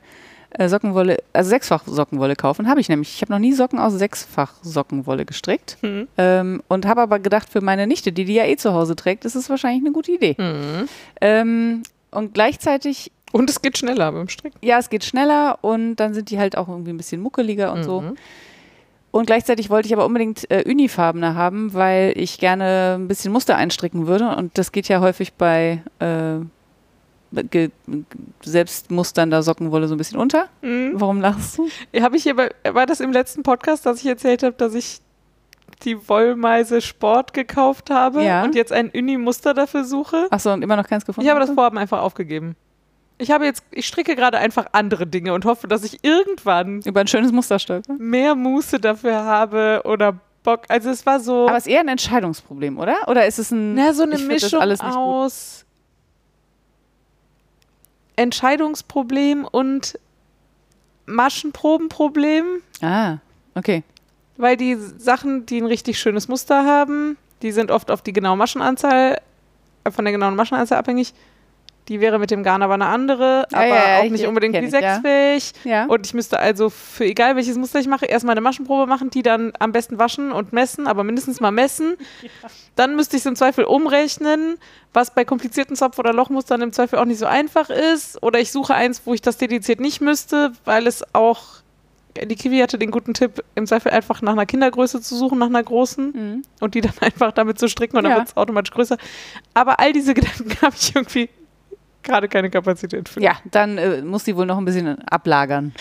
äh, 0.57 0.69
Sockenwolle, 0.69 1.17
also 1.33 1.49
sechsfach 1.49 1.83
Sockenwolle 1.85 2.35
kaufen. 2.35 2.67
Habe 2.67 2.79
ich 2.79 2.89
nämlich. 2.89 3.13
Ich 3.15 3.21
habe 3.21 3.31
noch 3.31 3.39
nie 3.39 3.53
Socken 3.53 3.79
aus 3.79 3.93
sechsfach 3.93 4.53
Sockenwolle 4.61 5.25
gestrickt. 5.25 5.77
Hm. 5.81 6.07
Ähm, 6.17 6.63
und 6.67 6.85
habe 6.85 7.01
aber 7.01 7.19
gedacht, 7.19 7.49
für 7.49 7.61
meine 7.61 7.87
Nichte, 7.87 8.11
die 8.11 8.25
die 8.25 8.33
ja 8.35 8.45
eh 8.45 8.55
zu 8.55 8.73
Hause 8.73 8.95
trägt, 8.95 9.25
ist 9.25 9.35
es 9.35 9.49
wahrscheinlich 9.49 9.83
eine 9.83 9.91
gute 9.91 10.11
Idee. 10.11 10.35
Mhm. 10.37 10.87
Ähm, 11.21 11.83
und 12.11 12.33
gleichzeitig, 12.33 13.11
Und 13.31 13.49
es 13.49 13.61
geht 13.61 13.77
schneller 13.77 14.11
beim 14.11 14.29
Stricken. 14.29 14.57
ja, 14.61 14.77
es 14.79 14.89
geht 14.89 15.03
schneller 15.03 15.59
und 15.61 15.97
dann 15.97 16.13
sind 16.13 16.29
die 16.29 16.39
halt 16.39 16.57
auch 16.57 16.69
irgendwie 16.69 16.91
ein 16.91 16.97
bisschen 16.97 17.21
muckeliger 17.21 17.73
und 17.73 17.83
so. 17.83 18.01
Mhm. 18.01 18.15
Und 19.11 19.27
gleichzeitig 19.27 19.69
wollte 19.69 19.87
ich 19.87 19.93
aber 19.93 20.05
unbedingt 20.05 20.49
äh, 20.51 20.63
unifarbene 20.69 21.35
haben, 21.35 21.73
weil 21.73 22.13
ich 22.17 22.37
gerne 22.37 22.95
ein 22.99 23.07
bisschen 23.07 23.31
Muster 23.31 23.55
einstricken 23.55 24.07
würde. 24.07 24.35
Und 24.35 24.57
das 24.57 24.73
geht 24.73 24.89
ja 24.89 24.99
häufig 24.99 25.33
bei 25.33 25.81
äh, 25.99 26.39
selbstmusternder 28.43 29.43
Sockenwolle 29.43 29.87
so 29.87 29.95
ein 29.95 29.97
bisschen 29.97 30.19
unter. 30.19 30.47
Mhm. 30.61 30.91
Warum 30.95 31.21
lachst 31.21 31.57
du? 31.57 31.69
Habe 32.01 32.17
ich 32.17 32.23
hier 32.23 32.35
bei, 32.35 32.49
war 32.71 32.85
das 32.85 32.99
im 32.99 33.11
letzten 33.11 33.43
Podcast, 33.43 33.85
dass 33.85 33.99
ich 33.99 34.05
erzählt 34.05 34.43
habe, 34.43 34.55
dass 34.55 34.73
ich 34.73 34.99
die 35.83 36.07
Wollmeise 36.07 36.81
Sport 36.81 37.33
gekauft 37.33 37.89
habe 37.89 38.23
Ja. 38.23 38.43
und 38.43 38.55
jetzt 38.55 38.71
ein 38.71 38.89
Uni-Muster 38.89 39.53
dafür 39.53 39.83
suche? 39.83 40.27
Achso, 40.29 40.53
und 40.53 40.61
immer 40.61 40.75
noch 40.77 40.87
keins 40.87 41.05
gefunden? 41.05 41.25
Ich 41.27 41.29
habe 41.33 41.45
das? 41.45 41.49
Vorhaben 41.53 41.77
einfach 41.77 41.99
aufgegeben. 42.01 42.55
Ich 43.17 43.31
habe 43.31 43.45
jetzt, 43.45 43.63
ich 43.71 43.87
stricke 43.87 44.15
gerade 44.15 44.37
einfach 44.37 44.67
andere 44.73 45.07
Dinge 45.07 45.33
und 45.33 45.45
hoffe, 45.45 45.67
dass 45.67 45.83
ich 45.83 46.03
irgendwann 46.03 46.81
Über 46.81 46.99
ein 47.01 47.07
schönes 47.07 47.31
Muster 47.31 47.59
stolpern. 47.59 47.97
mehr 47.97 48.35
Muße 48.35 48.79
dafür 48.79 49.23
habe 49.23 49.81
oder 49.85 50.19
Bock. 50.43 50.61
Also 50.67 50.89
es 50.89 51.05
war 51.05 51.19
so, 51.19 51.47
Aber 51.47 51.57
es 51.57 51.65
ist 51.65 51.71
eher 51.73 51.79
ein 51.79 51.87
Entscheidungsproblem, 51.87 52.77
oder? 52.77 52.95
Oder 53.07 53.25
ist 53.25 53.39
es 53.39 53.51
ein. 53.51 53.73
na, 53.73 53.93
so 53.93 54.03
eine 54.03 54.15
ich 54.15 54.19
find 54.21 54.33
das 54.33 54.43
Mischung 54.43 54.61
alles 54.61 54.79
aus 54.81 55.64
Entscheidungsproblem 58.15 59.45
und 59.45 59.99
Maschenprobenproblem. 61.05 62.45
Ah, 62.81 63.17
okay. 63.55 63.83
Weil 64.37 64.57
die 64.57 64.75
Sachen, 64.75 65.45
die 65.45 65.61
ein 65.61 65.65
richtig 65.65 65.99
schönes 65.99 66.27
Muster 66.27 66.65
haben, 66.65 67.17
die 67.41 67.51
sind 67.51 67.71
oft 67.71 67.91
auf 67.91 68.01
die 68.01 68.13
genaue 68.13 68.37
Maschenanzahl, 68.37 69.21
äh, 69.83 69.91
von 69.91 70.05
der 70.05 70.11
genauen 70.11 70.35
Maschenanzahl 70.35 70.79
abhängig. 70.79 71.13
Die 71.87 72.01
wäre 72.01 72.17
mit 72.17 72.31
dem 72.31 72.41
Garn 72.41 72.63
aber 72.63 72.73
eine 72.73 72.87
andere, 72.87 73.45
Ja, 73.51 73.57
aber 73.59 73.67
ja, 73.67 73.99
auch 73.99 74.03
ich- 74.05 74.11
nicht 74.11 74.25
unbedingt 74.25 74.59
bisexfähig. 74.59 75.51
Ja. 75.65 75.85
Und 75.85 76.05
ich 76.07 76.15
müsste 76.15 76.39
also 76.39 76.71
für 76.71 77.05
egal 77.05 77.35
welches 77.35 77.57
Muster 77.57 77.79
ich 77.79 77.87
mache, 77.87 78.05
erstmal 78.07 78.33
eine 78.33 78.41
Maschenprobe 78.41 78.87
machen, 78.87 79.11
die 79.11 79.21
dann 79.21 79.53
am 79.59 79.71
besten 79.71 79.99
waschen 79.99 80.31
und 80.31 80.51
messen, 80.51 80.87
aber 80.87 81.03
mindestens 81.03 81.39
mal 81.39 81.51
messen. 81.51 81.95
Dann 82.75 82.95
müsste 82.95 83.15
ich 83.15 83.21
es 83.21 83.25
im 83.27 83.35
Zweifel 83.35 83.65
umrechnen, 83.65 84.57
was 84.93 85.13
bei 85.13 85.23
komplizierten 85.25 85.75
Zopf- 85.75 85.99
oder 85.99 86.11
Lochmustern 86.11 86.61
im 86.61 86.73
Zweifel 86.73 86.99
auch 86.99 87.05
nicht 87.05 87.19
so 87.19 87.25
einfach 87.25 87.69
ist. 87.69 88.21
Oder 88.23 88.39
ich 88.39 88.51
suche 88.51 88.73
eins, 88.73 89.03
wo 89.05 89.13
ich 89.13 89.21
das 89.21 89.37
dediziert 89.37 89.79
nicht 89.79 90.01
müsste, 90.01 90.51
weil 90.65 90.87
es 90.87 91.03
auch, 91.13 91.43
die 92.21 92.35
Kiwi 92.35 92.59
hatte 92.59 92.77
den 92.77 92.91
guten 92.91 93.13
Tipp, 93.13 93.43
im 93.55 93.65
Zweifel 93.67 93.91
einfach 93.91 94.21
nach 94.21 94.33
einer 94.33 94.45
Kindergröße 94.45 95.01
zu 95.01 95.15
suchen, 95.15 95.37
nach 95.37 95.47
einer 95.47 95.63
großen 95.63 96.05
Mhm. 96.11 96.41
und 96.61 96.73
die 96.75 96.81
dann 96.81 96.93
einfach 97.01 97.31
damit 97.31 97.59
zu 97.59 97.67
stricken 97.69 97.95
und 97.97 98.03
dann 98.03 98.11
Ja. 98.11 98.17
wird 98.17 98.29
es 98.29 98.35
automatisch 98.37 98.71
größer. 98.71 98.97
Aber 99.53 99.79
all 99.79 99.93
diese 99.93 100.13
Gedanken 100.15 100.51
habe 100.61 100.75
ich 100.77 100.95
irgendwie 100.95 101.29
gerade 102.05 102.27
keine 102.29 102.49
Kapazität 102.49 103.09
für. 103.09 103.21
Ja, 103.21 103.37
dann 103.51 103.77
äh, 103.77 104.01
muss 104.01 104.23
die 104.23 104.35
wohl 104.35 104.45
noch 104.45 104.57
ein 104.57 104.65
bisschen 104.65 104.99
ablagern. 105.07 105.73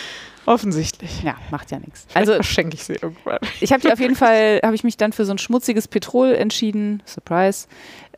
Offensichtlich. 0.47 1.23
Ja, 1.23 1.37
macht 1.51 1.71
ja 1.71 1.79
nichts. 1.79 2.07
Also 2.15 2.35
verschenke 2.35 2.75
ich 2.75 2.85
sie 2.85 2.95
irgendwann. 2.95 3.39
ich 3.61 3.73
habe 3.73 3.91
auf 3.93 3.99
jeden 4.01 4.17
Fall, 4.17 4.61
habe 4.65 4.75
ich 4.75 4.85
mich 4.85 4.97
dann 4.97 5.13
für 5.13 5.25
so 5.25 5.33
ein 5.33 5.39
schmutziges 5.39 5.89
Petrol 5.89 6.35
entschieden. 6.35 7.03
Surprise. 7.07 7.67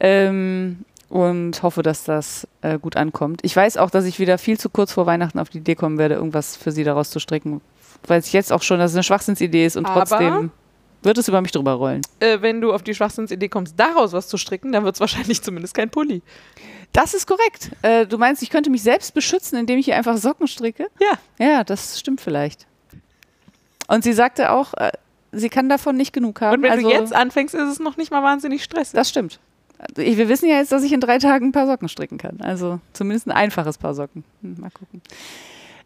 Ähm, 0.01 0.85
und 1.09 1.63
hoffe, 1.63 1.83
dass 1.83 2.03
das 2.03 2.49
äh, 2.63 2.79
gut 2.81 2.97
ankommt. 2.97 3.41
Ich 3.45 3.55
weiß 3.55 3.77
auch, 3.77 3.91
dass 3.91 4.07
ich 4.07 4.19
wieder 4.19 4.39
viel 4.39 4.59
zu 4.59 4.69
kurz 4.71 4.93
vor 4.93 5.07
Weihnachten 5.07 5.39
auf 5.39 5.51
die 5.51 5.59
Idee 5.59 5.77
kommen 5.77 5.99
werde, 5.99 6.17
irgendwas 6.17 6.57
für 6.57 6.73
sie 6.73 6.83
daraus 6.83 7.11
zu 7.11 7.21
stricken. 7.21 7.61
Weiß 8.09 8.27
ich 8.27 8.33
jetzt 8.33 8.53
auch 8.53 8.63
schon, 8.63 8.81
dass 8.81 8.91
es 8.91 8.97
eine 8.97 9.05
Schwachsinnsidee 9.05 9.67
ist 9.67 9.77
und 9.77 9.87
Aber- 9.87 10.01
trotzdem 10.05 10.51
wird 11.03 11.19
es 11.19 11.29
über 11.29 11.41
mich 11.41 11.53
drüber 11.53 11.75
rollen. 11.75 12.03
Äh, 12.19 12.39
wenn 12.41 12.61
du 12.61 12.73
auf 12.73 12.83
die 12.83 12.95
Schwachsinnsidee 12.95 13.49
kommst, 13.49 13.79
daraus 13.79 14.13
was 14.13 14.27
zu 14.27 14.37
stricken, 14.37 14.73
dann 14.73 14.85
wird 14.85 14.97
es 14.97 15.01
wahrscheinlich 15.01 15.41
zumindest 15.43 15.75
kein 15.75 15.89
Pulli. 15.91 16.23
Das 16.97 17.13
ist 17.13 17.27
korrekt. 17.27 17.73
Äh, 17.83 18.07
du 18.07 18.17
meinst, 18.17 18.43
ich 18.43 18.49
könnte 18.49 18.71
mich 18.71 18.83
selbst 18.83 19.13
beschützen, 19.13 19.59
indem 19.59 19.79
ich 19.79 19.85
hier 19.85 19.97
einfach 19.97 20.17
Socken 20.17 20.47
stricke? 20.47 20.87
Ja. 20.99 21.47
Ja, 21.47 21.63
das 21.63 22.01
stimmt 22.01 22.23
vielleicht. 22.23 22.67
Und 23.87 24.03
sie 24.03 24.15
sagte 24.15 24.51
auch, 24.51 24.73
äh, 24.73 24.93
sie 25.31 25.51
kann 25.51 25.69
davon 25.69 25.97
nicht 25.97 26.15
genug 26.15 26.41
haben. 26.41 26.57
Und 26.57 26.63
wenn 26.63 26.71
also, 26.71 26.89
du 26.89 26.95
jetzt 26.95 27.15
anfängst, 27.15 27.55
ist 27.55 27.71
es 27.71 27.81
noch 27.81 27.99
nicht 27.99 28.11
mal 28.11 28.23
wahnsinnig 28.23 28.65
stressig. 28.65 28.95
Das 28.95 29.11
stimmt. 29.11 29.39
Ich, 29.99 30.17
wir 30.17 30.31
wissen 30.31 30.49
ja 30.49 30.57
jetzt, 30.57 30.73
dass 30.73 30.83
ich 30.83 30.93
in 30.93 31.01
drei 31.01 31.19
Tagen 31.19 31.49
ein 31.49 31.53
paar 31.53 31.67
Socken 31.67 31.91
stricken 31.91 32.17
kann. 32.17 32.41
Also 32.41 32.81
zumindest 32.95 33.27
ein 33.27 33.33
einfaches 33.33 33.77
Paar 33.77 33.93
Socken. 33.93 34.25
Hm, 34.41 34.57
mal 34.59 34.71
gucken. 34.71 35.03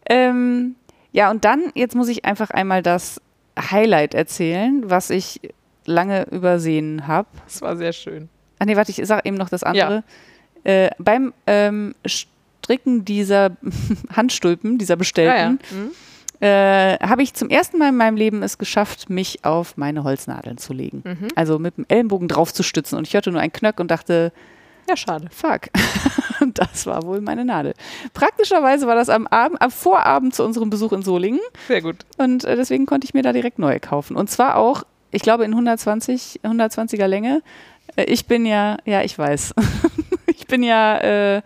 Ähm, 0.09 0.75
ja, 1.11 1.29
und 1.29 1.43
dann, 1.43 1.73
jetzt 1.75 1.93
muss 1.93 2.07
ich 2.07 2.23
einfach 2.23 2.51
einmal 2.51 2.81
das 2.81 3.19
Highlight 3.59 4.13
erzählen, 4.13 4.89
was 4.89 5.09
ich 5.09 5.41
lange 5.85 6.23
übersehen 6.31 7.05
habe. 7.05 7.27
Das 7.43 7.61
war 7.61 7.75
sehr 7.75 7.91
schön. 7.91 8.29
Ach 8.59 8.65
nee, 8.65 8.77
warte, 8.77 8.91
ich 8.91 9.05
sage 9.05 9.23
eben 9.25 9.35
noch 9.35 9.49
das 9.49 9.63
andere. 9.63 10.05
Äh, 10.63 10.89
beim 10.99 11.33
ähm, 11.47 11.95
Stricken 12.05 13.05
dieser 13.05 13.51
Handstulpen, 14.15 14.77
dieser 14.77 14.95
bestellten, 14.95 15.59
Mhm. 15.71 15.91
äh, 16.45 16.97
habe 16.99 17.23
ich 17.23 17.33
zum 17.33 17.49
ersten 17.49 17.77
Mal 17.77 17.89
in 17.89 17.97
meinem 17.97 18.15
Leben 18.17 18.43
es 18.43 18.57
geschafft, 18.57 19.09
mich 19.09 19.43
auf 19.43 19.77
meine 19.77 20.03
Holznadeln 20.03 20.57
zu 20.57 20.73
legen. 20.73 21.01
Mhm. 21.05 21.27
Also 21.35 21.57
mit 21.59 21.77
dem 21.77 21.85
Ellenbogen 21.87 22.27
drauf 22.27 22.53
zu 22.53 22.63
stützen. 22.63 22.97
Und 22.97 23.07
ich 23.07 23.13
hörte 23.13 23.31
nur 23.31 23.41
einen 23.41 23.53
Knöck 23.53 23.79
und 23.79 23.89
dachte, 23.91 24.31
Ja, 24.89 24.95
schade. 24.97 25.27
fuck. 25.31 25.61
Das 26.55 26.87
war 26.87 27.03
wohl 27.03 27.21
meine 27.21 27.45
Nadel. 27.45 27.75
Praktischerweise 28.15 28.87
war 28.87 28.95
das 28.95 29.09
am, 29.09 29.27
Abend, 29.27 29.61
am 29.61 29.69
Vorabend 29.69 30.33
zu 30.33 30.43
unserem 30.43 30.71
Besuch 30.71 30.91
in 30.91 31.03
Solingen. 31.03 31.39
Sehr 31.67 31.83
gut. 31.83 31.97
Und 32.17 32.43
äh, 32.45 32.55
deswegen 32.55 32.87
konnte 32.87 33.05
ich 33.05 33.13
mir 33.13 33.21
da 33.21 33.31
direkt 33.31 33.59
neue 33.59 33.79
kaufen. 33.79 34.15
Und 34.15 34.27
zwar 34.31 34.55
auch, 34.55 34.81
ich 35.11 35.21
glaube, 35.21 35.45
in 35.45 35.51
120, 35.51 36.39
120er 36.43 37.05
Länge. 37.05 37.43
Äh, 37.95 38.05
ich 38.05 38.25
bin 38.25 38.47
ja, 38.47 38.77
ja, 38.85 39.03
ich 39.03 39.15
weiß. 39.19 39.53
ich 40.41 40.47
bin 40.47 40.63
ja 40.63 40.97
äh, 40.97 41.41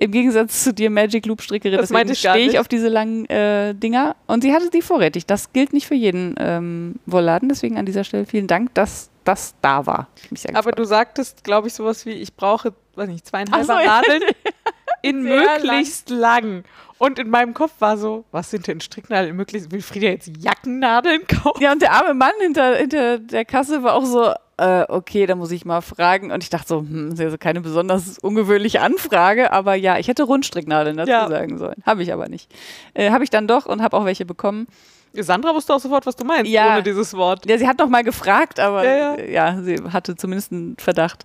im 0.00 0.10
Gegensatz 0.10 0.64
zu 0.64 0.72
dir 0.72 0.90
Magic 0.90 1.26
Loop 1.26 1.42
Strickerin. 1.42 1.78
Das 1.78 1.90
meinte 1.90 2.12
ich 2.12 2.18
stehe 2.20 2.48
ich 2.48 2.58
auf 2.58 2.68
diese 2.68 2.88
langen 2.88 3.26
äh, 3.26 3.74
Dinger. 3.74 4.16
Und 4.26 4.42
sie 4.42 4.52
hatte 4.52 4.70
die 4.70 4.82
vorrätig. 4.82 5.26
Das 5.26 5.52
gilt 5.52 5.72
nicht 5.72 5.86
für 5.86 5.94
jeden 5.94 6.34
ähm, 6.38 6.96
Wollladen. 7.06 7.48
Deswegen 7.48 7.76
an 7.76 7.86
dieser 7.86 8.04
Stelle 8.04 8.26
vielen 8.26 8.46
Dank, 8.46 8.74
dass 8.74 9.10
das 9.24 9.54
da 9.60 9.86
war. 9.86 10.08
Aber 10.54 10.72
du 10.72 10.84
sagtest, 10.84 11.44
glaube 11.44 11.68
ich, 11.68 11.74
sowas 11.74 12.06
wie, 12.06 12.12
ich 12.12 12.34
brauche, 12.34 12.72
weiß 12.94 13.08
nicht, 13.08 13.26
zweieinhalb 13.26 13.66
so. 13.66 13.72
Nadeln 13.72 14.22
in 15.02 15.22
möglichst 15.22 16.10
lang. 16.10 16.64
Und 16.98 17.18
in 17.18 17.28
meinem 17.28 17.54
Kopf 17.54 17.72
war 17.78 17.98
so, 17.98 18.24
was 18.30 18.50
sind 18.50 18.66
denn 18.66 18.80
Stricknadeln 18.80 19.36
möglichst? 19.36 19.70
Will 19.70 19.82
Frieda 19.82 20.08
jetzt 20.08 20.30
Jackennadeln 20.38 21.26
kaufen? 21.26 21.62
Ja, 21.62 21.72
und 21.72 21.82
der 21.82 21.92
arme 21.92 22.14
Mann 22.14 22.32
hinter, 22.40 22.76
hinter 22.76 23.18
der 23.18 23.44
Kasse 23.44 23.82
war 23.82 23.94
auch 23.94 24.04
so, 24.04 24.32
äh, 24.58 24.84
okay, 24.88 25.26
da 25.26 25.34
muss 25.36 25.50
ich 25.50 25.64
mal 25.64 25.80
fragen. 25.80 26.30
Und 26.32 26.42
ich 26.42 26.50
dachte 26.50 26.68
so, 26.68 26.78
hm, 26.80 27.10
das 27.10 27.18
ist 27.20 27.24
also 27.24 27.38
keine 27.38 27.60
besonders 27.60 28.18
ungewöhnliche 28.18 28.80
Anfrage, 28.82 29.52
aber 29.52 29.74
ja, 29.74 29.98
ich 29.98 30.08
hätte 30.08 30.24
Rundstricknadeln 30.24 30.96
dazu 30.96 31.10
Ja. 31.10 31.28
sagen 31.28 31.58
sollen. 31.58 31.76
Habe 31.86 32.02
ich 32.02 32.12
aber 32.12 32.28
nicht. 32.28 32.50
Äh, 32.94 33.10
habe 33.10 33.24
ich 33.24 33.30
dann 33.30 33.46
doch 33.48 33.66
und 33.66 33.82
habe 33.82 33.96
auch 33.96 34.04
welche 34.04 34.24
bekommen. 34.26 34.66
Sandra 35.14 35.54
wusste 35.54 35.74
auch 35.74 35.80
sofort, 35.80 36.04
was 36.06 36.16
du 36.16 36.24
meinst, 36.24 36.50
Ja. 36.50 36.74
ohne 36.74 36.82
dieses 36.82 37.14
Wort. 37.14 37.48
Ja, 37.48 37.56
sie 37.56 37.66
hat 37.66 37.78
noch 37.78 37.88
mal 37.88 38.04
gefragt, 38.04 38.60
aber 38.60 38.84
Ja, 38.84 39.16
ja. 39.16 39.24
ja, 39.54 39.62
sie 39.62 39.76
hatte 39.90 40.14
zumindest 40.16 40.52
einen 40.52 40.76
Verdacht. 40.78 41.24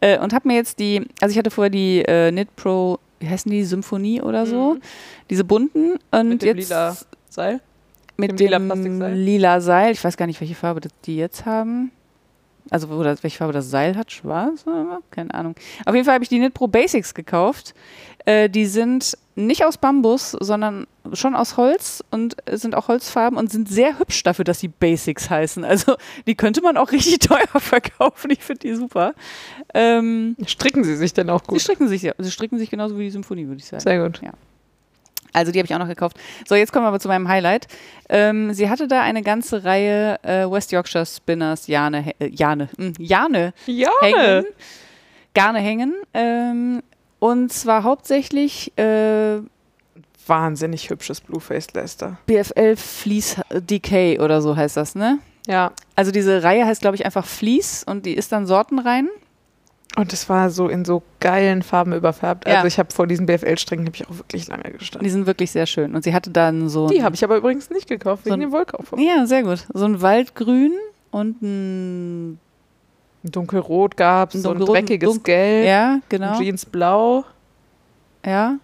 Äh, 0.00 0.18
und 0.20 0.32
habe 0.32 0.46
mir 0.48 0.54
jetzt 0.54 0.78
die, 0.78 1.04
also 1.20 1.32
ich 1.32 1.38
hatte 1.38 1.50
vorher 1.50 1.70
die 1.70 2.00
äh, 2.02 2.30
Knit 2.30 2.54
Pro, 2.54 2.98
wie 3.18 3.28
heißen 3.28 3.50
die, 3.50 3.64
Symphonie 3.64 4.22
oder 4.22 4.46
so, 4.46 4.76
diese 5.30 5.44
bunten. 5.44 5.94
Und 6.10 6.22
Mhm. 6.22 6.28
Mit 6.28 6.42
dem 6.42 6.56
jetzt 6.58 6.68
lila 6.68 6.96
Seil. 7.28 7.60
mit 8.16 8.30
dem 8.30 8.36
dem 8.36 9.00
lila 9.00 9.08
lila. 9.08 9.60
Seil. 9.60 9.92
Ich 9.92 10.04
weiß 10.04 10.16
gar 10.16 10.26
nicht, 10.26 10.40
welche 10.40 10.54
Farbe 10.54 10.80
die 11.04 11.16
jetzt 11.16 11.44
haben. 11.44 11.90
Also 12.70 12.88
oder 12.88 13.16
welche 13.22 13.38
Farbe 13.38 13.52
das 13.52 13.70
Seil 13.70 13.96
hat, 13.96 14.10
schwarz? 14.10 14.66
oder? 14.66 15.00
Keine 15.10 15.32
Ahnung. 15.34 15.54
Auf 15.84 15.94
jeden 15.94 16.04
Fall 16.04 16.14
habe 16.14 16.24
ich 16.24 16.30
die 16.30 16.38
Knit 16.38 16.54
Pro 16.54 16.66
Basics 16.66 17.14
gekauft. 17.14 17.74
Äh, 18.24 18.48
die 18.48 18.64
sind 18.66 19.18
nicht 19.36 19.64
aus 19.64 19.76
Bambus, 19.76 20.30
sondern 20.40 20.86
schon 21.12 21.34
aus 21.34 21.56
Holz 21.56 22.02
und 22.10 22.36
sind 22.50 22.74
auch 22.74 22.88
Holzfarben 22.88 23.38
und 23.38 23.50
sind 23.50 23.68
sehr 23.68 23.98
hübsch 23.98 24.22
dafür, 24.22 24.44
dass 24.44 24.60
sie 24.60 24.68
Basics 24.68 25.28
heißen. 25.28 25.64
Also 25.64 25.96
die 26.26 26.34
könnte 26.34 26.62
man 26.62 26.76
auch 26.76 26.92
richtig 26.92 27.18
teuer 27.20 27.46
verkaufen. 27.46 28.30
Ich 28.30 28.42
finde 28.42 28.60
die 28.60 28.74
super. 28.74 29.14
Ähm, 29.74 30.36
Stricken 30.46 30.84
sie 30.84 30.96
sich 30.96 31.12
denn 31.12 31.28
auch 31.30 31.40
sie 31.42 31.48
gut? 31.48 31.60
stricken 31.60 31.88
sich, 31.88 32.02
ja, 32.02 32.12
sie 32.18 32.30
stricken 32.30 32.58
sich 32.58 32.70
genauso 32.70 32.98
wie 32.98 33.04
die 33.04 33.10
Symphonie, 33.10 33.46
würde 33.46 33.58
ich 33.58 33.66
sagen. 33.66 33.82
Sehr 33.82 34.02
gut. 34.02 34.20
Also 35.34 35.52
die 35.52 35.58
habe 35.58 35.66
ich 35.66 35.74
auch 35.74 35.78
noch 35.78 35.88
gekauft. 35.88 36.16
So, 36.48 36.54
jetzt 36.54 36.72
kommen 36.72 36.84
wir 36.84 36.88
aber 36.88 37.00
zu 37.00 37.08
meinem 37.08 37.28
Highlight. 37.28 37.66
Ähm, 38.08 38.54
sie 38.54 38.70
hatte 38.70 38.88
da 38.88 39.02
eine 39.02 39.22
ganze 39.22 39.64
Reihe 39.64 40.18
äh, 40.22 40.50
West 40.50 40.72
Yorkshire 40.72 41.04
Spinners 41.04 41.66
Jane, 41.66 42.12
äh, 42.18 42.28
Jane, 42.28 42.70
mh, 42.78 42.92
Jane 42.98 43.52
Ja. 43.66 43.90
hängen. 44.00 44.46
Garne 45.34 45.58
hängen. 45.58 45.94
Ähm, 46.14 46.82
und 47.18 47.52
zwar 47.52 47.82
hauptsächlich 47.82 48.72
äh, 48.78 49.40
Wahnsinnig 50.26 50.88
hübsches 50.88 51.20
Blueface 51.20 51.74
Lester. 51.74 52.16
BFL 52.26 52.76
Fleece 52.76 53.36
Decay 53.52 54.18
oder 54.20 54.40
so 54.40 54.56
heißt 54.56 54.76
das, 54.76 54.94
ne? 54.94 55.18
Ja. 55.46 55.72
Also 55.96 56.12
diese 56.12 56.42
Reihe 56.42 56.64
heißt, 56.64 56.80
glaube 56.80 56.96
ich, 56.96 57.04
einfach 57.04 57.26
Fleece 57.26 57.84
und 57.84 58.06
die 58.06 58.14
ist 58.14 58.32
dann 58.32 58.46
sortenrein. 58.46 59.08
Und 59.96 60.12
es 60.12 60.28
war 60.28 60.50
so 60.50 60.68
in 60.68 60.84
so 60.84 61.02
geilen 61.20 61.62
Farben 61.62 61.92
überfärbt. 61.92 62.48
Ja. 62.48 62.56
Also 62.56 62.66
ich 62.66 62.78
habe 62.80 62.92
vor 62.92 63.06
diesen 63.06 63.26
BFL-Strängen 63.26 63.86
habe 63.86 63.96
ich 63.96 64.06
auch 64.08 64.16
wirklich 64.18 64.48
lange 64.48 64.64
gestanden. 64.72 65.04
Die 65.04 65.10
sind 65.10 65.26
wirklich 65.26 65.52
sehr 65.52 65.66
schön. 65.66 65.94
Und 65.94 66.02
sie 66.02 66.12
hatte 66.12 66.30
dann 66.30 66.68
so 66.68 66.88
Die 66.88 66.98
ein- 66.98 67.04
habe 67.04 67.14
ich 67.14 67.22
aber 67.22 67.36
übrigens 67.36 67.70
nicht 67.70 67.88
gekauft, 67.88 68.24
So 68.24 68.30
wegen 68.30 68.34
ein- 68.42 68.48
dem 68.48 68.52
Wollkauf. 68.52 68.92
Ja, 68.96 69.24
sehr 69.26 69.44
gut. 69.44 69.64
So 69.72 69.84
ein 69.84 70.02
Waldgrün 70.02 70.72
und 71.12 71.40
ein 71.42 72.40
Dunkelrot 73.22 73.96
gab 73.96 74.30
es, 74.30 74.34
Ein 74.36 74.42
so 74.42 74.50
ein 74.50 74.58
dreckiges 74.60 75.08
dun- 75.08 75.22
Gelb, 75.22 75.66
ja, 75.66 76.00
genau. 76.08 76.40
Jeansblau. 76.40 77.24
Ja. 78.26 78.58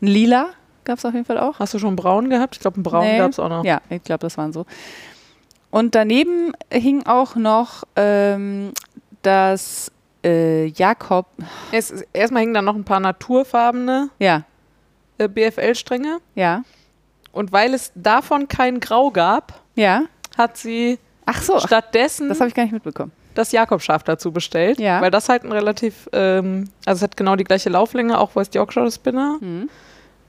Ein 0.00 0.06
Lila 0.06 0.50
gab 0.84 0.98
es 0.98 1.04
auf 1.04 1.14
jeden 1.14 1.24
Fall 1.26 1.38
auch. 1.38 1.58
Hast 1.58 1.74
du 1.74 1.78
schon 1.80 1.96
braun 1.96 2.30
gehabt? 2.30 2.54
Ich 2.54 2.60
glaube, 2.60 2.76
einen 2.76 2.84
braun 2.84 3.04
Nee. 3.04 3.18
gab 3.18 3.30
es 3.32 3.40
auch 3.40 3.48
noch. 3.48 3.64
Ja, 3.64 3.80
ich 3.90 4.02
glaube, 4.04 4.20
das 4.20 4.38
waren 4.38 4.52
so. 4.52 4.66
Und 5.70 5.94
daneben 5.96 6.52
hing 6.70 7.04
auch 7.06 7.34
noch 7.34 7.82
ähm, 7.96 8.70
das 9.22 9.90
äh, 10.24 10.66
Jakob, 10.66 11.26
Es, 11.72 11.90
erstmal 12.12 12.40
hingen 12.42 12.54
da 12.54 12.62
noch 12.62 12.74
ein 12.74 12.84
paar 12.84 13.00
naturfarbene 13.00 14.08
ja, 14.18 14.42
äh, 15.18 15.28
BFL-Stränge. 15.28 16.18
ja, 16.34 16.62
Und 17.32 17.52
weil 17.52 17.74
es 17.74 17.92
davon 17.94 18.48
kein 18.48 18.80
Grau 18.80 19.10
gab, 19.10 19.60
ja. 19.74 20.04
hat 20.38 20.56
sie 20.56 20.98
Ach 21.26 21.40
so, 21.42 21.58
stattdessen 21.60 22.28
das 22.28 22.40
habe 22.40 22.48
ich 22.48 22.54
gar 22.54 22.64
nicht 22.64 22.72
mitbekommen. 22.72 23.12
das 23.34 23.50
Jakobschaf 23.52 24.02
dazu 24.02 24.30
bestellt, 24.32 24.78
Ja. 24.80 25.00
weil 25.00 25.10
das 25.10 25.28
halt 25.28 25.42
ein 25.44 25.52
relativ, 25.52 26.08
ähm, 26.12 26.68
also 26.86 26.98
es 26.98 27.02
hat 27.02 27.16
genau 27.16 27.36
die 27.36 27.44
gleiche 27.44 27.68
Lauflänge, 27.70 28.18
auch 28.18 28.34
West 28.36 28.54
Yorkshire 28.54 28.90
Spinner 28.90 29.38
Mhm. 29.40 29.68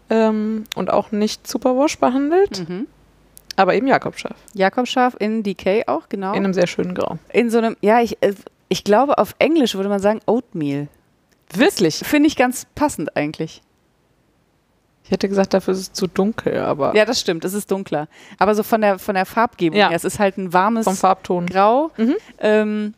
ähm, 0.09 0.63
und 0.75 0.91
auch 0.91 1.11
nicht 1.11 1.47
Superwash 1.47 1.97
behandelt, 1.99 2.67
Mhm. 2.69 2.87
aber 3.55 3.73
eben 3.75 3.87
Jakobschaf 3.87 4.35
Jakobschaf 4.53 5.15
in 5.19 5.43
Decay 5.43 5.83
auch, 5.87 6.07
genau. 6.09 6.31
in 6.33 6.43
einem 6.43 6.53
sehr 6.53 6.67
schönen 6.67 6.93
Grau. 6.95 7.17
In 7.33 7.49
so 7.49 7.57
einem, 7.57 7.75
ja, 7.81 8.01
ich, 8.01 8.17
äh, 8.21 8.33
ich 8.69 8.83
glaube, 8.83 9.17
auf 9.17 9.35
Englisch 9.39 9.75
würde 9.75 9.89
man 9.89 9.99
sagen 9.99 10.19
Oatmeal. 10.25 10.87
Wirklich? 11.53 11.97
Finde 11.99 12.27
ich 12.27 12.35
ganz 12.35 12.65
passend 12.75 13.15
eigentlich. 13.15 13.61
Ich 15.03 15.11
hätte 15.11 15.29
gesagt, 15.29 15.53
dafür 15.53 15.73
ist 15.75 15.79
es 15.79 15.93
zu 15.93 16.07
dunkel, 16.07 16.57
aber 16.57 16.95
Ja, 16.95 17.05
das 17.05 17.19
stimmt, 17.19 17.45
es 17.45 17.53
ist 17.53 17.69
dunkler. 17.69 18.07
Aber 18.39 18.55
so 18.55 18.63
von 18.63 18.81
der, 18.81 18.97
von 18.97 19.13
der 19.13 19.27
Farbgebung 19.27 19.77
Ja. 19.77 19.89
her, 19.89 19.95
es 19.95 20.03
ist 20.03 20.17
halt 20.17 20.37
ein 20.37 20.51
warmes 20.51 20.85
vom 20.85 20.95
Farbton. 20.95 21.45
Grau. 21.45 21.91
Mhm. 21.97 22.15
Ähm, 22.39 22.93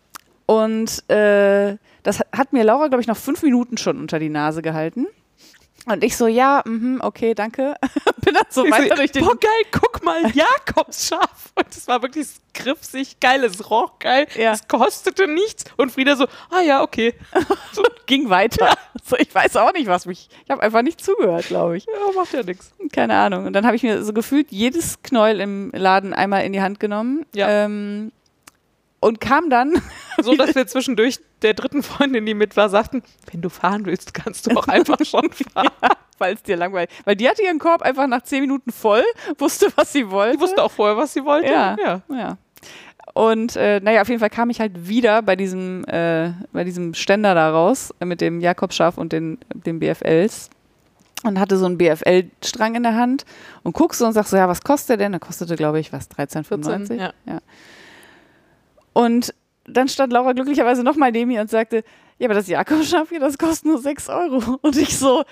und 0.45 1.09
äh, 1.09 1.75
das 2.03 2.19
hat- 2.19 2.27
hat 2.31 2.53
mir 2.53 2.63
Laura, 2.63 2.87
glaube 2.87 3.01
ich, 3.01 3.07
noch 3.07 3.17
fünf 3.17 3.43
Minuten 3.43 3.75
schon 3.77 3.99
unter 3.99 4.19
die 4.19 4.29
Nase 4.29 4.61
gehalten. 4.61 5.07
Und 5.89 6.03
ich 6.03 6.17
so, 6.17 6.27
ja, 6.27 6.63
mhm, 6.65 6.99
okay, 7.01 7.33
danke. 7.33 7.75
Bin 8.21 8.33
dann 8.33 8.43
so 8.49 8.65
Ich 8.65 8.71
weiter 8.71 8.89
so, 8.89 8.95
durch 8.95 9.11
den. 9.13 9.23
Boah, 9.23 9.37
geil, 9.37 9.49
guck 9.71 10.03
mal, 10.03 10.21
Jakobsschaf. 10.33 11.53
Und 11.55 11.67
es 11.69 11.87
war 11.87 12.01
wirklich 12.01 12.27
griffsig 12.53 13.19
geil, 13.21 13.43
es 13.45 13.69
roch 13.69 13.97
geil, 13.99 14.27
Ja. 14.35 14.51
es 14.51 14.67
kostete 14.67 15.27
nichts. 15.27 15.63
Und 15.77 15.91
Frieda 15.93 16.17
so, 16.17 16.25
ah 16.51 16.59
ja, 16.61 16.81
okay. 16.83 17.13
So, 17.71 17.83
ging 18.05 18.29
weiter. 18.29 18.73
So, 19.05 19.15
ich 19.17 19.33
weiß 19.33 19.55
auch 19.57 19.71
nicht, 19.73 19.87
was 19.87 20.05
mich. 20.07 20.29
Ich 20.43 20.49
habe 20.51 20.61
einfach 20.61 20.81
nicht 20.81 21.03
zugehört, 21.03 21.47
glaube 21.47 21.77
ich. 21.77 21.85
Ja, 21.85 22.11
macht 22.15 22.33
ja 22.33 22.43
nichts. 22.43 22.73
Keine 22.91 23.15
Ahnung. 23.15 23.45
Und 23.45 23.53
dann 23.53 23.65
habe 23.65 23.75
ich 23.75 23.83
mir 23.83 24.03
so 24.03 24.11
gefühlt 24.13 24.51
jedes 24.51 25.01
Knäuel 25.03 25.39
im 25.39 25.71
Laden 25.73 26.13
einmal 26.13 26.43
in 26.43 26.51
die 26.53 26.61
Hand 26.61 26.79
genommen. 26.79 27.25
Ja. 27.33 27.47
Ähm, 27.49 28.11
und 28.99 29.21
kam 29.21 29.49
dann. 29.49 29.73
So, 30.19 30.35
dass 30.35 30.55
wir 30.55 30.65
zwischendurch 30.65 31.19
der 31.43 31.53
dritten 31.53 31.83
Freundin, 31.83 32.25
die 32.25 32.33
mit 32.33 32.57
war, 32.57 32.69
sagten, 32.69 33.03
wenn 33.31 33.39
du 33.39 33.49
fahren 33.49 33.85
willst, 33.85 34.15
kannst 34.15 34.47
du 34.47 34.57
auch 34.57 34.67
einfach 34.67 34.97
schon 35.05 35.29
fahren. 35.31 35.69
Weil 36.17 36.33
es 36.33 36.41
dir 36.41 36.57
langweilig. 36.57 36.89
Weil 37.05 37.15
die 37.15 37.29
hatte 37.29 37.43
ihren 37.43 37.59
Korb 37.59 37.83
einfach 37.83 38.07
nach 38.07 38.23
zehn 38.23 38.41
Minuten 38.41 38.71
voll, 38.71 39.03
wusste, 39.37 39.67
was 39.75 39.93
sie 39.93 40.09
wollte. 40.09 40.37
Die 40.37 40.41
wusste 40.41 40.63
auch 40.63 40.71
vorher, 40.71 40.97
was 40.97 41.13
sie 41.13 41.23
wollte. 41.23 41.51
Ja. 41.51 41.77
ja. 41.79 42.01
Ja. 42.09 42.37
Und 43.13 43.55
äh, 43.57 43.79
naja, 43.79 44.01
auf 44.01 44.09
jeden 44.09 44.19
Fall 44.19 44.31
kam 44.31 44.49
ich 44.49 44.59
halt 44.59 44.87
wieder 44.87 45.21
bei 45.21 45.35
diesem, 45.35 45.85
äh, 45.85 46.31
bei 46.51 46.63
diesem 46.63 46.95
Ständer 46.95 47.35
da 47.35 47.51
raus 47.51 47.93
mit 48.03 48.21
dem 48.21 48.41
Jakobschaf 48.41 48.97
und 48.97 49.13
den, 49.13 49.37
den 49.53 49.79
BFLs 49.79 50.49
und 51.23 51.39
hatte 51.39 51.57
so 51.57 51.65
einen 51.65 51.77
BFL-Strang 51.77 52.75
in 52.75 52.83
der 52.83 52.95
Hand 52.95 53.25
und 53.63 53.73
guckst 53.73 53.99
so 53.99 54.05
und 54.05 54.13
sagst 54.13 54.31
so, 54.31 54.37
ja, 54.37 54.47
was 54.47 54.61
kostet 54.61 54.89
der 54.89 54.97
denn? 54.97 55.11
Der 55.11 55.19
kostete, 55.19 55.55
glaube 55.55 55.79
ich, 55.79 55.93
was, 55.93 56.09
13,95? 56.09 56.87
14, 56.87 56.99
ja. 56.99 57.11
Und 58.97 59.31
dann 59.65 59.87
stand 59.89 60.11
Laura 60.11 60.33
glücklicherweise 60.33 60.81
nochmal 60.83 61.11
neben 61.11 61.29
mir 61.29 61.39
und 61.41 61.51
sagte, 61.51 61.83
ja, 62.17 62.25
aber 62.25 62.33
das 62.33 62.47
Jakobschaf 62.47 63.09
hier, 63.09 63.19
das 63.19 63.37
kostet 63.37 63.65
nur 63.65 63.77
6 63.77 64.09
Euro. 64.09 64.57
Und 64.63 64.75
ich 64.75 64.97
so, 64.97 65.23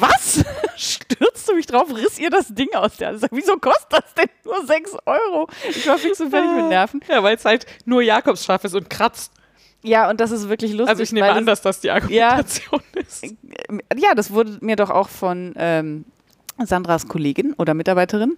was? 0.00 0.44
Stürzt 0.76 1.48
du 1.48 1.54
mich 1.54 1.66
drauf, 1.66 1.86
riss 1.94 2.18
ihr 2.18 2.30
das 2.30 2.48
Ding 2.48 2.74
aus 2.74 2.96
der 2.96 3.08
Hand. 3.08 3.16
Ich 3.18 3.20
sag, 3.20 3.30
wieso 3.32 3.56
kostet 3.58 3.92
das 3.92 4.14
denn 4.14 4.28
nur 4.44 4.66
6 4.66 4.96
Euro? 5.06 5.46
Ich 5.70 5.86
war 5.86 5.98
fix 5.98 6.20
und 6.20 6.30
fertig 6.30 6.50
mit 6.50 6.68
Nerven. 6.68 7.00
Ja, 7.08 7.22
weil 7.22 7.36
es 7.36 7.44
halt 7.44 7.64
nur 7.84 8.02
Jakobsschaf 8.02 8.64
ist 8.64 8.74
und 8.74 8.90
kratzt. 8.90 9.30
Ja, 9.84 10.10
und 10.10 10.20
das 10.20 10.32
ist 10.32 10.48
wirklich 10.48 10.72
lustig. 10.72 10.88
Also 10.88 11.04
ich 11.04 11.12
nehme 11.12 11.30
an, 11.30 11.46
dass 11.46 11.62
das 11.62 11.78
die 11.78 11.92
Argumentation 11.92 12.80
ist. 12.94 13.22
das, 13.22 14.00
ja, 14.02 14.16
das 14.16 14.32
wurde 14.32 14.58
mir 14.62 14.74
doch 14.74 14.90
auch 14.90 15.08
von 15.08 15.54
ähm, 15.56 16.06
Sandras 16.58 17.06
Kollegin 17.06 17.52
oder 17.52 17.74
Mitarbeiterin 17.74 18.34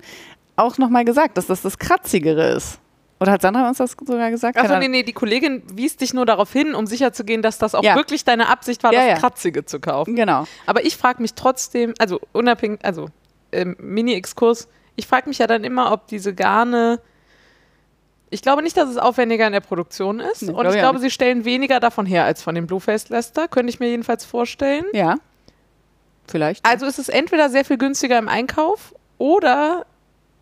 auch 0.56 0.76
nochmal 0.76 1.06
gesagt, 1.06 1.38
dass 1.38 1.46
das 1.46 1.62
das 1.62 1.78
Kratzigere 1.78 2.50
ist. 2.50 2.80
Oder 3.20 3.32
hat 3.32 3.42
Sandra 3.42 3.68
uns 3.68 3.78
das 3.78 3.96
sogar 4.04 4.30
gesagt? 4.30 4.58
Achso, 4.58 4.76
nee, 4.78 4.88
nee, 4.88 5.02
die 5.02 5.12
Kollegin 5.12 5.62
wies 5.72 5.96
dich 5.96 6.12
nur 6.14 6.26
darauf 6.26 6.52
hin, 6.52 6.74
um 6.74 6.86
sicherzugehen, 6.86 7.42
dass 7.42 7.58
das 7.58 7.74
auch 7.74 7.82
Ja. 7.84 7.94
wirklich 7.94 8.24
deine 8.24 8.48
Absicht 8.48 8.82
war, 8.82 8.92
Ja, 8.92 9.00
das 9.00 9.08
ja. 9.10 9.14
Kratzige 9.16 9.64
zu 9.64 9.80
kaufen. 9.80 10.16
Genau. 10.16 10.46
Aber 10.66 10.84
ich 10.84 10.96
frage 10.96 11.22
mich 11.22 11.34
trotzdem, 11.34 11.94
also 11.98 12.20
unabhängig, 12.32 12.80
also 12.84 13.06
ähm, 13.52 13.76
Mini-Exkurs, 13.78 14.68
ich 14.96 15.06
frage 15.06 15.28
mich 15.28 15.38
ja 15.38 15.46
dann 15.46 15.64
immer, 15.64 15.92
ob 15.92 16.06
diese 16.08 16.34
Garne. 16.34 17.00
Ich 18.30 18.42
glaube 18.42 18.62
nicht, 18.62 18.76
dass 18.76 18.88
es 18.88 18.96
aufwendiger 18.96 19.46
in 19.46 19.52
der 19.52 19.60
Produktion 19.60 20.18
ist. 20.20 20.42
Nee, 20.42 20.48
und 20.50 20.60
glaub 20.60 20.72
ich 20.74 20.78
glaube, 20.80 20.98
sie 20.98 21.10
stellen 21.10 21.44
weniger 21.44 21.78
davon 21.80 22.06
her 22.06 22.24
als 22.24 22.42
von 22.42 22.54
dem 22.54 22.66
Blueface 22.66 23.08
Lester. 23.10 23.46
Könnte 23.48 23.70
ich 23.70 23.78
mir 23.80 23.88
jedenfalls 23.88 24.24
vorstellen. 24.24 24.84
Ja. 24.92 25.16
Vielleicht. 26.26 26.64
Also 26.66 26.86
ist 26.86 26.98
es 26.98 27.08
entweder 27.08 27.48
sehr 27.50 27.64
viel 27.64 27.78
günstiger 27.78 28.18
im 28.18 28.28
Einkauf 28.28 28.94
oder 29.18 29.86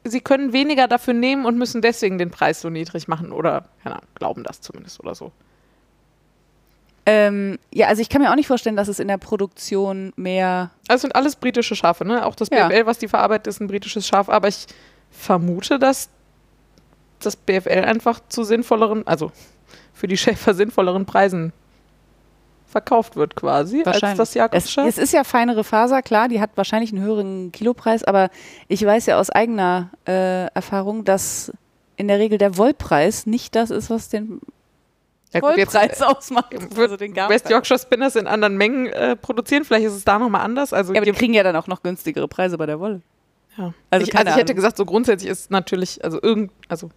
sie 0.04 0.20
können 0.20 0.52
weniger 0.52 0.88
dafür 0.88 1.14
nehmen 1.14 1.44
und 1.44 1.58
müssen 1.58 1.82
deswegen 1.82 2.18
den 2.18 2.30
Preis 2.30 2.60
so 2.60 2.70
niedrig 2.70 3.08
machen 3.08 3.32
oder, 3.32 3.64
Ahnung, 3.84 4.00
glauben 4.14 4.44
das 4.44 4.60
zumindest 4.60 5.00
oder 5.00 5.14
so. 5.14 5.32
Ähm, 7.04 7.58
ja, 7.72 7.88
also 7.88 8.00
ich 8.00 8.08
kann 8.08 8.22
mir 8.22 8.30
auch 8.30 8.36
nicht 8.36 8.46
vorstellen, 8.46 8.76
dass 8.76 8.88
es 8.88 9.00
in 9.00 9.08
der 9.08 9.18
Produktion 9.18 10.12
mehr. 10.16 10.70
Also 10.88 10.96
es 10.96 11.02
sind 11.02 11.16
alles 11.16 11.34
britische 11.36 11.74
Schafe, 11.74 12.04
ne? 12.04 12.24
Auch 12.24 12.36
das 12.36 12.48
Ja. 12.50 12.68
BFL, 12.68 12.86
was 12.86 12.98
die 12.98 13.08
verarbeitet, 13.08 13.48
ist 13.48 13.60
ein 13.60 13.66
britisches 13.66 14.06
Schaf. 14.06 14.28
Aber 14.28 14.46
ich 14.46 14.66
vermute, 15.10 15.78
dass 15.80 16.10
das 17.18 17.34
BFL 17.34 17.84
einfach 17.84 18.20
zu 18.28 18.44
sinnvolleren, 18.44 19.06
also 19.06 19.32
für 19.92 20.06
die 20.06 20.16
Schäfer 20.16 20.54
sinnvolleren 20.54 21.04
Preisen 21.04 21.52
verkauft 22.72 23.14
wird 23.16 23.36
quasi, 23.36 23.82
als 23.84 24.00
das 24.00 24.18
Es, 24.18 24.34
Jakobsschaf. 24.34 24.88
es 24.88 24.98
ist 24.98 25.12
ja 25.12 25.22
feinere 25.22 25.62
Faser, 25.62 26.02
klar, 26.02 26.28
die 26.28 26.40
hat 26.40 26.50
wahrscheinlich 26.56 26.92
einen 26.92 27.02
höheren 27.02 27.52
Kilopreis, 27.52 28.02
aber 28.02 28.30
ich 28.66 28.84
weiß 28.84 29.06
ja 29.06 29.20
aus 29.20 29.30
eigener 29.30 29.90
äh, 30.08 30.46
Erfahrung, 30.46 31.04
dass 31.04 31.52
in 31.96 32.08
der 32.08 32.18
Regel 32.18 32.38
der 32.38 32.56
Wollpreis 32.56 33.26
nicht 33.26 33.54
das 33.54 33.70
ist, 33.70 33.90
was 33.90 34.08
den 34.08 34.40
Ja, 35.32 35.40
gut, 35.40 35.56
jetzt, 35.56 35.74
Wollpreis 35.74 36.00
äh, 36.00 36.04
ausmacht. 36.04 36.54
also 36.76 36.96
den 36.96 37.14
West. 37.14 37.48
Yorkshire 37.50 37.78
Spinners 37.78 38.16
in 38.16 38.26
anderen 38.26 38.56
Mengen 38.56 38.86
äh, 38.86 39.14
produzieren. 39.14 39.64
Vielleicht 39.64 39.86
ist 39.86 39.92
es 39.94 40.04
da 40.04 40.18
nochmal 40.18 40.40
anders. 40.40 40.72
Also, 40.72 40.92
Ja, 40.94 41.00
aber 41.00 41.06
die 41.06 41.12
kriegen 41.12 41.34
ja 41.34 41.42
dann 41.42 41.54
auch 41.54 41.68
noch 41.68 41.82
günstigere 41.82 42.26
Preise 42.26 42.58
bei 42.58 42.66
der 42.66 42.80
Wolle. 42.80 43.02
ja. 43.58 43.72
also 43.90 44.06
ich, 44.06 44.16
also 44.16 44.30
ich 44.30 44.36
hätte 44.36 44.54
gesagt, 44.54 44.76
so 44.76 44.84
grundsätzlich 44.84 45.30
ist 45.30 45.50
natürlich, 45.50 46.02
also 46.04 46.18
irgend, 46.20 46.50
also 46.68 46.90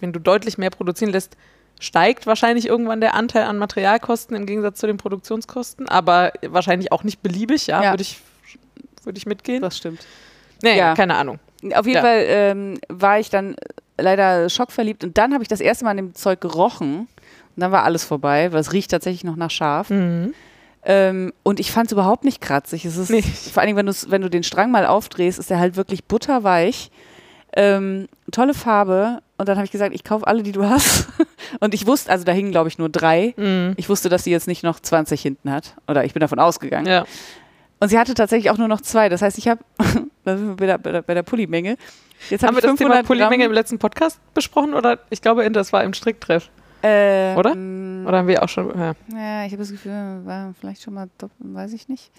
wenn 0.00 0.12
du 0.12 0.18
deutlich 0.18 0.58
mehr 0.58 0.70
produzieren 0.70 1.12
lässt, 1.12 1.36
steigt 1.82 2.26
wahrscheinlich 2.26 2.66
irgendwann 2.66 3.00
der 3.00 3.14
Anteil 3.14 3.42
an 3.44 3.58
Materialkosten 3.58 4.36
im 4.36 4.46
Gegensatz 4.46 4.78
zu 4.78 4.86
den 4.86 4.96
Produktionskosten, 4.98 5.88
aber 5.88 6.32
wahrscheinlich 6.46 6.92
auch 6.92 7.02
nicht 7.02 7.22
beliebig, 7.22 7.66
ja, 7.66 7.82
Ja. 7.82 7.90
würde 7.92 8.02
ich, 8.02 8.20
würde 9.04 9.18
ich 9.18 9.26
mitgehen. 9.26 9.60
Das 9.62 9.76
stimmt. 9.76 10.06
Nee, 10.62 10.78
ja. 10.78 10.94
keine 10.94 11.16
Ahnung. 11.16 11.38
Auf 11.74 11.86
jeden 11.86 11.96
Ja. 11.96 12.02
Fall 12.02 12.24
ähm, 12.26 12.78
war 12.88 13.18
ich 13.18 13.30
dann 13.30 13.56
leider 13.98 14.48
schockverliebt 14.48 15.02
und 15.04 15.18
dann 15.18 15.32
habe 15.34 15.42
ich 15.42 15.48
das 15.48 15.60
erste 15.60 15.84
Mal 15.84 15.90
an 15.92 15.96
dem 15.96 16.14
Zeug 16.14 16.40
gerochen 16.40 17.00
und 17.00 17.60
dann 17.60 17.72
war 17.72 17.82
alles 17.84 18.04
vorbei, 18.04 18.52
weil 18.52 18.60
es 18.60 18.72
riecht 18.72 18.90
tatsächlich 18.92 19.24
noch 19.24 19.36
nach 19.36 19.50
Schaf. 19.50 19.90
Ähm, 20.84 21.32
und 21.42 21.60
ich 21.60 21.70
fand 21.70 21.86
es 21.86 21.92
überhaupt 21.92 22.24
nicht 22.24 22.40
kratzig. 22.40 22.84
Es 22.84 22.96
ist, 22.96 23.10
Nee. 23.10 23.22
Vor 23.22 23.62
allem, 23.62 23.76
wenn, 23.76 23.86
wenn 23.88 24.22
du 24.22 24.30
den 24.30 24.42
Strang 24.42 24.70
mal 24.70 24.86
aufdrehst, 24.86 25.38
ist 25.38 25.50
er 25.50 25.58
halt 25.60 25.76
wirklich 25.76 26.04
butterweich. 26.04 26.90
Ähm, 27.54 28.08
tolle 28.32 28.54
Farbe. 28.54 29.20
Und 29.38 29.48
dann 29.48 29.56
habe 29.56 29.64
ich 29.64 29.70
gesagt, 29.70 29.94
ich 29.94 30.04
kaufe 30.04 30.26
alle, 30.26 30.42
die 30.42 30.52
du 30.52 30.68
hast. 30.68 31.08
Und 31.60 31.74
ich 31.74 31.86
wusste, 31.86 32.10
also 32.10 32.24
da 32.24 32.32
hingen, 32.32 32.50
glaube 32.50 32.68
ich, 32.68 32.78
nur 32.78 32.88
drei. 32.88 33.34
Mhm. 33.36 33.74
Ich 33.76 33.88
wusste, 33.88 34.08
dass 34.08 34.24
sie 34.24 34.30
jetzt 34.30 34.48
nicht 34.48 34.62
noch 34.64 34.80
20 34.80 35.20
hinten 35.20 35.50
hat. 35.50 35.76
Oder 35.86 36.04
ich 36.04 36.12
bin 36.12 36.20
davon 36.20 36.38
ausgegangen. 36.38 36.86
Ja. 36.86 37.04
Und 37.78 37.88
sie 37.88 37.98
hatte 37.98 38.14
tatsächlich 38.14 38.50
auch 38.50 38.58
nur 38.58 38.68
noch 38.68 38.80
zwei. 38.80 39.08
Das 39.08 39.22
heißt, 39.22 39.38
ich 39.38 39.48
habe, 39.48 39.60
da 40.24 40.36
sind 40.36 40.48
wir 40.48 40.56
bei 40.56 40.66
der, 40.66 40.78
bei 40.78 40.92
der, 40.92 41.02
bei 41.02 41.14
der 41.14 41.22
Pullimenge. 41.22 41.76
Jetzt 42.30 42.42
Haben 42.42 42.56
habe 42.56 42.58
wir 42.58 42.70
das 42.70 42.78
Thema 42.78 43.02
500 43.02 43.06
Polymenge 43.06 43.44
im 43.44 43.52
letzten 43.52 43.78
Podcast 43.78 44.20
besprochen 44.34 44.74
oder 44.74 45.00
ich 45.10 45.20
glaube, 45.20 45.48
das 45.50 45.72
war 45.72 45.82
im 45.82 45.92
Stricktreff. 45.92 46.48
Äh, 46.82 47.34
Oder? 47.36 47.54
mh, 47.54 48.08
Oder 48.08 48.18
haben 48.18 48.26
wir 48.28 48.42
auch 48.42 48.48
schon. 48.48 48.68
Ja. 48.78 48.92
Ja, 49.14 49.44
ich 49.46 49.52
habe 49.52 49.58
das 49.62 49.70
Gefühl, 49.70 49.92
war 50.24 50.52
vielleicht 50.58 50.82
schon 50.82 50.94
mal 50.94 51.08
doppelt, 51.18 51.38
weiß 51.54 51.72
ich 51.74 51.88
nicht. 51.88 52.10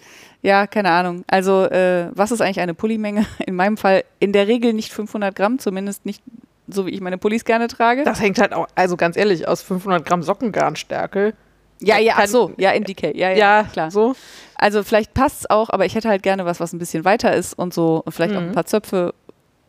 Ja, 0.42 0.66
keine 0.66 0.90
Ahnung. 0.90 1.24
Also, 1.26 1.64
äh, 1.64 2.08
was 2.14 2.30
ist 2.32 2.40
eigentlich 2.40 2.60
eine 2.60 2.74
Pullimenge? 2.74 3.26
In 3.46 3.54
meinem 3.56 3.76
Fall 3.76 4.04
in 4.20 4.32
der 4.32 4.48
Regel 4.48 4.72
nicht 4.72 4.92
500 4.92 5.34
Gramm, 5.36 5.58
zumindest 5.58 6.06
nicht 6.06 6.22
so, 6.66 6.86
wie 6.86 6.90
ich 6.90 7.00
meine 7.02 7.18
Pullis 7.18 7.44
gerne 7.44 7.68
trage. 7.68 8.04
Das 8.04 8.20
hängt 8.22 8.38
halt 8.38 8.54
auch, 8.54 8.66
also 8.74 8.96
ganz 8.96 9.16
ehrlich, 9.18 9.46
aus 9.46 9.60
500 9.62 10.06
Gramm 10.06 10.22
Sockengarnstärke. 10.22 11.34
ja, 11.80 11.98
ja, 11.98 12.14
ach 12.16 12.26
so, 12.26 12.52
ja, 12.56 12.70
in 12.70 12.84
DK. 12.84 13.14
Ja, 13.14 13.30
ja, 13.30 13.36
Ja, 13.36 13.62
klar. 13.70 13.90
so. 13.90 14.14
Also, 14.56 14.82
vielleicht 14.82 15.12
passt 15.12 15.40
es 15.40 15.50
auch, 15.50 15.68
aber 15.68 15.84
ich 15.84 15.94
hätte 15.94 16.08
halt 16.08 16.22
gerne 16.22 16.46
was, 16.46 16.60
was 16.60 16.72
ein 16.72 16.78
bisschen 16.78 17.04
weiter 17.04 17.34
ist 17.34 17.52
und 17.52 17.74
so, 17.74 18.02
und 18.06 18.12
vielleicht 18.12 18.34
auch 18.34 18.40
Mhm. 18.40 18.46
ein 18.48 18.52
paar 18.54 18.64
Zöpfe. 18.64 19.12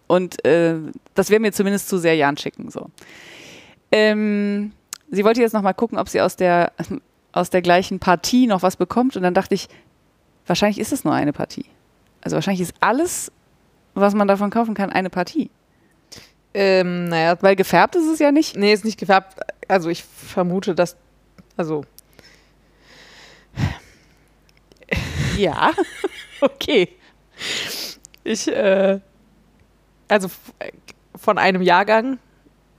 Und 0.08 0.46
äh, 0.46 0.76
das 1.16 1.30
wäre 1.32 1.42
mir 1.42 1.52
zumindest 1.52 1.90
zu 1.90 1.98
sehr 1.98 2.16
Jan 2.16 2.38
schicken. 2.38 2.70
So. 2.72 2.88
Ähm, 3.92 4.72
sie 5.16 5.26
wollte 5.26 5.42
jetzt 5.42 5.54
noch 5.54 5.62
mal 5.62 5.74
gucken, 5.74 5.98
ob 5.98 6.10
sie 6.10 6.22
aus 6.22 6.36
der, 6.36 6.72
aus 7.32 7.50
der 7.50 7.62
gleichen 7.62 8.00
Partie 8.00 8.48
noch 8.48 8.62
was 8.62 8.76
bekommt. 8.76 9.16
Und 9.16 9.24
dann 9.24 9.34
dachte 9.34 9.56
ich, 9.56 9.68
wahrscheinlich 10.46 10.80
ist 10.80 10.92
es 10.92 11.04
nur 11.04 11.14
eine 11.14 11.34
Partie. 11.34 11.66
Also 12.22 12.36
wahrscheinlich 12.36 12.62
ist 12.62 12.76
alles, 12.80 13.32
was 13.94 14.14
man 14.14 14.28
davon 14.28 14.50
kaufen 14.50 14.74
kann, 14.74 14.92
eine 14.92 15.10
Partie. 15.10 15.50
Ähm, 16.54 17.10
naja, 17.10 17.38
Weil 17.42 17.56
gefärbt 17.56 17.96
ist 17.96 18.08
es 18.08 18.20
ja 18.20 18.32
nicht. 18.32 18.56
nee, 18.56 18.74
ist 18.74 18.86
nicht 18.86 19.00
gefärbt. 19.00 19.40
Also 19.68 19.90
ich 19.90 20.04
vermute, 20.04 20.74
dass. 20.76 20.96
Also, 21.58 21.84
Ja. 25.38 25.72
okay. 26.42 26.90
ich, 28.24 28.48
äh, 28.48 29.00
also 30.08 30.30
äh, 30.60 30.72
von 31.16 31.38
einem 31.38 31.62
Jahrgang 31.62 32.20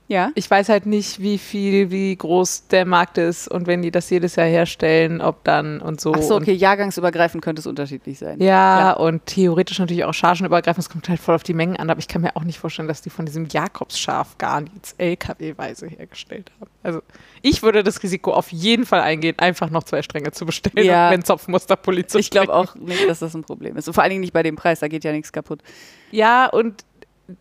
Ja. 0.09 0.31
Ich 0.35 0.49
weiß 0.49 0.69
halt 0.69 0.85
nicht, 0.85 1.21
wie 1.21 1.37
viel, 1.37 1.91
wie 1.91 2.15
groß 2.15 2.67
der 2.67 2.85
Markt 2.85 3.17
ist 3.17 3.47
und 3.49 3.67
wenn 3.67 3.81
die 3.81 3.91
das 3.91 4.09
jedes 4.09 4.37
Jahr 4.37 4.47
herstellen, 4.47 5.19
ob 5.19 5.43
dann 5.43 5.81
und 5.81 5.99
so. 5.99 6.13
Ach 6.15 6.21
so, 6.21 6.35
und 6.37 6.43
okay, 6.43 6.53
jahrgangsübergreifend 6.53 7.43
könnte 7.43 7.59
es 7.59 7.67
unterschiedlich 7.67 8.17
sein. 8.17 8.41
Ja, 8.41 8.93
und 8.93 9.25
theoretisch 9.25 9.79
natürlich 9.79 10.05
auch 10.05 10.13
chargenübergreifend. 10.13 10.85
Es 10.85 10.89
kommt 10.89 11.09
halt 11.09 11.19
voll 11.19 11.35
auf 11.35 11.43
die 11.43 11.53
Mengen 11.53 11.75
an, 11.75 11.89
aber 11.89 11.99
ich 11.99 12.07
kann 12.07 12.21
mir 12.21 12.35
auch 12.37 12.43
nicht 12.43 12.57
vorstellen, 12.57 12.87
dass 12.87 13.01
die 13.01 13.09
von 13.09 13.25
diesem 13.25 13.47
Jakobsschaf 13.49 14.37
gar 14.37 14.61
nichts 14.61 14.93
LKW-weise 14.97 15.87
hergestellt 15.87 16.51
haben. 16.61 16.71
Also 16.83 17.01
ich 17.41 17.61
würde 17.61 17.83
das 17.83 18.01
Risiko 18.01 18.31
auf 18.31 18.49
jeden 18.53 18.85
Fall 18.85 19.01
eingehen, 19.01 19.35
einfach 19.39 19.69
noch 19.69 19.83
zwei 19.83 20.01
Stränge 20.01 20.31
zu 20.31 20.45
bestellen 20.45 20.85
Ja. 20.85 21.07
und 21.07 21.13
wenn 21.15 21.23
Zopfmusterpulli 21.25 22.07
zu 22.07 22.17
Ich 22.17 22.29
glaube 22.29 22.53
auch 22.53 22.75
nicht, 22.79 23.09
dass 23.09 23.19
das 23.19 23.33
ein 23.35 23.43
Problem 23.43 23.75
ist. 23.75 23.87
Und 23.89 23.93
vor 23.93 24.03
allen 24.03 24.11
Dingen 24.11 24.21
nicht 24.21 24.33
bei 24.33 24.43
dem 24.43 24.55
Preis, 24.55 24.79
da 24.79 24.87
geht 24.87 25.03
ja 25.03 25.11
nichts 25.11 25.33
kaputt. 25.33 25.61
Ja, 26.11 26.45
und 26.47 26.85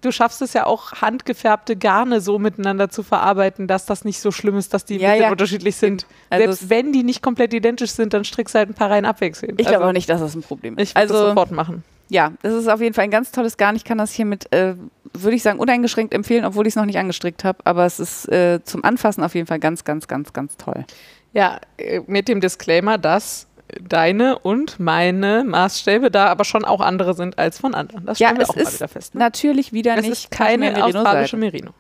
du 0.01 0.11
schaffst 0.11 0.43
es 0.43 0.53
ja 0.53 0.67
auch, 0.67 0.93
handgefärbte 0.93 1.77
Garne 1.77 2.21
so 2.21 2.39
miteinander 2.39 2.89
zu 2.89 3.03
verarbeiten, 3.03 3.67
dass 3.67 3.87
das 3.87 4.05
nicht 4.05 4.21
so 4.21 4.31
schlimm 4.31 4.57
ist, 4.57 4.75
dass 4.75 4.85
die 4.85 4.97
Ja, 4.97 5.15
ja. 5.15 5.31
unterschiedlich 5.31 5.77
sind. 5.77 6.07
Also 6.31 6.45
Selbst 6.45 6.71
wenn 6.71 6.93
die 6.93 7.03
nicht 7.03 7.23
komplett 7.23 7.55
identisch 7.55 7.93
sind, 7.93 8.13
dann 8.13 8.25
strickst 8.25 8.55
du 8.55 8.59
halt 8.59 8.71
ein 8.71 8.75
paar 8.75 8.91
Reihen 8.91 9.05
abwechselnd. 9.05 9.61
Ich 9.61 9.67
glaube 9.67 9.79
also, 9.79 9.89
auch 9.89 9.93
nicht, 9.93 10.09
dass 10.09 10.21
das 10.21 10.35
ein 10.35 10.43
Problem 10.43 10.77
ist. 10.77 10.91
Ich 10.91 10.95
würde 10.97 11.09
das 11.09 11.17
also, 11.17 11.29
sofort 11.29 11.51
machen. 11.53 11.85
ja, 12.09 12.33
das 12.43 12.55
ist 12.55 12.69
auf 12.69 12.81
jeden 12.81 12.95
Fall 12.95 13.05
ein 13.05 13.11
ganz 13.11 13.31
tolles 13.33 13.57
Garn. 13.57 13.77
Ich 13.77 13.85
kann 13.85 13.99
das 13.99 14.13
hiermit, 14.13 14.53
äh, 14.53 14.75
würde 15.13 15.37
ich 15.37 15.43
sagen, 15.43 15.59
uneingeschränkt 15.59 16.13
empfehlen, 16.15 16.45
obwohl 16.45 16.67
ich 16.67 16.73
es 16.73 16.77
noch 16.77 16.85
nicht 16.85 16.99
angestrickt 16.99 17.45
habe. 17.45 17.59
Aber 17.65 17.87
es 17.87 18.01
ist 18.01 18.29
äh, 18.29 18.61
zum 18.65 18.85
Anfassen 18.85 19.23
auf 19.23 19.35
jeden 19.35 19.47
Fall 19.47 19.61
ganz, 19.61 19.85
ganz, 19.85 20.09
ganz, 20.09 20.33
ganz 20.33 20.57
toll. 20.57 20.85
Ja, 21.33 21.61
äh, 21.77 22.01
mit 22.07 22.29
dem 22.29 22.41
Disclaimer, 22.41 22.99
dass 22.99 23.47
deine 23.81 24.39
und 24.39 24.79
meine 24.79 25.45
Maßstäbe 25.45 26.11
da 26.11 26.27
aber 26.27 26.45
schon 26.45 26.65
auch 26.65 26.81
andere 26.81 27.15
sind 27.15 27.39
als 27.39 27.59
von 27.59 27.75
anderen. 27.75 28.07
Das 28.07 28.19
Ja, 28.19 28.29
stellen 28.29 28.39
wir 28.39 28.45
es 28.45 28.51
auch 28.51 28.57
mal 28.57 28.63
ist 28.63 28.75
wieder 28.75 28.89
fest. 28.89 29.15
Ne? 29.15 29.19
Natürlich 29.21 29.73
wieder 29.73 29.97
Es 29.97 30.03
nicht 30.03 30.13
ist 30.13 30.31
keine 30.31 30.71
Merino 30.71 30.85
australische. 30.99 31.37
Merino. 31.37 31.71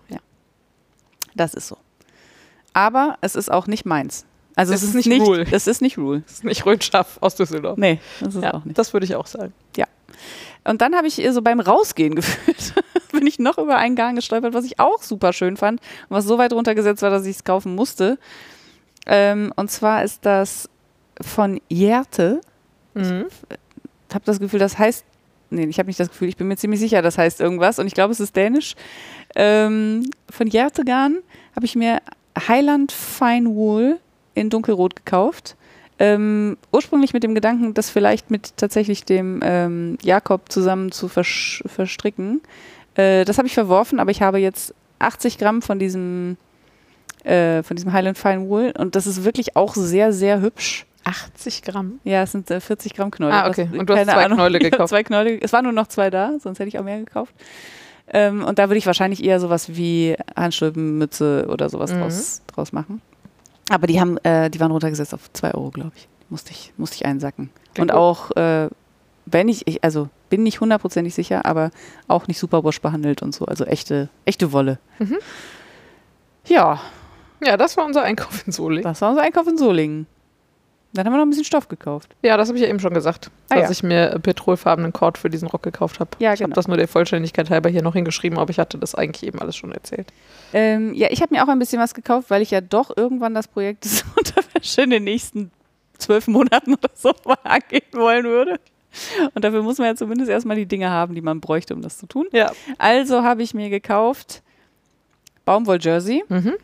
Das 1.35 1.55
ist 1.55 1.69
so. 1.69 1.77
Aber 2.73 3.19
es 3.21 3.37
ist 3.37 3.51
auch 3.51 3.67
nicht 3.67 3.85
meins. 3.87 4.25
Also 4.55 4.73
Es 4.73 4.83
es, 4.83 4.89
ist 4.89 4.95
nicht 4.95 5.07
nicht 5.09 5.21
Rule. 5.21 5.47
Es 5.51 5.67
ist 5.67 5.83
nicht 5.83 5.99
Rule. 5.99 6.23
Das 6.23 6.33
ist 6.35 6.45
nicht 6.45 6.65
Rötschaff 6.65 7.19
aus 7.21 7.35
Düsseldorf. 7.37 7.77
Nee, 7.79 8.01
das 8.21 8.35
ist 8.35 8.43
ja, 8.43 8.55
auch 8.55 8.65
nicht. 8.65 8.79
das 8.79 8.93
würde 8.93 9.05
ich 9.05 9.15
auch 9.15 9.27
sagen. 9.27 9.53
Und 10.67 10.81
dann 10.83 10.95
habe 10.95 11.07
ich 11.07 11.25
so 11.31 11.43
beim 11.43 11.61
Rausgehen 11.61 12.15
gefühlt, 12.17 12.75
bin 13.13 13.27
ich 13.27 13.39
noch 13.39 13.59
über 13.59 13.77
einen 13.77 13.97
Garn 13.97 14.17
gestolpert, 14.17 14.55
was 14.55 14.65
ich 14.65 14.79
auch 14.81 15.03
super 15.03 15.33
schön 15.33 15.57
fand 15.57 15.81
und 16.09 16.17
was 16.17 16.25
so 16.25 16.39
weit 16.39 16.53
runtergesetzt 16.53 17.03
war, 17.03 17.11
dass 17.11 17.25
ich 17.25 17.37
es 17.37 17.45
kaufen 17.45 17.75
musste. 17.75 18.19
Ähm, 19.07 19.53
und 19.57 19.71
zwar 19.71 20.03
ist 20.03 20.27
das 20.27 20.69
von 21.21 21.61
Jerte. 21.69 22.41
Mhm. 22.95 23.27
Ich 24.09 24.15
habe 24.15 24.25
das 24.25 24.41
Gefühl, 24.41 24.61
das 24.61 24.79
heißt, 24.79 25.05
nee, 25.51 25.65
ich 25.65 25.79
habe 25.79 25.89
nicht 25.89 26.01
das 26.01 26.09
Gefühl, 26.09 26.29
ich 26.29 26.37
bin 26.37 26.49
mir 26.49 26.57
ziemlich 26.57 26.81
sicher, 26.81 27.03
das 27.03 27.19
heißt 27.19 27.41
irgendwas 27.41 27.79
und 27.79 27.87
ich 27.87 27.95
glaube, 27.95 28.13
es 28.13 28.21
ist 28.21 28.37
dänisch. 28.37 28.75
Ähm, 29.35 30.09
von 30.31 30.47
Jerte 30.47 30.85
Garn 30.85 31.19
habe 31.55 31.67
ich 31.67 31.77
mir 31.77 32.01
Highland 32.49 32.93
Fine 32.93 33.49
Wool 33.51 33.99
in 34.35 34.51
dunkelrot 34.51 34.97
gekauft. 34.97 35.57
Ähm, 35.99 36.59
ursprünglich 36.73 37.15
mit 37.15 37.23
dem 37.23 37.35
Gedanken, 37.35 37.73
das 37.73 37.89
vielleicht 37.89 38.31
mit 38.31 38.57
tatsächlich 38.59 39.05
dem 39.05 39.41
ähm, 39.43 39.97
Jakob 40.03 40.53
zusammen 40.53 40.93
zu 40.93 41.09
versch 41.09 41.63
verstricken. 41.67 42.43
Äh, 42.97 43.25
das 43.25 43.39
habe 43.39 43.49
ich 43.49 43.55
verworfen, 43.55 43.99
aber 43.99 44.11
ich 44.11 44.21
habe 44.21 44.39
jetzt 44.39 44.75
80 44.99 45.39
Gramm 45.39 45.63
von 45.63 45.79
diesem, 45.79 46.37
äh, 47.25 47.63
von 47.63 47.77
diesem 47.77 47.93
Highland 47.93 48.19
Fine 48.19 48.49
Wool 48.49 48.75
und 48.79 48.95
das 48.95 49.07
ist 49.07 49.25
wirklich 49.25 49.57
auch 49.57 49.75
sehr, 49.75 50.13
sehr 50.13 50.41
hübsch. 50.43 50.86
80 51.07 51.63
Gramm. 51.63 52.01
Ja, 52.05 52.23
es 52.23 52.33
sind 52.33 52.51
äh, 52.51 52.61
40 52.61 52.95
Gramm 52.95 53.11
Knäule. 53.11 53.33
Ah, 53.35 53.49
okay. 53.49 53.69
Was- 53.71 53.79
Und 53.79 53.89
du 53.89 53.97
hast 53.97 54.05
zwei 54.05 54.25
Ahnung. 54.25 54.39
Knäule 54.39 54.59
gekauft. 54.71 54.89
zwei 54.91 55.03
Knäule. 55.05 55.41
Es 55.41 55.53
waren 55.53 55.65
nur 55.65 55.73
noch 55.73 55.87
zwei 55.87 56.11
da, 56.11 56.33
sonst 56.41 56.59
hätte 56.59 56.69
ich 56.69 56.79
auch 56.79 56.85
mehr 56.85 56.99
gekauft. 56.99 57.33
Ähm, 58.09 58.45
und 58.45 58.59
da 58.59 58.69
würde 58.69 58.79
ich 58.79 58.87
wahrscheinlich 58.87 59.23
eher 59.25 59.41
sowas 59.41 59.77
wie 59.77 60.17
Handstülpenmütze 60.37 61.47
oder 61.49 61.69
sowas 61.69 61.93
Mhm. 61.93 62.01
draus, 62.01 62.43
draus 62.49 62.73
machen. 62.73 63.03
Aber 63.69 63.87
die 63.87 64.01
haben, 64.01 64.17
äh, 64.19 64.49
die 64.51 64.61
waren 64.61 64.71
runtergesetzt 64.71 65.13
auf 65.15 65.33
2 65.33 65.55
Euro, 65.55 65.71
glaube 65.71 65.93
ich. 65.97 66.09
Musste 66.29 66.51
ich, 66.53 66.73
musste 66.77 66.97
ich 66.97 67.07
einsacken. 67.07 67.51
Klingt 67.75 67.91
und 67.91 67.97
gut. 67.97 67.97
auch, 67.97 68.31
äh, 68.37 68.69
wenn 69.27 69.49
ich, 69.49 69.67
ich, 69.67 69.83
also 69.85 70.09
bin 70.31 70.43
nicht 70.45 70.61
hundertprozentig 70.61 71.15
sicher, 71.15 71.47
aber 71.47 71.71
auch 72.09 72.27
nicht 72.29 72.39
Superwash 72.39 72.81
behandelt 72.81 73.23
und 73.23 73.35
so. 73.35 73.45
Also 73.45 73.65
echte, 73.65 74.09
echte 74.25 74.53
Wolle. 74.53 74.79
Mhm. 74.99 75.19
Ja, 76.47 76.81
Ja, 77.45 77.57
das 77.57 77.77
war 77.77 77.85
unser 77.85 78.03
Einkauf 78.03 78.47
in 78.47 78.53
Soling. 78.53 78.83
das 78.83 79.01
war 79.03 79.11
unser 79.11 79.23
Einkauf 79.23 79.47
in 79.47 79.59
Solingen. 79.59 80.07
Dann 80.97 81.07
haben 81.07 81.13
wir 81.13 81.19
noch 81.19 81.25
ein 81.27 81.31
bisschen 81.31 81.45
Stoff 81.45 81.69
gekauft. 81.69 82.15
Ja, 82.23 82.37
das 82.37 82.49
habe 82.49 82.59
ich 82.59 82.65
ja 82.65 82.69
eben 82.71 82.81
schon 82.81 82.95
gesagt, 82.95 83.31
Ah, 83.49 83.57
dass 83.57 83.65
ja. 83.65 83.71
ich 83.71 83.83
mir 83.83 84.19
petrolfarbenen 84.21 84.93
Cord 84.93 85.19
für 85.19 85.31
diesen 85.31 85.49
Rock 85.49 85.63
gekauft 85.63 86.01
habe. 86.01 86.11
Ja, 86.19 86.33
ich 86.35 86.41
habe 86.41 86.49
genau. 86.49 86.55
das 86.57 86.67
nur 86.69 86.77
der 86.77 86.89
Vollständigkeit 86.89 87.49
halber 87.51 87.69
hier 87.71 87.83
noch 87.83 87.95
hingeschrieben, 87.95 88.39
aber 88.39 88.51
ich 88.51 88.59
hatte 88.59 88.79
das 88.79 88.95
eigentlich 88.95 89.23
eben 89.27 89.41
alles 89.41 89.55
schon 89.57 89.71
erzählt. 89.73 90.09
Ähm, 90.53 90.93
ja, 90.95 91.09
ich 91.11 91.23
habe 91.23 91.35
mir 91.35 91.45
auch 91.45 91.49
ein 91.49 91.59
bisschen 91.59 91.81
was 91.81 91.95
gekauft, 91.95 92.31
weil 92.31 92.43
ich 92.43 92.51
ja 92.51 92.61
doch 92.61 92.97
irgendwann 92.97 93.35
das 93.35 93.47
Projekt 93.49 93.85
des 93.85 94.05
Unterwäsche 94.17 94.83
in 94.83 94.91
den 94.91 95.05
nächsten 95.05 95.51
zwölf 95.99 96.27
Monaten 96.29 96.75
oder 96.75 96.91
so 96.95 97.13
mal 97.25 97.39
angehen 97.45 97.83
wollen 97.93 98.25
würde. 98.25 98.59
Und 99.35 99.45
dafür 99.45 99.63
muss 99.63 99.79
man 99.79 99.89
ja 99.89 99.95
zumindest 99.95 100.31
erstmal 100.31 100.57
die 100.57 100.67
Dinge 100.67 100.89
haben, 100.91 101.15
die 101.15 101.21
man 101.21 101.41
bräuchte, 101.41 101.75
um 101.75 101.83
das 101.83 101.99
zu 101.99 102.07
tun. 102.07 102.27
Ja. 102.33 102.53
Also 102.79 103.23
habe 103.23 103.43
ich 103.43 103.53
mir 103.55 103.69
gekauft 103.71 104.43
Baumwoll-Jersey 105.45 106.25
Mhm. 106.29 106.55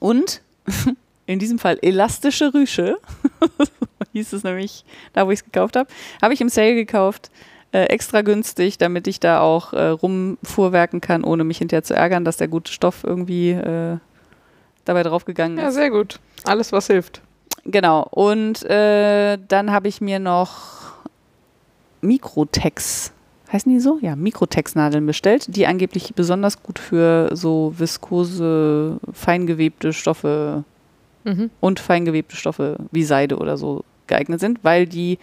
und 0.00 0.40
in 1.28 1.38
diesem 1.38 1.58
Fall 1.58 1.78
elastische 1.82 2.52
Rüsche. 2.54 2.98
hieß 4.12 4.32
es 4.32 4.44
nämlich, 4.44 4.84
da 5.12 5.26
wo 5.26 5.30
ich 5.30 5.40
es 5.40 5.44
gekauft 5.44 5.76
habe. 5.76 5.88
Habe 6.22 6.34
ich 6.34 6.40
im 6.40 6.48
Sale 6.48 6.74
gekauft. 6.74 7.30
Äh, 7.70 7.84
extra 7.84 8.22
günstig, 8.22 8.78
damit 8.78 9.06
ich 9.06 9.20
da 9.20 9.40
auch 9.40 9.74
äh, 9.74 9.88
rumfuhrwerken 9.88 11.02
kann, 11.02 11.22
ohne 11.22 11.44
mich 11.44 11.58
hinterher 11.58 11.82
zu 11.82 11.94
ärgern, 11.94 12.24
dass 12.24 12.38
der 12.38 12.48
gute 12.48 12.72
Stoff 12.72 13.04
irgendwie 13.04 13.50
äh, 13.50 13.98
dabei 14.86 15.02
draufgegangen 15.02 15.58
ja, 15.58 15.68
ist. 15.68 15.74
sehr 15.74 15.90
gut. 15.90 16.18
Alles, 16.44 16.72
was 16.72 16.86
hilft. 16.86 17.20
Genau. 17.64 18.08
Und 18.10 18.64
äh, 18.64 19.36
dann 19.48 19.70
habe 19.70 19.88
ich 19.88 20.00
mir 20.00 20.18
noch 20.18 20.94
Mikrotex, 22.00 23.12
heißen 23.52 23.70
die 23.70 23.80
so? 23.80 23.98
Ja, 24.00 24.16
Mikrotex-Nadeln 24.16 25.04
bestellt, 25.04 25.54
die 25.54 25.66
angeblich 25.66 26.14
besonders 26.14 26.62
gut 26.62 26.78
für 26.78 27.28
so 27.36 27.74
viskose, 27.76 28.98
feingewebte 29.12 29.92
Stoffe 29.92 30.64
Mhm. 31.28 31.50
und 31.60 31.78
feingewebte 31.78 32.36
Stoffe 32.36 32.78
wie 32.90 33.04
Seide 33.04 33.36
oder 33.36 33.56
so 33.58 33.84
geeignet 34.06 34.40
sind, 34.40 34.64
weil 34.64 34.86
die 34.86 35.18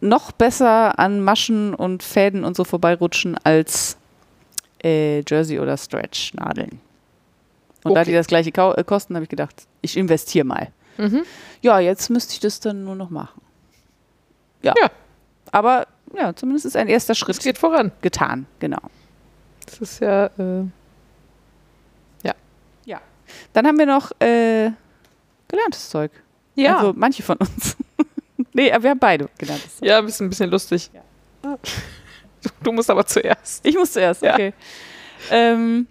noch 0.00 0.30
besser 0.32 0.98
an 0.98 1.20
Maschen 1.20 1.74
und 1.74 2.02
Fäden 2.02 2.44
und 2.44 2.56
so 2.56 2.62
vorbeirutschen 2.64 3.36
als 3.42 3.96
äh, 4.84 5.22
Jersey 5.28 5.58
oder 5.58 5.76
Stretch-Nadeln. 5.76 6.80
Und 7.82 7.94
da 7.94 8.00
Okay. 8.02 8.10
die 8.10 8.12
das 8.16 8.28
gleiche 8.28 8.50
äh, 8.50 8.84
kosten, 8.84 9.14
habe 9.16 9.24
ich 9.24 9.28
gedacht, 9.30 9.66
ich 9.82 9.96
investiere 9.96 10.44
mal. 10.46 10.68
Mhm. 10.96 11.24
Ja, 11.60 11.80
jetzt 11.80 12.08
müsste 12.08 12.32
ich 12.34 12.40
das 12.40 12.60
dann 12.60 12.84
nur 12.84 12.94
noch 12.94 13.10
machen. 13.10 13.40
Ja. 14.62 14.74
Ja. 14.80 14.90
Aber 15.50 15.86
ja, 16.16 16.34
zumindest 16.36 16.66
ist 16.66 16.76
ein 16.76 16.88
erster 16.88 17.12
Es 17.12 17.18
Schritt 17.18 17.40
geht 17.40 17.58
voran. 17.58 17.90
getan, 18.00 18.46
genau. 18.60 18.78
Das 19.66 19.80
ist 19.80 20.00
ja. 20.00 20.26
Äh, 20.38 20.64
Dann 23.52 23.66
haben 23.66 23.78
wir 23.78 23.86
noch 23.86 24.10
äh, 24.20 24.70
gelerntes 25.54 25.88
Zeug. 25.90 26.10
ja. 26.54 26.76
Also 26.78 26.92
manche 26.96 27.22
von 27.22 27.36
uns. 27.38 27.76
nee, 28.52 28.70
aber 28.72 28.82
wir 28.84 28.90
haben 28.90 28.98
beide 28.98 29.28
gelerntes 29.38 29.76
Zeug. 29.78 29.88
ja, 29.88 29.98
ein 29.98 30.06
bisschen, 30.06 30.26
ein 30.26 30.30
bisschen 30.30 30.50
lustig. 30.50 30.90
Du, 31.42 31.58
du 32.62 32.72
musst 32.72 32.90
aber 32.90 33.06
zuerst. 33.06 33.64
Ich 33.66 33.74
muss 33.76 33.92
zuerst, 33.92 34.22
Ja. 34.22 34.34
okay. 34.34 34.52
Ähm, 35.30 35.86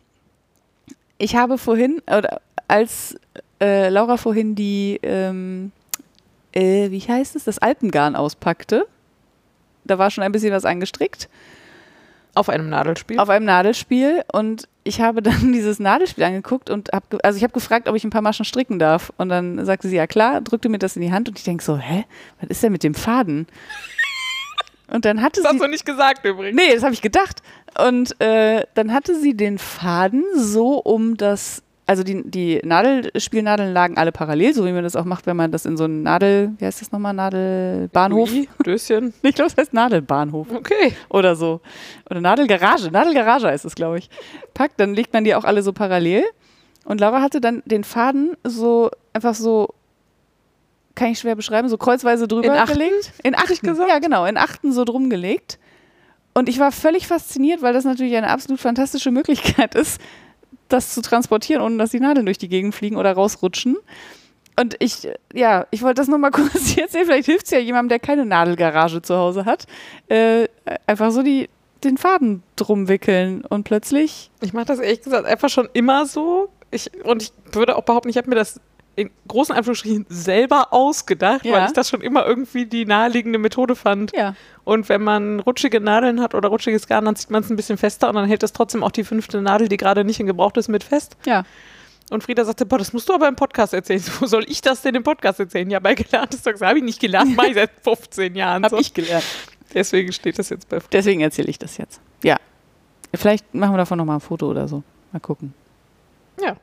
ich 1.17 1.35
habe 1.35 1.57
vorhin, 1.57 2.01
oder 2.07 2.41
als 2.67 3.15
äh, 3.61 3.89
Laura 3.89 4.17
vorhin 4.17 4.55
die, 4.55 4.99
ähm, 5.03 5.71
äh, 6.51 6.89
wie 6.91 6.99
heißt 6.99 7.35
es, 7.35 7.43
das 7.45 7.59
Alpengarn 7.59 8.15
auspackte, 8.15 8.87
da 9.85 9.97
war 9.97 10.11
schon 10.11 10.23
ein 10.23 10.31
bisschen 10.31 10.53
was 10.53 10.65
angestrickt. 10.65 11.29
Auf 12.35 12.49
einem 12.49 12.69
Nadelspiel. 12.69 13.19
auf 13.19 13.29
einem 13.29 13.45
Nadelspiel 13.45 14.23
und 14.31 14.67
ich 14.83 15.01
habe 15.01 15.21
dann 15.21 15.53
dieses 15.53 15.79
Nadelspiel 15.79 16.23
angeguckt 16.23 16.69
und 16.69 16.89
habe, 16.91 17.19
also 17.23 17.37
ich 17.37 17.43
habe 17.43 17.53
gefragt, 17.53 17.87
ob 17.87 17.95
ich 17.95 18.03
ein 18.03 18.09
paar 18.09 18.21
Maschen 18.23 18.45
stricken 18.45 18.79
darf 18.79 19.13
und 19.17 19.29
dann 19.29 19.63
sagte 19.65 19.87
sie 19.87 19.95
ja 19.95 20.07
klar, 20.07 20.41
drückte 20.41 20.69
mir 20.69 20.79
das 20.79 20.95
in 20.95 21.03
die 21.03 21.11
Hand 21.11 21.29
und 21.29 21.37
ich 21.37 21.43
denke 21.43 21.63
so, 21.63 21.77
hä, 21.77 22.05
was 22.39 22.49
ist 22.49 22.63
denn 22.63 22.71
mit 22.71 22.83
dem 22.83 22.95
Faden? 22.95 23.47
Und 24.87 25.05
dann 25.05 25.21
hatte 25.21 25.41
das 25.41 25.51
sie, 25.51 25.57
hast 25.57 25.63
du 25.63 25.69
nicht 25.69 25.85
gesagt 25.85 26.25
übrigens. 26.25 26.55
nee, 26.59 26.73
das 26.73 26.83
habe 26.83 26.93
ich 26.93 27.01
gedacht 27.01 27.41
und 27.87 28.19
äh, 28.21 28.65
dann 28.73 28.93
hatte 28.93 29.15
sie 29.19 29.35
den 29.35 29.57
Faden 29.57 30.23
so 30.35 30.79
um 30.79 31.17
das, 31.17 31.63
also 31.85 32.03
die, 32.03 32.23
die 32.29 32.61
Nadelspielnadeln 32.63 33.73
lagen 33.73 33.97
alle 33.97 34.11
parallel, 34.11 34.53
so 34.53 34.65
wie 34.65 34.71
man 34.71 34.83
das 34.83 34.95
auch 34.95 35.03
macht, 35.05 35.25
wenn 35.25 35.35
man 35.35 35.51
das 35.51 35.65
in 35.65 35.75
so 35.75 35.83
einen 35.83 36.01
Nadel, 36.03 36.53
wie 36.57 36.65
heißt 36.65 36.79
das 36.81 36.91
nochmal, 36.91 37.13
Nadelbahnhof? 37.13 38.29
Döschen. 38.65 39.13
Ich 39.21 39.35
glaube, 39.35 39.51
es 39.51 39.57
heißt 39.57 39.73
Nadelbahnhof 39.73 40.47
Okay. 40.49 40.93
oder 41.09 41.35
so. 41.35 41.59
Oder 42.09 42.21
Nadelgarage. 42.21 42.89
Nadelgarage 42.89 43.47
heißt 43.47 43.65
es, 43.65 43.75
glaube 43.75 43.97
ich. 43.97 44.09
Packt, 44.53 44.79
dann 44.79 44.93
legt 44.93 45.13
man 45.13 45.23
die 45.25 45.35
auch 45.35 45.43
alle 45.43 45.61
so 45.61 45.73
parallel. 45.73 46.23
Und 46.85 46.99
Laura 46.99 47.21
hatte 47.21 47.41
dann 47.41 47.61
den 47.65 47.83
Faden 47.83 48.35
so 48.43 48.89
einfach 49.13 49.35
so, 49.35 49.73
kann 50.95 51.09
ich 51.09 51.19
schwer 51.19 51.35
beschreiben, 51.35 51.69
so 51.69 51.77
kreuzweise 51.77 52.27
drüber 52.27 52.45
In 52.47 52.51
Achten? 52.53 52.73
gelegt. 52.77 53.11
In 53.23 53.35
Hab 53.35 53.45
ich 53.49 53.57
Achten, 53.57 53.67
gesagt? 53.67 53.89
ja 53.89 53.99
genau, 53.99 54.25
in 54.25 54.37
Achten 54.37 54.71
so 54.71 54.85
drum 54.85 55.09
gelegt. 55.09 55.59
Und 56.33 56.49
ich 56.49 56.59
war 56.59 56.71
völlig 56.71 57.07
fasziniert, 57.07 57.61
weil 57.61 57.73
das 57.73 57.83
natürlich 57.83 58.15
eine 58.15 58.29
absolut 58.29 58.59
fantastische 58.59 59.11
Möglichkeit 59.11 59.75
ist, 59.75 59.99
das 60.73 60.93
zu 60.93 61.01
transportieren, 61.01 61.61
ohne 61.61 61.77
dass 61.77 61.91
die 61.91 61.99
Nadeln 61.99 62.25
durch 62.25 62.37
die 62.37 62.49
Gegend 62.49 62.75
fliegen 62.75 62.97
oder 62.97 63.13
rausrutschen. 63.13 63.77
Und 64.59 64.75
ich, 64.79 65.07
ja, 65.33 65.65
ich 65.71 65.81
wollte 65.81 66.01
das 66.01 66.07
nur 66.07 66.17
mal 66.17 66.31
kurz 66.31 66.75
jetzt 66.75 66.93
sehen. 66.93 67.05
Vielleicht 67.05 67.25
hilft 67.25 67.45
es 67.45 67.51
ja 67.51 67.59
jemandem, 67.59 67.89
der 67.89 67.99
keine 67.99 68.25
Nadelgarage 68.25 69.01
zu 69.01 69.15
Hause 69.15 69.45
hat. 69.45 69.65
Äh, 70.09 70.47
einfach 70.85 71.11
so 71.11 71.23
die, 71.23 71.49
den 71.83 71.97
Faden 71.97 72.43
drum 72.55 72.87
wickeln 72.87 73.43
und 73.45 73.63
plötzlich. 73.63 74.31
Ich 74.41 74.53
mache 74.53 74.65
das 74.65 74.79
ehrlich 74.79 75.01
gesagt 75.01 75.25
einfach 75.25 75.49
schon 75.49 75.69
immer 75.73 76.05
so. 76.05 76.49
Ich, 76.71 76.89
und 77.03 77.21
ich 77.23 77.31
würde 77.51 77.75
auch 77.75 77.83
behaupten, 77.83 78.09
ich 78.09 78.17
habe 78.17 78.29
mir 78.29 78.35
das 78.35 78.59
in 78.95 79.09
großen 79.27 79.55
Anführungsstrichen 79.55 80.05
selber 80.09 80.71
ausgedacht, 80.71 81.45
Ja. 81.45 81.53
weil 81.53 81.65
ich 81.67 81.73
das 81.73 81.89
schon 81.89 82.01
immer 82.01 82.25
irgendwie 82.25 82.65
die 82.65 82.85
naheliegende 82.85 83.39
Methode 83.39 83.75
fand. 83.75 84.15
Ja. 84.15 84.35
Und 84.63 84.87
wenn 84.89 85.03
man 85.03 85.39
rutschige 85.39 85.79
Nadeln 85.79 86.21
hat 86.21 86.35
oder 86.35 86.49
rutschiges 86.49 86.87
Garn, 86.87 87.05
dann 87.05 87.15
zieht 87.15 87.31
man 87.31 87.41
es 87.43 87.49
ein 87.49 87.55
bisschen 87.55 87.77
fester 87.77 88.09
und 88.09 88.15
dann 88.15 88.25
hält 88.27 88.43
es 88.43 88.53
trotzdem 88.53 88.83
auch 88.83 88.91
die 88.91 89.03
fünfte 89.03 89.41
Nadel, 89.41 89.67
die 89.67 89.77
gerade 89.77 90.03
nicht 90.03 90.19
in 90.19 90.27
Gebrauch 90.27 90.53
ist, 90.55 90.67
mit 90.67 90.83
fest. 90.83 91.17
Ja. 91.25 91.43
Und 92.11 92.21
Frieda 92.23 92.45
sagte, 92.45 92.65
boah, 92.65 92.77
das 92.77 92.93
musst 92.93 93.09
du 93.09 93.13
aber 93.13 93.27
im 93.27 93.35
Podcast 93.35 93.73
erzählen. 93.73 94.03
Wo 94.19 94.27
soll 94.27 94.43
ich 94.47 94.61
das 94.61 94.81
denn 94.83 94.93
im 94.93 95.03
Podcast 95.03 95.39
erzählen? 95.39 95.69
Ja, 95.71 95.79
bei 95.79 95.95
gelerntes 95.95 96.43
Zeug 96.43 96.61
habe 96.61 96.77
ich 96.77 96.83
nicht 96.83 96.99
gelernt, 96.99 97.35
mache 97.35 97.47
ich 97.47 97.53
seit 97.55 97.71
15 97.81 98.35
Jahren. 98.35 98.63
Hab 98.63 98.71
So. 98.71 98.77
ich 98.77 98.93
gelernt. 98.93 99.23
Deswegen 99.73 100.11
steht 100.13 100.37
das 100.37 100.49
jetzt 100.49 100.69
bei 100.69 100.79
Frieda. 100.79 100.89
Deswegen 100.91 101.21
erzähle 101.21 101.49
ich 101.49 101.57
das 101.57 101.77
jetzt. 101.77 101.99
Ja. 102.23 102.37
Vielleicht 103.15 103.55
machen 103.55 103.73
wir 103.73 103.77
davon 103.77 103.97
nochmal 103.97 104.17
ein 104.17 104.21
Foto 104.21 104.47
oder 104.51 104.67
so. 104.67 104.83
Mal 105.11 105.19
gucken. 105.19 105.53
Ja. 106.39 106.55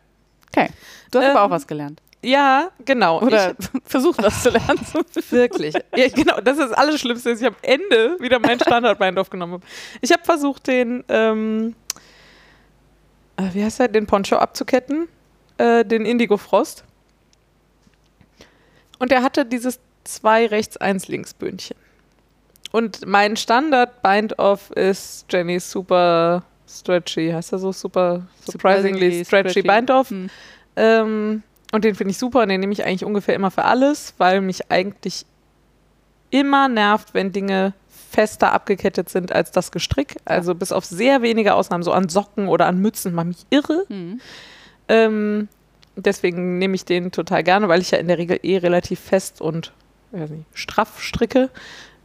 Okay. 0.55 0.69
Du 1.11 1.19
hast 1.19 1.27
aber 1.27 1.41
Ähm, 1.41 1.47
auch 1.47 1.51
was 1.51 1.67
gelernt. 1.67 2.01
Ja, 2.23 2.71
genau. 2.85 3.21
Oder 3.23 3.55
versucht 3.85 4.23
was 4.23 4.43
zu 4.43 4.51
lernen. 4.51 4.81
Ich, 5.15 5.33
wirklich. 5.33 5.75
Ja, 5.97 6.09
genau, 6.09 6.41
das 6.41 6.59
ist 6.59 6.71
das 6.71 6.73
Allerschlimmste. 6.73 7.31
dass 7.31 7.41
Ich 7.41 7.47
am 7.47 7.57
Ende 7.63 8.17
wieder 8.21 8.39
meinen 8.39 8.61
Standardbind 8.61 9.19
aufgenommen 9.19 9.55
habe. 9.55 9.67
Ich 10.01 10.13
habe 10.13 10.23
versucht, 10.25 10.67
den, 10.67 11.03
ähm, 11.09 11.75
äh, 13.37 13.45
wie 13.55 13.65
heißt 13.65 13.81
er, 13.81 13.89
den 13.89 14.07
Poncho 14.07 14.37
abzuketten, 14.37 15.09
äh, 15.57 15.85
den 15.85 16.05
Indigo 16.05 16.37
Frost. 16.37 16.85
Und 18.99 19.13
er 19.13 19.23
hatte 19.23 19.47
dieses 19.47 19.81
zwei 20.05 20.47
rechts, 20.47 20.77
eins 20.77 21.09
links 21.09 21.33
Bündchen. 21.33 21.77
Und 22.73 23.07
mein 23.07 23.37
Standard 23.37 24.03
Bind-Off 24.03 24.71
ist 24.73 25.25
Jenny's 25.31 25.71
super 25.71 26.45
stretchy, 26.69 27.31
heißt 27.33 27.53
er 27.53 27.59
so? 27.59 27.73
Super 27.73 28.27
surprisingly, 28.45 29.23
Surprisingly 29.23 29.25
stretchy, 29.25 29.51
stretchy. 29.51 29.69
Bind-Off. 29.69 30.11
Hm. 30.11 30.31
Ähm, 30.77 31.43
und 31.73 31.85
den 31.85 31.95
finde 31.95 32.11
ich 32.13 32.19
super 32.19 32.43
und 32.43 32.49
den 32.49 32.61
nehme 32.61 32.73
ich 32.73 32.85
eigentlich 32.85 33.05
ungefähr 33.05 33.35
immer 33.35 33.51
für 33.51 33.65
alles, 33.65 34.15
weil 34.19 34.41
mich 34.41 34.71
eigentlich 34.71 35.25
immer 36.31 36.69
nervt, 36.69 37.15
wenn 37.15 37.33
Dinge 37.33 37.75
fester 38.11 38.53
abgekettet 38.53 39.09
sind 39.09 39.33
als 39.33 39.53
das 39.53 39.71
Gestrick. 39.71 40.17
Also 40.25 40.55
bis 40.55 40.73
auf 40.73 40.85
sehr 40.85 41.23
wenige 41.23 41.55
Ausnahmen, 41.55 41.83
so 41.83 41.93
an 41.93 42.09
Socken 42.09 42.49
oder 42.49 42.67
an 42.67 42.79
Mützen, 42.79 43.15
macht 43.15 43.29
mich 43.29 43.47
irre. 43.51 43.85
Hm. 43.89 44.21
Ähm, 44.89 45.49
deswegen 45.97 46.59
nehme 46.59 46.75
ich 46.75 46.85
den 46.85 47.13
total 47.13 47.45
gerne, 47.45 47.69
weil 47.69 47.81
ich 47.81 47.93
ja 47.93 47.99
in 47.99 48.09
der 48.09 48.19
Regel 48.19 48.39
eh 48.43 48.59
relativ 48.59 48.99
fest 48.99 49.41
und 49.41 49.73
nicht, 50.13 50.33
straff 50.55 51.01
stricke. 51.01 51.51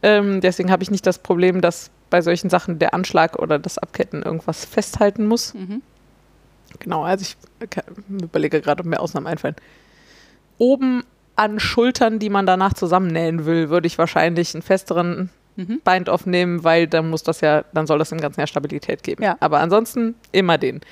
Ähm, 0.02 0.40
deswegen 0.40 0.70
habe 0.70 0.82
ich 0.82 0.90
nicht 0.90 1.06
das 1.06 1.18
Problem, 1.18 1.60
dass 1.60 1.90
bei 2.10 2.22
solchen 2.22 2.50
Sachen 2.50 2.78
der 2.78 2.94
Anschlag 2.94 3.36
oder 3.38 3.58
das 3.58 3.78
Abketten 3.78 4.22
irgendwas 4.22 4.64
festhalten 4.64 5.26
muss. 5.26 5.54
Mhm. 5.54 5.82
Genau, 6.78 7.02
also 7.04 7.22
ich 7.22 7.36
überlege 8.08 8.60
gerade, 8.60 8.80
ob 8.80 8.86
mir 8.86 9.00
Ausnahmen 9.00 9.26
einfallen. 9.26 9.56
Oben 10.58 11.02
an 11.34 11.60
Schultern, 11.60 12.18
die 12.18 12.30
man 12.30 12.46
danach 12.46 12.72
zusammennähen 12.74 13.44
will, 13.44 13.68
würde 13.68 13.86
ich 13.86 13.98
wahrscheinlich 13.98 14.54
einen 14.54 14.62
festeren 14.62 15.30
Mhm. 15.58 15.80
Bind-Off 15.84 16.26
nehmen, 16.26 16.64
weil 16.64 16.86
dann 16.86 17.08
muss 17.08 17.22
das 17.22 17.40
ja, 17.40 17.64
dann 17.72 17.86
soll 17.86 17.98
das 17.98 18.12
im 18.12 18.20
ganzen 18.20 18.40
Jahr 18.40 18.46
Stabilität 18.46 19.02
geben. 19.02 19.22
Ja. 19.22 19.38
Aber 19.40 19.60
ansonsten 19.60 20.14
immer 20.30 20.58
den. 20.58 20.82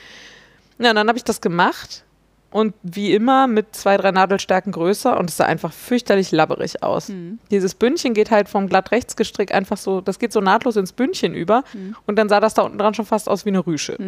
Ja, 0.79 0.89
und 0.91 0.97
dann 0.97 1.07
habe 1.09 1.19
ich 1.19 1.25
das 1.25 1.43
gemacht 1.43 2.03
und 2.51 2.73
wie 2.83 3.13
immer 3.15 3.47
mit 3.47 3.77
zwei, 3.77 3.99
drei 3.99 4.11
Nadelstärken 4.11 4.73
größer 4.73 5.19
und 5.19 5.29
es 5.29 5.37
sah 5.37 5.45
einfach 5.45 5.71
fürchterlich 5.71 6.33
labberig 6.33 6.83
aus. 6.83 7.11
Mhm. 7.11 7.39
Dieses 7.51 7.75
Bündchen 7.75 8.15
geht 8.15 8.31
halt 8.31 8.49
vom 8.49 8.67
glatt 8.69 8.91
rechts 8.91 9.17
gestrickt 9.17 9.53
einfach 9.53 9.77
so, 9.77 10.01
das 10.01 10.19
geht 10.19 10.33
so 10.33 10.41
nahtlos 10.41 10.77
ins 10.77 10.93
Bündchen 10.93 11.35
über 11.35 11.63
Mhm. 11.75 11.95
und 12.07 12.17
dann 12.17 12.31
sah 12.31 12.41
das 12.41 12.55
da 12.55 12.63
unten 12.63 12.79
dran 12.79 12.95
schon 12.95 13.05
fast 13.05 13.29
aus 13.29 13.45
wie 13.45 13.51
eine 13.51 13.67
Rüsche. 13.67 13.99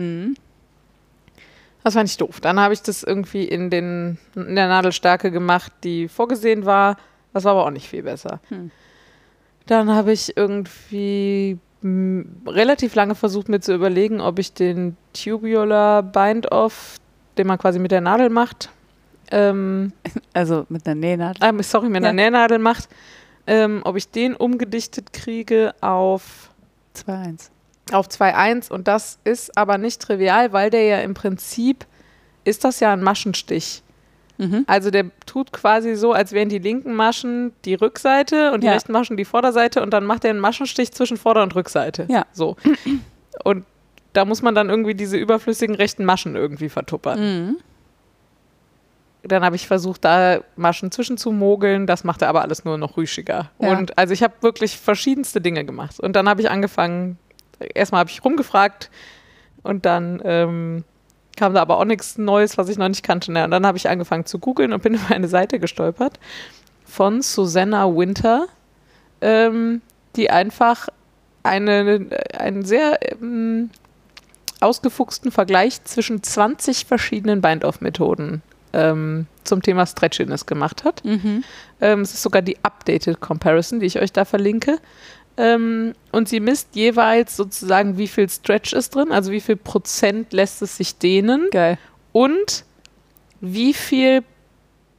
Das 1.87 1.95
fand 1.95 2.09
ich 2.11 2.17
doof. 2.17 2.41
Dann 2.41 2.59
habe 2.59 2.75
ich 2.75 2.83
das 2.83 3.05
irgendwie 3.05 3.45
in, 3.45 3.71
den, 3.71 4.19
in 4.35 4.57
der 4.57 4.67
Nadelstärke 4.67 5.31
gemacht, 5.31 5.71
die 5.85 6.09
vorgesehen 6.09 6.67
war. 6.67 6.97
Das 7.33 7.45
war 7.45 7.53
aber 7.53 7.65
auch 7.65 7.71
nicht 7.71 7.89
viel 7.89 8.03
besser. 8.03 8.41
Hm. 8.49 8.73
Dann 9.67 9.93
habe 9.95 10.11
ich 10.11 10.37
irgendwie 10.37 11.59
mh, 11.83 12.25
relativ 12.49 12.97
lange 12.97 13.15
versucht, 13.15 13.49
mir 13.49 13.61
zu 13.61 13.73
überlegen, 13.73 14.21
ob 14.21 14.41
ich 14.41 14.53
den 14.53 14.97
Tubular 15.13 16.03
Bind-Off, 16.03 16.97
den 17.39 17.47
man 17.47 17.57
quasi 17.57 17.79
mit 17.79 17.93
der 17.93 18.01
Nadel 18.01 18.31
macht, 18.31 18.69
ähm, 19.31 19.93
Also 20.33 20.67
mit 20.69 20.87
einer 20.87 20.97
Nähnadel. 20.97 21.41
ah, 21.49 21.63
sorry, 21.63 21.87
mit 21.89 21.99
einer 21.99 22.09
Ja. 22.09 22.13
Nähnadel 22.13 22.59
macht, 22.59 22.89
ähm, 23.47 23.83
ob 23.85 23.95
ich 23.95 24.11
den 24.11 24.35
umgedichtet 24.35 25.13
kriege 25.13 25.73
auf 25.81 26.51
2-1. 26.97 27.51
Auf 27.93 28.09
2.1 28.09 28.71
und 28.71 28.89
das 28.89 29.19
ist 29.25 29.57
aber 29.57 29.79
nicht 29.79 30.01
trivial, 30.03 30.53
weil 30.53 30.71
der 30.71 30.85
ja 30.85 30.99
im 31.01 31.15
Prinzip 31.15 31.87
ist 32.45 32.65
das 32.65 32.81
ja 32.81 32.93
ein 32.93 33.03
Maschenstich. 33.03 33.83
Mhm. 34.39 34.65
Also 34.67 34.91
der 34.91 35.07
tut 35.25 35.53
quasi 35.53 35.95
so, 35.95 36.13
als 36.13 36.33
wären 36.33 36.49
die 36.49 36.59
linken 36.59 36.95
Maschen 36.95 37.53
die 37.65 37.75
Rückseite 37.75 38.53
und 38.53 38.63
die 38.63 38.67
Ja. 38.67 38.75
rechten 38.75 38.93
Maschen 38.93 39.17
die 39.17 39.25
Vorderseite 39.25 39.83
und 39.83 39.91
dann 39.93 40.05
macht 40.05 40.25
er 40.25 40.31
einen 40.31 40.41
Maschenstich 40.41 40.93
zwischen 40.93 41.17
Vorder- 41.17 41.43
und 41.43 41.55
Rückseite. 41.55 42.07
Ja. 42.09 42.27
So. 42.33 42.57
Und 43.45 43.65
da 44.13 44.25
muss 44.25 44.43
man 44.43 44.55
dann 44.55 44.69
irgendwie 44.69 44.95
diese 44.95 45.17
überflüssigen 45.17 45.75
rechten 45.75 46.05
Maschen 46.05 46.37
irgendwie 46.37 46.69
vertuppern. 46.69 47.21
Mhm. 47.21 47.57
Dann 49.23 49.45
habe 49.45 49.57
ich 49.57 49.67
versucht, 49.67 50.05
da 50.05 50.41
Maschen 50.55 50.93
zwischen 50.93 51.19
zu 51.19 51.33
mogeln. 51.33 51.87
Das 51.87 52.05
machte 52.05 52.29
aber 52.29 52.43
alles 52.43 52.65
nur 52.65 52.79
noch 52.79 52.97
rüschiger. 52.97 53.51
Ja. 53.59 53.71
Und 53.71 53.99
also 53.99 54.13
ich 54.15 54.23
habe 54.23 54.35
wirklich 54.41 54.79
verschiedenste 54.79 55.41
Dinge 55.41 55.65
gemacht. 55.65 55.99
Und 55.99 56.15
dann 56.15 56.29
habe 56.29 56.41
ich 56.43 56.51
angefangen, 56.51 57.19
erstmal 57.75 58.01
habe 58.01 58.11
ich 58.11 58.25
rumgefragt 58.25 58.91
und 59.63 59.85
dann 59.87 60.21
ähm, 60.25 60.85
kam 61.37 61.55
da 61.55 61.61
aber 61.61 61.79
auch 61.79 61.85
nichts 61.85 62.19
Neues, 62.19 62.59
was 62.59 62.69
ich 62.69 62.79
noch 62.79 62.89
nicht 62.89 63.03
kannte. 63.03 63.31
Und 63.31 63.51
dann 63.51 63.67
habe 63.67 63.79
ich 63.79 63.89
angefangen 63.89 64.27
zu 64.27 64.39
googeln 64.39 64.73
und 64.73 64.83
bin 64.83 64.95
über 64.95 65.15
eine 65.15 65.29
Seite 65.29 65.59
gestolpert 65.59 66.19
von 66.85 67.23
Susanna 67.23 67.87
Winter, 67.95 68.47
ähm, 69.21 69.83
die 70.17 70.31
einfach 70.31 70.89
eine, 71.43 72.07
einen 72.39 72.65
sehr 72.65 72.99
ähm, 73.13 73.71
ausgefuchsten 74.61 75.31
Vergleich 75.31 75.85
zwischen 75.85 76.23
20 76.23 76.87
verschiedenen 76.87 77.41
Bind-Off-Methoden 77.41 78.43
ähm, 78.73 79.27
zum 79.45 79.63
Thema 79.63 79.87
Stretchiness 79.87 80.47
gemacht 80.47 80.85
hat. 80.85 81.05
Mhm. 81.05 81.45
Ähm, 81.81 82.01
es 82.01 82.15
ist 82.15 82.23
sogar 82.23 82.43
die 82.43 82.57
Updated 82.63 83.21
Comparison, 83.21 83.81
die 83.81 83.87
ich 83.87 84.01
euch 84.01 84.13
da 84.13 84.25
verlinke. 84.25 84.79
Ähm, 85.39 85.93
und 86.13 86.29
sie 86.29 86.41
misst 86.41 86.75
jeweils 86.75 87.37
sozusagen, 87.37 87.99
wie 87.99 88.09
viel 88.09 88.29
Stretch 88.29 88.73
ist 88.73 88.95
drin, 88.95 89.13
also 89.13 89.31
wie 89.31 89.41
viel 89.41 89.57
Prozent 89.57 90.33
lässt 90.33 90.63
es 90.63 90.77
sich 90.79 90.97
dehnen 90.97 91.49
Geil. 91.51 91.79
und 92.13 92.65
wie 93.43 93.75
viel, 93.75 94.23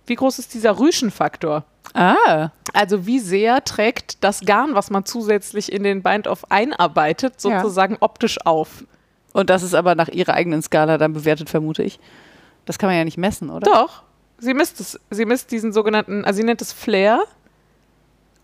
wie 0.06 0.16
groß 0.16 0.38
ist 0.40 0.54
dieser 0.54 0.78
Rüschenfaktor? 0.80 1.66
Ah. 1.96 2.50
Also 2.74 3.08
wie 3.08 3.20
sehr 3.20 3.64
trägt 3.64 4.24
das 4.24 4.42
Garn, 4.42 4.76
was 4.76 4.92
man 4.92 5.06
zusätzlich 5.06 5.72
in 5.72 5.84
den 5.84 6.04
Bind-Off 6.04 6.52
einarbeitet, 6.52 7.34
Ja. 7.44 7.62
sozusagen 7.62 7.98
optisch 8.00 8.38
auf? 8.46 8.84
Und 9.34 9.50
das 9.50 9.64
ist 9.64 9.74
aber 9.74 9.96
nach 9.96 10.08
ihrer 10.10 10.34
eigenen 10.36 10.62
Skala 10.62 10.98
dann 11.00 11.14
bewertet, 11.14 11.50
vermute 11.50 11.82
ich. 11.84 12.00
Das 12.66 12.78
kann 12.78 12.90
man 12.90 12.98
ja 12.98 13.06
nicht 13.06 13.18
messen, 13.18 13.50
oder? 13.50 13.72
Doch. 13.72 14.04
Sie 14.40 14.54
misst 14.54 14.80
es. 14.80 15.00
Sie 15.10 15.26
misst 15.26 15.52
diesen 15.52 15.74
sogenannten, 15.74 16.24
also 16.24 16.38
sie 16.38 16.44
nennt 16.44 16.62
es 16.62 16.72
Flare 16.74 17.24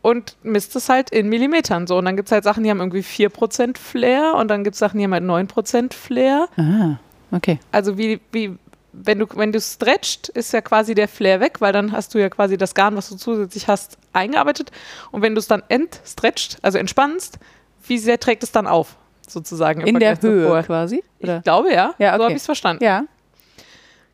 und 0.03 0.35
misst 0.43 0.75
es 0.75 0.89
halt 0.89 1.09
in 1.09 1.29
Millimetern. 1.29 1.87
So, 1.87 1.97
und 1.97 2.05
dann 2.05 2.15
gibt 2.15 2.27
es 2.27 2.31
halt 2.31 2.43
Sachen, 2.43 2.63
die 2.63 2.69
haben 2.69 2.79
irgendwie 2.79 2.99
4% 2.99 3.77
Flare 3.77 4.33
und 4.35 4.49
dann 4.49 4.63
gibt 4.63 4.75
es 4.75 4.79
Sachen, 4.79 4.99
die 4.99 5.05
haben 5.05 5.13
halt 5.13 5.23
9% 5.23 5.93
Flare. 5.93 6.47
Ah, 6.57 6.97
okay. 7.31 7.57
Also 7.71 7.97
wie, 7.97 8.19
wie, 8.33 8.55
wenn 8.91 9.19
du, 9.19 9.25
wenn 9.33 9.53
du 9.53 9.61
stretcht, 9.61 10.27
ist 10.27 10.51
ja 10.51 10.59
quasi 10.61 10.93
der 10.93 11.07
Flare 11.07 11.39
weg, 11.39 11.61
weil 11.61 11.71
dann 11.71 11.93
hast 11.93 12.13
du 12.13 12.19
ja 12.19 12.29
quasi 12.29 12.57
das 12.57 12.75
Garn, 12.75 12.97
was 12.97 13.07
du 13.09 13.15
zusätzlich 13.15 13.67
hast, 13.69 13.97
eingearbeitet. 14.11 14.71
Und 15.11 15.21
wenn 15.21 15.35
du 15.35 15.39
es 15.39 15.47
dann 15.47 15.63
entstretcht, 15.69 16.57
also 16.61 16.77
entspannst, 16.77 17.39
wie 17.87 17.97
sehr 17.97 18.19
trägt 18.19 18.43
es 18.43 18.51
dann 18.51 18.67
auf? 18.67 18.97
Sozusagen. 19.25 19.81
im 19.81 19.87
In 19.87 19.99
der 19.99 20.21
Höhe 20.21 20.47
vorher? 20.47 20.63
quasi? 20.63 21.01
Oder? 21.21 21.37
Ich 21.37 21.43
glaube 21.43 21.71
ja. 21.73 21.95
Ja, 21.97 22.09
So 22.09 22.15
okay. 22.15 22.23
habe 22.23 22.31
ich 22.33 22.37
es 22.39 22.45
verstanden. 22.45 22.83
Ja. 22.83 23.05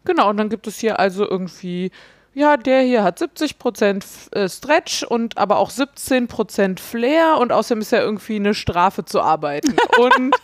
Genau, 0.06 0.30
und 0.30 0.38
dann 0.38 0.50
gibt 0.50 0.68
es 0.68 0.78
hier 0.78 1.00
also 1.00 1.28
irgendwie, 1.28 1.90
ja, 2.40 2.56
der 2.58 2.82
hier 2.82 3.04
hat 3.04 3.20
70% 3.20 3.98
F- 3.98 4.30
äh, 4.32 4.48
Stretch 4.48 5.04
und 5.04 5.38
aber 5.38 5.58
auch 5.58 5.70
17% 5.72 6.80
Flair 6.80 7.38
und 7.38 7.52
außerdem 7.52 7.82
ist 7.82 7.92
ja 7.92 8.00
irgendwie 8.02 8.38
eine 8.38 8.54
Strafe 8.54 9.04
zu 9.06 9.22
arbeiten. 9.22 9.76
und 10.00 10.36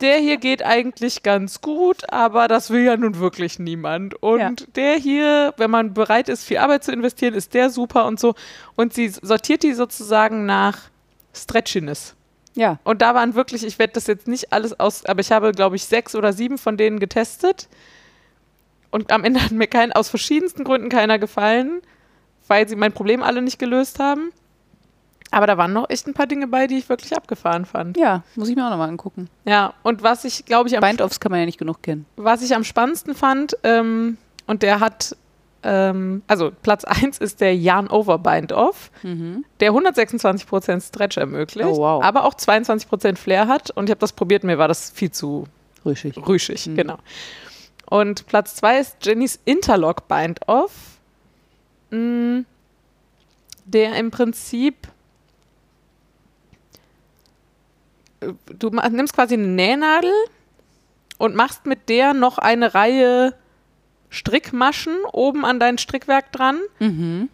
der 0.00 0.16
hier 0.18 0.36
geht 0.38 0.62
eigentlich 0.62 1.22
ganz 1.22 1.60
gut, 1.60 2.10
aber 2.12 2.48
das 2.48 2.70
will 2.70 2.82
ja 2.84 2.96
nun 2.96 3.18
wirklich 3.18 3.58
niemand. 3.58 4.14
Und 4.22 4.38
Ja. 4.40 4.50
der 4.74 4.94
hier, 4.96 5.54
wenn 5.56 5.70
man 5.70 5.94
bereit 5.94 6.28
ist, 6.28 6.44
viel 6.44 6.58
Arbeit 6.58 6.84
zu 6.84 6.92
investieren, 6.92 7.34
ist 7.34 7.54
der 7.54 7.70
super 7.70 8.06
und 8.06 8.18
so. 8.20 8.34
Und 8.74 8.94
sie 8.94 9.08
sortiert 9.08 9.62
die 9.62 9.72
sozusagen 9.74 10.46
nach 10.46 10.78
Stretchiness. 11.34 12.14
Ja. 12.54 12.78
Und 12.84 13.02
da 13.02 13.14
waren 13.14 13.34
wirklich, 13.34 13.64
ich 13.64 13.78
werde 13.78 13.92
das 13.94 14.06
jetzt 14.06 14.26
nicht 14.28 14.52
alles 14.52 14.78
aus, 14.80 15.04
aber 15.04 15.20
ich 15.20 15.30
habe, 15.32 15.52
glaube 15.52 15.76
ich, 15.76 15.84
sechs 15.84 16.14
oder 16.14 16.32
sieben 16.32 16.56
von 16.58 16.76
denen 16.78 16.98
getestet. 16.98 17.68
Und 18.90 19.10
am 19.12 19.24
Ende 19.24 19.42
hat 19.42 19.50
mir 19.52 19.66
kein, 19.66 19.92
aus 19.92 20.08
verschiedensten 20.08 20.64
Gründen 20.64 20.88
keiner 20.88 21.18
gefallen, 21.18 21.80
weil 22.48 22.68
sie 22.68 22.76
mein 22.76 22.92
Problem 22.92 23.22
alle 23.22 23.42
nicht 23.42 23.58
gelöst 23.58 23.98
haben. 23.98 24.30
Aber 25.32 25.46
da 25.48 25.58
waren 25.58 25.72
noch 25.72 25.90
echt 25.90 26.06
ein 26.06 26.14
paar 26.14 26.26
Dinge 26.28 26.46
bei, 26.46 26.68
die 26.68 26.78
ich 26.78 26.88
wirklich 26.88 27.14
abgefahren 27.16 27.64
fand. 27.64 27.96
Ja, 27.96 28.22
muss 28.36 28.48
ich 28.48 28.54
mir 28.54 28.64
auch 28.64 28.70
nochmal 28.70 28.88
angucken. 28.88 29.28
Ja, 29.44 29.74
und 29.82 30.02
was 30.04 30.24
ich, 30.24 30.44
glaube 30.44 30.68
ich, 30.68 30.76
am, 30.76 30.82
Bind-Offs 30.82 31.18
kann 31.18 31.30
man 31.32 31.40
ja 31.40 31.46
nicht 31.46 31.58
genug 31.58 31.82
kennen. 31.82 32.06
was 32.16 32.42
ich 32.42 32.54
am 32.54 32.62
spannendsten 32.62 33.14
fand, 33.14 33.56
ähm, 33.64 34.18
und 34.46 34.62
der 34.62 34.78
hat, 34.78 35.16
ähm, 35.64 36.22
also 36.28 36.52
Platz 36.62 36.84
1 36.84 37.18
ist 37.18 37.40
der 37.40 37.56
Yarn 37.56 37.88
Over 37.88 38.18
Bind-Off, 38.18 38.92
der 39.60 39.72
126% 39.72 40.80
Stretch 40.88 41.16
ermöglicht, 41.16 41.68
Oh, 41.68 41.78
wow. 41.78 42.04
aber 42.04 42.24
auch 42.24 42.34
22% 42.34 43.16
Flair 43.18 43.48
hat. 43.48 43.70
Und 43.72 43.86
ich 43.86 43.90
habe 43.90 44.00
das 44.00 44.12
probiert, 44.12 44.44
mir 44.44 44.58
war 44.58 44.68
das 44.68 44.90
viel 44.92 45.10
zu 45.10 45.48
Rüschig. 45.84 46.16
rüschig, 46.26 46.68
Mhm. 46.68 46.76
genau. 46.76 46.98
Und 47.88 48.26
Platz 48.26 48.56
2 48.56 48.78
ist 48.80 48.96
Jennys 49.02 49.38
Interlock 49.44 50.08
Bind-Off, 50.08 50.72
mh, 51.90 52.42
der 53.64 53.94
im 53.96 54.10
Prinzip 54.10 54.88
äh, 58.20 58.32
du 58.58 58.70
nimmst 58.70 59.14
quasi 59.14 59.34
eine 59.34 59.46
Nähnadel 59.46 60.12
und 61.18 61.34
machst 61.34 61.66
mit 61.66 61.88
der 61.88 62.12
noch 62.14 62.38
eine 62.38 62.74
Reihe 62.74 63.34
Strickmaschen 64.10 64.94
oben 65.12 65.44
an 65.44 65.58
dein 65.60 65.78
Strickwerk 65.78 66.30
dran 66.32 66.60
Mhm. 66.78 67.28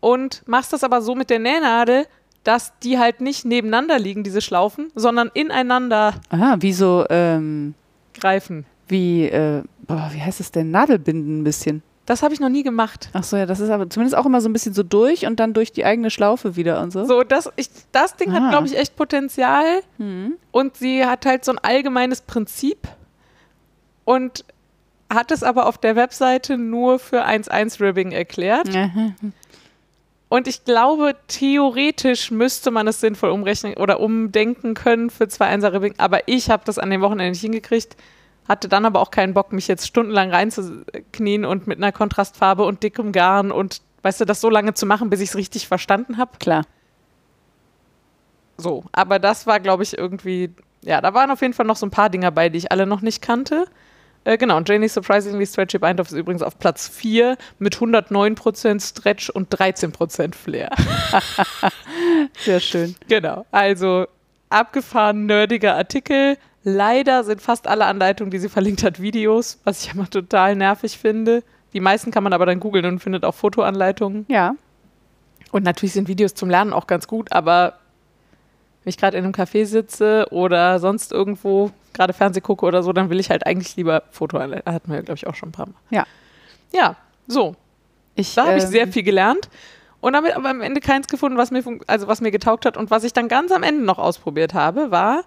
und 0.00 0.42
machst 0.46 0.72
das 0.72 0.84
aber 0.84 1.02
so 1.02 1.14
mit 1.14 1.28
der 1.30 1.38
Nähnadel, 1.40 2.06
dass 2.44 2.72
die 2.80 2.98
halt 2.98 3.20
nicht 3.20 3.44
nebeneinander 3.44 3.98
liegen, 3.98 4.22
diese 4.22 4.40
Schlaufen, 4.40 4.90
sondern 4.94 5.30
ineinander 5.34 6.14
Aha, 6.30 6.56
wie 6.60 6.72
so, 6.72 7.06
ähm, 7.10 7.74
greifen. 8.12 8.64
wie, 8.86 9.24
äh, 9.26 9.62
boah, 9.86 10.10
wie 10.12 10.20
heißt 10.20 10.40
es 10.40 10.50
denn? 10.50 10.70
Nadelbinden 10.70 11.40
ein 11.40 11.44
bisschen. 11.44 11.82
Das 12.06 12.22
habe 12.22 12.34
ich 12.34 12.40
noch 12.40 12.50
nie 12.50 12.62
gemacht. 12.62 13.08
Ach 13.14 13.24
so, 13.24 13.36
ja, 13.36 13.46
das 13.46 13.60
ist 13.60 13.70
aber 13.70 13.88
zumindest 13.88 14.14
auch 14.16 14.26
immer 14.26 14.42
so 14.42 14.48
ein 14.48 14.52
bisschen 14.52 14.74
so 14.74 14.82
durch 14.82 15.24
und 15.26 15.40
dann 15.40 15.54
durch 15.54 15.72
die 15.72 15.86
eigene 15.86 16.10
Schlaufe 16.10 16.54
wieder 16.54 16.82
und 16.82 16.92
so. 16.92 17.04
So, 17.06 17.22
das, 17.22 17.50
ich, 17.56 17.70
das 17.92 18.16
Ding 18.16 18.30
Ah. 18.30 18.34
hat, 18.42 18.50
glaube 18.50 18.66
ich, 18.66 18.76
echt 18.76 18.94
Potenzial. 18.96 19.64
Mhm. 19.96 20.34
Und 20.50 20.76
sie 20.76 21.06
hat 21.06 21.24
halt 21.24 21.46
so 21.46 21.52
ein 21.52 21.58
allgemeines 21.58 22.20
Prinzip 22.20 22.76
und 24.04 24.44
hat 25.10 25.30
es 25.30 25.42
aber 25.42 25.66
auf 25.66 25.78
der 25.78 25.96
Webseite 25.96 26.58
nur 26.58 26.98
für 26.98 27.24
1.1 27.24 27.80
Ribbing 27.80 28.12
erklärt. 28.12 28.68
Und 30.30 30.48
ich 30.48 30.64
glaube, 30.64 31.14
theoretisch 31.28 32.30
müsste 32.32 32.70
man 32.72 32.88
es 32.88 33.00
sinnvoll 33.00 33.30
umrechnen 33.30 33.74
oder 33.76 34.00
umdenken 34.00 34.74
können 34.74 35.10
für 35.10 35.24
2.1er 35.24 35.72
Ribbing. 35.74 35.94
Aber 35.98 36.26
ich 36.26 36.50
habe 36.50 36.64
das 36.66 36.78
an 36.78 36.90
dem 36.90 37.02
Wochenende 37.02 37.30
nicht 37.30 37.40
hingekriegt. 37.42 37.96
Hatte 38.48 38.68
dann 38.68 38.84
aber 38.84 39.00
auch 39.00 39.10
keinen 39.10 39.34
Bock, 39.34 39.52
mich 39.52 39.68
jetzt 39.68 39.86
stundenlang 39.86 40.30
reinzuknien 40.30 41.44
und 41.44 41.66
mit 41.66 41.78
einer 41.78 41.92
Kontrastfarbe 41.92 42.64
und 42.64 42.82
dickem 42.82 43.12
Garn 43.12 43.50
und 43.50 43.80
weißt 44.02 44.20
du, 44.20 44.24
das 44.24 44.40
so 44.40 44.50
lange 44.50 44.74
zu 44.74 44.84
machen, 44.86 45.08
bis 45.10 45.20
ich 45.20 45.30
es 45.30 45.36
richtig 45.36 45.66
verstanden 45.66 46.18
habe. 46.18 46.38
Klar. 46.38 46.64
So, 48.56 48.84
aber 48.92 49.18
das 49.18 49.46
war, 49.46 49.60
glaube 49.60 49.82
ich, 49.82 49.96
irgendwie, 49.96 50.50
ja, 50.82 51.00
da 51.00 51.14
waren 51.14 51.30
auf 51.30 51.40
jeden 51.40 51.54
Fall 51.54 51.66
noch 51.66 51.76
so 51.76 51.86
ein 51.86 51.90
paar 51.90 52.10
Dinger 52.10 52.30
bei, 52.30 52.48
die 52.50 52.58
ich 52.58 52.70
alle 52.70 52.86
noch 52.86 53.00
nicht 53.00 53.22
kannte. 53.22 53.66
Äh, 54.24 54.38
genau, 54.38 54.56
und 54.56 54.68
Janie's 54.68 54.94
Surprisingly 54.94 55.46
Stretchy 55.46 55.78
Bind-Off 55.78 56.08
ist 56.08 56.16
übrigens 56.16 56.42
auf 56.42 56.58
Platz 56.58 56.88
4 56.88 57.36
mit 57.58 57.76
109% 57.76 58.80
Stretch 58.86 59.28
und 59.30 59.54
13% 59.54 60.34
Flair. 60.34 60.70
Sehr 62.38 62.60
schön. 62.60 62.94
genau, 63.08 63.44
also 63.50 64.06
abgefahren 64.48 65.26
nerdiger 65.26 65.76
Artikel. 65.76 66.38
Leider 66.64 67.24
sind 67.24 67.42
fast 67.42 67.66
alle 67.66 67.84
Anleitungen, 67.84 68.30
die 68.30 68.38
sie 68.38 68.48
verlinkt 68.48 68.82
hat, 68.82 69.00
Videos, 69.00 69.60
was 69.64 69.84
ich 69.84 69.92
immer 69.94 70.08
total 70.08 70.56
nervig 70.56 70.98
finde. 70.98 71.42
Die 71.74 71.80
meisten 71.80 72.10
kann 72.10 72.24
man 72.24 72.32
aber 72.32 72.46
dann 72.46 72.58
googeln 72.58 72.86
und 72.86 73.00
findet 73.00 73.24
auch 73.24 73.34
Fotoanleitungen. 73.34 74.24
Ja. 74.28 74.56
Und 75.52 75.64
natürlich 75.64 75.92
sind 75.92 76.08
Videos 76.08 76.34
zum 76.34 76.48
Lernen 76.48 76.72
auch 76.72 76.86
ganz 76.86 77.06
gut, 77.06 77.30
aber 77.32 77.74
wenn 78.82 78.90
ich 78.90 78.96
gerade 78.96 79.16
in 79.16 79.24
einem 79.24 79.34
Café 79.34 79.66
sitze 79.66 80.26
oder 80.30 80.78
sonst 80.78 81.12
irgendwo 81.12 81.70
gerade 81.92 82.12
Fernseh 82.12 82.40
gucke 82.40 82.64
oder 82.66 82.82
so, 82.82 82.92
dann 82.92 83.10
will 83.10 83.20
ich 83.20 83.30
halt 83.30 83.46
eigentlich 83.46 83.76
lieber 83.76 84.02
Foto 84.10 84.38
anleiten. 84.38 84.72
Hatten 84.72 84.90
wir, 84.90 85.02
glaube 85.02 85.16
ich, 85.16 85.26
auch 85.26 85.34
schon 85.34 85.50
ein 85.50 85.52
paar 85.52 85.66
Mal. 85.66 85.74
Ja. 85.90 86.06
Ja, 86.72 86.96
so. 87.26 87.56
Ich, 88.14 88.34
Da 88.34 88.46
habe 88.46 88.56
ich 88.56 88.64
ähm, 88.64 88.70
sehr 88.70 88.88
viel 88.88 89.02
gelernt 89.02 89.48
und 90.00 90.12
damit 90.12 90.36
aber 90.36 90.50
am 90.50 90.60
Ende 90.60 90.80
keins 90.80 91.08
gefunden, 91.08 91.38
was 91.38 91.50
mir, 91.50 91.62
also 91.86 92.08
was 92.08 92.20
mir 92.20 92.30
getaugt 92.30 92.66
hat. 92.66 92.76
Und 92.76 92.90
was 92.90 93.04
ich 93.04 93.12
dann 93.12 93.28
ganz 93.28 93.52
am 93.52 93.62
Ende 93.62 93.84
noch 93.84 93.98
ausprobiert 93.98 94.54
habe, 94.54 94.90
war 94.90 95.24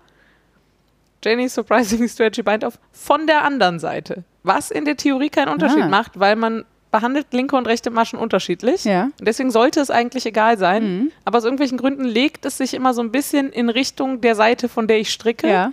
Janie's 1.23 1.53
Surprisingly 1.53 2.07
Stretchy 2.09 2.43
Bind 2.43 2.63
Off 2.63 2.79
von 2.91 3.27
der 3.27 3.43
anderen 3.43 3.79
Seite. 3.79 4.23
Was 4.43 4.71
in 4.71 4.85
der 4.85 4.97
Theorie 4.97 5.29
keinen 5.29 5.49
Unterschied 5.49 5.83
Ah. 5.83 5.87
macht, 5.89 6.19
weil 6.19 6.35
man 6.35 6.65
behandelt 6.89 7.27
linke 7.31 7.55
und 7.57 7.67
rechte 7.67 7.89
Maschen 7.89 8.17
unterschiedlich. 8.17 8.85
Ja. 8.85 9.03
Und 9.19 9.27
deswegen 9.27 9.51
sollte 9.51 9.81
es 9.81 9.89
eigentlich 9.91 10.25
egal 10.25 10.57
sein. 10.57 10.83
Mhm. 10.99 11.11
Aber 11.25 11.37
aus 11.37 11.43
irgendwelchen 11.43 11.77
Gründen 11.77 12.05
legt 12.05 12.45
es 12.45 12.57
sich 12.57 12.73
immer 12.73 12.93
so 12.93 13.01
ein 13.01 13.11
bisschen 13.11 13.51
in 13.51 13.69
Richtung 13.69 14.21
der 14.21 14.35
Seite, 14.35 14.69
von 14.69 14.87
der 14.87 14.99
ich 14.99 15.11
stricke. 15.11 15.49
Ja. 15.49 15.71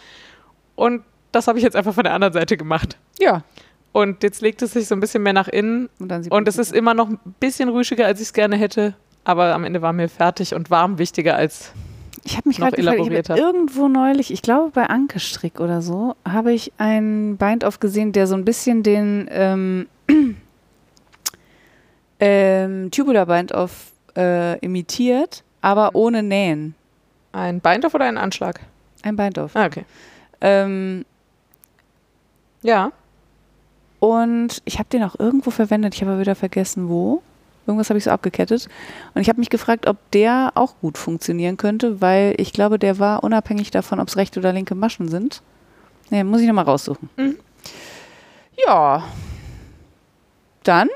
Und 0.75 1.05
das 1.31 1.47
habe 1.47 1.59
ich 1.59 1.65
jetzt 1.65 1.77
einfach 1.77 1.95
von 1.95 2.03
der 2.05 2.15
anderen 2.15 2.33
Seite 2.35 2.57
gemacht. 2.57 2.99
Ja. 3.21 3.43
Und 3.93 4.25
jetzt 4.25 4.43
legt 4.43 4.61
es 4.63 4.73
sich 4.73 4.89
so 4.89 4.95
ein 4.97 5.01
bisschen 5.01 5.23
mehr 5.23 5.33
nach 5.33 5.47
innen. 5.47 5.89
Und, 6.01 6.31
Und 6.33 6.49
es 6.49 6.59
ist 6.59 6.73
immer 6.73 6.95
noch 6.95 7.09
ein 7.09 7.19
bisschen 7.39 7.69
rüschiger, 7.69 8.07
als 8.07 8.21
ich 8.21 8.27
es 8.29 8.33
gerne 8.33 8.57
hätte. 8.57 8.95
Aber 9.23 9.55
am 9.55 9.63
Ende 9.65 9.83
war 9.83 9.93
mir 9.93 10.09
fertig 10.09 10.53
und 10.55 10.69
warm 10.71 10.99
wichtiger 10.99 11.37
als. 11.37 11.73
Ich 12.27 12.37
habe 12.39 12.49
mich 12.49 12.57
gerade 12.57 12.77
gefragt, 12.77 13.29
hab 13.29 13.37
irgendwo 13.39 13.87
neulich, 13.89 14.33
ich 14.33 14.41
glaube 14.41 14.71
bei 14.71 14.87
Anke 14.87 15.21
Strick 15.21 15.61
oder 15.61 15.83
so, 15.83 16.15
habe 16.27 16.53
ich 16.53 16.73
einen 16.79 17.37
Bind-Off 17.37 17.81
gesehen, 17.81 18.13
der 18.13 18.27
so 18.27 18.35
ein 18.35 18.45
bisschen 18.47 18.83
den 18.83 19.29
ähm, 19.31 19.87
ähm, 22.21 22.91
Tubular 22.91 23.27
Bind-Off 23.27 23.93
äh, 24.17 24.59
imitiert, 24.61 25.45
aber 25.61 25.95
ohne 25.95 26.23
Nähen. 26.23 26.75
Ein 27.33 27.61
Beindorf 27.61 27.95
oder 27.95 28.07
ein 28.07 28.17
Anschlag? 28.17 28.61
Ein 29.03 29.17
Bind-Off. 29.17 29.55
Ah, 29.55 29.67
okay. 29.67 29.85
Ähm, 30.41 31.05
Ja. 32.63 32.91
und 34.01 34.63
ich 34.65 34.79
habe 34.79 34.89
den 34.89 35.03
auch 35.03 35.19
irgendwo 35.19 35.51
verwendet, 35.51 35.95
ich 35.95 36.01
habe 36.03 36.13
aber 36.13 36.21
wieder 36.21 36.35
vergessen, 36.35 36.89
wo. 36.89 37.23
Irgendwas 37.67 37.89
habe 37.91 37.99
ich 37.99 38.05
so 38.05 38.11
abgekettet. 38.11 38.69
Und 39.15 39.23
ich 39.23 39.29
habe 39.29 39.39
mich 39.41 39.51
gefragt, 39.51 39.87
ob 39.87 39.97
der 40.11 40.53
auch 40.55 40.75
gut 40.81 40.99
funktionieren 40.99 41.57
könnte, 41.57 42.01
weil 42.01 42.35
ich 42.39 42.53
glaube, 42.53 42.79
der 42.79 42.99
war 42.99 43.25
unabhängig 43.25 43.71
davon, 43.71 44.01
ob 44.01 44.09
es 44.09 44.17
rechte 44.17 44.41
oder 44.41 44.53
linke 44.53 44.75
Maschen 44.75 45.09
sind. 45.09 45.43
Nee, 46.11 46.25
muss 46.25 46.41
ich 46.41 46.47
nochmal 46.47 46.65
raussuchen. 46.65 47.09
Mhm. 47.17 47.37
Ja. 48.67 49.05
Dann, 50.63 50.89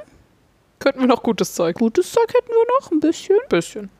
Könnten 0.78 1.00
wir 1.00 1.06
noch 1.06 1.22
gutes 1.22 1.54
Zeug. 1.54 1.76
gutes 1.76 2.12
Zeug 2.12 2.32
hätten 2.32 2.48
wir 2.48 2.80
noch, 2.80 2.92
ein 2.92 3.00
bisschen. 3.00 3.36
Bisschen. 3.48 3.90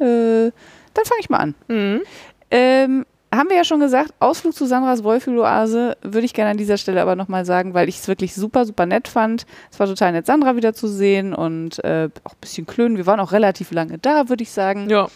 Äh, 0.00 0.50
dann 0.94 1.04
fange 1.04 1.20
ich 1.20 1.30
mal 1.30 1.38
an. 1.38 1.54
Mhm. 1.68 2.02
Ähm, 2.50 3.06
haben 3.36 3.48
wir 3.48 3.56
ja 3.56 3.64
schon 3.64 3.80
gesagt, 3.80 4.12
Ausflug 4.20 4.54
zu 4.54 4.66
Sandras 4.66 5.02
Wollfühloase 5.04 5.96
würde 6.02 6.24
ich 6.24 6.34
gerne 6.34 6.50
an 6.52 6.56
dieser 6.56 6.76
Stelle 6.76 7.00
aber 7.02 7.16
nochmal 7.16 7.44
sagen, 7.44 7.74
weil 7.74 7.88
ich 7.88 7.98
es 7.98 8.08
wirklich 8.08 8.34
super, 8.34 8.64
super 8.66 8.86
nett 8.86 9.08
fand. 9.08 9.46
Es 9.72 9.78
war 9.80 9.86
total 9.86 10.12
nett, 10.12 10.26
Sandra 10.26 10.56
wieder 10.56 10.74
zu 10.74 10.86
sehen 10.88 11.34
und 11.34 11.82
äh, 11.84 12.08
auch 12.24 12.32
ein 12.32 12.40
bisschen 12.40 12.66
klönen. 12.66 12.96
Wir 12.96 13.06
waren 13.06 13.20
auch 13.20 13.32
relativ 13.32 13.70
lange 13.72 13.98
da, 13.98 14.28
würde 14.28 14.42
ich 14.42 14.50
sagen. 14.50 14.88
Ja. 14.90 15.08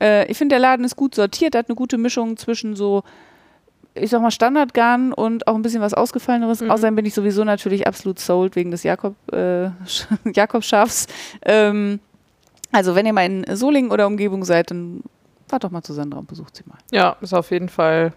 Äh, 0.00 0.30
ich 0.30 0.38
finde, 0.38 0.54
der 0.54 0.60
Laden 0.60 0.84
ist 0.84 0.96
gut 0.96 1.14
sortiert, 1.14 1.54
hat 1.54 1.68
eine 1.68 1.76
gute 1.76 1.98
Mischung 1.98 2.36
zwischen 2.36 2.76
so, 2.76 3.02
ich 3.94 4.10
sag 4.10 4.22
mal, 4.22 4.30
Standardgarn 4.30 5.12
und 5.12 5.46
auch 5.46 5.54
ein 5.54 5.62
bisschen 5.62 5.82
was 5.82 5.94
Ausgefalleneres. 5.94 6.60
Mhm. 6.60 6.70
Außerdem 6.70 6.94
bin 6.96 7.06
ich 7.06 7.14
sowieso 7.14 7.44
natürlich 7.44 7.86
absolut 7.86 8.18
sold 8.18 8.56
wegen 8.56 8.70
des 8.70 8.82
Jakob, 8.84 9.14
äh, 9.32 9.66
Sch- 9.86 10.06
Jakobschafs. 10.34 11.06
Ähm, 11.42 12.00
also, 12.72 12.94
wenn 12.94 13.04
ihr 13.04 13.12
mal 13.12 13.26
in 13.26 13.44
Solingen 13.56 13.90
oder 13.90 14.06
Umgebung 14.06 14.44
seid, 14.44 14.70
dann 14.70 15.02
fahrt 15.50 15.64
doch 15.64 15.70
mal 15.70 15.82
zu 15.82 15.92
Sandra 15.92 16.18
und 16.18 16.28
besucht 16.28 16.56
sie 16.56 16.62
mal. 16.66 16.78
Ja, 16.90 17.16
ist 17.20 17.34
auf 17.34 17.50
jeden 17.50 17.68
Fall. 17.68 18.12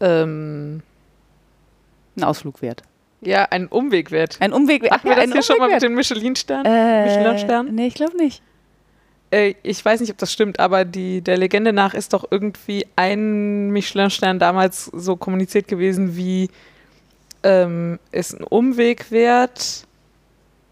Ähm, 0.00 0.82
Ein 2.16 2.24
Ausflug 2.24 2.62
wert. 2.62 2.82
ja, 3.20 3.44
ein 3.50 3.68
Umweg 3.68 4.10
wert. 4.10 4.36
Ein 4.40 4.52
Umweg 4.52 4.90
Hatten 4.90 5.04
wir 5.08 5.16
ja, 5.16 5.24
das 5.24 5.32
hier 5.32 5.42
schon 5.42 5.58
mal 5.58 5.66
Umweg 5.66 5.76
mit 5.76 5.82
den 5.82 5.94
Michelin-Sternen? 5.94 6.64
wert. 6.64 7.06
Michelin-Stern? 7.06 7.74
Nee, 7.74 7.86
ich 7.86 7.94
glaube 7.94 8.16
nicht. 8.16 8.42
Äh, 9.30 9.54
ich 9.62 9.84
weiß 9.84 10.00
nicht, 10.00 10.10
ob 10.10 10.18
das 10.18 10.32
stimmt, 10.32 10.58
aber 10.58 10.84
die, 10.84 11.20
der 11.22 11.36
Legende 11.38 11.72
nach 11.72 11.94
ist 11.94 12.12
doch 12.12 12.24
irgendwie 12.30 12.86
ein 12.96 13.70
Michelin-Stern 13.70 14.38
damals 14.38 14.86
so 14.86 15.16
kommuniziert 15.16 15.68
gewesen 15.68 16.16
wie 16.16 16.50
ähm, 17.44 17.98
ist 18.10 18.34
ein 18.38 18.44
Umweg 18.44 19.10
wert. 19.10 19.86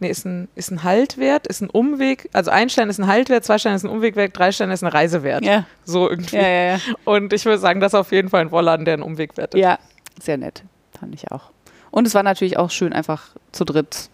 Nee, 0.00 0.08
ist 0.08 0.24
ein, 0.24 0.48
ist 0.54 0.70
ein 0.70 0.82
Halt 0.82 1.18
wert, 1.18 1.46
ist 1.46 1.60
ein 1.60 1.68
Umweg. 1.70 2.28
Also 2.32 2.50
ein 2.50 2.70
Stern 2.70 2.88
ist 2.88 2.98
ein 2.98 3.06
Halt 3.06 3.28
wert, 3.28 3.44
zwei 3.44 3.58
Sterne 3.58 3.76
ist 3.76 3.84
ein 3.84 3.90
Umweg 3.90 4.16
wert, 4.16 4.36
drei 4.36 4.50
Sterne 4.50 4.72
ist 4.72 4.82
eine 4.82 4.92
Reise 4.94 5.22
wert. 5.22 5.44
Ja, 5.44 5.66
So 5.84 6.08
irgendwie. 6.08 6.36
ja, 6.36 6.42
ja. 6.48 6.74
Ja, 6.76 6.78
Und 7.04 7.32
ich 7.34 7.44
würde 7.44 7.58
sagen, 7.58 7.80
das 7.80 7.92
ist 7.92 7.98
auf 7.98 8.10
jeden 8.12 8.30
Fall 8.30 8.40
ein 8.40 8.50
Wollladen, 8.50 8.84
der 8.86 8.94
einen 8.94 9.02
Umweg 9.02 9.36
wert 9.36 9.54
ist. 9.54 9.60
ja. 9.60 9.78
sehr 10.20 10.36
nett. 10.38 10.64
Fand 10.98 11.14
ich 11.14 11.30
auch. 11.30 11.50
Und 11.90 12.06
es 12.06 12.14
war 12.14 12.22
natürlich 12.22 12.56
auch 12.56 12.70
schön, 12.70 12.92
einfach 12.92 13.28
zu 13.52 13.64
dritt 13.64 14.08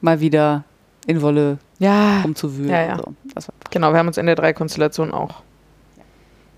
mal 0.00 0.20
wieder 0.20 0.64
in 1.06 1.22
Wolle 1.22 1.58
Ja, 1.78 2.20
rumzuwühlen. 2.22 2.70
Ja, 2.70 2.82
ja. 2.82 2.96
So. 2.98 3.52
Genau. 3.70 3.92
Wir 3.92 3.98
haben 3.98 4.08
uns 4.08 4.16
in 4.18 4.26
der 4.26 4.34
Drei-Konstellation 4.34 5.12
auch. 5.12 5.42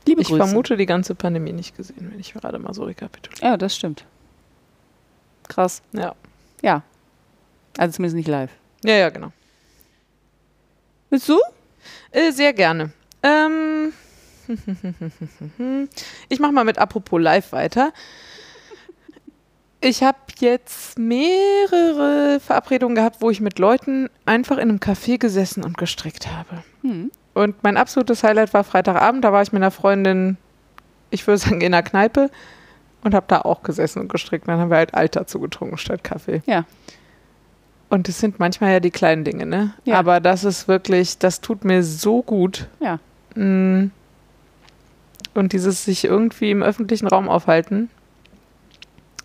Liebe 0.09 0.23
Ich 0.23 0.29
Grüße. 0.29 0.39
vermute 0.45 0.77
die 0.77 0.87
ganze 0.87 1.15
Pandemie 1.15 1.53
nicht 1.53 1.77
gesehen, 1.77 2.09
wenn 2.11 2.19
ich 2.19 2.33
gerade 2.33 2.59
mal 2.59 2.73
so 2.75 2.85
rekapituliere. 2.85 3.45
Ja, 3.45 3.57
das 3.57 3.77
stimmt. 3.77 4.05
Krass. 5.49 5.83
Ja. 5.93 6.15
Ja. 6.63 6.83
Also 7.81 7.97
zumindest 7.97 8.17
nicht 8.17 8.29
live. 8.29 8.51
Ja, 8.85 8.95
ja, 8.97 9.09
genau. 9.09 9.33
Willst 11.09 11.27
du? 11.31 11.41
Äh, 12.11 12.31
sehr 12.31 12.53
gerne. 12.53 12.93
Ähm, 13.23 13.95
ich 16.29 16.41
mache 16.41 16.53
mal 16.53 16.65
mit 16.65 16.77
Apropos 16.77 17.19
Live 17.19 17.53
weiter. 17.53 17.95
Ich 19.81 20.03
habe 20.03 20.19
jetzt 20.41 20.99
mehrere 20.99 22.39
Verabredungen 22.41 22.97
gehabt, 22.97 23.23
wo 23.23 23.31
ich 23.31 23.41
mit 23.41 23.59
Leuten 23.59 24.11
einfach 24.27 24.59
in 24.59 24.69
einem 24.69 24.79
Café 24.79 25.17
gesessen 25.17 25.65
und 25.65 25.79
gestrickt 25.79 26.29
habe. 26.31 26.63
Hm. 26.83 27.11
Und 27.33 27.63
mein 27.63 27.79
absolutes 27.79 28.23
Highlight 28.23 28.53
war 28.53 28.63
Freitagabend. 28.63 29.25
Da 29.25 29.33
war 29.33 29.41
ich 29.41 29.53
mit 29.53 29.63
einer 29.63 29.71
Freundin, 29.71 30.37
ich 31.09 31.27
würde 31.27 31.39
sagen, 31.39 31.63
in 31.63 31.73
der 31.73 31.83
Kneipe 31.83 32.31
und 33.03 33.15
habe 33.15 33.25
da 33.27 33.41
auch 33.41 33.63
gesessen 33.63 34.01
und 34.01 34.11
gestrickt. 34.11 34.49
Dann 34.49 34.61
haben 34.61 34.69
wir 34.69 34.77
halt 34.77 34.93
Alter 34.93 35.27
zugetrunken 35.27 35.79
statt 35.79 36.05
Kaffee. 36.05 36.43
Ja. 36.45 36.67
Und 37.91 38.09
es 38.09 38.21
sind 38.21 38.39
manchmal 38.39 38.73
ja 38.73 38.81
die 38.81 38.93
kleinen 38.93 39.25
Dinge, 39.25 39.45
ne? 39.47 39.75
Ja. 39.85 39.99
Aber 39.99 40.21
das 40.21 40.45
ist 40.45 40.69
wirklich, 40.69 41.19
das 41.19 41.41
tut 41.41 41.65
mir 41.65 41.83
so 41.83 42.23
gut. 42.23 42.69
Ja. 42.79 43.01
Mm. 43.35 43.91
Und 45.35 45.53
dieses 45.53 45.85
sich 45.85 46.05
irgendwie 46.05 46.53
im 46.53 46.63
öffentlichen 46.63 47.09
Raum 47.09 47.29
aufhalten, 47.29 47.91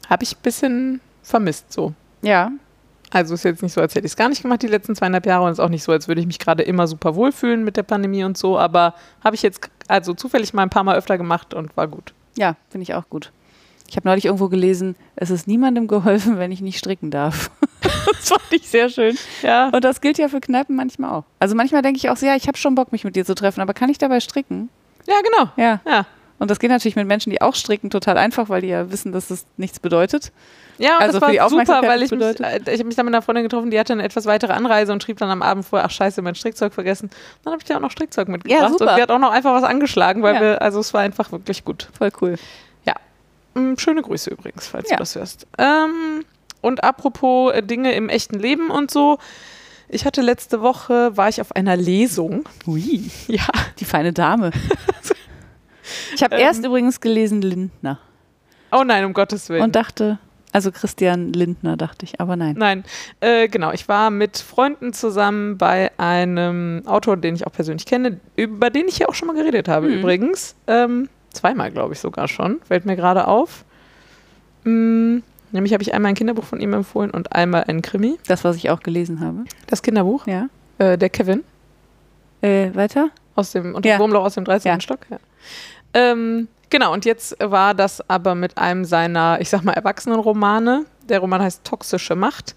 habe 0.10 0.24
ich 0.24 0.36
ein 0.36 0.42
bisschen 0.42 1.00
vermisst 1.24 1.72
so. 1.72 1.94
Ja. 2.22 2.52
Also 3.12 3.36
ist 3.36 3.44
jetzt 3.44 3.62
nicht 3.64 3.74
so, 3.74 3.82
als 3.82 3.94
hätte 3.96 4.06
ich 4.06 4.14
es 4.14 4.18
gar 4.18 4.30
nicht 4.30 4.42
gemacht 4.42 4.62
die 4.62 4.68
letzten 4.68 4.96
zweieinhalb 4.96 5.26
Jahre 5.26 5.46
und 5.46 5.52
es 5.52 5.60
ist 5.60 5.64
auch 5.64 5.70
nicht 5.70 5.84
so, 5.84 5.92
als 5.92 6.08
würde 6.08 6.22
ich 6.22 6.28
mich 6.28 6.40
gerade 6.40 6.64
immer 6.64 6.88
super 6.88 7.16
wohlfühlen 7.16 7.64
mit 7.64 7.78
der 7.78 7.84
Pandemie 7.84 8.24
und 8.24 8.38
so, 8.38 8.58
aber 8.58 8.96
habe 9.24 9.36
ich 9.36 9.42
jetzt 9.42 9.70
also 9.88 10.14
zufällig 10.14 10.54
mal 10.54 10.64
ein 10.64 10.70
paar 10.70 10.84
Mal 10.84 10.98
öfter 10.98 11.18
gemacht 11.18 11.54
und 11.54 11.76
war 11.78 11.88
gut. 11.88 12.14
Ja, 12.36 12.56
finde 12.70 12.84
ich 12.84 12.94
auch 12.94 13.08
gut. 13.10 13.32
Ich 13.88 13.96
habe 13.98 14.08
neulich 14.08 14.26
irgendwo 14.26 14.50
gelesen, 14.50 14.96
es 15.16 15.30
ist 15.30 15.48
niemandem 15.48 15.88
geholfen, 15.88 16.38
wenn 16.40 16.52
ich 16.52 16.62
nicht 16.62 16.78
stricken 16.80 17.12
darf. 17.12 17.52
das 17.82 18.30
fand 18.30 18.42
ich 18.52 18.68
sehr 18.68 18.90
schön. 18.90 19.18
Ja. 19.44 19.70
Und 19.70 19.84
das 19.84 20.02
gilt 20.02 20.18
ja 20.18 20.28
für 20.28 20.42
Kneipen 20.42 20.76
manchmal 20.76 21.12
auch. 21.12 21.24
Also 21.40 21.56
manchmal 21.56 21.82
denke 21.82 21.98
ich 21.98 22.10
auch 22.10 22.18
so, 22.18 22.26
ja, 22.26 22.36
ich 22.36 22.48
habe 22.48 22.58
schon 22.58 22.76
Bock, 22.76 22.92
mich 22.92 23.04
mit 23.04 23.16
dir 23.16 23.26
zu 23.26 23.36
treffen, 23.36 23.62
aber 23.62 23.74
kann 23.74 23.90
ich 23.90 23.98
dabei 23.98 24.20
stricken? 24.20 24.70
Ja, 25.06 25.16
genau. 25.22 25.52
Ja. 25.58 25.82
Ja. 25.90 26.06
Und 26.38 26.52
das 26.52 26.60
geht 26.60 26.70
natürlich 26.70 26.98
mit 26.98 27.08
Menschen, 27.08 27.30
die 27.30 27.42
auch 27.42 27.56
stricken, 27.56 27.90
total 27.90 28.18
einfach, 28.18 28.50
weil 28.50 28.62
die 28.62 28.68
ja 28.68 28.92
wissen, 28.92 29.14
dass 29.14 29.30
das 29.30 29.46
nichts 29.56 29.80
bedeutet. 29.80 30.34
Ja, 30.78 30.98
und 30.98 31.04
Also 31.04 31.20
das 31.20 31.28
für 31.30 31.32
die 31.34 31.40
war 31.40 31.50
super, 31.50 31.82
weil 31.84 32.04
ich 32.04 32.12
mich, 32.12 32.22
äh, 32.42 32.60
ich 32.66 32.74
habe 32.74 32.84
mich 32.84 32.96
dann 32.96 33.06
mit 33.06 33.16
einer 33.16 33.22
Freundin 33.22 33.44
getroffen, 33.44 33.72
die 33.72 33.80
hatte 33.80 33.94
eine 33.94 34.04
etwas 34.04 34.26
weitere 34.26 34.52
Anreise 34.52 34.92
und 34.92 35.02
schrieb 35.02 35.18
dann 35.20 35.30
am 35.30 35.42
Abend 35.42 35.66
vorher, 35.66 35.86
ach 35.86 35.92
scheiße, 35.92 36.22
mein 36.22 36.36
Strickzeug 36.36 36.74
vergessen. 36.74 37.10
Dann 37.44 37.54
habe 37.54 37.62
ich 37.62 37.66
dir 37.68 37.78
auch 37.78 37.82
noch 37.82 37.92
Strickzeug 37.92 38.28
mitgebracht 38.28 38.72
super. 38.72 38.90
und 38.92 38.96
sie 38.98 39.02
hat 39.02 39.12
auch 39.12 39.20
noch 39.20 39.32
einfach 39.32 39.54
was 39.54 39.64
angeschlagen, 39.64 40.24
weil 40.24 40.36
Ja. 40.36 40.42
wir, 40.42 40.62
also 40.62 40.82
es 40.82 40.94
war 40.94 41.02
einfach 41.02 41.32
wirklich 41.32 41.64
gut. 41.64 41.88
Voll 41.98 42.12
cool. 42.22 42.36
Mm, 43.56 43.76
Schöne 43.78 44.02
Grüße 44.02 44.30
übrigens, 44.30 44.68
falls 44.68 44.90
Ja. 44.90 44.98
du 44.98 45.02
das 45.02 45.16
hörst. 45.16 45.48
Ähm, 45.58 46.24
und 46.62 46.84
apropos 46.84 47.54
äh, 47.54 47.64
Dinge 47.64 47.94
im 47.94 48.10
echten 48.10 48.38
Leben 48.40 48.70
und 48.70 48.92
so. 48.92 49.18
Ich 49.88 50.06
hatte 50.06 50.22
letzte 50.22 50.62
Woche, 50.62 51.16
war 51.16 51.30
ich 51.30 51.40
auf 51.42 51.56
einer 51.56 51.76
Lesung. 51.78 52.44
Ui, 52.68 53.10
Ja. 53.28 53.46
die 53.80 53.86
feine 53.86 54.14
Dame. 54.14 54.52
Ich 56.16 56.24
habe 56.24 56.36
Ähm. 56.36 56.42
erst 56.42 56.66
übrigens 56.66 57.00
gelesen 57.00 57.42
Lindner 57.44 58.00
Oh 58.72 58.84
nein, 58.84 59.06
um 59.06 59.14
Gottes 59.14 59.50
Willen. 59.50 59.62
und 59.62 59.76
dachte, 59.76 60.18
also 60.52 60.72
Christian 60.72 61.32
Lindner 61.32 61.78
dachte 61.78 62.06
ich, 62.06 62.20
aber 62.20 62.36
nein. 62.36 62.56
Nein, 62.58 62.84
äh, 63.20 63.48
genau. 63.48 63.72
Ich 63.72 63.88
war 63.88 64.10
mit 64.10 64.38
Freunden 64.40 64.94
zusammen 64.94 65.58
bei 65.60 65.92
einem 66.00 66.82
Autor, 66.88 67.18
den 67.18 67.36
ich 67.36 67.46
auch 67.46 67.52
persönlich 67.52 67.86
kenne, 67.86 68.20
über 68.36 68.72
den 68.72 68.88
ich 68.88 68.98
hier 68.98 69.10
auch 69.10 69.14
schon 69.14 69.28
mal 69.28 69.36
geredet 69.36 69.68
habe, 69.68 69.88
Mhm. 69.88 70.00
übrigens. 70.00 70.56
Ähm, 70.66 71.08
zweimal, 71.36 71.72
glaube 71.72 71.94
ich, 71.94 72.00
sogar 72.00 72.28
schon. 72.28 72.60
Fällt 72.68 72.86
mir 72.86 72.96
gerade 72.96 73.28
auf. 73.28 73.64
Mm, 74.64 75.18
nämlich 75.52 75.74
habe 75.74 75.84
ich 75.84 75.94
einmal 75.94 76.10
ein 76.10 76.16
Kinderbuch 76.16 76.44
von 76.46 76.60
ihm 76.60 76.74
empfohlen 76.74 77.12
und 77.12 77.34
einmal 77.34 77.66
ein 77.68 77.82
Krimi. 77.82 78.18
Das, 78.28 78.44
was 78.44 78.56
ich 78.56 78.70
auch 78.70 78.80
gelesen 78.82 79.20
habe. 79.20 79.44
Das 79.68 79.82
Kinderbuch, 79.82 80.26
Ja. 80.28 80.48
äh, 80.80 80.98
der 80.98 81.10
Kevin 81.10 81.44
Äh, 82.42 82.74
weiter? 82.74 83.10
aus 83.36 83.52
dem, 83.52 83.76
und 83.76 83.86
das 83.86 83.90
Ja. 83.92 84.00
Wurmloch 84.00 84.24
aus 84.26 84.36
dem 84.36 84.46
13. 84.46 84.72
Ja. 84.72 84.80
Stock. 84.80 85.00
Ja. 85.10 85.18
Ähm, 85.94 86.48
genau, 86.70 86.94
und 86.94 87.06
jetzt 87.06 87.36
war 87.40 87.74
das 87.74 88.08
aber 88.10 88.34
mit 88.36 88.58
einem 88.58 88.86
seiner, 88.86 89.40
ich 89.42 89.50
sag 89.50 89.64
mal, 89.64 89.74
Erwachsenenromane. 89.74 90.86
Der 91.10 91.20
Roman 91.20 91.42
heißt 91.42 91.64
Toxische 91.64 92.16
Macht. 92.16 92.56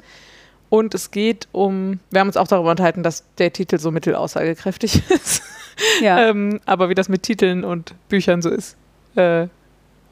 Und 0.70 0.94
es 0.94 1.10
geht 1.10 1.48
um, 1.52 1.98
wir 2.10 2.20
haben 2.20 2.26
uns 2.28 2.36
auch 2.36 2.46
darüber 2.46 2.70
unterhalten, 2.70 3.02
dass 3.02 3.24
der 3.38 3.52
Titel 3.52 3.78
so 3.78 3.90
mittelaussagekräftig 3.90 5.02
ist. 5.10 5.42
Ja. 6.02 6.28
ähm, 6.28 6.60
aber 6.66 6.88
wie 6.88 6.94
das 6.94 7.08
mit 7.08 7.22
Titeln 7.22 7.64
und 7.64 7.94
Büchern 8.08 8.42
so 8.42 8.50
ist, 8.50 8.76
äh, 9.16 9.46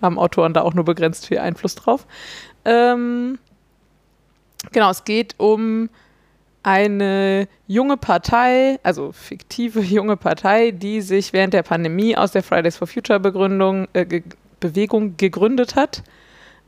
haben 0.03 0.19
Autoren 0.19 0.53
da 0.53 0.63
auch 0.63 0.75
nur 0.75 0.85
begrenzt 0.85 1.27
viel 1.27 1.39
Einfluss 1.39 1.75
drauf. 1.75 2.07
Ähm, 2.65 3.39
genau, 4.73 4.91
es 4.91 5.05
geht 5.05 5.35
um 5.39 5.89
eine 6.63 7.47
junge 7.69 7.97
Partei, 7.97 8.79
also 8.83 9.13
fiktive 9.13 9.81
junge 9.83 10.17
Partei, 10.17 10.73
die 10.73 11.01
sich 11.01 11.33
während 11.33 11.55
der 11.55 11.63
Pandemie 11.63 12.17
aus 12.17 12.33
der 12.33 12.43
Fridays 12.43 12.77
for 12.77 12.87
Future 12.89 13.21
äh, 13.93 14.05
ge 14.05 14.23
Bewegung 14.59 15.17
gegründet 15.17 15.77
hat. 15.77 16.03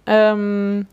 Ähm, 0.06 0.86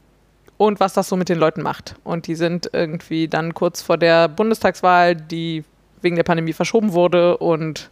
und 0.58 0.80
was 0.80 0.94
das 0.94 1.10
so 1.10 1.18
mit 1.18 1.30
den 1.30 1.38
Leuten 1.38 1.62
macht. 1.62 1.96
Und 2.04 2.28
die 2.28 2.36
sind 2.36 2.70
irgendwie 2.72 3.28
dann 3.28 3.54
kurz 3.54 3.82
vor 3.82 3.98
der 3.98 4.30
Bundestagswahl, 4.30 5.16
die 5.16 5.66
wegen 6.02 6.16
der 6.16 6.24
Pandemie 6.24 6.54
verschoben 6.54 6.94
wurde 6.94 7.38
und 7.38 7.90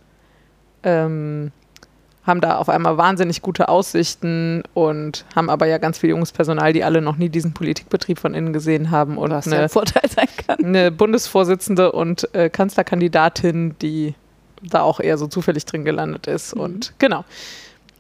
ähm, 0.84 1.52
haben 2.26 2.40
da 2.40 2.58
auf 2.58 2.70
einmal 2.70 2.98
wahnsinnig 2.98 3.42
gute 3.42 3.68
Aussichten 3.68 4.64
und 4.74 5.26
haben 5.36 5.50
aber 5.50 5.66
ja 5.66 5.78
ganz 5.78 5.98
viel 5.98 6.10
junges 6.10 6.32
Personal, 6.32 6.72
die 6.72 6.84
alle 6.84 7.02
noch 7.02 7.18
nie 7.18 7.30
diesen 7.30 7.54
Politikbetrieb 7.54 8.18
von 8.18 8.34
innen 8.34 8.54
gesehen 8.54 8.92
haben 8.92 9.18
und 9.18 9.32
was 9.32 9.48
eine 9.48 9.64
ein 9.64 9.70
Vorteil 9.70 10.10
sein 10.10 10.28
kann. 10.48 10.64
eine 10.64 10.90
Bundesvorsitzende 10.92 11.92
und 11.92 12.34
äh, 12.34 12.50
Kanzlerkandidatin, 12.50 13.76
die 13.82 14.16
da 14.62 14.82
auch 14.82 15.02
eher 15.02 15.18
so 15.18 15.28
zufällig 15.28 15.66
drin 15.66 15.84
gelandet 15.84 16.28
ist. 16.28 16.56
Mhm. 16.56 16.62
Und 16.62 16.94
genau. 16.98 17.26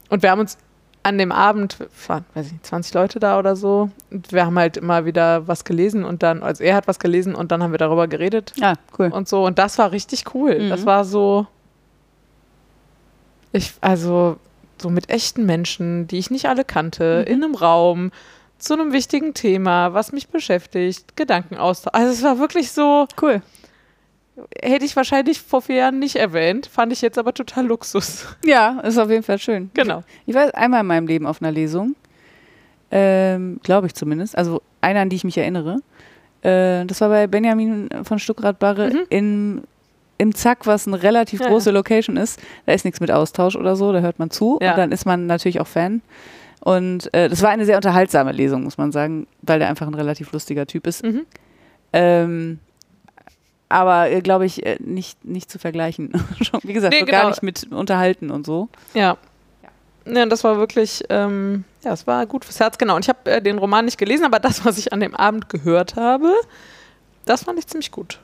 Und 0.10 0.24
wir 0.24 0.32
haben 0.32 0.40
uns 0.40 0.58
an 1.06 1.18
dem 1.18 1.34
Abend, 1.34 1.78
waren, 2.08 2.24
weiß 2.34 2.46
ich 2.46 2.54
nicht, 2.54 2.66
20 2.66 2.94
Leute 2.94 3.20
da 3.20 3.38
oder 3.38 3.58
so, 3.58 3.90
und 4.10 4.32
wir 4.32 4.46
haben 4.46 4.58
halt 4.58 4.78
immer 4.78 5.04
wieder 5.04 5.50
was 5.50 5.66
gelesen 5.66 6.06
und 6.06 6.24
dann, 6.24 6.42
also 6.42 6.64
er 6.64 6.76
hat 6.76 6.88
was 6.88 6.98
gelesen 6.98 7.36
und 7.36 7.52
dann 7.52 7.62
haben 7.62 7.72
wir 7.72 7.78
darüber 7.78 8.08
geredet 8.08 8.54
Ja, 8.56 8.76
cool. 8.98 9.10
und 9.12 9.28
so. 9.28 9.46
Und 9.46 9.60
das 9.60 9.78
war 9.78 9.92
richtig 9.92 10.34
cool. 10.34 10.58
Mhm. 10.60 10.70
Das 10.70 10.86
war 10.86 11.04
so, 11.04 11.46
ich, 13.54 13.74
also 13.82 14.38
so 14.82 14.90
mit 14.90 15.10
echten 15.10 15.46
Menschen, 15.46 16.08
die 16.08 16.18
ich 16.18 16.30
nicht 16.32 16.48
alle 16.48 16.66
kannte, 16.66 17.24
Mhm. 17.26 17.34
in 17.34 17.44
einem 17.44 17.56
Raum, 17.56 18.12
zu 18.58 18.74
einem 18.74 18.92
wichtigen 18.94 19.34
Thema, 19.34 19.94
was 19.94 20.12
mich 20.12 20.28
beschäftigt, 20.30 21.16
Gedanken 21.16 21.58
austauschen. 21.58 21.96
Also 22.00 22.14
es 22.14 22.24
war 22.24 22.40
wirklich 22.40 22.72
so, 22.72 23.08
Cool. 23.22 23.42
hätte 24.62 24.86
ich 24.86 24.96
wahrscheinlich 24.96 25.42
vor 25.42 25.62
vier 25.62 25.76
Jahren 25.76 26.00
nicht 26.00 26.16
erwähnt, 26.16 26.66
fand 26.68 26.92
ich 26.94 27.02
jetzt 27.02 27.18
aber 27.18 27.34
total 27.34 27.66
Luxus. 27.68 28.26
Ja, 28.46 28.80
ist 28.82 28.98
auf 28.98 29.10
jeden 29.10 29.24
Fall 29.24 29.38
schön. 29.40 29.70
Genau. 29.74 30.04
Ich 30.26 30.34
war 30.34 30.54
einmal 30.56 30.82
in 30.82 30.88
meinem 30.88 31.08
Leben 31.08 31.28
auf 31.28 31.42
einer 31.42 31.52
Lesung. 31.52 31.96
Ähm, 32.92 33.60
Glaube 33.64 33.88
ich 33.88 33.96
zumindest. 33.96 34.38
Also 34.38 34.62
eine, 34.82 35.00
an 35.02 35.10
die 35.10 35.16
ich 35.16 35.24
mich 35.24 35.38
erinnere. 35.38 35.80
Äh, 36.42 36.86
das 36.86 37.02
war 37.02 37.10
bei 37.10 37.28
Benjamin 37.28 37.90
von 38.04 38.20
Stuckrad-Barre 38.20 38.90
Mhm. 38.90 39.02
in, 39.10 39.62
im 40.18 40.34
Zack, 40.36 40.66
was 40.68 40.88
eine 40.88 41.02
relativ 41.02 41.40
Ja, 41.42 41.48
große 41.48 41.72
Location 41.72 42.18
ist. 42.18 42.40
Da 42.66 42.74
ist 42.74 42.86
nichts 42.86 43.00
mit 43.00 43.12
Austausch 43.12 43.56
oder 43.56 43.76
so, 43.76 43.92
da 43.92 44.00
hört 44.00 44.20
man 44.20 44.30
zu 44.30 44.60
Ja. 44.62 44.72
und 44.72 44.78
dann 44.78 44.92
ist 44.92 45.06
man 45.06 45.26
natürlich 45.26 45.60
auch 45.60 45.68
Fan. 45.68 46.02
Und 46.62 47.14
äh, 47.14 47.28
das 47.30 47.42
war 47.42 47.50
eine 47.50 47.66
sehr 47.66 47.76
unterhaltsame 47.76 48.32
Lesung, 48.32 48.64
muss 48.64 48.78
man 48.78 48.92
sagen, 48.92 49.28
weil 49.42 49.60
der 49.60 49.68
einfach 49.70 49.86
ein 49.88 49.94
relativ 49.96 50.32
lustiger 50.32 50.66
Typ 50.66 50.88
ist. 50.88 51.04
Mhm. 51.04 51.26
Ähm, 51.92 52.60
aber 53.70 54.10
äh, 54.12 54.22
glaube 54.22 54.46
ich, 54.46 54.66
äh, 54.66 54.78
nicht, 54.80 55.26
nicht 55.26 55.50
zu 55.52 55.60
vergleichen. 55.60 56.12
Schon, 56.42 56.60
Wie 56.64 56.74
gesagt, 56.74 56.94
Nee, 56.94 57.02
so 57.02 57.06
genau. 57.06 57.22
gar 57.22 57.30
nicht 57.30 57.44
mit 57.44 57.72
Unterhalten 57.72 58.30
und 58.32 58.46
so. 58.46 58.70
Ja. 58.94 59.18
Ja, 60.06 60.26
das 60.26 60.44
war 60.44 60.58
wirklich, 60.58 61.04
ähm, 61.10 61.64
ja, 61.84 61.94
es 61.94 62.06
war 62.08 62.26
gut 62.26 62.44
fürs 62.46 62.60
Herz, 62.60 62.78
genau. 62.78 62.96
Und 62.98 63.06
ich 63.06 63.10
habe 63.10 63.32
äh, 63.32 63.42
den 63.42 63.58
Roman 63.58 63.86
nicht 63.86 63.98
gelesen, 63.98 64.26
aber 64.26 64.40
das, 64.40 64.64
was 64.66 64.78
ich 64.78 64.92
an 64.94 65.00
dem 65.00 65.16
Abend 65.16 65.50
gehört 65.50 65.96
habe, 65.96 66.30
das 67.26 67.44
fand 67.46 67.58
ich 67.58 67.68
ziemlich 67.68 67.90
gut. 67.92 68.20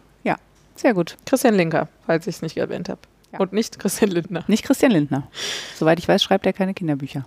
Sehr 0.79 0.93
gut. 0.93 1.17
Christian 1.25 1.55
Linker, 1.55 1.89
falls 2.05 2.25
ich 2.25 2.37
es 2.37 2.41
nicht 2.41 2.55
erwähnt 2.55 2.87
habe. 2.87 3.01
Ja. 3.33 3.39
Und 3.39 3.51
nicht 3.51 3.79
Christian 3.79 4.11
Lindner. 4.11 4.45
Nicht 4.47 4.63
Christian 4.63 4.93
Lindner. 4.93 5.27
Soweit 5.75 5.99
ich 5.99 6.07
weiß, 6.07 6.23
schreibt 6.23 6.45
er 6.45 6.53
keine 6.53 6.73
Kinderbücher. 6.73 7.25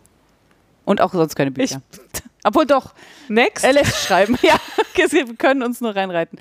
Und 0.87 1.03
auch 1.03 1.13
sonst 1.13 1.37
keine 1.37 1.51
Bücher. 1.51 1.83
Obwohl 2.45 2.65
doch, 2.65 2.95
Next. 3.29 3.63
er 3.63 3.75
lässt 3.75 4.07
schreiben. 4.07 4.39
ja, 4.43 4.57
wir 4.95 5.35
können 5.37 5.63
uns 5.63 5.83
nur 5.83 5.95
reinreiten. 5.95 6.39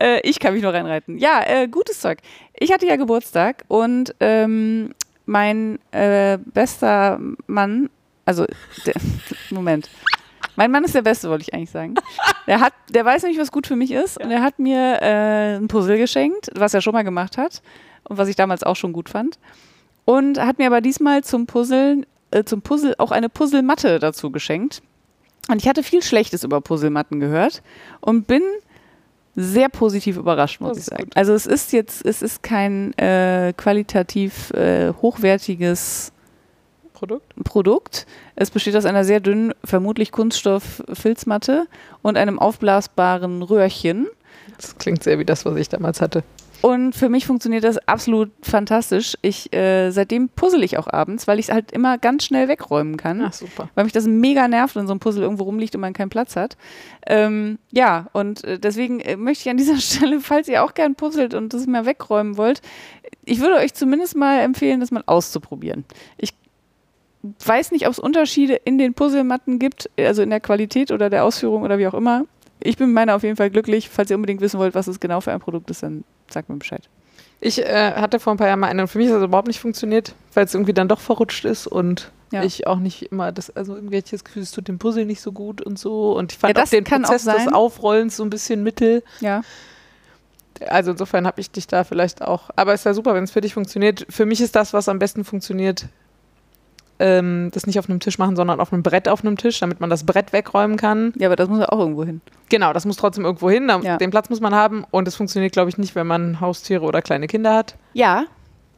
Äh, 0.00 0.20
ich 0.20 0.38
kann 0.38 0.54
mich 0.54 0.62
nur 0.62 0.72
reinreiten. 0.72 1.18
Ja, 1.18 1.42
äh, 1.44 1.66
gutes 1.66 1.98
Zeug. 1.98 2.20
Ich 2.54 2.72
hatte 2.72 2.86
ja 2.86 2.94
Geburtstag 2.94 3.64
und 3.66 4.14
ähm, 4.20 4.94
mein 5.26 5.80
äh, 5.90 6.38
bester 6.44 7.18
Mann, 7.48 7.90
also, 8.24 8.46
Moment. 9.50 9.90
Mein 10.56 10.70
Mann 10.70 10.84
ist 10.84 10.94
der 10.94 11.02
Beste, 11.02 11.28
wollte 11.28 11.42
ich 11.42 11.54
eigentlich 11.54 11.70
sagen. 11.70 11.94
Der, 12.46 12.60
hat, 12.60 12.72
der 12.88 13.04
weiß 13.04 13.22
nämlich, 13.22 13.40
was 13.40 13.52
gut 13.52 13.66
für 13.66 13.76
mich 13.76 13.92
ist. 13.92 14.20
Und 14.22 14.30
er 14.30 14.42
hat 14.42 14.58
mir 14.58 15.00
äh, 15.00 15.56
ein 15.56 15.68
Puzzle 15.68 15.96
geschenkt, 15.96 16.50
was 16.54 16.74
er 16.74 16.80
schon 16.80 16.92
mal 16.92 17.04
gemacht 17.04 17.38
hat. 17.38 17.62
Und 18.04 18.18
was 18.18 18.28
ich 18.28 18.36
damals 18.36 18.62
auch 18.62 18.76
schon 18.76 18.92
gut 18.92 19.08
fand. 19.08 19.38
Und 20.04 20.40
hat 20.40 20.58
mir 20.58 20.66
aber 20.66 20.80
diesmal 20.80 21.22
zum 21.22 21.46
Puzzeln, 21.46 22.04
äh, 22.32 22.44
zum 22.44 22.60
Puzzle 22.62 22.94
auch 22.98 23.12
eine 23.12 23.28
Puzzlematte 23.28 23.98
dazu 23.98 24.30
geschenkt. 24.30 24.82
Und 25.48 25.62
ich 25.62 25.68
hatte 25.68 25.82
viel 25.82 26.02
Schlechtes 26.02 26.44
über 26.44 26.60
Puzzlematten 26.60 27.20
gehört 27.20 27.62
und 28.00 28.26
bin 28.26 28.42
sehr 29.34 29.68
positiv 29.68 30.16
überrascht, 30.16 30.60
muss 30.60 30.78
ich 30.78 30.84
sagen. 30.84 31.04
gut. 31.04 31.16
Also 31.16 31.32
es 31.32 31.46
ist 31.46 31.72
jetzt, 31.72 32.04
es 32.04 32.22
ist 32.22 32.42
kein 32.42 32.92
äh, 32.98 33.52
qualitativ 33.56 34.50
äh, 34.50 34.92
hochwertiges 35.00 36.12
Produkt? 37.02 37.34
Produkt. 37.42 38.06
Es 38.36 38.52
besteht 38.52 38.76
aus 38.76 38.84
einer 38.84 39.02
sehr 39.02 39.18
dünnen, 39.18 39.54
vermutlich 39.64 40.12
Kunststoff-Filzmatte 40.12 41.66
und 42.00 42.16
einem 42.16 42.38
aufblasbaren 42.38 43.42
Röhrchen. 43.42 44.06
Das 44.56 44.78
klingt 44.78 45.02
sehr 45.02 45.18
wie 45.18 45.24
das, 45.24 45.44
was 45.44 45.56
ich 45.56 45.68
damals 45.68 46.00
hatte. 46.00 46.22
Und 46.60 46.94
für 46.94 47.08
mich 47.08 47.26
funktioniert 47.26 47.64
das 47.64 47.76
absolut 47.88 48.30
fantastisch. 48.40 49.16
Ich, 49.20 49.52
äh, 49.52 49.90
seitdem 49.90 50.28
puzzle 50.28 50.62
ich 50.62 50.78
auch 50.78 50.86
abends, 50.86 51.26
weil 51.26 51.40
ich 51.40 51.48
es 51.48 51.52
halt 51.52 51.72
immer 51.72 51.98
ganz 51.98 52.24
schnell 52.24 52.46
wegräumen 52.46 52.96
kann. 52.96 53.20
Ach, 53.20 53.32
super. 53.32 53.68
Weil 53.74 53.82
mich 53.82 53.92
das 53.92 54.06
mega 54.06 54.46
nervt, 54.46 54.76
wenn 54.76 54.86
so 54.86 54.94
ein 54.94 55.00
Puzzle 55.00 55.24
irgendwo 55.24 55.42
rumliegt 55.42 55.74
und 55.74 55.80
man 55.80 55.94
keinen 55.94 56.08
Platz 56.10 56.36
hat. 56.36 56.56
Ähm, 57.04 57.58
ja, 57.72 58.06
und 58.12 58.44
äh, 58.44 58.60
deswegen 58.60 59.00
äh, 59.00 59.16
möchte 59.16 59.42
ich 59.42 59.50
an 59.50 59.56
dieser 59.56 59.76
Stelle, 59.80 60.20
falls 60.20 60.46
ihr 60.46 60.62
auch 60.62 60.74
gern 60.74 60.94
puzzelt 60.94 61.34
und 61.34 61.52
das 61.52 61.66
mal 61.66 61.84
wegräumen 61.84 62.36
wollt, 62.36 62.62
ich 63.24 63.40
würde 63.40 63.56
euch 63.56 63.74
zumindest 63.74 64.14
mal 64.14 64.38
empfehlen, 64.38 64.78
das 64.78 64.92
mal 64.92 65.02
auszuprobieren. 65.06 65.84
Ich 66.16 66.34
weiß 67.44 67.70
nicht, 67.72 67.86
ob 67.86 67.92
es 67.92 67.98
Unterschiede 67.98 68.54
in 68.54 68.78
den 68.78 68.94
Puzzlematten 68.94 69.58
gibt, 69.58 69.88
also 69.98 70.22
in 70.22 70.30
der 70.30 70.40
Qualität 70.40 70.90
oder 70.90 71.08
der 71.10 71.24
Ausführung 71.24 71.62
oder 71.62 71.78
wie 71.78 71.86
auch 71.86 71.94
immer. 71.94 72.24
Ich 72.60 72.76
bin 72.76 72.88
mit 72.88 72.94
meiner 72.94 73.14
auf 73.16 73.22
jeden 73.22 73.36
Fall 73.36 73.50
glücklich. 73.50 73.88
Falls 73.88 74.10
ihr 74.10 74.16
unbedingt 74.16 74.40
wissen 74.40 74.58
wollt, 74.58 74.74
was 74.74 74.86
es 74.86 75.00
genau 75.00 75.20
für 75.20 75.32
ein 75.32 75.40
Produkt 75.40 75.70
ist, 75.70 75.82
dann 75.82 76.04
sagt 76.30 76.48
mir 76.48 76.56
Bescheid. 76.56 76.88
Ich 77.40 77.60
äh, 77.60 77.92
hatte 77.94 78.20
vor 78.20 78.32
ein 78.34 78.36
paar 78.36 78.46
Jahren 78.46 78.60
mal 78.60 78.68
eine 78.68 78.82
und 78.82 78.88
für 78.88 78.98
mich 78.98 79.08
hat 79.08 79.16
das 79.16 79.24
überhaupt 79.24 79.48
nicht 79.48 79.58
funktioniert, 79.60 80.14
weil 80.34 80.44
es 80.44 80.54
irgendwie 80.54 80.72
dann 80.72 80.86
doch 80.86 81.00
verrutscht 81.00 81.44
ist 81.44 81.66
und 81.66 82.12
Ja. 82.32 82.44
ich 82.44 82.68
auch 82.68 82.78
nicht 82.78 83.10
immer 83.10 83.32
das, 83.32 83.50
also 83.56 83.74
irgendwie 83.74 83.96
hatte 83.96 84.06
ich 84.06 84.10
das 84.12 84.24
Gefühl, 84.24 84.42
es 84.42 84.52
tut 84.52 84.68
dem 84.68 84.78
Puzzle 84.78 85.06
nicht 85.06 85.20
so 85.20 85.32
gut 85.32 85.60
und 85.60 85.76
so. 85.78 86.16
Und 86.16 86.32
ich 86.32 86.38
fand 86.38 86.54
Ja, 86.56 86.60
auch 86.60 86.62
das 86.62 86.70
den 86.70 86.84
kann 86.84 87.04
auch 87.04 87.08
Prozess 87.10 87.24
des. 87.44 87.52
Aufrollens 87.52 88.16
so 88.16 88.22
ein 88.22 88.30
bisschen 88.30 88.62
mittel. 88.62 89.02
Ja. 89.20 89.42
Also 90.68 90.92
insofern 90.92 91.26
habe 91.26 91.40
ich 91.40 91.50
dich 91.50 91.66
da 91.66 91.82
vielleicht 91.82 92.22
auch. 92.22 92.50
Aber 92.54 92.72
es 92.74 92.84
wäre 92.84 92.94
super, 92.94 93.14
wenn 93.14 93.24
es 93.24 93.32
für 93.32 93.40
dich 93.40 93.54
funktioniert. 93.54 94.06
Für 94.08 94.26
mich 94.26 94.40
ist 94.40 94.54
das, 94.54 94.72
was 94.72 94.88
am 94.88 95.00
besten 95.00 95.24
funktioniert, 95.24 95.86
ähm, 97.02 97.50
das 97.52 97.66
nicht 97.66 97.78
auf 97.78 97.88
einem 97.90 97.98
Tisch 98.00 98.16
machen, 98.18 98.36
sondern 98.36 98.60
auf 98.60 98.72
einem 98.72 98.82
Brett 98.84 99.08
auf 99.08 99.24
einem 99.24 99.36
Tisch, 99.36 99.58
damit 99.58 99.80
man 99.80 99.90
das 99.90 100.04
Brett 100.06 100.32
wegräumen 100.32 100.76
kann. 100.76 101.12
Ja, 101.18 101.28
aber 101.28 101.36
das 101.36 101.48
muss 101.48 101.58
ja 101.58 101.68
auch 101.68 101.78
irgendwo 101.80 102.04
hin. 102.04 102.20
Genau, 102.48 102.72
das 102.72 102.84
muss 102.86 102.96
trotzdem 102.96 103.24
irgendwo 103.24 103.50
hin. 103.50 103.66
da- 103.68 103.80
Ja. 103.80 103.96
Den 103.96 104.10
Platz 104.10 104.30
muss 104.30 104.40
man 104.40 104.54
haben. 104.54 104.84
Und 104.90 105.08
es 105.08 105.16
funktioniert, 105.16 105.52
glaube 105.52 105.68
ich, 105.70 105.78
nicht, 105.78 105.94
wenn 105.94 106.06
man 106.06 106.40
Haustiere 106.40 106.84
oder 106.84 107.02
kleine 107.02 107.26
Kinder 107.26 107.54
hat. 107.54 107.76
Ja, 107.92 108.24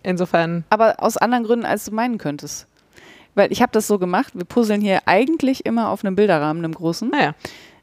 Insofern, 0.07 0.65
aber 0.69 0.97
aus 1.03 1.17
anderen 1.17 1.45
Gründen, 1.45 1.65
als 1.65 1.87
du 1.87 1.95
meinen 1.95 2.19
könntest. 2.19 2.67
Weil 3.35 3.51
ich 3.51 3.63
habe 3.63 3.73
das 3.73 3.87
so 3.87 3.99
gemacht, 3.99 4.33
wir 4.35 4.45
puzzeln 4.45 4.83
hier 4.83 5.01
eigentlich 5.07 5.65
immer 5.65 5.89
auf 5.89 6.05
einem 6.05 6.15
Bilderrahmen, 6.15 6.63
einem 6.63 6.75
großen. 6.75 7.09
naja. 7.09 7.35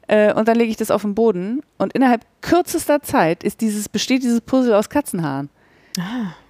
Äh, 0.07 0.31
und 0.33 0.47
dann 0.47 0.55
lege 0.57 0.69
ich 0.69 0.77
das 0.77 0.91
auf 0.91 1.01
den 1.03 1.15
Boden 1.15 1.61
und 1.79 1.93
innerhalb 1.93 2.21
kürzester 2.41 3.01
Zeit 3.01 3.43
ist 3.43 3.61
dieses, 3.61 3.89
besteht 3.89 4.21
dieses 4.23 4.41
Puzzle 4.41 4.73
aus 4.75 4.89
Katzenhaaren. 4.89 5.49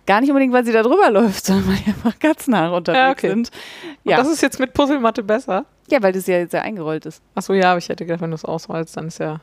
Gar 0.05 0.21
nicht 0.21 0.29
unbedingt, 0.29 0.53
weil 0.53 0.65
sie 0.65 0.71
da 0.73 0.81
drüber 0.83 1.09
läuft, 1.11 1.45
sondern 1.45 1.67
weil 1.69 1.75
hier 1.75 1.93
einfach 1.93 2.17
Katzenhaare 2.19 2.75
unterwegs 2.75 2.99
Ja, 2.99 3.11
okay. 3.11 3.29
sind. 3.29 3.51
Und 4.03 4.11
Ja. 4.11 4.17
das 4.17 4.27
ist 4.29 4.41
jetzt 4.41 4.59
mit 4.59 4.73
Puzzlematte 4.73 5.23
besser. 5.23 5.65
ja, 5.89 6.01
weil 6.01 6.11
das 6.13 6.25
ja 6.27 6.37
jetzt 6.37 6.51
sehr 6.51 6.63
eingerollt 6.63 7.05
ist. 7.05 7.21
Achso, 7.35 7.53
ja, 7.53 7.71
aber 7.71 7.77
ich 7.79 7.89
hätte 7.89 8.05
gedacht, 8.05 8.21
wenn 8.21 8.31
du 8.31 8.35
es 8.35 8.45
ausrollst, 8.45 8.95
dann 8.97 9.07
ist 9.07 9.19
ja. 9.19 9.39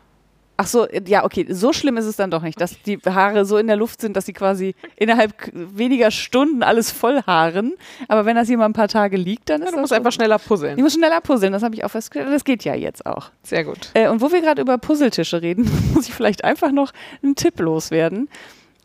Ach 0.61 0.67
so, 0.67 0.89
ja, 1.07 1.25
okay, 1.25 1.47
so 1.49 1.73
schlimm 1.73 1.97
ist 1.99 2.07
es 2.07 2.17
dann 2.17 2.33
doch 2.33 2.43
nicht, 2.43 2.61
dass 2.61 2.83
die 2.83 2.99
Haare 3.07 3.45
so 3.45 3.59
in 3.59 3.69
der 3.69 3.77
Luft 3.77 4.01
sind, 4.01 4.17
dass 4.17 4.27
sie 4.27 4.33
quasi 4.33 4.75
innerhalb 4.97 5.33
weniger 5.53 6.11
Stunden 6.11 6.65
alles 6.65 6.91
voll 6.91 7.23
haaren. 7.29 7.75
Aber 8.09 8.25
wenn 8.27 8.35
das 8.35 8.49
hier 8.49 8.59
mal 8.59 8.65
ein 8.65 8.73
paar 8.73 8.89
Tage 8.89 9.17
liegt, 9.17 9.51
dann 9.51 9.63
ist 9.63 9.69
Du 9.69 9.73
das 9.77 9.81
musst 9.83 9.93
einfach 9.93 10.11
schneller 10.11 10.35
Ich 10.41 10.45
puzzeln. 10.49 10.81
muss 10.81 10.95
schneller 10.95 11.21
puzzeln, 11.21 11.53
das 11.53 11.63
habe 11.63 11.77
ich 11.77 11.85
auch 11.85 11.91
festgestellt. 11.93 12.35
Das 12.35 12.43
geht 12.43 12.65
ja 12.65 12.75
jetzt 12.75 13.07
auch. 13.07 13.31
Sehr 13.45 13.63
gut. 13.63 13.91
Äh, 13.95 14.09
und 14.09 14.21
wo 14.21 14.33
wir 14.33 14.41
gerade 14.41 14.61
über 14.61 14.79
Puzzletische 14.79 15.43
reden, 15.43 15.71
muss 15.95 16.09
ich 16.09 16.15
vielleicht 16.15 16.43
einfach 16.43 16.73
noch 16.73 16.91
einen 17.23 17.37
Tipp 17.37 17.61
loswerden. 17.61 18.29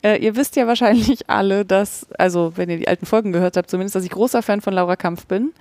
Äh, 0.03 0.17
ihr 0.17 0.35
wisst 0.35 0.55
ja 0.55 0.67
wahrscheinlich 0.67 1.21
alle, 1.29 1.65
dass, 1.65 2.07
also 2.17 2.53
wenn 2.55 2.69
ihr 2.69 2.77
die 2.77 2.87
alten 2.87 3.05
Folgen 3.05 3.31
gehört 3.31 3.57
habt, 3.57 3.69
zumindest, 3.69 3.95
dass 3.95 4.03
ich 4.03 4.11
großer 4.11 4.41
Fan 4.41 4.61
von 4.61 4.73
Laura 4.73 4.95
Kampf 4.95 5.25
bin. 5.25 5.53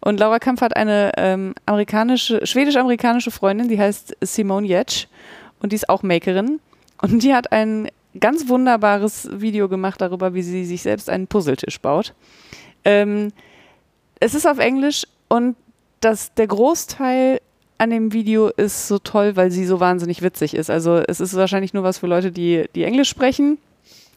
Und 0.00 0.20
Laura 0.20 0.38
Kampf 0.38 0.60
hat 0.60 0.76
eine 0.76 1.12
ähm, 1.16 1.54
amerikanische, 1.64 2.46
schwedisch-amerikanische 2.46 3.30
Freundin, 3.30 3.68
die 3.68 3.78
heißt 3.78 4.16
Simone 4.20 4.66
Jetsch 4.66 5.06
und 5.60 5.72
die 5.72 5.76
ist 5.76 5.88
auch 5.88 6.02
Makerin. 6.02 6.60
Und 7.00 7.22
die 7.22 7.34
hat 7.34 7.52
ein 7.52 7.88
ganz 8.20 8.48
wunderbares 8.48 9.28
Video 9.32 9.68
gemacht 9.68 10.00
darüber, 10.00 10.34
wie 10.34 10.42
sie 10.42 10.64
sich 10.64 10.82
selbst 10.82 11.08
einen 11.08 11.26
Puzzletisch 11.26 11.80
baut. 11.80 12.14
Ähm, 12.84 13.32
es 14.20 14.34
ist 14.34 14.46
auf 14.46 14.58
Englisch 14.58 15.06
und 15.28 15.56
das, 16.00 16.34
der 16.34 16.46
Großteil 16.46 17.40
an 17.78 17.90
dem 17.90 18.12
Video 18.12 18.48
ist 18.48 18.88
so 18.88 18.98
toll, 18.98 19.36
weil 19.36 19.50
sie 19.50 19.64
so 19.64 19.80
wahnsinnig 19.80 20.22
witzig 20.22 20.54
ist. 20.54 20.70
Also 20.70 20.96
es 20.96 21.20
ist 21.20 21.34
wahrscheinlich 21.34 21.74
nur 21.74 21.82
was 21.82 21.98
für 21.98 22.06
Leute, 22.06 22.30
die, 22.30 22.66
die 22.74 22.84
Englisch 22.84 23.08
sprechen. 23.08 23.58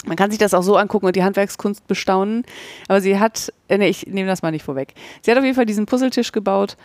Man 0.05 0.15
kann 0.15 0.29
sich 0.29 0.39
das 0.39 0.53
auch 0.53 0.61
so 0.61 0.77
angucken 0.77 1.05
und 1.05 1.15
die 1.15 1.23
Handwerkskunst 1.23 1.87
bestaunen. 1.87 2.43
Aber 2.87 3.01
sie 3.01 3.19
hat, 3.19 3.51
äh, 3.67 3.77
nee, 3.77 3.89
ich 3.89 4.07
nehme 4.07 4.27
das 4.27 4.41
mal 4.41 4.51
nicht 4.51 4.63
vorweg. 4.63 4.93
Sie 5.21 5.31
hat 5.31 5.37
auf 5.37 5.43
jeden 5.43 5.55
Fall 5.55 5.65
diesen 5.65 5.85
Puzzletisch 5.85 6.31
gebaut 6.31 6.77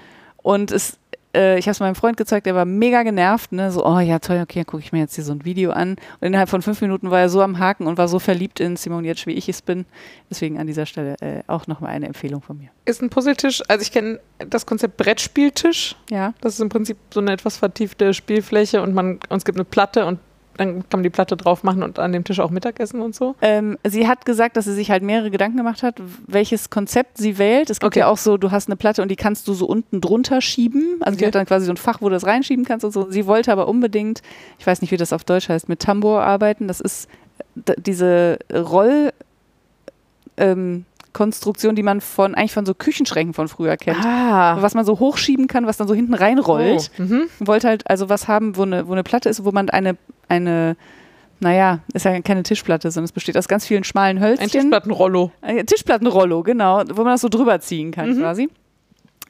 und 0.43 0.72
es, 0.72 0.98
äh, 1.34 1.59
ich 1.59 1.66
habe 1.66 1.72
es 1.72 1.80
meinem 1.80 1.94
Freund 1.94 2.16
gezeigt, 2.16 2.47
der 2.47 2.55
war 2.55 2.64
mega 2.64 3.02
genervt, 3.02 3.52
ne? 3.52 3.70
So, 3.70 3.86
oh 3.86 4.01
ja, 4.01 4.18
toll, 4.18 4.40
okay, 4.43 4.60
dann 4.60 4.66
gucke 4.66 4.82
ich 4.82 4.93
mir 4.93 5.01
jetzt 5.01 5.14
hier 5.14 5.24
so 5.24 5.32
ein 5.32 5.44
Video 5.44 5.70
an. 5.70 5.90
Und 6.20 6.26
innerhalb 6.26 6.48
von 6.48 6.62
fünf 6.62 6.80
Minuten 6.80 7.10
war 7.10 7.20
er 7.20 7.28
so 7.28 7.43
am 7.43 7.59
Haken 7.59 7.86
und 7.86 7.98
war 7.98 8.09
so 8.09 8.18
verliebt 8.18 8.60
in 8.60 8.76
Simone 8.76 9.06
Jetsch, 9.06 9.26
wie 9.26 9.32
ich 9.32 9.48
es 9.48 9.62
bin. 9.62 9.86
Deswegen 10.30 10.59
an 10.59 10.66
dieser 10.66 10.86
Stelle 10.86 11.16
äh, 11.20 11.43
auch 11.47 11.66
nochmal 11.66 11.90
eine 11.90 12.06
Empfehlung 12.06 12.43
von 12.43 12.59
mir. 12.59 12.70
Ist 12.84 13.02
ein 13.02 13.10
Puzzletisch, 13.10 13.62
also 13.68 13.82
ich 13.82 13.93
kenne 13.93 14.20
das 14.39 14.66
Konzept 14.66 14.97
Brettspieltisch. 14.97 15.97
Ja. 16.10 16.34
Das 16.40 16.55
ist 16.55 16.60
im 16.60 16.68
Prinzip 16.68 16.97
so 17.12 17.20
eine 17.20 17.32
etwas 17.32 17.56
vertiefte 17.56 18.14
Spielfläche 18.14 18.82
und 18.82 18.94
man 18.94 19.20
und 19.28 19.36
es 19.36 19.44
gibt 19.44 19.59
eine 19.59 19.64
Platte 19.64 20.06
und 20.06 20.18
dann 20.57 20.81
kann 20.81 20.99
man 20.99 21.03
die 21.03 21.11
Platte 21.11 21.37
drauf 21.37 21.62
machen 21.62 21.83
und 21.83 21.99
an 21.99 22.12
dem 22.12 22.24
Tisch 22.24 22.41
auch 22.41 22.51
Mittagessen 22.51 23.01
und 23.01 23.15
so. 23.15 23.35
Ähm, 23.41 23.79
sie 23.87 24.07
hat 24.07 24.24
gesagt, 24.27 24.57
dass 24.57 24.66
sie 24.66 24.74
sich 24.74 24.91
halt 24.91 25.03
mehrere 25.03 25.31
Gedanken 25.31 25.57
gemacht 25.57 25.83
hat, 25.83 26.01
welches 26.27 26.70
Konzept 26.70 27.19
sie 27.19 27.39
wählt. 27.39 27.70
Es 27.70 27.81
gibt 27.81 27.89
Okay. 27.93 28.01
ja 28.01 28.07
auch 28.09 28.19
so, 28.19 28.37
du 28.37 28.51
hast 28.51 28.69
eine 28.69 28.77
Platte 28.77 29.03
und 29.03 29.09
die 29.11 29.16
kannst 29.16 29.49
du 29.49 29.55
so 29.55 29.66
unten 29.66 30.01
drunter 30.01 30.41
schieben. 30.41 30.97
Also 31.01 31.16
die 31.16 31.24
Okay. 31.24 31.27
hat 31.29 31.35
dann 31.37 31.47
quasi 31.47 31.66
so 31.66 31.73
ein 31.73 31.77
Fach, 31.77 32.01
wo 32.03 32.09
du 32.09 32.15
das 32.15 32.27
reinschieben 32.27 32.65
kannst 32.65 32.85
und 32.85 32.93
so. 32.93 33.11
Sie 33.11 33.27
wollte 33.27 33.51
aber 33.53 33.66
unbedingt, 33.69 34.23
ich 34.59 34.66
weiß 34.66 34.81
nicht, 34.83 34.91
wie 34.91 34.97
das 34.97 35.12
auf 35.12 35.24
Deutsch 35.24 35.49
heißt, 35.49 35.69
mit 35.69 35.81
Tambour 35.81 36.23
arbeiten. 36.23 36.69
Das 36.69 36.81
ist 36.81 37.09
d- 37.55 37.74
diese 37.79 38.39
Roll 38.53 39.12
ähm, 40.37 40.85
Konstruktion, 41.12 41.74
die 41.74 41.82
man 41.82 42.01
von 42.01 42.34
eigentlich 42.34 42.52
von 42.52 42.64
so 42.66 42.74
Küchenschränken 42.74 43.34
von 43.34 43.48
früher 43.48 43.76
kennt. 43.76 44.05
Ah. 44.05 44.56
Was 44.60 44.74
man 44.74 44.84
so 44.84 44.98
hochschieben 44.98 45.47
kann, 45.47 45.66
was 45.66 45.76
dann 45.76 45.89
so 45.89 45.94
hinten 45.94 46.14
reinrollt. 46.14 46.90
Oh. 46.98 47.02
Mhm. 47.02 47.22
Wollte 47.40 47.68
halt 47.68 47.89
also 47.89 48.09
was 48.09 48.28
haben, 48.28 48.56
wo 48.56 48.62
eine, 48.62 48.89
wo 48.89 48.93
eine 48.93 49.02
Platte 49.02 49.28
ist, 49.28 49.44
wo 49.44 49.51
man 49.52 49.68
eine, 49.70 49.97
eine, 50.28 50.76
naja, 51.40 51.80
ist 51.93 52.05
ja 52.05 52.20
keine 52.22 52.43
Tischplatte, 52.43 52.90
sondern 52.90 53.06
es 53.06 53.12
besteht 53.12 53.36
aus 53.36 53.48
ganz 53.48 53.66
vielen 53.66 53.84
schmalen 53.84 54.20
Hölzchen. 54.20 54.44
Ein 54.47 54.51
Tischplattenrollo. 54.51 55.32
Ein 55.43 55.66
Tischplattenrollo, 55.66 56.43
genau, 56.43 56.82
wo 56.93 57.02
man 57.02 57.14
das 57.14 57.20
so 57.20 57.28
drüber 57.28 57.60
ziehen 57.60 57.90
kann 57.90 58.10
Mhm. 58.10 58.18
quasi. 58.20 58.48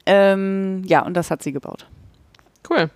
Ähm, 0.05 0.83
ja, 0.85 1.01
und 1.05 1.15
das 1.15 1.31
hat 1.31 1.43
sie 1.43 1.51
gebaut. 1.53 1.87
Cool. 2.69 2.89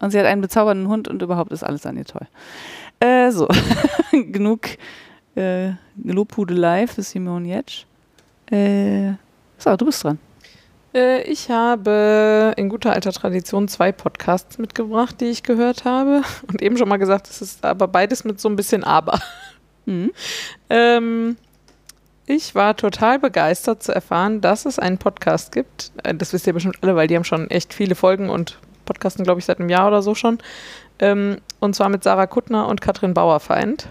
Und 0.00 0.10
sie 0.10 0.18
hat 0.18 0.26
einen 0.26 0.40
bezaubernden 0.40 0.88
Hund 0.88 1.06
und 1.08 1.22
überhaupt 1.22 1.52
ist 1.52 1.62
alles 1.62 1.86
an 1.86 1.96
ihr 1.96 2.04
toll. 2.04 2.26
Äh, 2.98 3.30
so, 3.30 3.46
genug 4.12 4.62
äh, 5.36 5.70
Lobhudelei 6.02 6.86
für 6.86 7.02
Simone 7.02 7.48
Jetsch. 7.48 7.86
Äh, 8.50 9.12
so, 9.58 9.76
du 9.76 9.86
bist 9.86 10.04
dran. 10.04 10.18
Äh, 10.94 11.22
ich 11.22 11.50
habe 11.50 12.52
in 12.56 12.68
guter 12.68 12.92
alter 12.92 13.12
Tradition 13.12 13.68
zwei 13.68 13.92
Podcasts 13.92 14.58
mitgebracht, 14.58 15.20
die 15.20 15.26
ich 15.26 15.42
gehört 15.42 15.84
habe. 15.84 16.22
Und 16.48 16.62
eben 16.62 16.76
schon 16.76 16.88
mal 16.88 16.98
gesagt, 16.98 17.28
es 17.28 17.40
ist 17.40 17.64
aber 17.64 17.88
beides 17.88 18.24
mit 18.24 18.40
so 18.40 18.48
ein 18.48 18.56
bisschen 18.56 18.84
Aber. 18.84 19.20
Mhm. 19.86 20.12
Ähm, 20.70 21.36
ich 22.26 22.54
war 22.54 22.76
total 22.76 23.18
begeistert 23.18 23.82
zu 23.82 23.92
erfahren, 23.92 24.40
dass 24.40 24.64
es 24.64 24.78
einen 24.78 24.96
Podcast 24.96 25.52
gibt. 25.52 25.92
Äh, 26.02 26.14
Das 26.14 26.32
wisst 26.32 26.46
ihr 26.46 26.52
bestimmt 26.52 26.78
alle, 26.82 26.96
weil 26.96 27.08
die 27.08 27.16
haben 27.16 27.24
schon 27.24 27.50
echt 27.50 27.74
viele 27.74 27.94
Folgen 27.94 28.30
und 28.30 28.58
podcasten, 28.84 29.24
glaube 29.24 29.40
ich, 29.40 29.44
seit 29.44 29.60
einem 29.60 29.68
Jahr 29.68 29.88
oder 29.88 30.02
so 30.02 30.14
schon. 30.14 30.38
Ähm, 30.98 31.38
und 31.60 31.74
zwar 31.74 31.88
mit 31.88 32.04
Sarah 32.04 32.26
Kuttner 32.26 32.68
und 32.68 32.80
Katrin 32.80 33.14
Bauerfeind. 33.14 33.88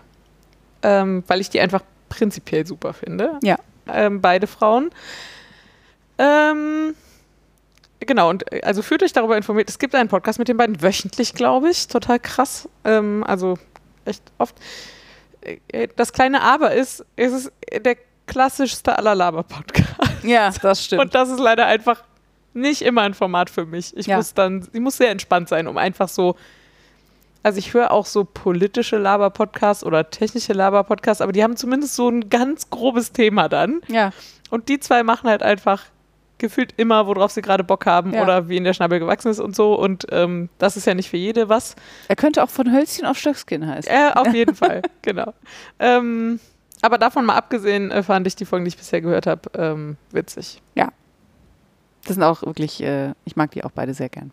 Ähm, 0.83 1.23
weil 1.27 1.41
ich 1.41 1.49
die 1.49 1.59
einfach 1.59 1.83
prinzipiell 2.09 2.65
super 2.65 2.93
finde. 2.93 3.39
Ja. 3.43 3.57
Ähm, 3.87 4.21
beide 4.21 4.47
Frauen. 4.47 4.89
Ähm, 6.17 6.95
genau, 7.99 8.29
und 8.29 8.51
äh, 8.51 8.61
also 8.63 8.81
fühlt 8.81 9.03
euch 9.03 9.13
darüber 9.13 9.37
informiert. 9.37 9.69
Es 9.69 9.79
gibt 9.79 9.95
einen 9.95 10.09
Podcast 10.09 10.39
mit 10.39 10.47
den 10.47 10.57
beiden 10.57 10.81
wöchentlich, 10.81 11.33
glaube 11.33 11.69
ich. 11.69 11.87
Total 11.87 12.19
krass. 12.19 12.69
Ähm, 12.83 13.23
also 13.27 13.57
echt 14.05 14.23
oft. 14.37 14.55
Äh, 15.41 15.87
Das 15.95 16.13
kleine 16.13 16.41
Aber 16.41 16.73
ist, 16.73 17.05
es 17.15 17.31
ist 17.33 17.51
der 17.83 17.97
klassischste 18.27 18.97
aller 18.97 19.15
Laber-Podcast. 19.15 20.23
Ja, 20.23 20.51
das 20.61 20.85
stimmt. 20.85 21.01
Und 21.01 21.15
das 21.15 21.29
ist 21.29 21.39
leider 21.39 21.65
einfach 21.65 22.03
nicht 22.53 22.81
immer 22.83 23.01
ein 23.01 23.13
Format 23.13 23.49
für 23.49 23.65
mich. 23.65 23.95
Ich 23.97 24.05
Ja. 24.07 24.17
muss 24.17 24.33
dann, 24.33 24.67
ich 24.73 24.79
muss 24.79 24.97
sehr 24.97 25.09
entspannt 25.09 25.49
sein, 25.49 25.67
um 25.67 25.77
einfach 25.77 26.09
so. 26.09 26.35
Also 27.43 27.57
ich 27.59 27.73
höre 27.73 27.91
auch 27.91 28.05
so 28.05 28.23
politische 28.23 28.97
Laber-Podcasts 28.97 29.84
oder 29.84 30.09
technische 30.09 30.53
Laber-Podcasts, 30.53 31.22
aber 31.22 31.31
die 31.31 31.43
haben 31.43 31.55
zumindest 31.57 31.95
so 31.95 32.07
ein 32.09 32.30
ganz 32.30 32.69
grobes 32.69 33.11
Thema 33.11 33.49
dann. 33.49 33.81
ja, 33.88 34.11
Und 34.49 34.69
die 34.69 34.80
zwei 34.80 35.01
machen 35.03 35.30
halt 35.30 35.41
einfach 35.43 35.84
gefühlt 36.38 36.73
immer, 36.77 37.05
worauf 37.05 37.31
sie 37.31 37.41
gerade 37.43 37.63
Bock 37.63 37.85
haben 37.85 38.13
Ja. 38.13 38.23
oder 38.23 38.49
wie 38.49 38.57
in 38.57 38.63
der 38.63 38.73
Schnabel 38.73 38.99
gewachsen 38.99 39.30
ist 39.30 39.39
und 39.39 39.55
so. 39.55 39.76
Und 39.76 40.07
ähm, 40.11 40.49
das 40.57 40.76
ist 40.77 40.85
ja 40.88 40.93
nicht 40.95 41.09
für 41.09 41.18
jede 41.18 41.49
was. 41.49 41.76
Er 42.07 42.15
könnte 42.15 42.43
auch 42.43 42.49
von 42.49 42.72
Hölzchen 42.72 43.05
auf 43.05 43.18
Stöckskin 43.18 43.68
heißen. 43.68 43.91
Äh, 43.91 44.11
auf 44.15 44.27
jeden 44.34 44.55
Fall, 44.55 44.81
genau. 45.03 45.34
Ähm, 45.80 46.39
aber 46.81 46.97
davon 46.97 47.26
mal 47.26 47.35
abgesehen, 47.35 47.91
äh, 47.91 48.01
fand 48.01 48.26
ich 48.26 48.35
die 48.35 48.45
Folgen, 48.45 48.65
die 48.65 48.69
ich 48.69 48.77
bisher 48.77 49.01
gehört 49.01 49.27
habe, 49.27 49.49
ähm, 49.55 49.97
witzig. 50.11 50.61
Das 52.03 52.15
sind 52.15 52.23
auch 52.23 52.41
wirklich, 52.41 52.81
äh, 52.81 53.13
ich 53.26 53.35
mag 53.35 53.51
die 53.51 53.63
auch 53.63 53.69
beide 53.69 53.93
sehr 53.93 54.09
gern. 54.09 54.31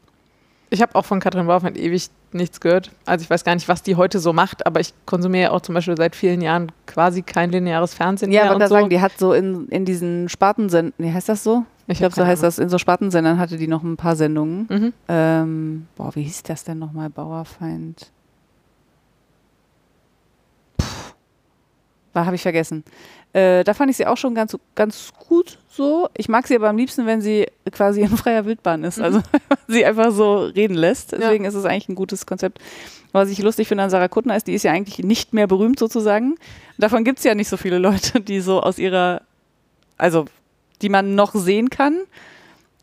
Ich 0.71 0.83
habe 0.83 0.95
auch 0.97 1.05
von 1.05 1.19
Katrin 1.19 1.47
Baufeld 1.47 1.79
ewig 1.79 2.11
nichts 2.33 2.61
gehört. 2.61 2.91
Also 3.07 3.23
ich 3.23 3.31
weiß 3.31 3.43
gar 3.45 3.55
nicht, 3.55 3.69
was 3.69 3.83
die 3.83 3.97
heute 3.97 4.19
so 4.19 4.35
macht, 4.35 4.67
aber 4.67 4.81
ich 4.81 4.93
konsumiere 5.07 5.53
auch 5.53 5.63
zum 5.63 5.75
Beispiel 5.75 5.97
seit 5.97 6.15
vielen 6.15 6.43
Jahren 6.43 6.71
quasi 6.87 7.23
kein 7.23 7.51
lineares 7.51 7.95
Fernsehen 7.95 8.31
Ja, 8.31 8.43
mehr 8.43 8.51
aber 8.51 8.55
und 8.57 8.61
da 8.61 8.69
so. 8.69 8.75
sagen, 8.75 8.91
die 8.91 9.01
hat 9.01 9.13
so 9.17 9.33
in, 9.33 9.67
in 9.69 9.87
diesen 9.87 10.29
Spartensendern, 10.29 10.93
nee, 10.99 11.11
heißt 11.13 11.29
das 11.31 11.43
so? 11.43 11.65
Ich, 11.87 11.93
Ich 11.93 11.99
glaube, 12.01 12.15
so 12.15 12.27
heißt 12.27 12.43
das. 12.43 12.59
In 12.59 12.69
so 12.69 12.77
Spartensendern 12.77 13.39
hatte 13.39 13.57
die 13.57 13.67
noch 13.67 13.83
ein 13.83 13.97
paar 13.97 14.15
Sendungen. 14.15 14.67
Mhm. 14.69 14.93
Ähm, 15.09 15.87
boah, 15.97 16.15
wie 16.15 16.23
hieß 16.23 16.43
das 16.43 16.65
denn 16.65 16.79
nochmal? 16.79 17.09
Bauerfeind. 17.09 18.11
Puh. 20.77 20.85
War, 22.13 22.27
habe 22.27 22.37
ich 22.37 22.43
vergessen. 22.43 22.85
Äh, 23.33 23.63
da 23.65 23.75
fand 23.75 23.91
ich 23.91 23.97
sie 23.97 24.07
auch 24.07 24.17
schon 24.17 24.35
ganz, 24.35 24.57
ganz 24.75 25.13
gut 25.29 25.59
so. 25.71 26.09
Ich 26.17 26.29
mag 26.29 26.47
sie 26.47 26.57
aber 26.57 26.69
am 26.69 26.77
liebsten, 26.77 27.07
wenn 27.07 27.21
sie 27.21 27.47
quasi 27.71 28.01
in 28.01 28.17
freier 28.17 28.47
Wildbahn 28.47 28.85
ist. 28.85 29.01
Also 29.01 29.23
sie 29.69 29.85
einfach 29.85 30.13
so 30.13 30.45
reden 30.45 30.75
lässt. 30.75 31.13
Deswegen 31.13 31.45
ist 31.45 31.55
es 31.55 31.65
eigentlich 31.65 31.89
ein 31.89 31.95
gutes 31.95 32.27
Konzept. 32.27 32.59
Was 33.13 33.31
ich 33.31 33.39
lustig 33.39 33.69
finde 33.69 33.85
an 33.85 33.91
Sarah 33.91 34.09
Kuttner 34.09 34.37
ist, 34.37 34.47
die 34.47 34.55
ist 34.55 34.65
ja 34.65 34.73
eigentlich 34.73 34.99
nicht 34.99 35.33
mehr 35.33 35.47
berühmt 35.47 35.79
sozusagen. 35.79 36.37
Davon 36.79 37.05
gibt 37.05 37.19
es 37.19 37.25
ja 37.25 37.35
nicht 37.35 37.49
so 37.49 37.57
viele 37.57 37.79
Leute, 37.79 38.21
die 38.21 38.41
so 38.41 38.61
aus 38.61 38.79
ihrer, 38.79 39.23
also 39.97 40.27
die 40.83 40.89
man 40.89 41.15
noch 41.15 41.35
sehen 41.35 41.71
kann, 41.71 41.99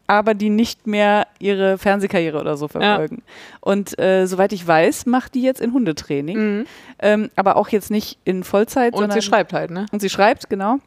aber 0.07 0.33
die 0.35 0.49
nicht 0.49 0.87
mehr 0.87 1.27
ihre 1.39 1.77
Fernsehkarriere 1.77 2.39
oder 2.39 2.57
so 2.57 2.67
verfolgen. 2.67 3.23
Und 3.59 3.97
äh, 3.99 4.25
soweit 4.27 4.53
ich 4.53 4.65
weiß, 4.67 5.05
macht 5.07 5.33
die 5.35 5.41
jetzt 5.41 5.61
in 5.61 5.73
Hundetraining, 5.73 6.37
Mhm. 6.59 6.65
ähm, 6.99 7.29
aber 7.35 7.55
auch 7.57 7.69
jetzt 7.69 7.89
nicht 7.91 8.19
in 8.23 8.43
Vollzeit, 8.43 8.93
Und 8.93 8.99
sondern 8.99 9.19
sie 9.19 9.25
schreibt 9.25 9.53
halt, 9.53 9.71
ne? 9.71 9.85
und 9.91 10.01
sie 10.01 10.09
schreibt, 10.09 10.49
genau. 10.49 10.77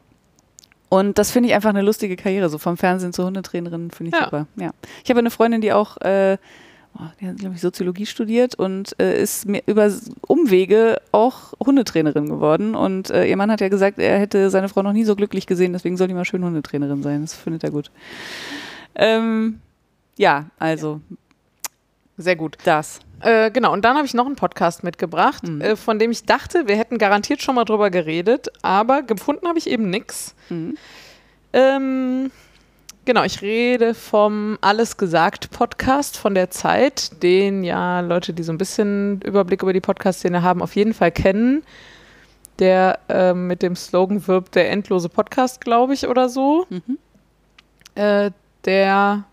Und 0.87 1.17
das 1.19 1.29
finde 1.31 1.49
ich 1.49 1.55
einfach 1.55 1.69
eine 1.69 1.81
lustige 1.83 2.15
Karriere, 2.15 2.49
so 2.49 2.57
vom 2.57 2.75
Fernsehen 2.77 3.13
zur 3.13 3.25
Hundetrainerin 3.25 3.91
finde 3.91 4.09
ich 4.09 4.15
Ja. 4.19 4.25
super. 4.25 4.47
Ja. 4.55 4.71
Ich 5.03 5.09
habe 5.09 5.19
eine 5.19 5.29
Freundin, 5.29 5.61
die 5.61 5.71
auch, 5.71 5.97
äh, 5.97 6.37
oh, 6.97 7.03
die 7.21 7.27
hat, 7.27 7.37
glaube 7.37 7.53
ich, 7.53 7.61
Soziologie 7.61 8.07
studiert 8.07 8.55
und 8.55 8.95
äh, 8.99 9.21
ist 9.21 9.45
mir 9.47 9.61
über 9.67 9.91
Umwege 10.27 10.97
auch 11.11 11.53
Hundetrainerin 11.63 12.27
geworden. 12.27 12.73
Und 12.73 13.11
äh, 13.11 13.25
ihr 13.25 13.37
Mann 13.37 13.51
hat 13.51 13.61
ja 13.61 13.69
gesagt, 13.69 13.99
er 13.99 14.17
hätte 14.17 14.49
seine 14.49 14.67
Frau 14.69 14.81
noch 14.81 14.93
nie 14.93 15.03
so 15.03 15.15
glücklich 15.15 15.45
gesehen, 15.45 15.73
deswegen 15.73 15.95
soll 15.95 16.07
die 16.07 16.15
mal 16.15 16.25
schön 16.25 16.43
Hundetrainerin 16.43 17.03
sein. 17.03 17.21
Das 17.21 17.35
findet 17.35 17.63
er 17.63 17.69
gut. 17.69 17.91
Ähm, 18.99 19.61
ja, 20.17 20.45
also 20.59 20.99
Sehr 22.17 22.35
gut. 22.35 22.57
das. 22.65 22.99
Äh, 23.21 23.49
genau, 23.51 23.71
und 23.73 23.83
dann 23.85 23.95
habe 23.95 24.05
ich 24.05 24.13
noch 24.13 24.25
einen 24.25 24.35
Podcast 24.35 24.83
mitgebracht, 24.83 25.47
Mhm. 25.47 25.61
äh, 25.61 25.75
von 25.75 25.99
dem 25.99 26.11
ich 26.11 26.25
dachte, 26.25 26.67
wir 26.67 26.75
hätten 26.77 26.97
garantiert 26.97 27.41
schon 27.41 27.55
mal 27.55 27.63
drüber 27.65 27.89
geredet, 27.89 28.49
aber 28.61 29.01
gefunden 29.01 29.47
habe 29.47 29.57
ich 29.57 29.67
eben 29.69 29.89
nichts. 29.89 30.35
Mhm. 30.49 30.77
Ähm, 31.53 32.31
genau, 33.05 33.23
ich 33.23 33.41
rede 33.41 33.93
vom 33.93 34.57
Alles 34.61 34.97
gesagt 34.97 35.49
Podcast 35.51 36.17
von 36.17 36.35
der 36.35 36.49
Zeit, 36.49 37.23
den 37.23 37.63
ja 37.63 38.01
Leute, 38.01 38.33
die 38.33 38.43
so 38.43 38.51
ein 38.51 38.57
bisschen 38.57 39.21
Überblick 39.21 39.63
über 39.63 39.73
die 39.73 39.81
Podcast-Szene 39.81 40.41
haben, 40.43 40.61
auf 40.61 40.75
jeden 40.75 40.93
Fall 40.93 41.11
kennen. 41.11 41.63
Der 42.59 42.99
ähm, 43.07 43.47
mit 43.47 43.61
dem 43.61 43.77
Slogan 43.77 44.27
wirbt, 44.27 44.55
der 44.55 44.69
endlose 44.69 45.07
Podcast, 45.07 45.61
glaube 45.61 45.93
ich, 45.93 46.07
oder 46.07 46.27
so. 46.27 46.65
Mhm. 46.69 46.97
Der 48.65 49.23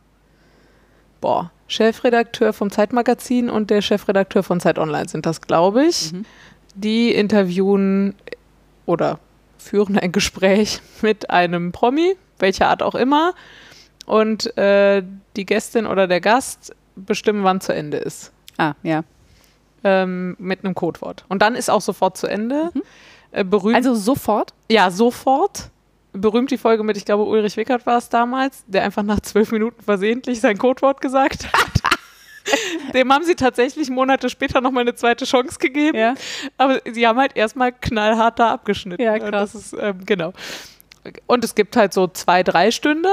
boah, 1.20 1.50
Chefredakteur 1.68 2.52
vom 2.52 2.70
Zeitmagazin 2.70 3.50
und 3.50 3.70
der 3.70 3.82
Chefredakteur 3.82 4.42
von 4.42 4.60
Zeit 4.60 4.78
Online 4.78 5.08
sind 5.08 5.26
das, 5.26 5.40
glaube 5.40 5.84
ich. 5.84 6.12
Mhm. 6.12 6.24
Die 6.74 7.12
interviewen 7.12 8.14
oder 8.84 9.18
führen 9.58 9.98
ein 9.98 10.12
Gespräch 10.12 10.80
mit 11.02 11.30
einem 11.30 11.72
Promi, 11.72 12.16
welcher 12.38 12.68
Art 12.68 12.82
auch 12.82 12.94
immer. 12.94 13.34
Und 14.04 14.56
äh, 14.56 15.02
die 15.34 15.46
Gästin 15.46 15.86
oder 15.86 16.06
der 16.06 16.20
Gast 16.20 16.74
bestimmen, 16.94 17.42
wann 17.42 17.60
zu 17.60 17.74
Ende 17.74 17.96
ist. 17.96 18.32
Ah, 18.56 18.74
ja. 18.82 19.02
Ähm, 19.82 20.36
mit 20.38 20.64
einem 20.64 20.74
Codewort. 20.74 21.24
Und 21.28 21.42
dann 21.42 21.54
ist 21.56 21.68
auch 21.70 21.80
sofort 21.80 22.16
zu 22.16 22.26
Ende. 22.28 22.70
Äh, 23.32 23.44
berühmt, 23.44 23.74
Also 23.76 23.94
sofort? 23.94 24.54
ja, 24.70 24.90
sofort. 24.90 25.70
Berühmt 26.16 26.50
die 26.50 26.58
Folge 26.58 26.82
mit, 26.82 26.96
ich 26.96 27.04
glaube, 27.04 27.24
Ulrich 27.24 27.56
Wickert 27.56 27.86
war 27.86 27.98
es 27.98 28.08
damals, 28.08 28.64
der 28.66 28.82
einfach 28.82 29.02
nach 29.02 29.20
zwölf 29.20 29.52
Minuten 29.52 29.82
versehentlich 29.82 30.40
sein 30.40 30.58
Codewort 30.58 31.00
gesagt 31.00 31.46
hat. 31.52 31.98
Dem 32.94 33.12
haben 33.12 33.24
sie 33.24 33.34
tatsächlich 33.34 33.90
Monate 33.90 34.30
später 34.30 34.60
nochmal 34.60 34.82
eine 34.82 34.94
zweite 34.94 35.24
Chance 35.24 35.58
gegeben. 35.58 35.96
Ja. 35.96 36.14
Aber 36.58 36.80
sie 36.90 37.06
haben 37.06 37.18
halt 37.18 37.36
erstmal 37.36 37.72
knallhart 37.72 38.38
da 38.38 38.52
abgeschnitten. 38.52 39.02
Ja, 39.02 39.14
Und 39.14 39.30
krass. 39.30 39.54
Ist, 39.54 39.74
ähm, 39.78 40.04
genau. 40.04 40.32
Und 41.26 41.44
es 41.44 41.54
gibt 41.54 41.76
halt 41.76 41.92
so 41.92 42.06
zwei, 42.08 42.42
drei 42.42 42.70
Stunden, 42.70 43.06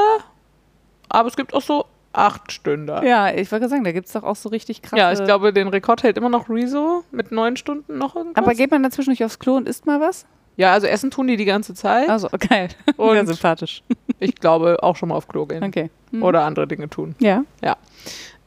aber 1.09 1.27
es 1.27 1.35
gibt 1.35 1.53
auch 1.53 1.61
so 1.61 1.85
acht 2.11 2.51
Stunden. 2.51 2.87
Ja, 3.05 3.33
ich 3.33 3.51
wollte 3.51 3.67
sagen, 3.69 3.83
da 3.83 3.91
gibt 3.91 4.07
es 4.07 4.13
doch 4.13 4.23
auch 4.23 4.35
so 4.35 4.49
richtig 4.49 4.81
krasse. 4.81 4.97
Ja, 4.97 5.11
ich 5.11 5.23
glaube, 5.23 5.51
den 5.51 5.67
Rekord 5.67 6.03
hält 6.03 6.17
immer 6.17 6.29
noch 6.29 6.49
Rezo 6.49 7.03
mit 7.11 7.31
neun 7.31 7.57
Stunden 7.57 7.97
noch 7.97 8.15
irgendwas. 8.15 8.43
Aber 8.43 8.53
geht 8.55 8.71
man 8.71 8.83
dazwischen 8.83 9.09
nicht 9.09 9.23
aufs 9.25 9.39
Klo 9.39 9.55
und 9.55 9.67
isst 9.67 9.85
mal 9.85 9.99
was? 9.99 10.25
Ja, 10.55 10.71
also 10.73 10.87
Essen 10.87 11.09
tun 11.11 11.27
die 11.27 11.37
die 11.37 11.45
ganze 11.45 11.73
Zeit. 11.73 12.09
Also, 12.09 12.27
geil. 12.49 12.69
Und- 12.97 13.13
Sehr 13.15 13.25
sympathisch. 13.27 13.83
Ich 14.19 14.35
glaube, 14.35 14.77
auch 14.83 14.95
schon 14.95 15.09
mal 15.09 15.15
auf 15.15 15.27
Klo 15.27 15.45
gehen. 15.45 15.63
Okay. 15.63 15.89
Mhm. 16.11 16.23
Oder 16.23 16.43
andere 16.45 16.67
Dinge 16.67 16.89
tun. 16.89 17.15
Ja. 17.19 17.43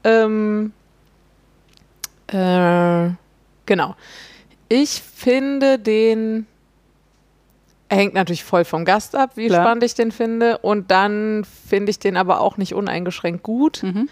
Ähm, 0.05 0.73
äh, 2.29 3.11
genau. 3.67 3.95
Ich 4.69 5.01
finde 5.03 5.79
den. 5.79 6.47
Er 7.89 7.99
hängt 7.99 8.15
natürlich 8.15 8.43
voll 8.43 8.65
vom 8.65 8.85
Gast 8.85 9.15
ab, 9.15 9.33
wie 9.37 9.47
Klar. 9.47 9.63
spannend 9.65 9.85
ich 9.85 9.95
den 9.95 10.11
finde. 10.11 10.59
Und 10.59 10.91
dann 10.91 11.45
finde 11.69 11.91
ich 11.91 12.01
den 12.01 12.17
aber 12.17 12.41
auch 12.41 12.57
nicht 12.57 12.75
uneingeschränkt 12.75 13.45
gut, 13.45 13.83
Mhm. 13.85 14.09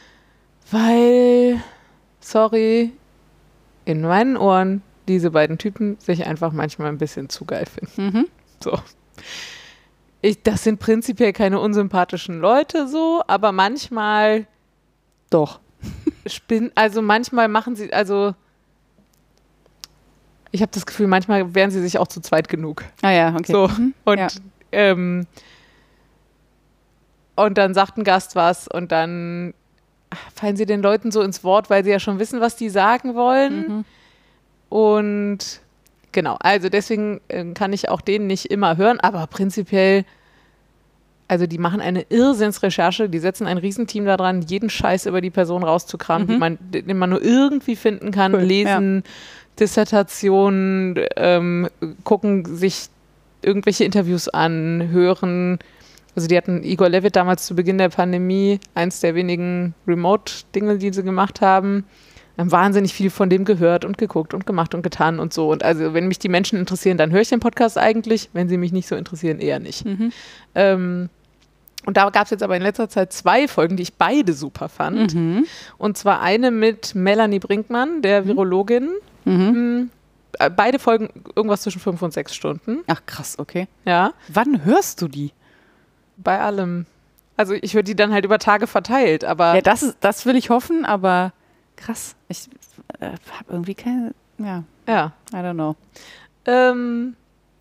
weil, 0.70 1.60
sorry, 2.20 2.92
in 3.84 4.02
meinen 4.02 4.36
Ohren 4.36 4.82
diese 5.08 5.30
beiden 5.30 5.58
Typen 5.58 5.98
sich 5.98 6.26
einfach 6.26 6.52
manchmal 6.52 6.88
ein 6.88 6.98
bisschen 6.98 7.28
zu 7.28 7.44
geil 7.44 7.66
finden. 7.66 8.18
Mhm. 8.18 8.26
So. 8.62 8.78
Ich, 10.22 10.42
das 10.42 10.64
sind 10.64 10.80
prinzipiell 10.80 11.32
keine 11.32 11.60
unsympathischen 11.60 12.40
Leute 12.40 12.88
so, 12.88 13.22
aber 13.26 13.52
manchmal 13.52 14.46
Doch. 15.30 15.60
spinnen, 16.26 16.72
also 16.74 17.02
manchmal 17.02 17.48
machen 17.48 17.76
sie, 17.76 17.92
also 17.92 18.34
ich 20.50 20.62
habe 20.62 20.72
das 20.72 20.86
Gefühl, 20.86 21.08
manchmal 21.08 21.54
wären 21.54 21.70
sie 21.70 21.82
sich 21.82 21.98
auch 21.98 22.06
zu 22.06 22.20
zweit 22.20 22.48
genug. 22.48 22.84
Ah 23.02 23.10
ja, 23.10 23.34
okay. 23.34 23.52
So. 23.52 23.68
Mhm. 23.68 23.94
Und, 24.04 24.18
Ja. 24.18 24.28
ähm, 24.72 25.26
und 27.36 27.58
dann 27.58 27.74
sagt 27.74 27.98
ein 27.98 28.04
Gast 28.04 28.36
was 28.36 28.68
und 28.68 28.92
dann 28.92 29.52
fallen 30.34 30.56
sie 30.56 30.64
den 30.66 30.80
Leuten 30.80 31.10
so 31.10 31.20
ins 31.22 31.42
Wort, 31.42 31.70
weil 31.70 31.82
sie 31.84 31.90
ja 31.90 31.98
schon 31.98 32.18
wissen, 32.20 32.40
was 32.40 32.54
die 32.56 32.70
sagen 32.70 33.14
wollen. 33.14 33.68
Mhm. 33.68 33.84
Und 34.68 35.60
genau, 36.12 36.36
also 36.40 36.68
deswegen 36.68 37.20
äh, 37.28 37.44
kann 37.52 37.72
ich 37.72 37.88
auch 37.88 38.00
den 38.00 38.26
nicht 38.26 38.46
immer 38.46 38.76
hören, 38.76 39.00
aber 39.00 39.26
prinzipiell, 39.26 40.04
also 41.28 41.46
die 41.46 41.58
machen 41.58 41.80
eine 41.80 42.02
Irrsinnsrecherche, 42.08 43.08
die 43.08 43.18
setzen 43.18 43.46
ein 43.46 43.58
Riesenteam 43.58 44.04
daran, 44.04 44.42
jeden 44.42 44.68
Scheiß 44.70 45.06
über 45.06 45.20
die 45.20 45.30
Person 45.30 45.62
rauszukramen, 45.62 46.26
Mhm. 46.26 46.32
die 46.32 46.38
man, 46.38 46.58
den 46.72 46.98
man 46.98 47.10
nur 47.10 47.22
irgendwie 47.22 47.76
finden 47.76 48.10
kann, 48.10 48.34
Cool, 48.34 48.42
lesen, 48.42 49.04
Dissertationen, 49.58 50.98
ähm, 51.16 51.68
gucken 52.04 52.44
sich 52.56 52.86
irgendwelche 53.42 53.84
Interviews 53.84 54.28
an, 54.28 54.88
hören. 54.90 55.58
Also 56.16 56.28
die 56.28 56.36
hatten 56.36 56.62
Igor 56.62 56.88
Levitt 56.88 57.16
damals 57.16 57.46
zu 57.46 57.54
Beginn 57.54 57.78
der 57.78 57.88
Pandemie, 57.88 58.60
eins 58.74 59.00
der 59.00 59.14
wenigen 59.14 59.74
Remote-Dinge, 59.86 60.78
die 60.78 60.92
sie 60.92 61.02
gemacht 61.02 61.40
haben. 61.40 61.84
Haben 62.36 62.50
wahnsinnig 62.52 62.92
viel 62.92 63.10
von 63.10 63.30
dem 63.30 63.44
gehört 63.44 63.84
und 63.84 63.96
geguckt 63.98 64.34
und 64.34 64.44
gemacht 64.46 64.74
und 64.74 64.82
getan 64.82 65.20
und 65.20 65.32
so. 65.32 65.50
Und 65.50 65.62
also 65.62 65.94
wenn 65.94 66.08
mich 66.08 66.18
die 66.18 66.28
Menschen 66.28 66.58
interessieren, 66.58 66.98
dann 66.98 67.12
höre 67.12 67.20
ich 67.20 67.28
den 67.28 67.40
Podcast 67.40 67.78
eigentlich. 67.78 68.28
Wenn 68.32 68.48
sie 68.48 68.56
mich 68.56 68.72
nicht 68.72 68.88
so 68.88 68.96
interessieren, 68.96 69.38
eher 69.38 69.60
nicht. 69.60 69.84
Mhm. 69.84 70.12
Ähm, 70.54 71.08
und 71.86 71.96
da 71.96 72.08
gab 72.10 72.24
es 72.24 72.30
jetzt 72.30 72.42
aber 72.42 72.56
in 72.56 72.62
letzter 72.62 72.88
Zeit 72.88 73.12
zwei 73.12 73.46
Folgen, 73.46 73.76
die 73.76 73.82
ich 73.84 73.94
beide 73.94 74.32
super 74.32 74.68
fand. 74.68 75.14
Mhm. 75.14 75.44
Und 75.78 75.96
zwar 75.98 76.22
eine 76.22 76.50
mit 76.50 76.94
Melanie 76.94 77.38
Brinkmann, 77.38 78.02
der 78.02 78.26
Virologin. 78.26 78.88
Mhm. 79.24 79.48
Hm, 79.48 79.90
äh, 80.38 80.50
Beide 80.50 80.78
Folgen 80.78 81.10
irgendwas 81.36 81.62
zwischen 81.62 81.80
fünf 81.80 82.02
und 82.02 82.12
sechs 82.12 82.34
Stunden. 82.34 82.78
Ach 82.88 83.02
krass, 83.06 83.38
okay. 83.38 83.68
Ja, 83.84 84.12
Wann 84.28 84.64
hörst 84.64 85.00
du 85.02 85.08
die? 85.08 85.32
bei 86.16 86.38
allem. 86.40 86.86
Also 87.36 87.54
ich 87.54 87.74
höre 87.74 87.82
die 87.82 87.96
dann 87.96 88.12
halt 88.12 88.24
über 88.24 88.38
Tage 88.38 88.66
verteilt, 88.68 89.24
aber 89.24 89.56
Ja, 89.56 89.60
das, 89.60 89.82
ist, 89.82 89.96
das 90.00 90.24
will 90.26 90.36
ich 90.36 90.48
hoffen, 90.50 90.84
aber 90.84 91.32
krass. 91.76 92.16
Ich 92.28 92.48
äh, 93.00 93.06
habe 93.06 93.50
irgendwie 93.50 93.74
keine. 93.74 94.14
Ja, 94.38 94.64
ja. 94.86 95.12
I 95.32 95.36
don't 95.36 95.54
know. 95.54 95.76
Ähm, 96.46 97.16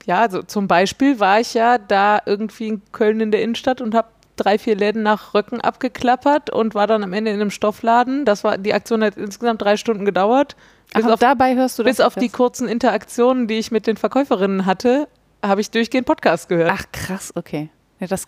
ja, 0.06 0.22
also 0.22 0.42
zum 0.44 0.68
Beispiel 0.68 1.20
war 1.20 1.40
ich 1.40 1.54
ja 1.54 1.78
da 1.78 2.22
irgendwie 2.26 2.68
in 2.68 2.82
Köln 2.92 3.20
in 3.22 3.32
der 3.32 3.42
Innenstadt 3.42 3.80
und 3.82 3.96
habe 3.96 4.10
drei, 4.36 4.58
vier 4.58 4.76
Läden 4.76 5.04
nach 5.04 5.34
Röcken 5.34 5.62
abgeklappert 5.62 6.50
und 6.50 6.76
war 6.76 6.88
dann 6.88 7.04
am 7.04 7.14
Ende 7.14 7.32
in 7.32 7.40
einem 7.40 7.52
Stoffladen. 7.52 8.26
Das 8.26 8.44
war, 8.44 8.58
die 8.58 8.74
Aktion 8.74 9.04
hat 9.04 9.16
insgesamt 9.16 9.62
drei 9.62 9.78
Stunden 9.78 10.06
gedauert. 10.06 10.56
Bis 10.94 11.06
Ach, 11.06 11.12
auf, 11.12 11.20
dabei 11.20 11.56
hörst 11.56 11.80
du 11.80 11.84
das? 11.84 11.98
bis 11.98 12.06
auf 12.06 12.16
die 12.16 12.30
kurzen 12.30 12.68
Interaktionen, 12.68 13.48
die 13.48 13.60
ich 13.60 13.72
mit 13.72 13.88
den 13.88 13.98
Verkäuferinnen 13.98 14.66
hatte, 14.66 15.08
habe 15.44 15.62
ich 15.62 15.72
durchgehend 15.72 16.08
Podcast 16.08 16.50
gehört. 16.50 16.72
Ach 16.74 16.86
krass, 16.92 17.32
okay. 17.36 17.70
Ja, 18.00 18.08
das, 18.08 18.26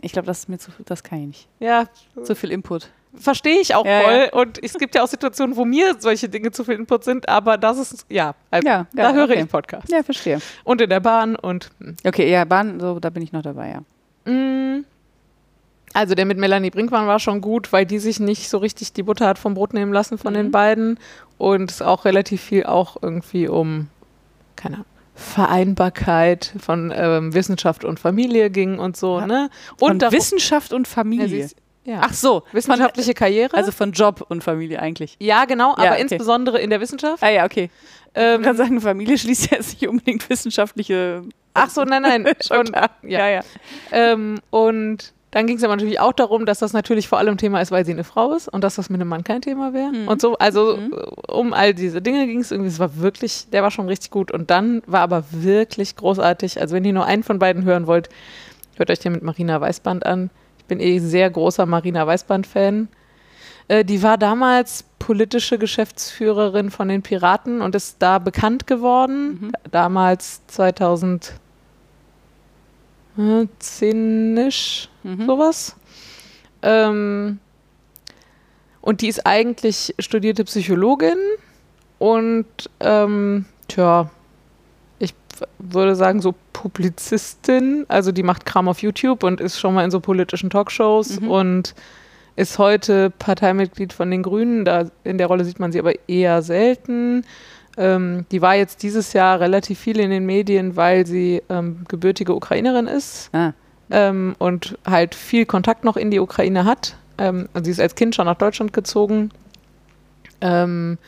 ich 0.00 0.12
glaube, 0.12 0.26
das 0.26 0.40
ist 0.40 0.48
mir 0.48 0.58
zu, 0.58 0.70
das 0.84 1.02
kann 1.02 1.20
ich 1.20 1.26
nicht. 1.26 1.48
Ja, 1.58 1.86
Zu 2.22 2.34
viel 2.34 2.50
Input. 2.50 2.88
Verstehe 3.14 3.60
ich 3.60 3.74
auch 3.74 3.84
Ja, 3.84 4.00
voll. 4.02 4.28
Und 4.32 4.62
es 4.62 4.74
gibt 4.74 4.94
ja 4.94 5.02
auch 5.02 5.08
Situationen, 5.08 5.56
wo 5.56 5.64
mir 5.64 5.96
solche 5.98 6.28
Dinge 6.28 6.50
zu 6.52 6.64
viel 6.64 6.74
Input 6.74 7.04
sind, 7.04 7.28
aber 7.28 7.58
das 7.58 7.78
ist, 7.78 8.06
ja, 8.08 8.34
also 8.50 8.66
Ja, 8.68 8.86
da 8.94 9.02
ja, 9.10 9.12
höre 9.12 9.24
okay. 9.30 9.42
ich 9.42 9.48
Podcast. 9.50 9.90
Ja, 9.90 10.02
verstehe. 10.02 10.38
Und 10.64 10.80
in 10.80 10.88
der 10.90 11.00
Bahn 11.00 11.36
und 11.36 11.70
hm. 11.80 11.96
Okay, 12.06 12.30
ja, 12.30 12.44
Bahn, 12.44 12.78
so, 12.80 13.00
da 13.00 13.10
bin 13.10 13.22
ich 13.22 13.32
noch 13.32 13.42
dabei, 13.42 13.70
ja. 14.26 14.32
Mm. 14.32 14.84
Also 15.92 16.14
der 16.14 16.24
mit 16.24 16.38
Melanie 16.38 16.70
Brinkmann 16.70 17.08
war 17.08 17.18
schon 17.18 17.40
gut, 17.40 17.72
weil 17.72 17.84
die 17.84 17.98
sich 17.98 18.20
nicht 18.20 18.48
so 18.48 18.58
richtig 18.58 18.92
die 18.92 19.02
Butter 19.02 19.26
hat 19.26 19.38
vom 19.40 19.54
Brot 19.54 19.74
nehmen 19.74 19.92
lassen 19.92 20.18
von 20.18 20.34
den 20.34 20.46
Mhm. 20.46 20.50
beiden 20.52 20.98
und 21.36 21.68
es 21.70 21.82
auch 21.82 22.04
relativ 22.04 22.40
viel 22.42 22.64
auch 22.64 22.96
irgendwie 23.02 23.48
um, 23.48 23.88
keine 24.54 24.76
Ahnung, 24.76 24.86
Vereinbarkeit 25.16 26.54
von 26.60 26.92
ähm, 26.94 27.34
Wissenschaft 27.34 27.84
und 27.84 27.98
Familie 27.98 28.50
ging 28.50 28.78
und 28.78 28.96
so, 28.96 29.18
Ja. 29.18 29.26
ne? 29.26 29.50
Und 29.80 30.00
davor- 30.02 30.12
Wissenschaft 30.16 30.72
und 30.72 30.86
Ja, 30.86 30.92
Familie. 30.94 31.44
ist- 31.44 31.56
ja. 31.84 32.00
Ach 32.02 32.12
so, 32.12 32.42
wissenschaftliche 32.52 33.14
Karriere. 33.14 33.50
Von, 33.50 33.58
also 33.58 33.72
von 33.72 33.92
Job 33.92 34.24
und 34.28 34.44
Familie 34.44 34.80
eigentlich. 34.80 35.16
ja, 35.20 35.44
genau, 35.46 35.72
aber 35.72 35.84
Ja, 35.84 35.92
okay. 35.92 36.02
insbesondere 36.02 36.58
in 36.60 36.70
der 36.70 36.80
Wissenschaft. 36.80 37.22
Ah 37.22 37.30
ja, 37.30 37.44
okay. 37.44 37.70
Ähm, 38.14 38.40
Ich 38.40 38.46
kann 38.46 38.56
sagen, 38.56 38.80
Familie 38.80 39.16
schließt 39.18 39.50
ja 39.50 39.56
jetzt 39.58 39.80
nicht 39.80 39.88
unbedingt 39.88 40.28
wissenschaftliche. 40.28 41.22
ach 41.54 41.70
so, 41.70 41.84
nein, 41.84 42.02
nein. 42.02 42.26
Schon 42.46 42.58
und, 42.68 42.70
ja. 42.76 42.88
ja. 43.02 43.28
ja. 43.28 43.40
Ähm, 43.92 44.40
und 44.50 45.12
dann 45.32 45.46
ging 45.46 45.58
es 45.58 45.62
aber 45.64 45.76
natürlich 45.76 46.00
auch 46.00 46.12
darum, 46.12 46.44
dass 46.44 46.58
das 46.58 46.72
natürlich 46.72 47.06
vor 47.06 47.18
allem 47.18 47.36
Thema 47.36 47.60
ist, 47.60 47.70
weil 47.70 47.84
sie 47.86 47.92
eine 47.92 48.02
Frau 48.02 48.32
ist 48.34 48.48
und 48.48 48.64
dass 48.64 48.74
das 48.74 48.90
mit 48.90 49.00
einem 49.00 49.08
Mann 49.08 49.22
kein 49.22 49.40
Thema 49.42 49.72
wäre. 49.72 49.92
Mhm. 49.92 50.08
Und 50.08 50.20
so, 50.20 50.36
also 50.38 50.76
Mhm. 50.76 50.92
äh, 50.92 51.32
um 51.32 51.52
all 51.52 51.72
diese 51.72 52.02
Dinge 52.02 52.26
ging 52.26 52.40
es 52.40 52.50
irgendwie. 52.50 52.68
Es 52.68 52.80
war 52.80 52.96
wirklich, 52.98 53.46
der 53.52 53.62
war 53.62 53.70
schon 53.70 53.86
richtig 53.86 54.10
gut. 54.10 54.32
Und 54.32 54.50
dann 54.50 54.82
war 54.86 55.00
aber 55.02 55.22
wirklich 55.30 55.94
großartig. 55.94 56.60
Also 56.60 56.74
wenn 56.74 56.84
ihr 56.84 56.92
nur 56.92 57.04
einen 57.06 57.22
von 57.22 57.38
beiden 57.38 57.64
hören 57.64 57.86
wollt, 57.86 58.08
hört 58.76 58.90
euch 58.90 58.98
den 58.98 59.12
mit 59.12 59.22
Marina 59.22 59.60
Weißband 59.60 60.04
an. 60.04 60.30
Ich 60.70 60.78
bin 60.78 60.86
eh 60.86 61.00
sehr 61.00 61.28
großer 61.28 61.66
Marina 61.66 62.06
Weißband-Fan. 62.06 62.86
Äh, 63.66 63.84
die 63.84 64.04
war 64.04 64.16
damals 64.16 64.84
politische 65.00 65.58
Geschäftsführerin 65.58 66.70
von 66.70 66.86
den 66.86 67.02
Piraten 67.02 67.60
und 67.60 67.74
ist 67.74 67.96
da 67.98 68.20
bekannt 68.20 68.68
geworden. 68.68 69.40
Mhm. 69.40 69.52
Damals 69.72 70.42
2010-isch, 73.16 74.88
Mhm. 75.02 75.26
sowas. 75.26 75.74
Ähm, 76.62 77.40
und 78.80 79.00
die 79.00 79.08
ist 79.08 79.26
eigentlich 79.26 79.92
studierte 79.98 80.44
Psychologin 80.44 81.18
und 81.98 82.46
ähm, 82.78 83.44
tja, 83.66 84.08
würde 85.58 85.94
sagen 85.96 86.20
so 86.20 86.34
Publizistin, 86.52 87.84
also 87.88 88.12
die 88.12 88.22
macht 88.22 88.46
Kram 88.46 88.68
auf 88.68 88.82
YouTube 88.82 89.22
und 89.24 89.40
ist 89.40 89.58
schon 89.58 89.74
mal 89.74 89.84
in 89.84 89.90
so 89.90 90.00
politischen 90.00 90.50
Talkshows 90.50 91.20
Mhm. 91.20 91.30
und 91.30 91.74
ist 92.36 92.58
heute 92.58 93.10
Parteimitglied 93.10 93.92
von 93.92 94.10
den 94.10 94.22
Grünen. 94.22 94.64
Da 94.64 94.86
in 95.04 95.18
der 95.18 95.26
Rolle 95.26 95.44
sieht 95.44 95.60
man 95.60 95.72
sie 95.72 95.78
aber 95.78 95.92
eher 96.08 96.42
selten. 96.42 97.24
Ähm, 97.76 98.26
die 98.30 98.42
war 98.42 98.54
jetzt 98.56 98.82
dieses 98.82 99.12
Jahr 99.12 99.40
relativ 99.40 99.78
viel 99.78 100.00
in 100.00 100.10
den 100.10 100.26
Medien, 100.26 100.76
weil 100.76 101.06
sie 101.06 101.42
ähm, 101.48 101.84
gebürtige 101.88 102.34
Ukrainerin 102.34 102.86
ist 102.86 103.30
Ah, 103.32 103.52
ähm, 103.90 104.34
und 104.38 104.76
halt 104.86 105.14
viel 105.14 105.46
Kontakt 105.46 105.84
noch 105.84 105.96
in 105.96 106.10
die 106.10 106.20
Ukraine 106.20 106.64
hat. 106.64 106.96
Ähm, 107.18 107.48
also 107.54 107.64
sie 107.66 107.70
ist 107.72 107.80
als 107.80 107.94
Kind 107.94 108.14
schon 108.14 108.26
nach 108.26 108.36
Deutschland 108.36 108.72
gezogen. 108.72 109.30
Ähm, 110.40 110.98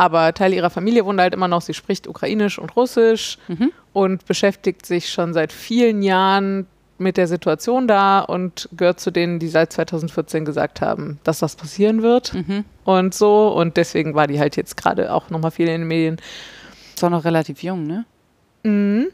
aber 0.00 0.32
Teile 0.32 0.56
ihrer 0.56 0.70
Familie 0.70 1.04
wohnt 1.04 1.20
halt 1.20 1.34
immer 1.34 1.46
noch. 1.46 1.60
Sie 1.60 1.74
spricht 1.74 2.08
Ukrainisch 2.08 2.58
und 2.58 2.74
Russisch 2.74 3.36
mhm. 3.48 3.70
und 3.92 4.24
beschäftigt 4.24 4.86
sich 4.86 5.10
schon 5.10 5.34
seit 5.34 5.52
vielen 5.52 6.02
Jahren 6.02 6.66
mit 6.96 7.18
der 7.18 7.28
Situation 7.28 7.86
da 7.86 8.20
und 8.20 8.66
gehört 8.72 8.98
zu 8.98 9.10
denen, 9.10 9.38
die 9.38 9.48
seit 9.48 9.74
2014 9.74 10.46
gesagt 10.46 10.80
haben, 10.80 11.18
dass 11.22 11.40
das 11.40 11.54
passieren 11.54 12.00
wird 12.00 12.32
Mhm. 12.32 12.64
und 12.84 13.12
so. 13.12 13.48
Und 13.48 13.76
deswegen 13.76 14.14
war 14.14 14.26
die 14.26 14.40
halt 14.40 14.56
jetzt 14.56 14.78
gerade 14.78 15.12
auch 15.12 15.28
nochmal 15.28 15.50
viel 15.50 15.68
in 15.68 15.82
den 15.82 15.88
Medien. 15.88 16.16
Ist 16.94 17.04
auch 17.04 17.10
noch 17.10 17.26
relativ 17.26 17.62
jung, 17.62 17.86
ne? 17.86 18.06
Mhm. 18.62 19.08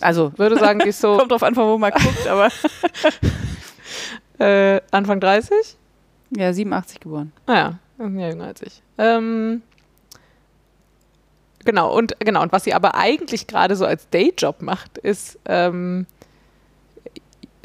Also, 0.00 0.32
Würde 0.38 0.58
sagen, 0.58 0.80
die 0.80 0.88
ist 0.88 1.00
so 1.00 1.16
kommt 1.18 1.30
drauf 1.30 1.44
an, 1.44 1.54
von 1.54 1.68
wo 1.68 1.78
man 1.78 1.92
guckt, 1.92 2.26
aber. 2.26 2.48
äh, 4.44 4.80
Anfang 4.90 5.20
30. 5.20 5.76
ja, 6.36 6.52
87 6.52 6.98
geboren. 6.98 7.30
Naja, 7.46 7.78
ja, 8.00 8.28
jünger 8.28 8.46
als 8.46 8.60
ich. 8.62 8.82
Ähm, 8.98 9.62
genau, 11.64 11.96
und 11.96 12.14
genau, 12.20 12.42
und 12.42 12.52
was 12.52 12.64
sie 12.64 12.74
aber 12.74 12.94
eigentlich 12.94 13.46
gerade 13.46 13.76
so 13.76 13.84
als 13.86 14.08
Dayjob 14.10 14.62
macht, 14.62 14.98
ist 14.98 15.38
ähm, 15.46 16.06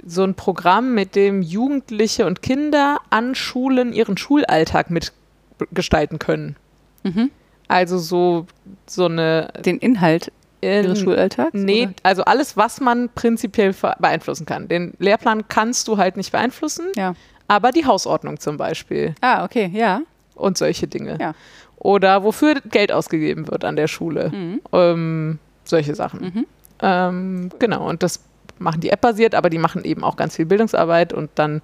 so 0.05 0.23
ein 0.23 0.35
Programm, 0.35 0.93
mit 0.93 1.15
dem 1.15 1.41
Jugendliche 1.41 2.25
und 2.25 2.41
Kinder 2.41 2.99
an 3.09 3.35
Schulen 3.35 3.91
ihren 3.93 4.17
Schulalltag 4.17 4.89
mitgestalten 4.89 6.19
können. 6.19 6.55
Mhm. 7.03 7.31
Also 7.67 7.97
so, 7.97 8.47
so 8.85 9.05
eine 9.05 9.51
Den 9.65 9.77
Inhalt 9.79 10.31
äh, 10.61 10.81
ihres 10.83 10.99
Schulalltags? 10.99 11.51
Nee, 11.53 11.83
oder? 11.87 11.93
also 12.03 12.23
alles, 12.23 12.55
was 12.55 12.79
man 12.79 13.09
prinzipiell 13.13 13.75
beeinflussen 13.99 14.45
kann. 14.45 14.67
Den 14.69 14.93
Lehrplan 14.99 15.47
kannst 15.49 15.87
du 15.87 15.97
halt 15.97 16.15
nicht 16.15 16.31
beeinflussen, 16.31 16.85
Ja. 16.95 17.13
aber 17.49 17.71
die 17.71 17.85
Hausordnung 17.85 18.39
zum 18.39 18.55
Beispiel. 18.57 19.13
Ah, 19.21 19.43
okay, 19.43 19.69
ja. 19.73 20.01
und 20.35 20.57
solche 20.57 20.87
Dinge. 20.87 21.17
Ja. 21.19 21.33
Oder 21.77 22.23
wofür 22.23 22.55
Geld 22.69 22.91
ausgegeben 22.91 23.47
wird 23.47 23.63
an 23.63 23.75
der 23.75 23.87
Schule. 23.87 24.31
Mhm. 24.33 24.61
Ähm, 24.73 25.39
solche 25.63 25.95
Sachen. 25.95 26.21
Mhm. 26.21 26.45
Ähm, 26.81 27.51
genau, 27.59 27.87
und 27.87 28.03
das 28.03 28.21
machen 28.59 28.81
die 28.81 28.89
App-basiert, 28.89 29.35
aber 29.35 29.49
die 29.49 29.59
machen 29.59 29.83
eben 29.83 30.03
auch 30.03 30.15
ganz 30.15 30.35
viel 30.35 30.45
Bildungsarbeit 30.45 31.13
und 31.13 31.29
dann, 31.35 31.61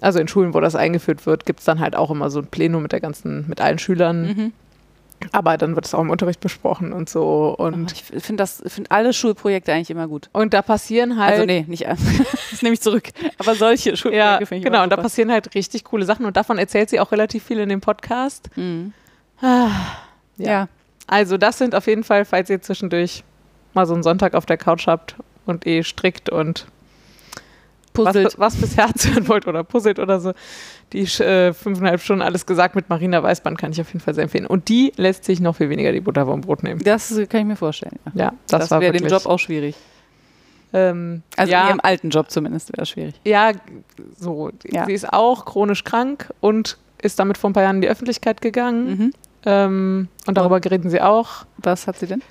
also 0.00 0.18
in 0.18 0.28
Schulen, 0.28 0.54
wo 0.54 0.60
das 0.60 0.74
eingeführt 0.74 1.26
wird, 1.26 1.44
gibt 1.46 1.60
es 1.60 1.66
dann 1.66 1.80
halt 1.80 1.96
auch 1.96 2.10
immer 2.10 2.30
so 2.30 2.40
ein 2.40 2.46
Plenum 2.46 2.82
mit 2.82 2.92
der 2.92 3.00
ganzen, 3.00 3.46
mit 3.48 3.60
allen 3.60 3.78
Schülern. 3.78 4.22
Mhm. 4.26 4.52
Aber 5.32 5.56
dann 5.56 5.74
wird 5.74 5.86
es 5.86 5.94
auch 5.94 6.00
im 6.00 6.10
Unterricht 6.10 6.40
besprochen 6.40 6.92
und 6.92 7.08
so. 7.08 7.54
Und 7.56 7.72
Und, 7.74 7.92
ich 7.92 8.02
finde 8.02 8.42
das, 8.42 8.62
finde 8.66 8.90
alle 8.90 9.14
Schulprojekte 9.14 9.72
eigentlich 9.72 9.90
immer 9.90 10.08
gut. 10.08 10.28
und 10.32 10.52
da 10.52 10.60
passieren 10.60 11.18
halt. 11.18 11.32
Also 11.32 11.46
nee, 11.46 11.64
nicht 11.68 11.86
das 12.50 12.62
nehme 12.62 12.74
ich 12.74 12.82
zurück. 12.82 13.08
Aber 13.38 13.54
solche 13.54 13.90
ja, 13.90 13.96
Schulprojekte 13.96 14.46
finde 14.46 14.58
ich 14.58 14.64
genau, 14.64 14.82
und 14.82 14.90
da 14.90 14.96
passieren 14.96 15.32
halt 15.32 15.54
richtig 15.54 15.84
coole 15.84 16.04
Sachen 16.04 16.26
und 16.26 16.36
davon 16.36 16.58
erzählt 16.58 16.90
sie 16.90 17.00
auch 17.00 17.12
relativ 17.12 17.44
viel 17.44 17.58
in 17.58 17.68
dem 17.68 17.80
Podcast. 17.80 18.50
Mhm. 18.56 18.92
Ah, 19.40 19.70
Ja. 20.36 20.46
Ja. 20.50 20.68
Also 21.08 21.36
das 21.38 21.58
sind 21.58 21.74
auf 21.74 21.86
jeden 21.86 22.02
Fall, 22.02 22.24
falls 22.24 22.50
ihr 22.50 22.60
zwischendurch 22.60 23.22
mal 23.74 23.86
so 23.86 23.94
einen 23.94 24.02
Sonntag 24.02 24.34
auf 24.34 24.44
der 24.44 24.56
Couch 24.56 24.86
habt 24.88 25.14
und 25.44 25.64
eh 25.66 25.84
strickt 25.84 26.30
und 26.30 26.66
Puzzelt. 27.92 28.26
was, 28.26 28.38
was 28.38 28.56
bis 28.56 28.76
Herz 28.76 29.06
hören 29.08 29.28
wollt 29.28 29.46
oder 29.46 29.62
puzzelt 29.64 29.98
oder 29.98 30.18
so, 30.20 30.32
die 30.92 31.02
äh, 31.22 31.52
fünfeinhalb 31.54 32.00
Stunden 32.00 32.22
alles 32.22 32.44
gesagt 32.44 32.74
mit 32.74 32.88
Marina 32.90 33.22
Weißband 33.22 33.56
kann 33.56 33.70
ich 33.72 33.80
auf 33.80 33.88
jeden 33.88 34.00
Fall 34.00 34.14
sehr 34.14 34.24
empfehlen. 34.24 34.46
Und 34.46 34.68
die 34.68 34.92
lässt 34.96 35.24
sich 35.24 35.40
noch 35.40 35.56
viel 35.56 35.70
weniger 35.70 35.92
die 35.92 36.00
Butter 36.00 36.26
vom 36.26 36.40
Brot 36.42 36.62
nehmen. 36.62 36.82
Das 36.82 37.08
kann 37.30 37.40
ich 37.40 37.46
mir 37.46 37.56
vorstellen. 37.56 37.98
Ja. 38.14 38.24
Ja, 38.24 38.32
das, 38.48 38.60
Das, 38.62 38.70
war 38.72 38.80
wäre 38.80 38.92
dem 38.92 39.06
Job 39.06 39.24
auch 39.26 39.38
schwierig. 39.38 39.76
ähm, 40.72 41.22
Also 41.36 41.48
in 41.50 41.52
ja, 41.52 41.68
ihrem 41.68 41.80
alten 41.82 42.10
Job 42.10 42.30
zumindest 42.30 42.68
wäre 42.70 42.78
das 42.78 42.90
schwierig. 42.90 43.14
ja, 43.24 43.52
so. 44.18 44.50
Ja. 44.64 44.84
Sie 44.86 44.92
ist 44.92 45.10
auch 45.12 45.44
chronisch 45.44 45.84
krank 45.84 46.32
und 46.40 46.76
ist 47.00 47.18
damit 47.18 47.38
vor 47.38 47.48
ein 47.50 47.52
paar 47.52 47.62
Jahren 47.62 47.76
in 47.76 47.82
die 47.82 47.88
Öffentlichkeit 47.88 48.40
gegangen. 48.40 48.86
Mhm. 48.88 49.12
Ähm, 49.46 50.08
und 50.26 50.36
darüber 50.36 50.60
reden 50.62 50.90
sie 50.90 51.00
auch. 51.00 51.46
Was 51.58 51.86
hat 51.86 51.98
sie 51.98 52.06
denn? 52.06 52.22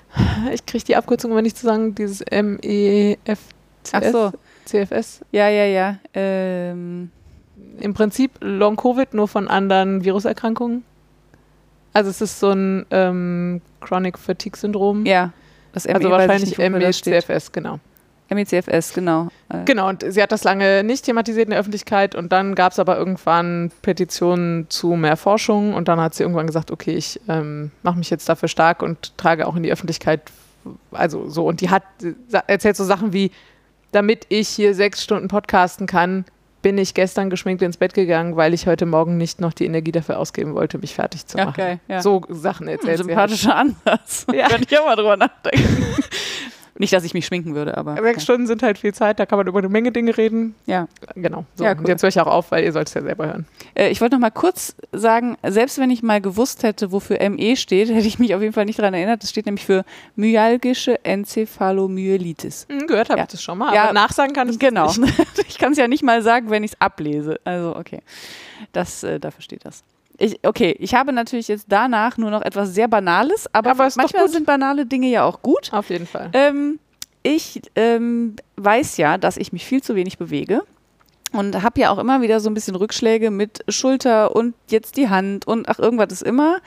Ich 0.52 0.66
kriege 0.66 0.84
die 0.84 0.96
Abkürzung 0.96 1.32
aber 1.32 1.42
nicht 1.42 1.56
zu 1.56 1.66
sagen, 1.66 1.94
dieses 1.94 2.20
MEFCS. 2.30 3.40
Ach 3.92 4.02
so. 4.04 4.32
CFS. 4.66 5.20
Ja, 5.32 5.48
ja, 5.48 5.64
ja. 5.64 5.96
Ähm, 6.12 7.10
Im 7.80 7.94
Prinzip 7.94 8.32
Long-Covid, 8.40 9.14
nur 9.14 9.28
von 9.28 9.48
anderen 9.48 10.04
Viruserkrankungen. 10.04 10.84
Also 11.94 12.10
es 12.10 12.20
ist 12.20 12.38
so 12.38 12.50
ein 12.50 12.84
ähm, 12.90 13.62
Chronic 13.80 14.18
Fatigue 14.18 14.58
Syndrom. 14.58 15.06
ja. 15.06 15.32
Das 15.72 15.86
also 15.86 16.10
weiß 16.10 16.42
ich 16.42 16.58
wahrscheinlich. 16.58 17.04
MECFS, 17.04 17.52
genau. 17.52 17.80
MECFS, 18.30 18.92
genau. 18.94 19.28
Äh, 19.48 19.64
Genau, 19.64 19.88
und 19.88 20.04
sie 20.06 20.22
hat 20.22 20.32
das 20.32 20.44
lange 20.44 20.82
nicht 20.84 21.04
thematisiert 21.04 21.46
in 21.46 21.50
der 21.50 21.60
Öffentlichkeit 21.60 22.14
und 22.14 22.32
dann 22.32 22.54
gab 22.54 22.72
es 22.72 22.78
aber 22.78 22.96
irgendwann 22.96 23.70
Petitionen 23.82 24.68
zu 24.68 24.94
mehr 24.96 25.16
Forschung 25.16 25.74
und 25.74 25.88
dann 25.88 26.00
hat 26.00 26.14
sie 26.14 26.22
irgendwann 26.22 26.46
gesagt, 26.46 26.70
okay, 26.70 26.92
ich 26.94 27.20
ähm, 27.28 27.70
mache 27.82 27.98
mich 27.98 28.10
jetzt 28.10 28.28
dafür 28.28 28.48
stark 28.48 28.82
und 28.82 29.16
trage 29.16 29.46
auch 29.46 29.56
in 29.56 29.62
die 29.62 29.72
Öffentlichkeit, 29.72 30.22
also 30.90 31.28
so, 31.28 31.46
und 31.46 31.60
die 31.60 31.70
hat 31.70 31.84
erzählt 32.46 32.76
so 32.76 32.84
Sachen 32.84 33.12
wie, 33.12 33.30
damit 33.92 34.26
ich 34.28 34.48
hier 34.48 34.74
sechs 34.74 35.02
Stunden 35.02 35.28
podcasten 35.28 35.86
kann, 35.86 36.24
bin 36.62 36.78
ich 36.78 36.94
gestern 36.94 37.30
geschminkt 37.30 37.62
ins 37.62 37.76
Bett 37.76 37.94
gegangen, 37.94 38.34
weil 38.34 38.52
ich 38.52 38.66
heute 38.66 38.86
Morgen 38.86 39.16
nicht 39.16 39.40
noch 39.40 39.52
die 39.52 39.66
Energie 39.66 39.92
dafür 39.92 40.18
ausgeben 40.18 40.54
wollte, 40.54 40.78
mich 40.78 40.94
fertig 40.94 41.24
zu 41.24 41.36
machen. 41.36 41.54
geil, 41.56 41.80
ja. 41.86 42.02
So 42.02 42.22
Sachen 42.28 42.66
erzählt 42.66 42.98
sie. 42.98 43.16
Halt. 43.16 43.30
sympathischer 43.30 43.54
Ansatz. 43.56 44.26
Ja. 44.34 44.48
Könnte 44.48 44.66
ich 44.68 44.76
auch 44.76 44.86
mal 44.86 44.96
drüber 44.96 45.16
nachdenken. 45.16 45.62
Nicht, 46.78 46.92
dass 46.92 47.04
ich 47.04 47.14
mich 47.14 47.26
schminken 47.26 47.54
würde, 47.54 47.76
aber. 47.76 47.94
Sechs 48.02 48.16
ja. 48.18 48.20
Stunden 48.20 48.46
sind 48.46 48.62
halt 48.62 48.78
viel 48.78 48.92
Zeit, 48.94 49.18
da 49.18 49.26
kann 49.26 49.38
man 49.38 49.46
über 49.46 49.58
eine 49.58 49.68
Menge 49.68 49.92
Dinge 49.92 50.16
reden. 50.16 50.54
ja. 50.66 50.86
Genau. 51.14 51.44
So, 51.54 51.64
Ja, 51.64 51.72
und 51.72 51.80
cool. 51.80 51.88
jetzt 51.88 52.02
höre 52.02 52.08
ich 52.08 52.20
auch 52.20 52.26
auf, 52.26 52.50
weil 52.50 52.64
ihr 52.64 52.72
sollt 52.72 52.88
es 52.88 52.94
ja 52.94 53.00
selber 53.02 53.26
hören. 53.26 53.46
Äh, 53.74 53.88
ich 53.90 54.00
wollte 54.00 54.14
noch 54.16 54.20
mal 54.20 54.30
kurz 54.30 54.74
sagen, 54.92 55.36
selbst 55.42 55.78
wenn 55.78 55.90
ich 55.90 56.02
mal 56.02 56.20
gewusst 56.20 56.62
hätte, 56.62 56.92
wofür 56.92 57.18
ME 57.30 57.56
steht, 57.56 57.88
hätte 57.94 58.06
ich 58.06 58.18
mich 58.18 58.34
auf 58.34 58.42
jeden 58.42 58.52
Fall 58.52 58.64
nicht 58.66 58.78
daran 58.78 58.94
erinnert. 58.94 59.22
Das 59.22 59.30
steht 59.30 59.46
nämlich 59.46 59.64
für 59.64 59.84
myalgische 60.16 61.02
Enzephalomyelitis. 61.04 62.66
Hm, 62.68 62.86
gehört 62.86 63.08
habe 63.08 63.18
Ja. 63.18 63.24
ich 63.24 63.30
das 63.32 63.42
schon 63.42 63.58
mal, 63.58 63.74
Ja, 63.74 63.84
aber 63.84 63.92
nachsagen 63.92 64.34
kann 64.34 64.48
ich 64.50 64.58
das 64.58 64.68
Genau. 64.68 64.92
Ich 65.48 65.58
kann 65.58 65.72
es 65.72 65.78
ja 65.78 65.88
nicht 65.88 66.02
mal 66.02 66.22
sagen, 66.22 66.50
wenn 66.50 66.64
ich 66.64 66.72
es 66.72 66.80
ablese. 66.80 67.40
Also, 67.44 67.76
okay. 67.76 68.00
Das, 68.72 69.02
äh, 69.02 69.18
dafür 69.20 69.42
steht 69.42 69.64
das. 69.64 69.82
Ich, 70.18 70.38
okay, 70.44 70.74
ich 70.78 70.94
habe 70.94 71.12
natürlich 71.12 71.48
jetzt 71.48 71.66
danach 71.68 72.16
nur 72.16 72.30
noch 72.30 72.42
etwas 72.42 72.74
sehr 72.74 72.88
Banales, 72.88 73.46
aber, 73.52 73.70
Aber 73.70 73.88
manchmal 73.96 74.28
sind 74.28 74.46
banale 74.46 74.86
Dinge 74.86 75.08
ja 75.08 75.24
auch 75.24 75.42
gut. 75.42 75.72
Auf 75.72 75.90
jeden 75.90 76.06
Fall. 76.06 76.30
Ähm, 76.32 76.78
ich 77.22 77.60
ähm, 77.74 78.36
weiß 78.56 78.96
ja, 78.96 79.18
dass 79.18 79.36
ich 79.36 79.52
mich 79.52 79.66
viel 79.66 79.82
zu 79.82 79.94
wenig 79.94 80.16
bewege 80.16 80.62
und 81.32 81.62
habe 81.62 81.80
ja 81.80 81.90
auch 81.90 81.98
immer 81.98 82.22
wieder 82.22 82.40
so 82.40 82.48
ein 82.48 82.54
bisschen 82.54 82.76
Rückschläge 82.76 83.30
mit 83.30 83.64
Schulter 83.68 84.34
und 84.34 84.54
jetzt 84.70 84.96
die 84.96 85.08
Hand 85.08 85.46
und 85.46 85.68
ach, 85.68 85.78
irgendwas 85.78 86.12
ist 86.12 86.22
immer. 86.22 86.60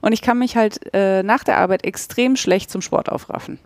Und 0.00 0.12
ich 0.12 0.22
kann 0.22 0.38
mich 0.38 0.56
halt 0.56 0.94
äh, 0.94 1.22
nach 1.22 1.44
der 1.44 1.58
Arbeit 1.58 1.84
extrem 1.84 2.36
schlecht 2.36 2.70
zum 2.70 2.82
Sport 2.82 3.10
aufraffen. 3.10 3.58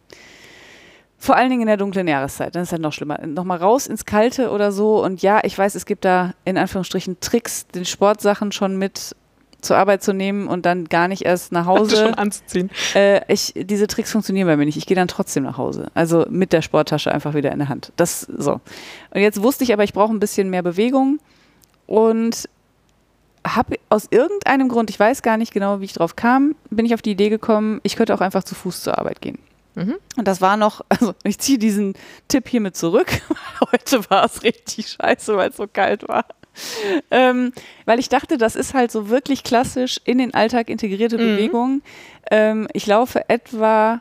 Vor 1.18 1.36
allen 1.36 1.48
Dingen 1.48 1.62
in 1.62 1.66
der 1.66 1.78
dunklen 1.78 2.06
Jahreszeit, 2.06 2.54
dann 2.54 2.62
ist 2.62 2.72
halt 2.72 2.82
noch 2.82 2.92
schlimmer. 2.92 3.18
Nochmal 3.26 3.58
raus 3.58 3.86
ins 3.86 4.04
Kalte 4.04 4.50
oder 4.50 4.70
so. 4.70 5.02
Und 5.02 5.22
ja, 5.22 5.40
ich 5.42 5.56
weiß, 5.56 5.74
es 5.74 5.86
gibt 5.86 6.04
da 6.04 6.34
in 6.44 6.58
Anführungsstrichen 6.58 7.20
Tricks, 7.20 7.66
den 7.68 7.86
Sportsachen 7.86 8.52
schon 8.52 8.76
mit 8.76 9.16
zur 9.66 9.76
Arbeit 9.76 10.02
zu 10.02 10.12
nehmen 10.12 10.48
und 10.48 10.66
dann 10.66 10.86
gar 10.86 11.08
nicht 11.08 11.22
erst 11.22 11.52
nach 11.52 11.66
Hause. 11.66 11.96
schon 11.96 12.14
anzuziehen. 12.14 12.70
Äh, 12.94 13.20
ich, 13.32 13.52
diese 13.56 13.86
Tricks 13.86 14.12
funktionieren 14.12 14.46
bei 14.46 14.56
mir 14.56 14.64
nicht. 14.64 14.76
Ich 14.76 14.86
gehe 14.86 14.96
dann 14.96 15.08
trotzdem 15.08 15.42
nach 15.42 15.58
Hause. 15.58 15.88
Also 15.94 16.26
mit 16.30 16.52
der 16.52 16.62
Sporttasche 16.62 17.12
einfach 17.12 17.34
wieder 17.34 17.52
in 17.52 17.58
der 17.58 17.68
Hand. 17.68 17.92
Das 17.96 18.20
so. 18.20 18.60
Und 19.10 19.20
jetzt 19.20 19.42
wusste 19.42 19.64
ich 19.64 19.72
aber, 19.72 19.84
ich 19.84 19.92
brauche 19.92 20.12
ein 20.12 20.20
bisschen 20.20 20.50
mehr 20.50 20.62
Bewegung 20.62 21.18
und 21.86 22.48
habe 23.46 23.78
aus 23.88 24.08
irgendeinem 24.10 24.68
Grund, 24.68 24.90
ich 24.90 24.98
weiß 24.98 25.22
gar 25.22 25.36
nicht 25.36 25.52
genau, 25.52 25.80
wie 25.80 25.84
ich 25.84 25.92
drauf 25.92 26.16
kam, 26.16 26.56
bin 26.70 26.86
ich 26.86 26.94
auf 26.94 27.02
die 27.02 27.12
Idee 27.12 27.28
gekommen, 27.28 27.80
ich 27.84 27.96
könnte 27.96 28.14
auch 28.14 28.20
einfach 28.20 28.44
zu 28.44 28.54
Fuß 28.54 28.82
zur 28.82 28.98
Arbeit 28.98 29.20
gehen. 29.20 29.38
Mhm. 29.74 29.96
Und 30.16 30.26
das 30.26 30.40
war 30.40 30.56
noch, 30.56 30.80
also 30.88 31.14
ich 31.22 31.38
ziehe 31.38 31.58
diesen 31.58 31.94
Tipp 32.28 32.48
hiermit 32.48 32.76
zurück. 32.76 33.08
Heute 33.72 34.10
war 34.10 34.24
es 34.24 34.42
richtig 34.42 34.88
scheiße, 34.88 35.36
weil 35.36 35.50
es 35.50 35.56
so 35.56 35.66
kalt 35.66 36.08
war. 36.08 36.24
Ähm, 37.10 37.52
weil 37.84 37.98
ich 37.98 38.08
dachte, 38.08 38.38
das 38.38 38.56
ist 38.56 38.74
halt 38.74 38.90
so 38.90 39.08
wirklich 39.08 39.44
klassisch 39.44 40.00
in 40.04 40.18
den 40.18 40.34
Alltag 40.34 40.68
integrierte 40.68 41.16
Mhm. 41.18 41.20
Bewegung. 41.20 41.82
Ähm, 42.30 42.66
ich 42.72 42.86
laufe 42.86 43.28
etwa 43.28 44.00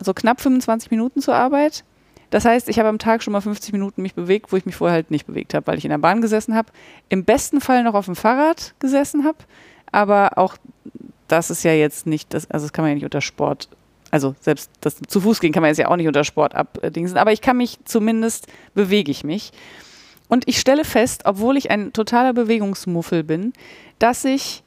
so 0.00 0.14
knapp 0.14 0.40
25 0.40 0.90
Minuten 0.90 1.20
zur 1.20 1.34
Arbeit. 1.34 1.84
Das 2.30 2.44
heißt, 2.44 2.68
ich 2.68 2.78
habe 2.78 2.88
am 2.88 2.98
Tag 2.98 3.22
schon 3.22 3.32
mal 3.32 3.40
50 3.40 3.72
Minuten 3.72 4.02
mich 4.02 4.14
bewegt, 4.14 4.52
wo 4.52 4.56
ich 4.56 4.66
mich 4.66 4.76
vorher 4.76 4.94
halt 4.94 5.10
nicht 5.10 5.26
bewegt 5.26 5.54
habe, 5.54 5.66
weil 5.66 5.78
ich 5.78 5.84
in 5.84 5.90
der 5.90 5.98
Bahn 5.98 6.20
gesessen 6.20 6.54
habe. 6.54 6.68
Im 7.08 7.24
besten 7.24 7.60
Fall 7.60 7.82
noch 7.82 7.94
auf 7.94 8.04
dem 8.06 8.16
Fahrrad 8.16 8.74
gesessen 8.78 9.24
habe. 9.24 9.38
Aber 9.90 10.36
auch 10.38 10.56
das 11.26 11.50
ist 11.50 11.62
ja 11.62 11.72
jetzt 11.72 12.06
nicht, 12.06 12.32
das, 12.34 12.50
also 12.50 12.66
das 12.66 12.72
kann 12.72 12.82
man 12.84 12.90
ja 12.90 12.94
nicht 12.96 13.04
unter 13.04 13.20
Sport, 13.20 13.68
also 14.10 14.34
selbst 14.40 14.70
das 14.80 14.96
zu 15.06 15.20
Fuß 15.20 15.40
gehen 15.40 15.52
kann 15.52 15.62
man 15.62 15.68
jetzt 15.68 15.78
ja 15.78 15.88
auch 15.88 15.96
nicht 15.96 16.06
unter 16.06 16.24
Sport 16.24 16.54
abdingsen, 16.54 17.18
aber 17.18 17.32
ich 17.32 17.40
kann 17.42 17.56
mich 17.58 17.78
zumindest, 17.84 18.46
bewege 18.74 19.10
ich 19.10 19.24
mich. 19.24 19.52
Und 20.28 20.46
ich 20.46 20.60
stelle 20.60 20.84
fest, 20.84 21.22
obwohl 21.24 21.56
ich 21.56 21.70
ein 21.70 21.92
totaler 21.92 22.32
Bewegungsmuffel 22.32 23.24
bin, 23.24 23.52
dass 23.98 24.24
ich 24.24 24.62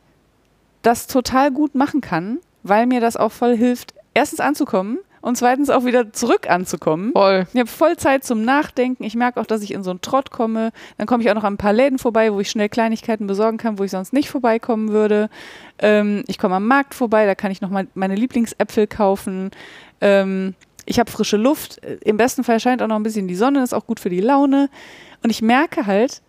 das 0.81 1.07
total 1.07 1.51
gut 1.51 1.75
machen 1.75 2.01
kann, 2.01 2.39
weil 2.63 2.88
mir 2.88 2.99
das 2.99 3.17
auch 3.17 3.31
voll 3.31 3.55
hilft, 3.55 3.93
erstens 4.13 4.39
anzukommen 4.39 4.97
und 5.21 5.38
zweitens 5.38 5.69
auch 5.69 5.85
wieder 5.85 6.11
zurück 6.13 6.49
anzukommen. 6.49 7.11
Voll. 7.13 7.45
Ich 7.53 7.59
habe 7.59 7.69
voll 7.69 7.95
Zeit 7.95 8.23
zum 8.23 8.43
Nachdenken. 8.43 9.03
Ich 9.03 9.15
merke 9.15 9.39
auch, 9.39 9.45
dass 9.45 9.61
ich 9.61 9.71
in 9.71 9.83
so 9.83 9.91
einen 9.91 10.01
Trott 10.01 10.31
komme. 10.31 10.71
Dann 10.97 11.07
komme 11.07 11.23
ich 11.23 11.29
auch 11.29 11.35
noch 11.35 11.43
an 11.43 11.53
ein 11.53 11.57
paar 11.57 11.73
Läden 11.73 11.99
vorbei, 11.99 12.33
wo 12.33 12.39
ich 12.39 12.49
schnell 12.49 12.69
Kleinigkeiten 12.69 13.27
besorgen 13.27 13.57
kann, 13.57 13.77
wo 13.77 13.83
ich 13.83 13.91
sonst 13.91 14.13
nicht 14.13 14.29
vorbeikommen 14.29 14.89
würde. 14.89 15.29
Ähm, 15.79 16.23
ich 16.27 16.39
komme 16.39 16.55
am 16.55 16.67
Markt 16.67 16.95
vorbei, 16.95 17.25
da 17.25 17.35
kann 17.35 17.51
ich 17.51 17.61
noch 17.61 17.69
mal 17.69 17.88
meine 17.93 18.15
Lieblingsäpfel 18.15 18.88
kaufen. 18.88 19.51
Ähm, 20.01 20.55
ich 20.85 20.99
habe 20.99 21.11
frische 21.11 21.38
Luft. 21.38 21.83
Äh, 21.83 21.97
Im 22.03 22.17
besten 22.17 22.43
Fall 22.43 22.59
scheint 22.59 22.81
auch 22.81 22.88
noch 22.88 22.95
ein 22.95 23.03
bisschen 23.03 23.27
die 23.27 23.35
Sonne, 23.35 23.63
ist 23.63 23.73
auch 23.73 23.85
gut 23.85 23.99
für 23.99 24.09
die 24.09 24.21
Laune. 24.21 24.69
Und 25.23 25.30
ich 25.30 25.41
merke 25.41 25.85
halt, 25.85 26.22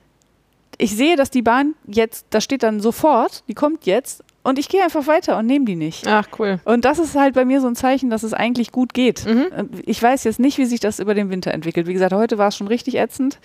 ich 0.78 0.96
sehe, 0.96 1.16
dass 1.16 1.30
die 1.30 1.42
Bahn 1.42 1.74
jetzt, 1.86 2.26
da 2.30 2.40
steht 2.40 2.62
dann 2.62 2.80
sofort, 2.80 3.44
die 3.48 3.54
kommt 3.54 3.86
jetzt. 3.86 4.24
Und 4.42 4.58
ich 4.58 4.68
gehe 4.68 4.82
einfach 4.82 5.06
weiter 5.06 5.38
und 5.38 5.46
nehme 5.46 5.64
die 5.64 5.76
nicht. 5.76 6.06
Ach, 6.08 6.26
cool. 6.38 6.60
Und 6.64 6.84
das 6.84 6.98
ist 6.98 7.14
halt 7.14 7.34
bei 7.34 7.44
mir 7.44 7.60
so 7.60 7.68
ein 7.68 7.76
Zeichen, 7.76 8.10
dass 8.10 8.24
es 8.24 8.34
eigentlich 8.34 8.72
gut 8.72 8.92
geht. 8.92 9.24
Mhm. 9.24 9.46
Ich 9.86 10.02
weiß 10.02 10.24
jetzt 10.24 10.40
nicht, 10.40 10.58
wie 10.58 10.64
sich 10.64 10.80
das 10.80 10.98
über 10.98 11.14
den 11.14 11.30
Winter 11.30 11.52
entwickelt. 11.52 11.86
Wie 11.86 11.92
gesagt, 11.92 12.12
heute 12.12 12.38
war 12.38 12.48
es 12.48 12.56
schon 12.56 12.66
richtig 12.66 12.96
ätzend, 12.96 13.38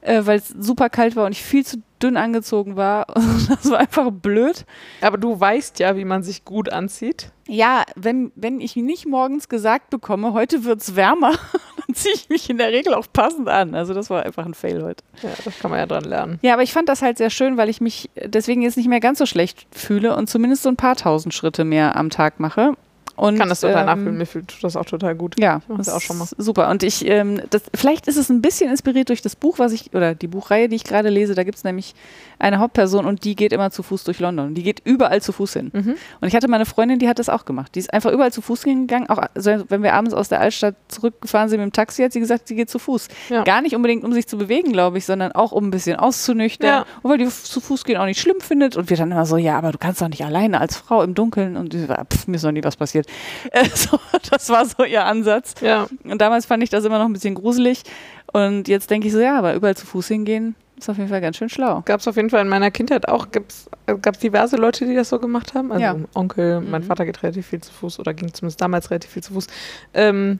äh, 0.00 0.22
weil 0.24 0.38
es 0.38 0.48
super 0.48 0.88
kalt 0.88 1.16
war 1.16 1.26
und 1.26 1.32
ich 1.32 1.42
viel 1.42 1.64
zu 1.64 1.82
dünn 2.02 2.16
angezogen 2.16 2.76
war. 2.76 3.06
das 3.48 3.70
war 3.70 3.78
einfach 3.78 4.10
blöd. 4.10 4.64
Aber 5.00 5.18
du 5.18 5.38
weißt 5.38 5.78
ja, 5.78 5.96
wie 5.96 6.04
man 6.04 6.22
sich 6.22 6.44
gut 6.44 6.70
anzieht. 6.70 7.30
Ja, 7.46 7.84
wenn, 7.96 8.32
wenn 8.34 8.60
ich 8.60 8.76
nicht 8.76 9.06
morgens 9.06 9.48
gesagt 9.48 9.90
bekomme, 9.90 10.32
heute 10.32 10.64
wird 10.64 10.80
es 10.80 10.96
wärmer, 10.96 11.32
dann 11.86 11.94
ziehe 11.94 12.14
ich 12.14 12.28
mich 12.28 12.48
in 12.48 12.58
der 12.58 12.68
Regel 12.68 12.94
auch 12.94 13.06
passend 13.12 13.48
an. 13.48 13.74
Also 13.74 13.92
das 13.92 14.08
war 14.08 14.24
einfach 14.24 14.46
ein 14.46 14.54
Fail 14.54 14.82
heute. 14.82 15.04
Ja, 15.22 15.30
das 15.44 15.58
kann 15.58 15.70
man 15.70 15.80
ja 15.80 15.86
dran 15.86 16.04
lernen. 16.04 16.38
Ja, 16.42 16.54
aber 16.54 16.62
ich 16.62 16.72
fand 16.72 16.88
das 16.88 17.02
halt 17.02 17.18
sehr 17.18 17.30
schön, 17.30 17.56
weil 17.56 17.68
ich 17.68 17.80
mich 17.80 18.10
deswegen 18.24 18.62
jetzt 18.62 18.76
nicht 18.76 18.88
mehr 18.88 19.00
ganz 19.00 19.18
so 19.18 19.26
schlecht 19.26 19.66
fühle 19.72 20.16
und 20.16 20.28
zumindest 20.28 20.62
so 20.62 20.68
ein 20.68 20.76
paar 20.76 20.96
tausend 20.96 21.34
Schritte 21.34 21.64
mehr 21.64 21.96
am 21.96 22.10
Tag 22.10 22.40
mache. 22.40 22.74
Und, 23.20 23.38
kann 23.38 23.50
das 23.50 23.60
total 23.60 23.80
ähm, 23.80 23.86
nachfühlen. 23.86 24.16
Mir 24.16 24.24
fühlt 24.24 24.56
das 24.62 24.76
auch 24.76 24.86
total 24.86 25.14
gut. 25.14 25.38
Ja, 25.38 25.60
das 25.68 25.76
das 25.86 25.88
auch 25.90 26.00
schon 26.00 26.16
mal. 26.16 26.24
ist 26.24 26.34
Super. 26.38 26.70
Und 26.70 26.82
ich, 26.82 27.06
ähm, 27.06 27.42
das, 27.50 27.64
vielleicht 27.74 28.08
ist 28.08 28.16
es 28.16 28.30
ein 28.30 28.40
bisschen 28.40 28.70
inspiriert 28.70 29.10
durch 29.10 29.20
das 29.20 29.36
Buch, 29.36 29.58
was 29.58 29.72
ich, 29.72 29.94
oder 29.94 30.14
die 30.14 30.26
Buchreihe, 30.26 30.70
die 30.70 30.76
ich 30.76 30.84
gerade 30.84 31.10
lese. 31.10 31.34
Da 31.34 31.44
gibt 31.44 31.58
es 31.58 31.64
nämlich 31.64 31.94
eine 32.38 32.60
Hauptperson 32.60 33.04
und 33.04 33.24
die 33.24 33.36
geht 33.36 33.52
immer 33.52 33.70
zu 33.70 33.82
Fuß 33.82 34.04
durch 34.04 34.20
London. 34.20 34.54
Die 34.54 34.62
geht 34.62 34.80
überall 34.86 35.20
zu 35.20 35.32
Fuß 35.32 35.52
hin. 35.52 35.70
Mhm. 35.74 35.96
Und 36.22 36.28
ich 36.28 36.34
hatte 36.34 36.48
mal 36.48 36.56
eine 36.56 36.64
Freundin, 36.64 36.98
die 36.98 37.08
hat 37.08 37.18
das 37.18 37.28
auch 37.28 37.44
gemacht. 37.44 37.74
Die 37.74 37.80
ist 37.80 37.92
einfach 37.92 38.10
überall 38.10 38.32
zu 38.32 38.40
Fuß 38.40 38.62
gegangen. 38.62 39.10
Auch 39.10 39.18
also 39.34 39.64
wenn 39.68 39.82
wir 39.82 39.92
abends 39.92 40.14
aus 40.14 40.30
der 40.30 40.40
Altstadt 40.40 40.76
zurückgefahren 40.88 41.50
sind 41.50 41.60
mit 41.60 41.70
dem 41.70 41.72
Taxi, 41.74 42.02
hat 42.02 42.14
sie 42.14 42.20
gesagt, 42.20 42.48
sie 42.48 42.56
geht 42.56 42.70
zu 42.70 42.78
Fuß. 42.78 43.08
Ja. 43.28 43.44
Gar 43.44 43.60
nicht 43.60 43.76
unbedingt, 43.76 44.02
um 44.02 44.14
sich 44.14 44.26
zu 44.28 44.38
bewegen, 44.38 44.72
glaube 44.72 44.96
ich, 44.96 45.04
sondern 45.04 45.32
auch 45.32 45.52
um 45.52 45.66
ein 45.66 45.70
bisschen 45.70 45.96
auszunüchtern. 45.96 46.68
Ja. 46.68 46.86
Und 47.02 47.10
weil 47.10 47.18
die 47.18 47.28
zu 47.28 47.60
Fuß 47.60 47.84
gehen 47.84 47.98
auch 47.98 48.06
nicht 48.06 48.20
schlimm 48.20 48.40
findet. 48.40 48.78
Und 48.78 48.88
wir 48.88 48.96
dann 48.96 49.12
immer 49.12 49.26
so, 49.26 49.36
ja, 49.36 49.58
aber 49.58 49.72
du 49.72 49.78
kannst 49.78 50.00
doch 50.00 50.08
nicht 50.08 50.24
alleine 50.24 50.58
als 50.58 50.78
Frau 50.78 51.02
im 51.02 51.14
Dunkeln. 51.14 51.58
Und 51.58 51.74
die 51.74 51.80
so, 51.80 51.88
pff, 51.88 52.26
mir 52.26 52.36
ist 52.36 52.44
noch 52.44 52.52
nie 52.52 52.64
was 52.64 52.76
passiert. 52.76 53.09
Äh, 53.52 53.68
so, 53.74 53.98
das 54.30 54.48
war 54.50 54.66
so 54.66 54.84
ihr 54.84 55.04
Ansatz. 55.04 55.54
Ja. 55.60 55.86
Und 56.04 56.20
damals 56.20 56.46
fand 56.46 56.62
ich 56.62 56.70
das 56.70 56.84
immer 56.84 56.98
noch 56.98 57.06
ein 57.06 57.12
bisschen 57.12 57.34
gruselig. 57.34 57.82
Und 58.32 58.68
jetzt 58.68 58.90
denke 58.90 59.06
ich 59.08 59.12
so, 59.12 59.20
ja, 59.20 59.38
aber 59.38 59.54
überall 59.54 59.76
zu 59.76 59.86
Fuß 59.86 60.08
hingehen, 60.08 60.54
ist 60.78 60.88
auf 60.88 60.96
jeden 60.98 61.08
Fall 61.08 61.20
ganz 61.20 61.36
schön 61.36 61.48
schlau. 61.48 61.82
Gab 61.84 62.00
es 62.00 62.08
auf 62.08 62.16
jeden 62.16 62.30
Fall 62.30 62.42
in 62.42 62.48
meiner 62.48 62.70
Kindheit 62.70 63.08
auch, 63.08 63.28
gab 63.30 63.44
es 64.14 64.18
diverse 64.20 64.56
Leute, 64.56 64.86
die 64.86 64.94
das 64.94 65.08
so 65.08 65.18
gemacht 65.18 65.54
haben. 65.54 65.72
Also 65.72 65.82
Ja. 65.82 65.96
Onkel, 66.14 66.60
mein 66.60 66.82
Mhm. 66.82 66.86
Vater 66.86 67.04
geht 67.06 67.22
relativ 67.22 67.46
viel 67.46 67.60
zu 67.60 67.72
Fuß 67.72 67.98
oder 67.98 68.14
ging 68.14 68.32
zumindest 68.32 68.60
damals 68.60 68.90
relativ 68.90 69.10
viel 69.10 69.22
zu 69.22 69.32
Fuß. 69.34 69.46
Ähm, 69.94 70.38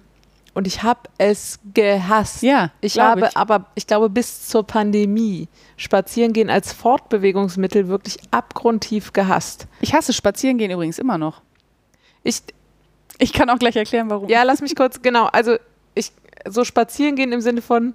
und 0.54 0.66
ich 0.66 0.82
habe 0.82 1.00
es 1.18 1.58
gehasst. 1.74 2.42
Ja, 2.42 2.70
Ich 2.80 2.98
habe 2.98 3.34
aber, 3.36 3.66
ich 3.76 3.86
glaube, 3.86 4.10
bis 4.10 4.48
zur 4.48 4.64
Pandemie 4.66 5.46
Spazierengehen 5.76 6.50
als 6.50 6.72
Fortbewegungsmittel 6.72 7.86
wirklich 7.88 8.16
abgrundtief 8.30 9.12
gehasst. 9.12 9.66
Ich 9.80 9.94
hasse 9.94 10.12
Spazierengehen 10.12 10.70
übrigens 10.70 10.98
immer 10.98 11.18
noch. 11.18 11.40
Ich, 12.22 12.42
Ich 13.20 13.32
kann 13.32 13.48
auch 13.50 13.58
gleich 13.58 13.76
erklären, 13.76 14.10
warum. 14.10 14.28
ja, 14.28 14.42
lass 14.42 14.60
mich 14.60 14.74
kurz, 14.74 15.00
genau, 15.02 15.26
also 15.26 15.56
ich, 15.94 16.10
so 16.48 16.64
Spazierengehen 16.64 17.32
im 17.32 17.40
Sinne 17.40 17.62
von 17.62 17.94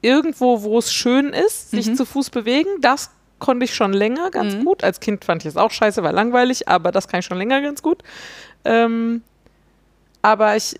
irgendwo, 0.00 0.62
wo 0.62 0.78
es 0.78 0.92
schön 0.92 1.28
ist, 1.28 1.70
sich 1.70 1.88
Mhm. 1.88 1.94
zu 1.96 2.04
Fuß 2.06 2.30
bewegen, 2.30 2.68
das 2.80 3.10
konnte 3.38 3.64
ich 3.64 3.74
schon 3.74 3.92
länger 3.92 4.30
ganz 4.30 4.54
Mhm. 4.54 4.64
gut. 4.64 4.82
Als 4.84 4.98
Kind 5.00 5.24
fand 5.24 5.42
ich 5.42 5.48
es 5.48 5.56
auch 5.56 5.70
scheiße, 5.70 6.02
war 6.02 6.12
langweilig, 6.12 6.68
aber 6.68 6.90
das 6.90 7.06
kann 7.08 7.20
ich 7.20 7.26
schon 7.26 7.38
länger 7.38 7.60
ganz 7.60 7.82
gut. 7.82 8.02
Ähm, 8.64 9.22
aber 10.22 10.56
ich 10.56 10.76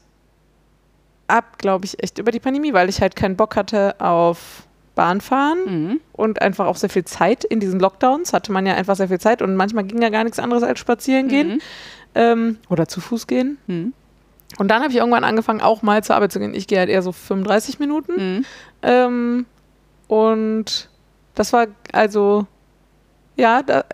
ab, 1.28 1.58
glaube 1.58 1.84
ich, 1.86 2.02
echt 2.02 2.18
über 2.18 2.30
die 2.30 2.40
Pandemie, 2.40 2.72
weil 2.72 2.88
ich 2.88 3.00
halt 3.00 3.16
keinen 3.16 3.36
Bock 3.36 3.56
hatte 3.56 4.00
auf 4.00 4.64
Bahnfahren 4.94 5.58
Mhm. 5.64 6.00
und 6.12 6.42
einfach 6.42 6.66
auch 6.66 6.76
sehr 6.76 6.90
viel 6.90 7.04
Zeit 7.04 7.44
in 7.44 7.60
diesen 7.60 7.80
Lockdowns. 7.80 8.32
Hatte 8.32 8.52
man 8.52 8.66
ja 8.66 8.74
einfach 8.74 8.96
sehr 8.96 9.08
viel 9.08 9.20
Zeit 9.20 9.40
und 9.40 9.56
manchmal 9.56 9.84
ging 9.84 10.02
ja 10.02 10.10
gar 10.10 10.24
nichts 10.24 10.38
anderes 10.38 10.62
als 10.62 10.78
spazieren 10.78 11.28
gehen 11.28 11.54
Mhm. 11.54 11.60
Ähm, 12.14 12.58
oder 12.68 12.88
zu 12.88 13.00
Fuß 13.00 13.26
gehen. 13.26 13.58
Mhm. 13.66 13.92
Und 14.58 14.68
dann 14.68 14.82
habe 14.82 14.92
ich 14.92 14.98
irgendwann 14.98 15.24
angefangen, 15.24 15.60
auch 15.62 15.82
mal 15.82 16.04
zur 16.04 16.16
Arbeit 16.16 16.32
zu 16.32 16.38
gehen. 16.38 16.54
Ich 16.54 16.66
gehe 16.66 16.78
halt 16.78 16.90
eher 16.90 17.02
so 17.02 17.12
35 17.12 17.78
Minuten. 17.78 18.12
Mhm. 18.36 18.44
Ähm, 18.82 19.46
und 20.08 20.90
das 21.34 21.52
war 21.54 21.68
also, 21.92 22.46
ja, 23.36 23.62
da, 23.62 23.84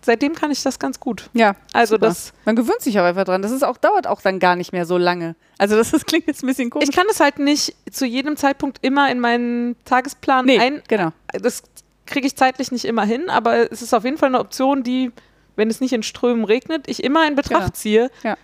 seitdem 0.00 0.34
kann 0.34 0.50
ich 0.50 0.62
das 0.62 0.78
ganz 0.78 0.98
gut. 1.00 1.28
Ja, 1.34 1.54
Also 1.74 1.96
super. 1.96 2.06
das, 2.06 2.32
Man 2.46 2.56
gewöhnt 2.56 2.80
sich 2.80 2.98
auch 2.98 3.04
einfach 3.04 3.24
dran. 3.24 3.42
Das 3.42 3.50
ist 3.52 3.62
auch, 3.62 3.76
dauert 3.76 4.06
auch 4.06 4.22
dann 4.22 4.38
gar 4.38 4.56
nicht 4.56 4.72
mehr 4.72 4.86
so 4.86 4.96
lange. 4.96 5.36
Also 5.58 5.76
das, 5.76 5.90
das 5.90 6.06
klingt 6.06 6.26
jetzt 6.26 6.42
ein 6.42 6.46
bisschen 6.46 6.70
komisch. 6.70 6.88
ich 6.88 6.96
kann 6.96 7.06
es 7.10 7.20
halt 7.20 7.38
nicht 7.38 7.76
zu 7.90 8.06
jedem 8.06 8.38
Zeitpunkt 8.38 8.78
immer 8.80 9.10
in 9.10 9.20
meinen 9.20 9.76
Tagesplan 9.84 10.46
nee, 10.46 10.58
ein. 10.58 10.82
genau. 10.88 11.12
Das 11.32 11.62
kriege 12.06 12.26
ich 12.26 12.34
zeitlich 12.36 12.72
nicht 12.72 12.86
immer 12.86 13.04
hin, 13.04 13.28
aber 13.28 13.70
es 13.70 13.82
ist 13.82 13.92
auf 13.92 14.04
jeden 14.04 14.16
Fall 14.16 14.28
eine 14.28 14.40
Option, 14.40 14.82
die, 14.82 15.12
wenn 15.60 15.68
es 15.70 15.80
nicht 15.80 15.92
in 15.92 16.02
Strömen 16.02 16.44
regnet, 16.44 16.88
ich 16.88 17.04
immer 17.04 17.28
in 17.28 17.36
Betracht 17.36 17.60
Genau. 17.60 17.72
ziehe, 17.74 18.10
Ja. 18.24 18.36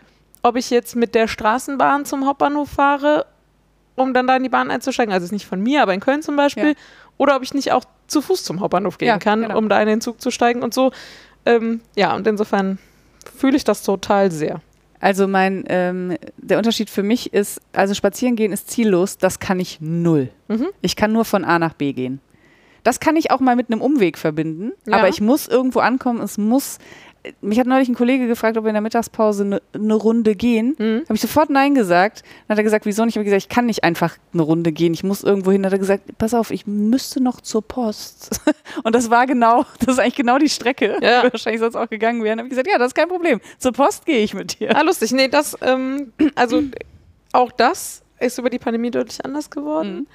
ob 0.42 0.54
ich 0.56 0.70
jetzt 0.70 0.94
mit 0.94 1.14
der 1.16 1.26
Straßenbahn 1.26 2.04
zum 2.04 2.26
Hauptbahnhof 2.26 2.68
fahre 2.68 3.26
um 3.98 4.12
dann 4.12 4.26
da 4.26 4.36
in 4.36 4.42
die 4.42 4.50
Bahn 4.50 4.70
einzusteigen. 4.70 5.10
Also 5.10 5.24
es 5.24 5.28
ist 5.28 5.32
nicht 5.32 5.46
von 5.46 5.58
mir, 5.62 5.80
aber 5.82 5.94
in 5.94 6.00
Köln 6.00 6.20
zum 6.20 6.36
Beispiel. 6.36 6.68
Ja. 6.68 6.74
Oder 7.16 7.34
ob 7.34 7.42
ich 7.42 7.54
nicht 7.54 7.72
auch 7.72 7.84
zu 8.08 8.20
Fuß 8.20 8.44
zum 8.44 8.60
Hauptbahnhof 8.60 8.98
gehen 8.98 9.08
Ja, 9.08 9.16
kann, 9.18 9.40
genau. 9.40 9.56
um 9.56 9.70
da 9.70 9.80
in 9.80 9.88
den 9.88 10.02
Zug 10.02 10.20
zu 10.20 10.30
steigen 10.30 10.62
und 10.62 10.74
so. 10.74 10.92
Ähm, 11.46 11.80
ja, 11.96 12.14
und 12.14 12.26
insofern 12.26 12.78
fühle 13.38 13.56
ich 13.56 13.64
das 13.64 13.82
total 13.82 14.30
sehr. 14.30 14.60
Also 15.00 15.26
mein, 15.26 15.64
ähm, 15.68 16.14
der 16.36 16.58
Unterschied 16.58 16.90
für 16.90 17.02
mich 17.02 17.32
ist, 17.32 17.58
also 17.72 17.94
spazieren 17.94 18.36
gehen 18.36 18.52
ist 18.52 18.68
ziellos, 18.68 19.16
das 19.16 19.40
kann 19.40 19.58
ich 19.60 19.78
null. 19.80 20.28
Mhm. 20.48 20.66
Ich 20.82 20.94
kann 20.94 21.12
nur 21.14 21.24
von 21.24 21.46
A 21.46 21.58
nach 21.58 21.72
B 21.72 21.94
gehen. 21.94 22.20
Das 22.82 23.00
kann 23.00 23.16
ich 23.16 23.30
auch 23.30 23.40
mal 23.40 23.56
mit 23.56 23.70
einem 23.72 23.80
Umweg 23.80 24.18
verbinden, 24.18 24.72
Ja. 24.86 24.98
aber 24.98 25.08
ich 25.08 25.22
muss 25.22 25.48
irgendwo 25.48 25.78
ankommen, 25.80 26.20
es 26.20 26.36
muss, 26.36 26.76
mich 27.40 27.58
hat 27.58 27.66
neulich 27.66 27.88
ein 27.88 27.94
Kollege 27.94 28.26
gefragt, 28.26 28.56
ob 28.56 28.64
wir 28.64 28.68
in 28.68 28.74
der 28.74 28.80
Mittagspause 28.82 29.44
eine 29.44 29.62
ne 29.76 29.94
Runde 29.94 30.34
gehen. 30.34 30.74
Mhm. 30.78 31.02
Habe 31.04 31.14
ich 31.14 31.20
sofort 31.20 31.50
Nein 31.50 31.74
gesagt. 31.74 32.22
Dann 32.46 32.54
hat 32.54 32.58
er 32.58 32.64
gesagt, 32.64 32.86
wieso 32.86 33.04
nicht? 33.04 33.14
Ich 33.14 33.18
habe 33.18 33.24
gesagt, 33.24 33.42
ich 33.42 33.48
kann 33.48 33.66
nicht 33.66 33.84
einfach 33.84 34.16
eine 34.32 34.42
Runde 34.42 34.72
gehen, 34.72 34.92
ich 34.94 35.04
muss 35.04 35.22
irgendwo 35.24 35.52
hin. 35.52 35.62
Dann 35.62 35.70
hat 35.72 35.76
er 35.76 35.80
gesagt, 35.80 36.18
pass 36.18 36.34
auf, 36.34 36.50
ich 36.50 36.66
müsste 36.66 37.22
noch 37.22 37.40
zur 37.40 37.62
Post. 37.62 38.40
Und 38.84 38.94
das 38.94 39.10
war 39.10 39.26
genau, 39.26 39.64
das 39.80 39.94
ist 39.94 39.98
eigentlich 39.98 40.16
genau 40.16 40.38
die 40.38 40.48
Strecke, 40.48 40.98
Ja. 41.00 41.22
die 41.26 41.32
wahrscheinlich 41.32 41.60
sonst 41.60 41.76
auch 41.76 41.88
gegangen 41.88 42.22
wären. 42.24 42.38
habe 42.38 42.48
ich 42.48 42.50
gesagt, 42.50 42.68
ja, 42.68 42.78
das 42.78 42.88
ist 42.88 42.94
kein 42.94 43.08
Problem. 43.08 43.40
Zur 43.58 43.72
Post 43.72 44.06
gehe 44.06 44.18
ich 44.18 44.34
mit 44.34 44.58
dir. 44.60 44.76
Ah, 44.76 44.82
lustig. 44.82 45.12
Nee, 45.12 45.28
das, 45.28 45.56
ähm, 45.62 46.12
also 46.34 46.62
auch 47.32 47.52
das 47.52 48.02
ist 48.18 48.38
über 48.38 48.50
die 48.50 48.58
Pandemie 48.58 48.90
deutlich 48.90 49.24
anders 49.24 49.50
geworden. 49.50 50.06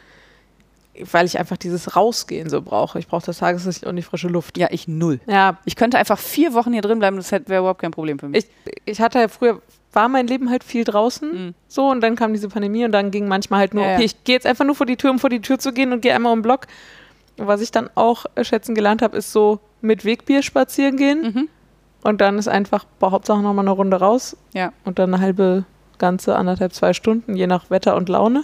Weil 1.12 1.26
ich 1.26 1.40
einfach 1.40 1.58
dieses 1.58 1.96
Rausgehen 1.96 2.50
so 2.50 2.62
brauche. 2.62 3.00
Ich 3.00 3.08
brauche 3.08 3.26
das 3.26 3.38
Tageslicht 3.38 3.86
und 3.86 3.96
die 3.96 4.02
frische 4.02 4.28
Luft. 4.28 4.58
Ja, 4.58 4.68
ich 4.72 4.88
null. 4.88 5.20
Ja, 5.26 5.58
Ich 5.66 5.76
könnte 5.76 5.98
einfach 5.98 6.20
vier 6.20 6.54
Wochen 6.54 6.74
hier 6.74 6.82
drin 6.82 7.00
bleiben, 7.00 7.16
das 7.18 7.32
wäre 7.32 7.60
überhaupt 7.60 7.82
kein 7.82 7.92
Problem 7.92 8.20
für 8.20 8.28
mich. 8.28 8.46
ich, 8.66 8.74
ich 8.86 9.02
hatte 9.02 9.20
ja 9.20 9.28
früher, 9.30 9.62
war 9.94 10.10
mein 10.10 10.28
Leben 10.28 10.50
halt 10.50 10.64
viel 10.64 10.84
draußen. 10.84 11.48
Mhm. 11.48 11.54
So, 11.68 11.90
und 11.90 12.02
dann 12.02 12.16
kam 12.16 12.34
diese 12.34 12.50
Pandemie 12.50 12.84
und 12.86 12.92
dann 12.92 13.10
ging 13.12 13.28
manchmal 13.28 13.62
halt 13.62 13.74
nur, 13.74 13.84
Ja, 13.84 13.92
ja. 13.92 13.96
okay, 13.96 14.06
ich 14.06 14.24
gehe 14.26 14.36
jetzt 14.36 14.46
einfach 14.46 14.66
nur 14.66 14.76
vor 14.76 14.86
die 14.86 14.98
Tür, 14.98 15.12
um 15.12 15.20
vor 15.20 15.30
die 15.30 15.42
Tür 15.42 15.60
zu 15.60 15.72
gehen 15.72 15.94
und 15.94 16.02
gehe 16.02 16.14
einmal 16.14 16.34
um 16.34 16.40
den 16.40 16.44
Block. 16.44 16.68
Und 17.38 17.48
was 17.48 17.62
ich 17.62 17.72
dann 17.72 17.90
auch 17.96 18.26
äh, 18.36 18.44
schätzen 18.44 18.76
gelernt 18.76 19.02
habe, 19.02 19.18
ist 19.18 19.32
so 19.32 19.60
mit 19.82 20.04
Wegbier 20.04 20.44
spazieren 20.44 20.98
gehen. 20.98 21.22
Mhm. 21.22 21.50
Und 22.04 22.20
dann 22.20 22.38
ist 22.38 22.48
einfach, 22.48 22.84
boah, 23.00 23.12
Hauptsache 23.12 23.42
nochmal 23.42 23.64
eine 23.64 23.72
Runde 23.72 23.98
raus. 23.98 24.36
Ja. 24.54 24.74
Und 24.84 25.00
dann 25.00 25.14
eine 25.14 25.24
halbe, 25.24 25.66
ganze, 26.00 26.36
anderthalb, 26.36 26.74
zwei 26.74 26.94
Stunden, 26.94 27.36
je 27.36 27.48
nach 27.48 27.70
Wetter 27.70 27.96
und 27.96 28.10
Laune. 28.10 28.44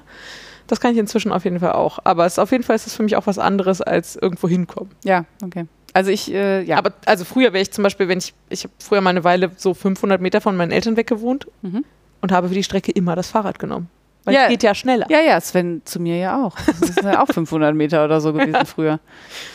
Das 0.68 0.80
kann 0.82 0.92
ich 0.92 0.98
inzwischen 0.98 1.32
auf 1.32 1.44
jeden 1.46 1.60
Fall 1.60 1.72
auch. 1.74 2.00
Aber 2.04 2.26
es, 2.26 2.38
auf 2.40 2.52
jeden 2.52 2.64
Fall 2.64 2.76
ist 2.76 2.88
es 2.88 2.94
für 2.96 3.04
mich 3.04 3.16
auch 3.16 3.26
was 3.28 3.40
anderes 3.40 3.82
als 3.82 4.16
irgendwo 4.16 4.48
hinkommen. 4.48 4.92
Ja, 5.04 5.26
okay. 5.44 5.66
Also 5.94 6.12
ich, 6.12 6.32
äh, 6.32 6.62
ja. 6.64 6.78
Aber 6.78 6.92
also 7.06 7.26
früher 7.26 7.54
wäre 7.54 7.62
ich 7.62 7.72
zum 7.72 7.84
Beispiel, 7.84 8.08
wenn 8.08 8.20
ich, 8.20 8.34
ich 8.50 8.64
habe 8.66 8.74
früher 8.80 9.02
mal 9.02 9.10
eine 9.12 9.24
Weile 9.24 9.50
so 9.58 9.74
500 9.74 10.22
Meter 10.22 10.42
von 10.42 10.56
meinen 10.58 10.72
Eltern 10.72 10.96
weg 10.98 11.08
gewohnt 11.08 11.48
Mhm. 11.62 11.84
und 12.22 12.32
habe 12.32 12.50
für 12.50 12.54
die 12.54 12.64
Strecke 12.64 12.92
immer 12.92 13.16
das 13.16 13.30
Fahrrad 13.30 13.58
genommen. 13.60 13.90
Weil 14.26 14.36
Ja. 14.36 14.44
es 14.44 14.50
geht 14.50 14.64
ja 14.64 14.76
schneller. 14.76 15.06
ja, 15.10 15.22
ja, 15.22 15.40
Sven 15.40 15.82
zu 15.86 16.00
mir 16.02 16.18
ja 16.18 16.44
auch. 16.46 16.56
Das 16.80 16.90
ist 16.90 17.02
ja 17.02 17.24
auch 17.24 17.28
500 17.28 17.74
Meter 17.74 18.04
oder 18.06 18.20
so 18.22 18.34
gewesen 18.34 18.66
früher. 18.66 19.00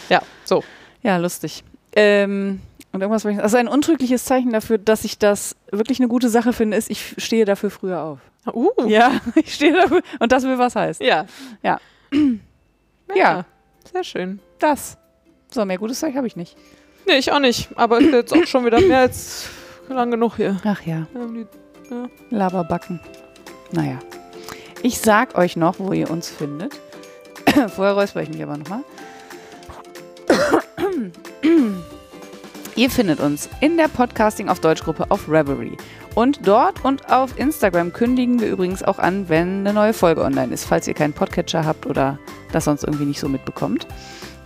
Ja, 0.09 0.23
so. 0.45 0.65
Ja, 1.03 1.19
lustig. 1.19 1.63
Ähm, 1.95 2.61
und 2.93 3.03
irgendwas 3.03 3.25
also 3.27 3.57
ein 3.59 3.69
untrügliches 3.69 4.25
Zeichen 4.25 4.51
dafür, 4.53 4.79
dass 4.79 5.05
ich 5.05 5.19
das 5.19 5.57
wirklich 5.71 6.01
eine 6.01 6.09
gute 6.09 6.29
Sache 6.31 6.53
finde, 6.55 6.77
ist, 6.79 6.91
ich 6.91 7.15
stehe 7.19 7.45
dafür 7.45 7.71
früher 7.71 8.01
auf. 8.03 8.19
Uh. 8.47 8.71
Ja, 8.87 9.21
ich 9.35 9.55
stehe 9.55 9.73
dafür 9.73 10.03
und 10.19 10.33
das 10.33 10.43
will 10.45 10.59
was 10.59 10.75
heißt. 10.77 11.01
Ja. 11.03 11.27
Ja. 13.09 13.17
ja. 13.17 13.45
Sehr 13.93 14.05
schön. 14.05 14.41
Das. 14.59 14.97
So, 15.51 15.65
mehr 15.67 15.77
gutes 15.79 16.01
Zeug 16.01 16.15
habe 16.15 16.27
ich 16.27 16.35
nicht. 16.37 16.57
Nee, 17.07 17.19
ich 17.19 17.31
auch 17.31 17.41
nicht. 17.41 17.69
Aber 17.77 17.99
ist 17.99 18.11
jetzt 18.13 18.33
auch 18.33 18.47
schon 18.47 18.65
wieder 18.65 18.81
mehr 18.81 19.01
als 19.01 19.49
lang 19.89 20.11
genug 20.11 20.37
hier. 20.37 20.57
Ach 20.65 20.81
ja, 20.83 21.07
haben 21.15 21.35
die- 21.35 21.47
Laberbacken. 22.35 23.01
Naja. 23.73 23.99
Ich 24.83 24.99
sag 24.99 25.37
euch 25.37 25.57
noch, 25.57 25.79
wo 25.79 25.93
ihr 25.93 26.11
uns 26.11 26.31
findet. 26.31 26.73
Vorher 27.75 27.95
räusper 27.95 28.23
ich 28.23 28.31
mich 28.31 28.43
aber 28.43 28.57
nochmal. 28.57 28.83
ihr 32.77 32.91
findet 32.91 33.21
uns 33.21 33.49
in 33.61 33.77
der 33.77 33.87
Podcasting 33.89 34.49
auf 34.49 34.61
Deutschgruppe 34.61 35.11
auf 35.11 35.29
Reverie. 35.29 35.77
Und 36.15 36.47
dort 36.47 36.85
und 36.85 37.11
auf 37.11 37.37
Instagram 37.39 37.93
kündigen 37.93 38.41
wir 38.41 38.49
übrigens 38.49 38.83
auch 38.83 38.99
an, 38.99 39.29
wenn 39.29 39.61
eine 39.61 39.73
neue 39.73 39.93
Folge 39.93 40.23
online 40.23 40.53
ist, 40.53 40.65
falls 40.65 40.89
ihr 40.89 40.95
keinen 40.95 41.13
Podcatcher 41.13 41.65
habt 41.65 41.87
oder 41.87 42.19
das 42.53 42.65
sonst 42.65 42.83
irgendwie 42.85 43.07
nicht 43.07 43.21
so 43.21 43.29
mitbekommt. 43.29 43.87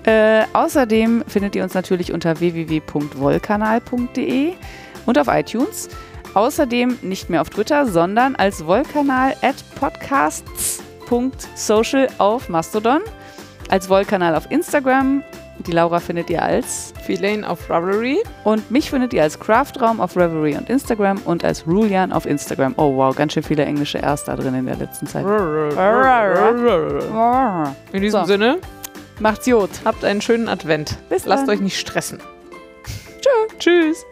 Äh, 0.04 0.44
außerdem 0.52 1.24
findet 1.26 1.56
ihr 1.56 1.64
uns 1.64 1.72
natürlich 1.74 2.12
unter 2.12 2.38
www.wollkanal.de 2.38 4.52
und 5.04 5.18
auf 5.18 5.26
iTunes. 5.28 5.88
Außerdem 6.34 6.98
nicht 7.02 7.28
mehr 7.30 7.40
auf 7.40 7.50
Twitter, 7.50 7.86
sondern 7.86 8.36
als 8.36 8.64
Wollkanal 8.66 9.34
at 9.42 9.56
podcasts.social 9.80 12.08
auf 12.18 12.48
Mastodon. 12.48 13.00
Als 13.68 13.88
Wollkanal 13.88 14.36
auf 14.36 14.48
Instagram. 14.50 15.24
Die 15.60 15.72
Laura 15.72 16.00
findet 16.00 16.28
ihr 16.30 16.42
als. 16.42 16.92
Feline 17.04 17.48
auf 17.48 17.68
Ravelry. 17.70 18.18
Und 18.44 18.70
mich 18.70 18.90
findet 18.90 19.12
ihr 19.14 19.22
als 19.22 19.40
Craftraum 19.40 20.00
auf 20.00 20.16
Reverie 20.16 20.56
und 20.56 20.68
Instagram 20.70 21.18
und 21.24 21.44
als 21.44 21.66
Rulian 21.66 22.12
auf 22.12 22.26
Instagram. 22.26 22.74
Oh 22.76 22.94
wow, 22.96 23.14
ganz 23.16 23.32
schön 23.32 23.42
viele 23.42 23.64
englische 23.64 24.02
R's 24.02 24.24
da 24.24 24.36
drin 24.36 24.54
in 24.54 24.66
der 24.66 24.76
letzten 24.76 25.06
Zeit. 25.06 25.24
In 27.92 28.02
diesem 28.02 28.20
So. 28.20 28.26
Sinne, 28.26 28.58
Macht's 29.18 29.46
Jod. 29.46 29.70
habt 29.84 30.04
einen 30.04 30.20
schönen 30.20 30.48
Advent. 30.48 30.96
Bis 31.08 31.24
Lasst 31.24 31.48
dann. 31.48 31.54
euch 31.56 31.60
nicht 31.60 31.78
stressen. 31.80 32.20
Tschö. 33.20 33.56
Tschüss. 33.58 34.04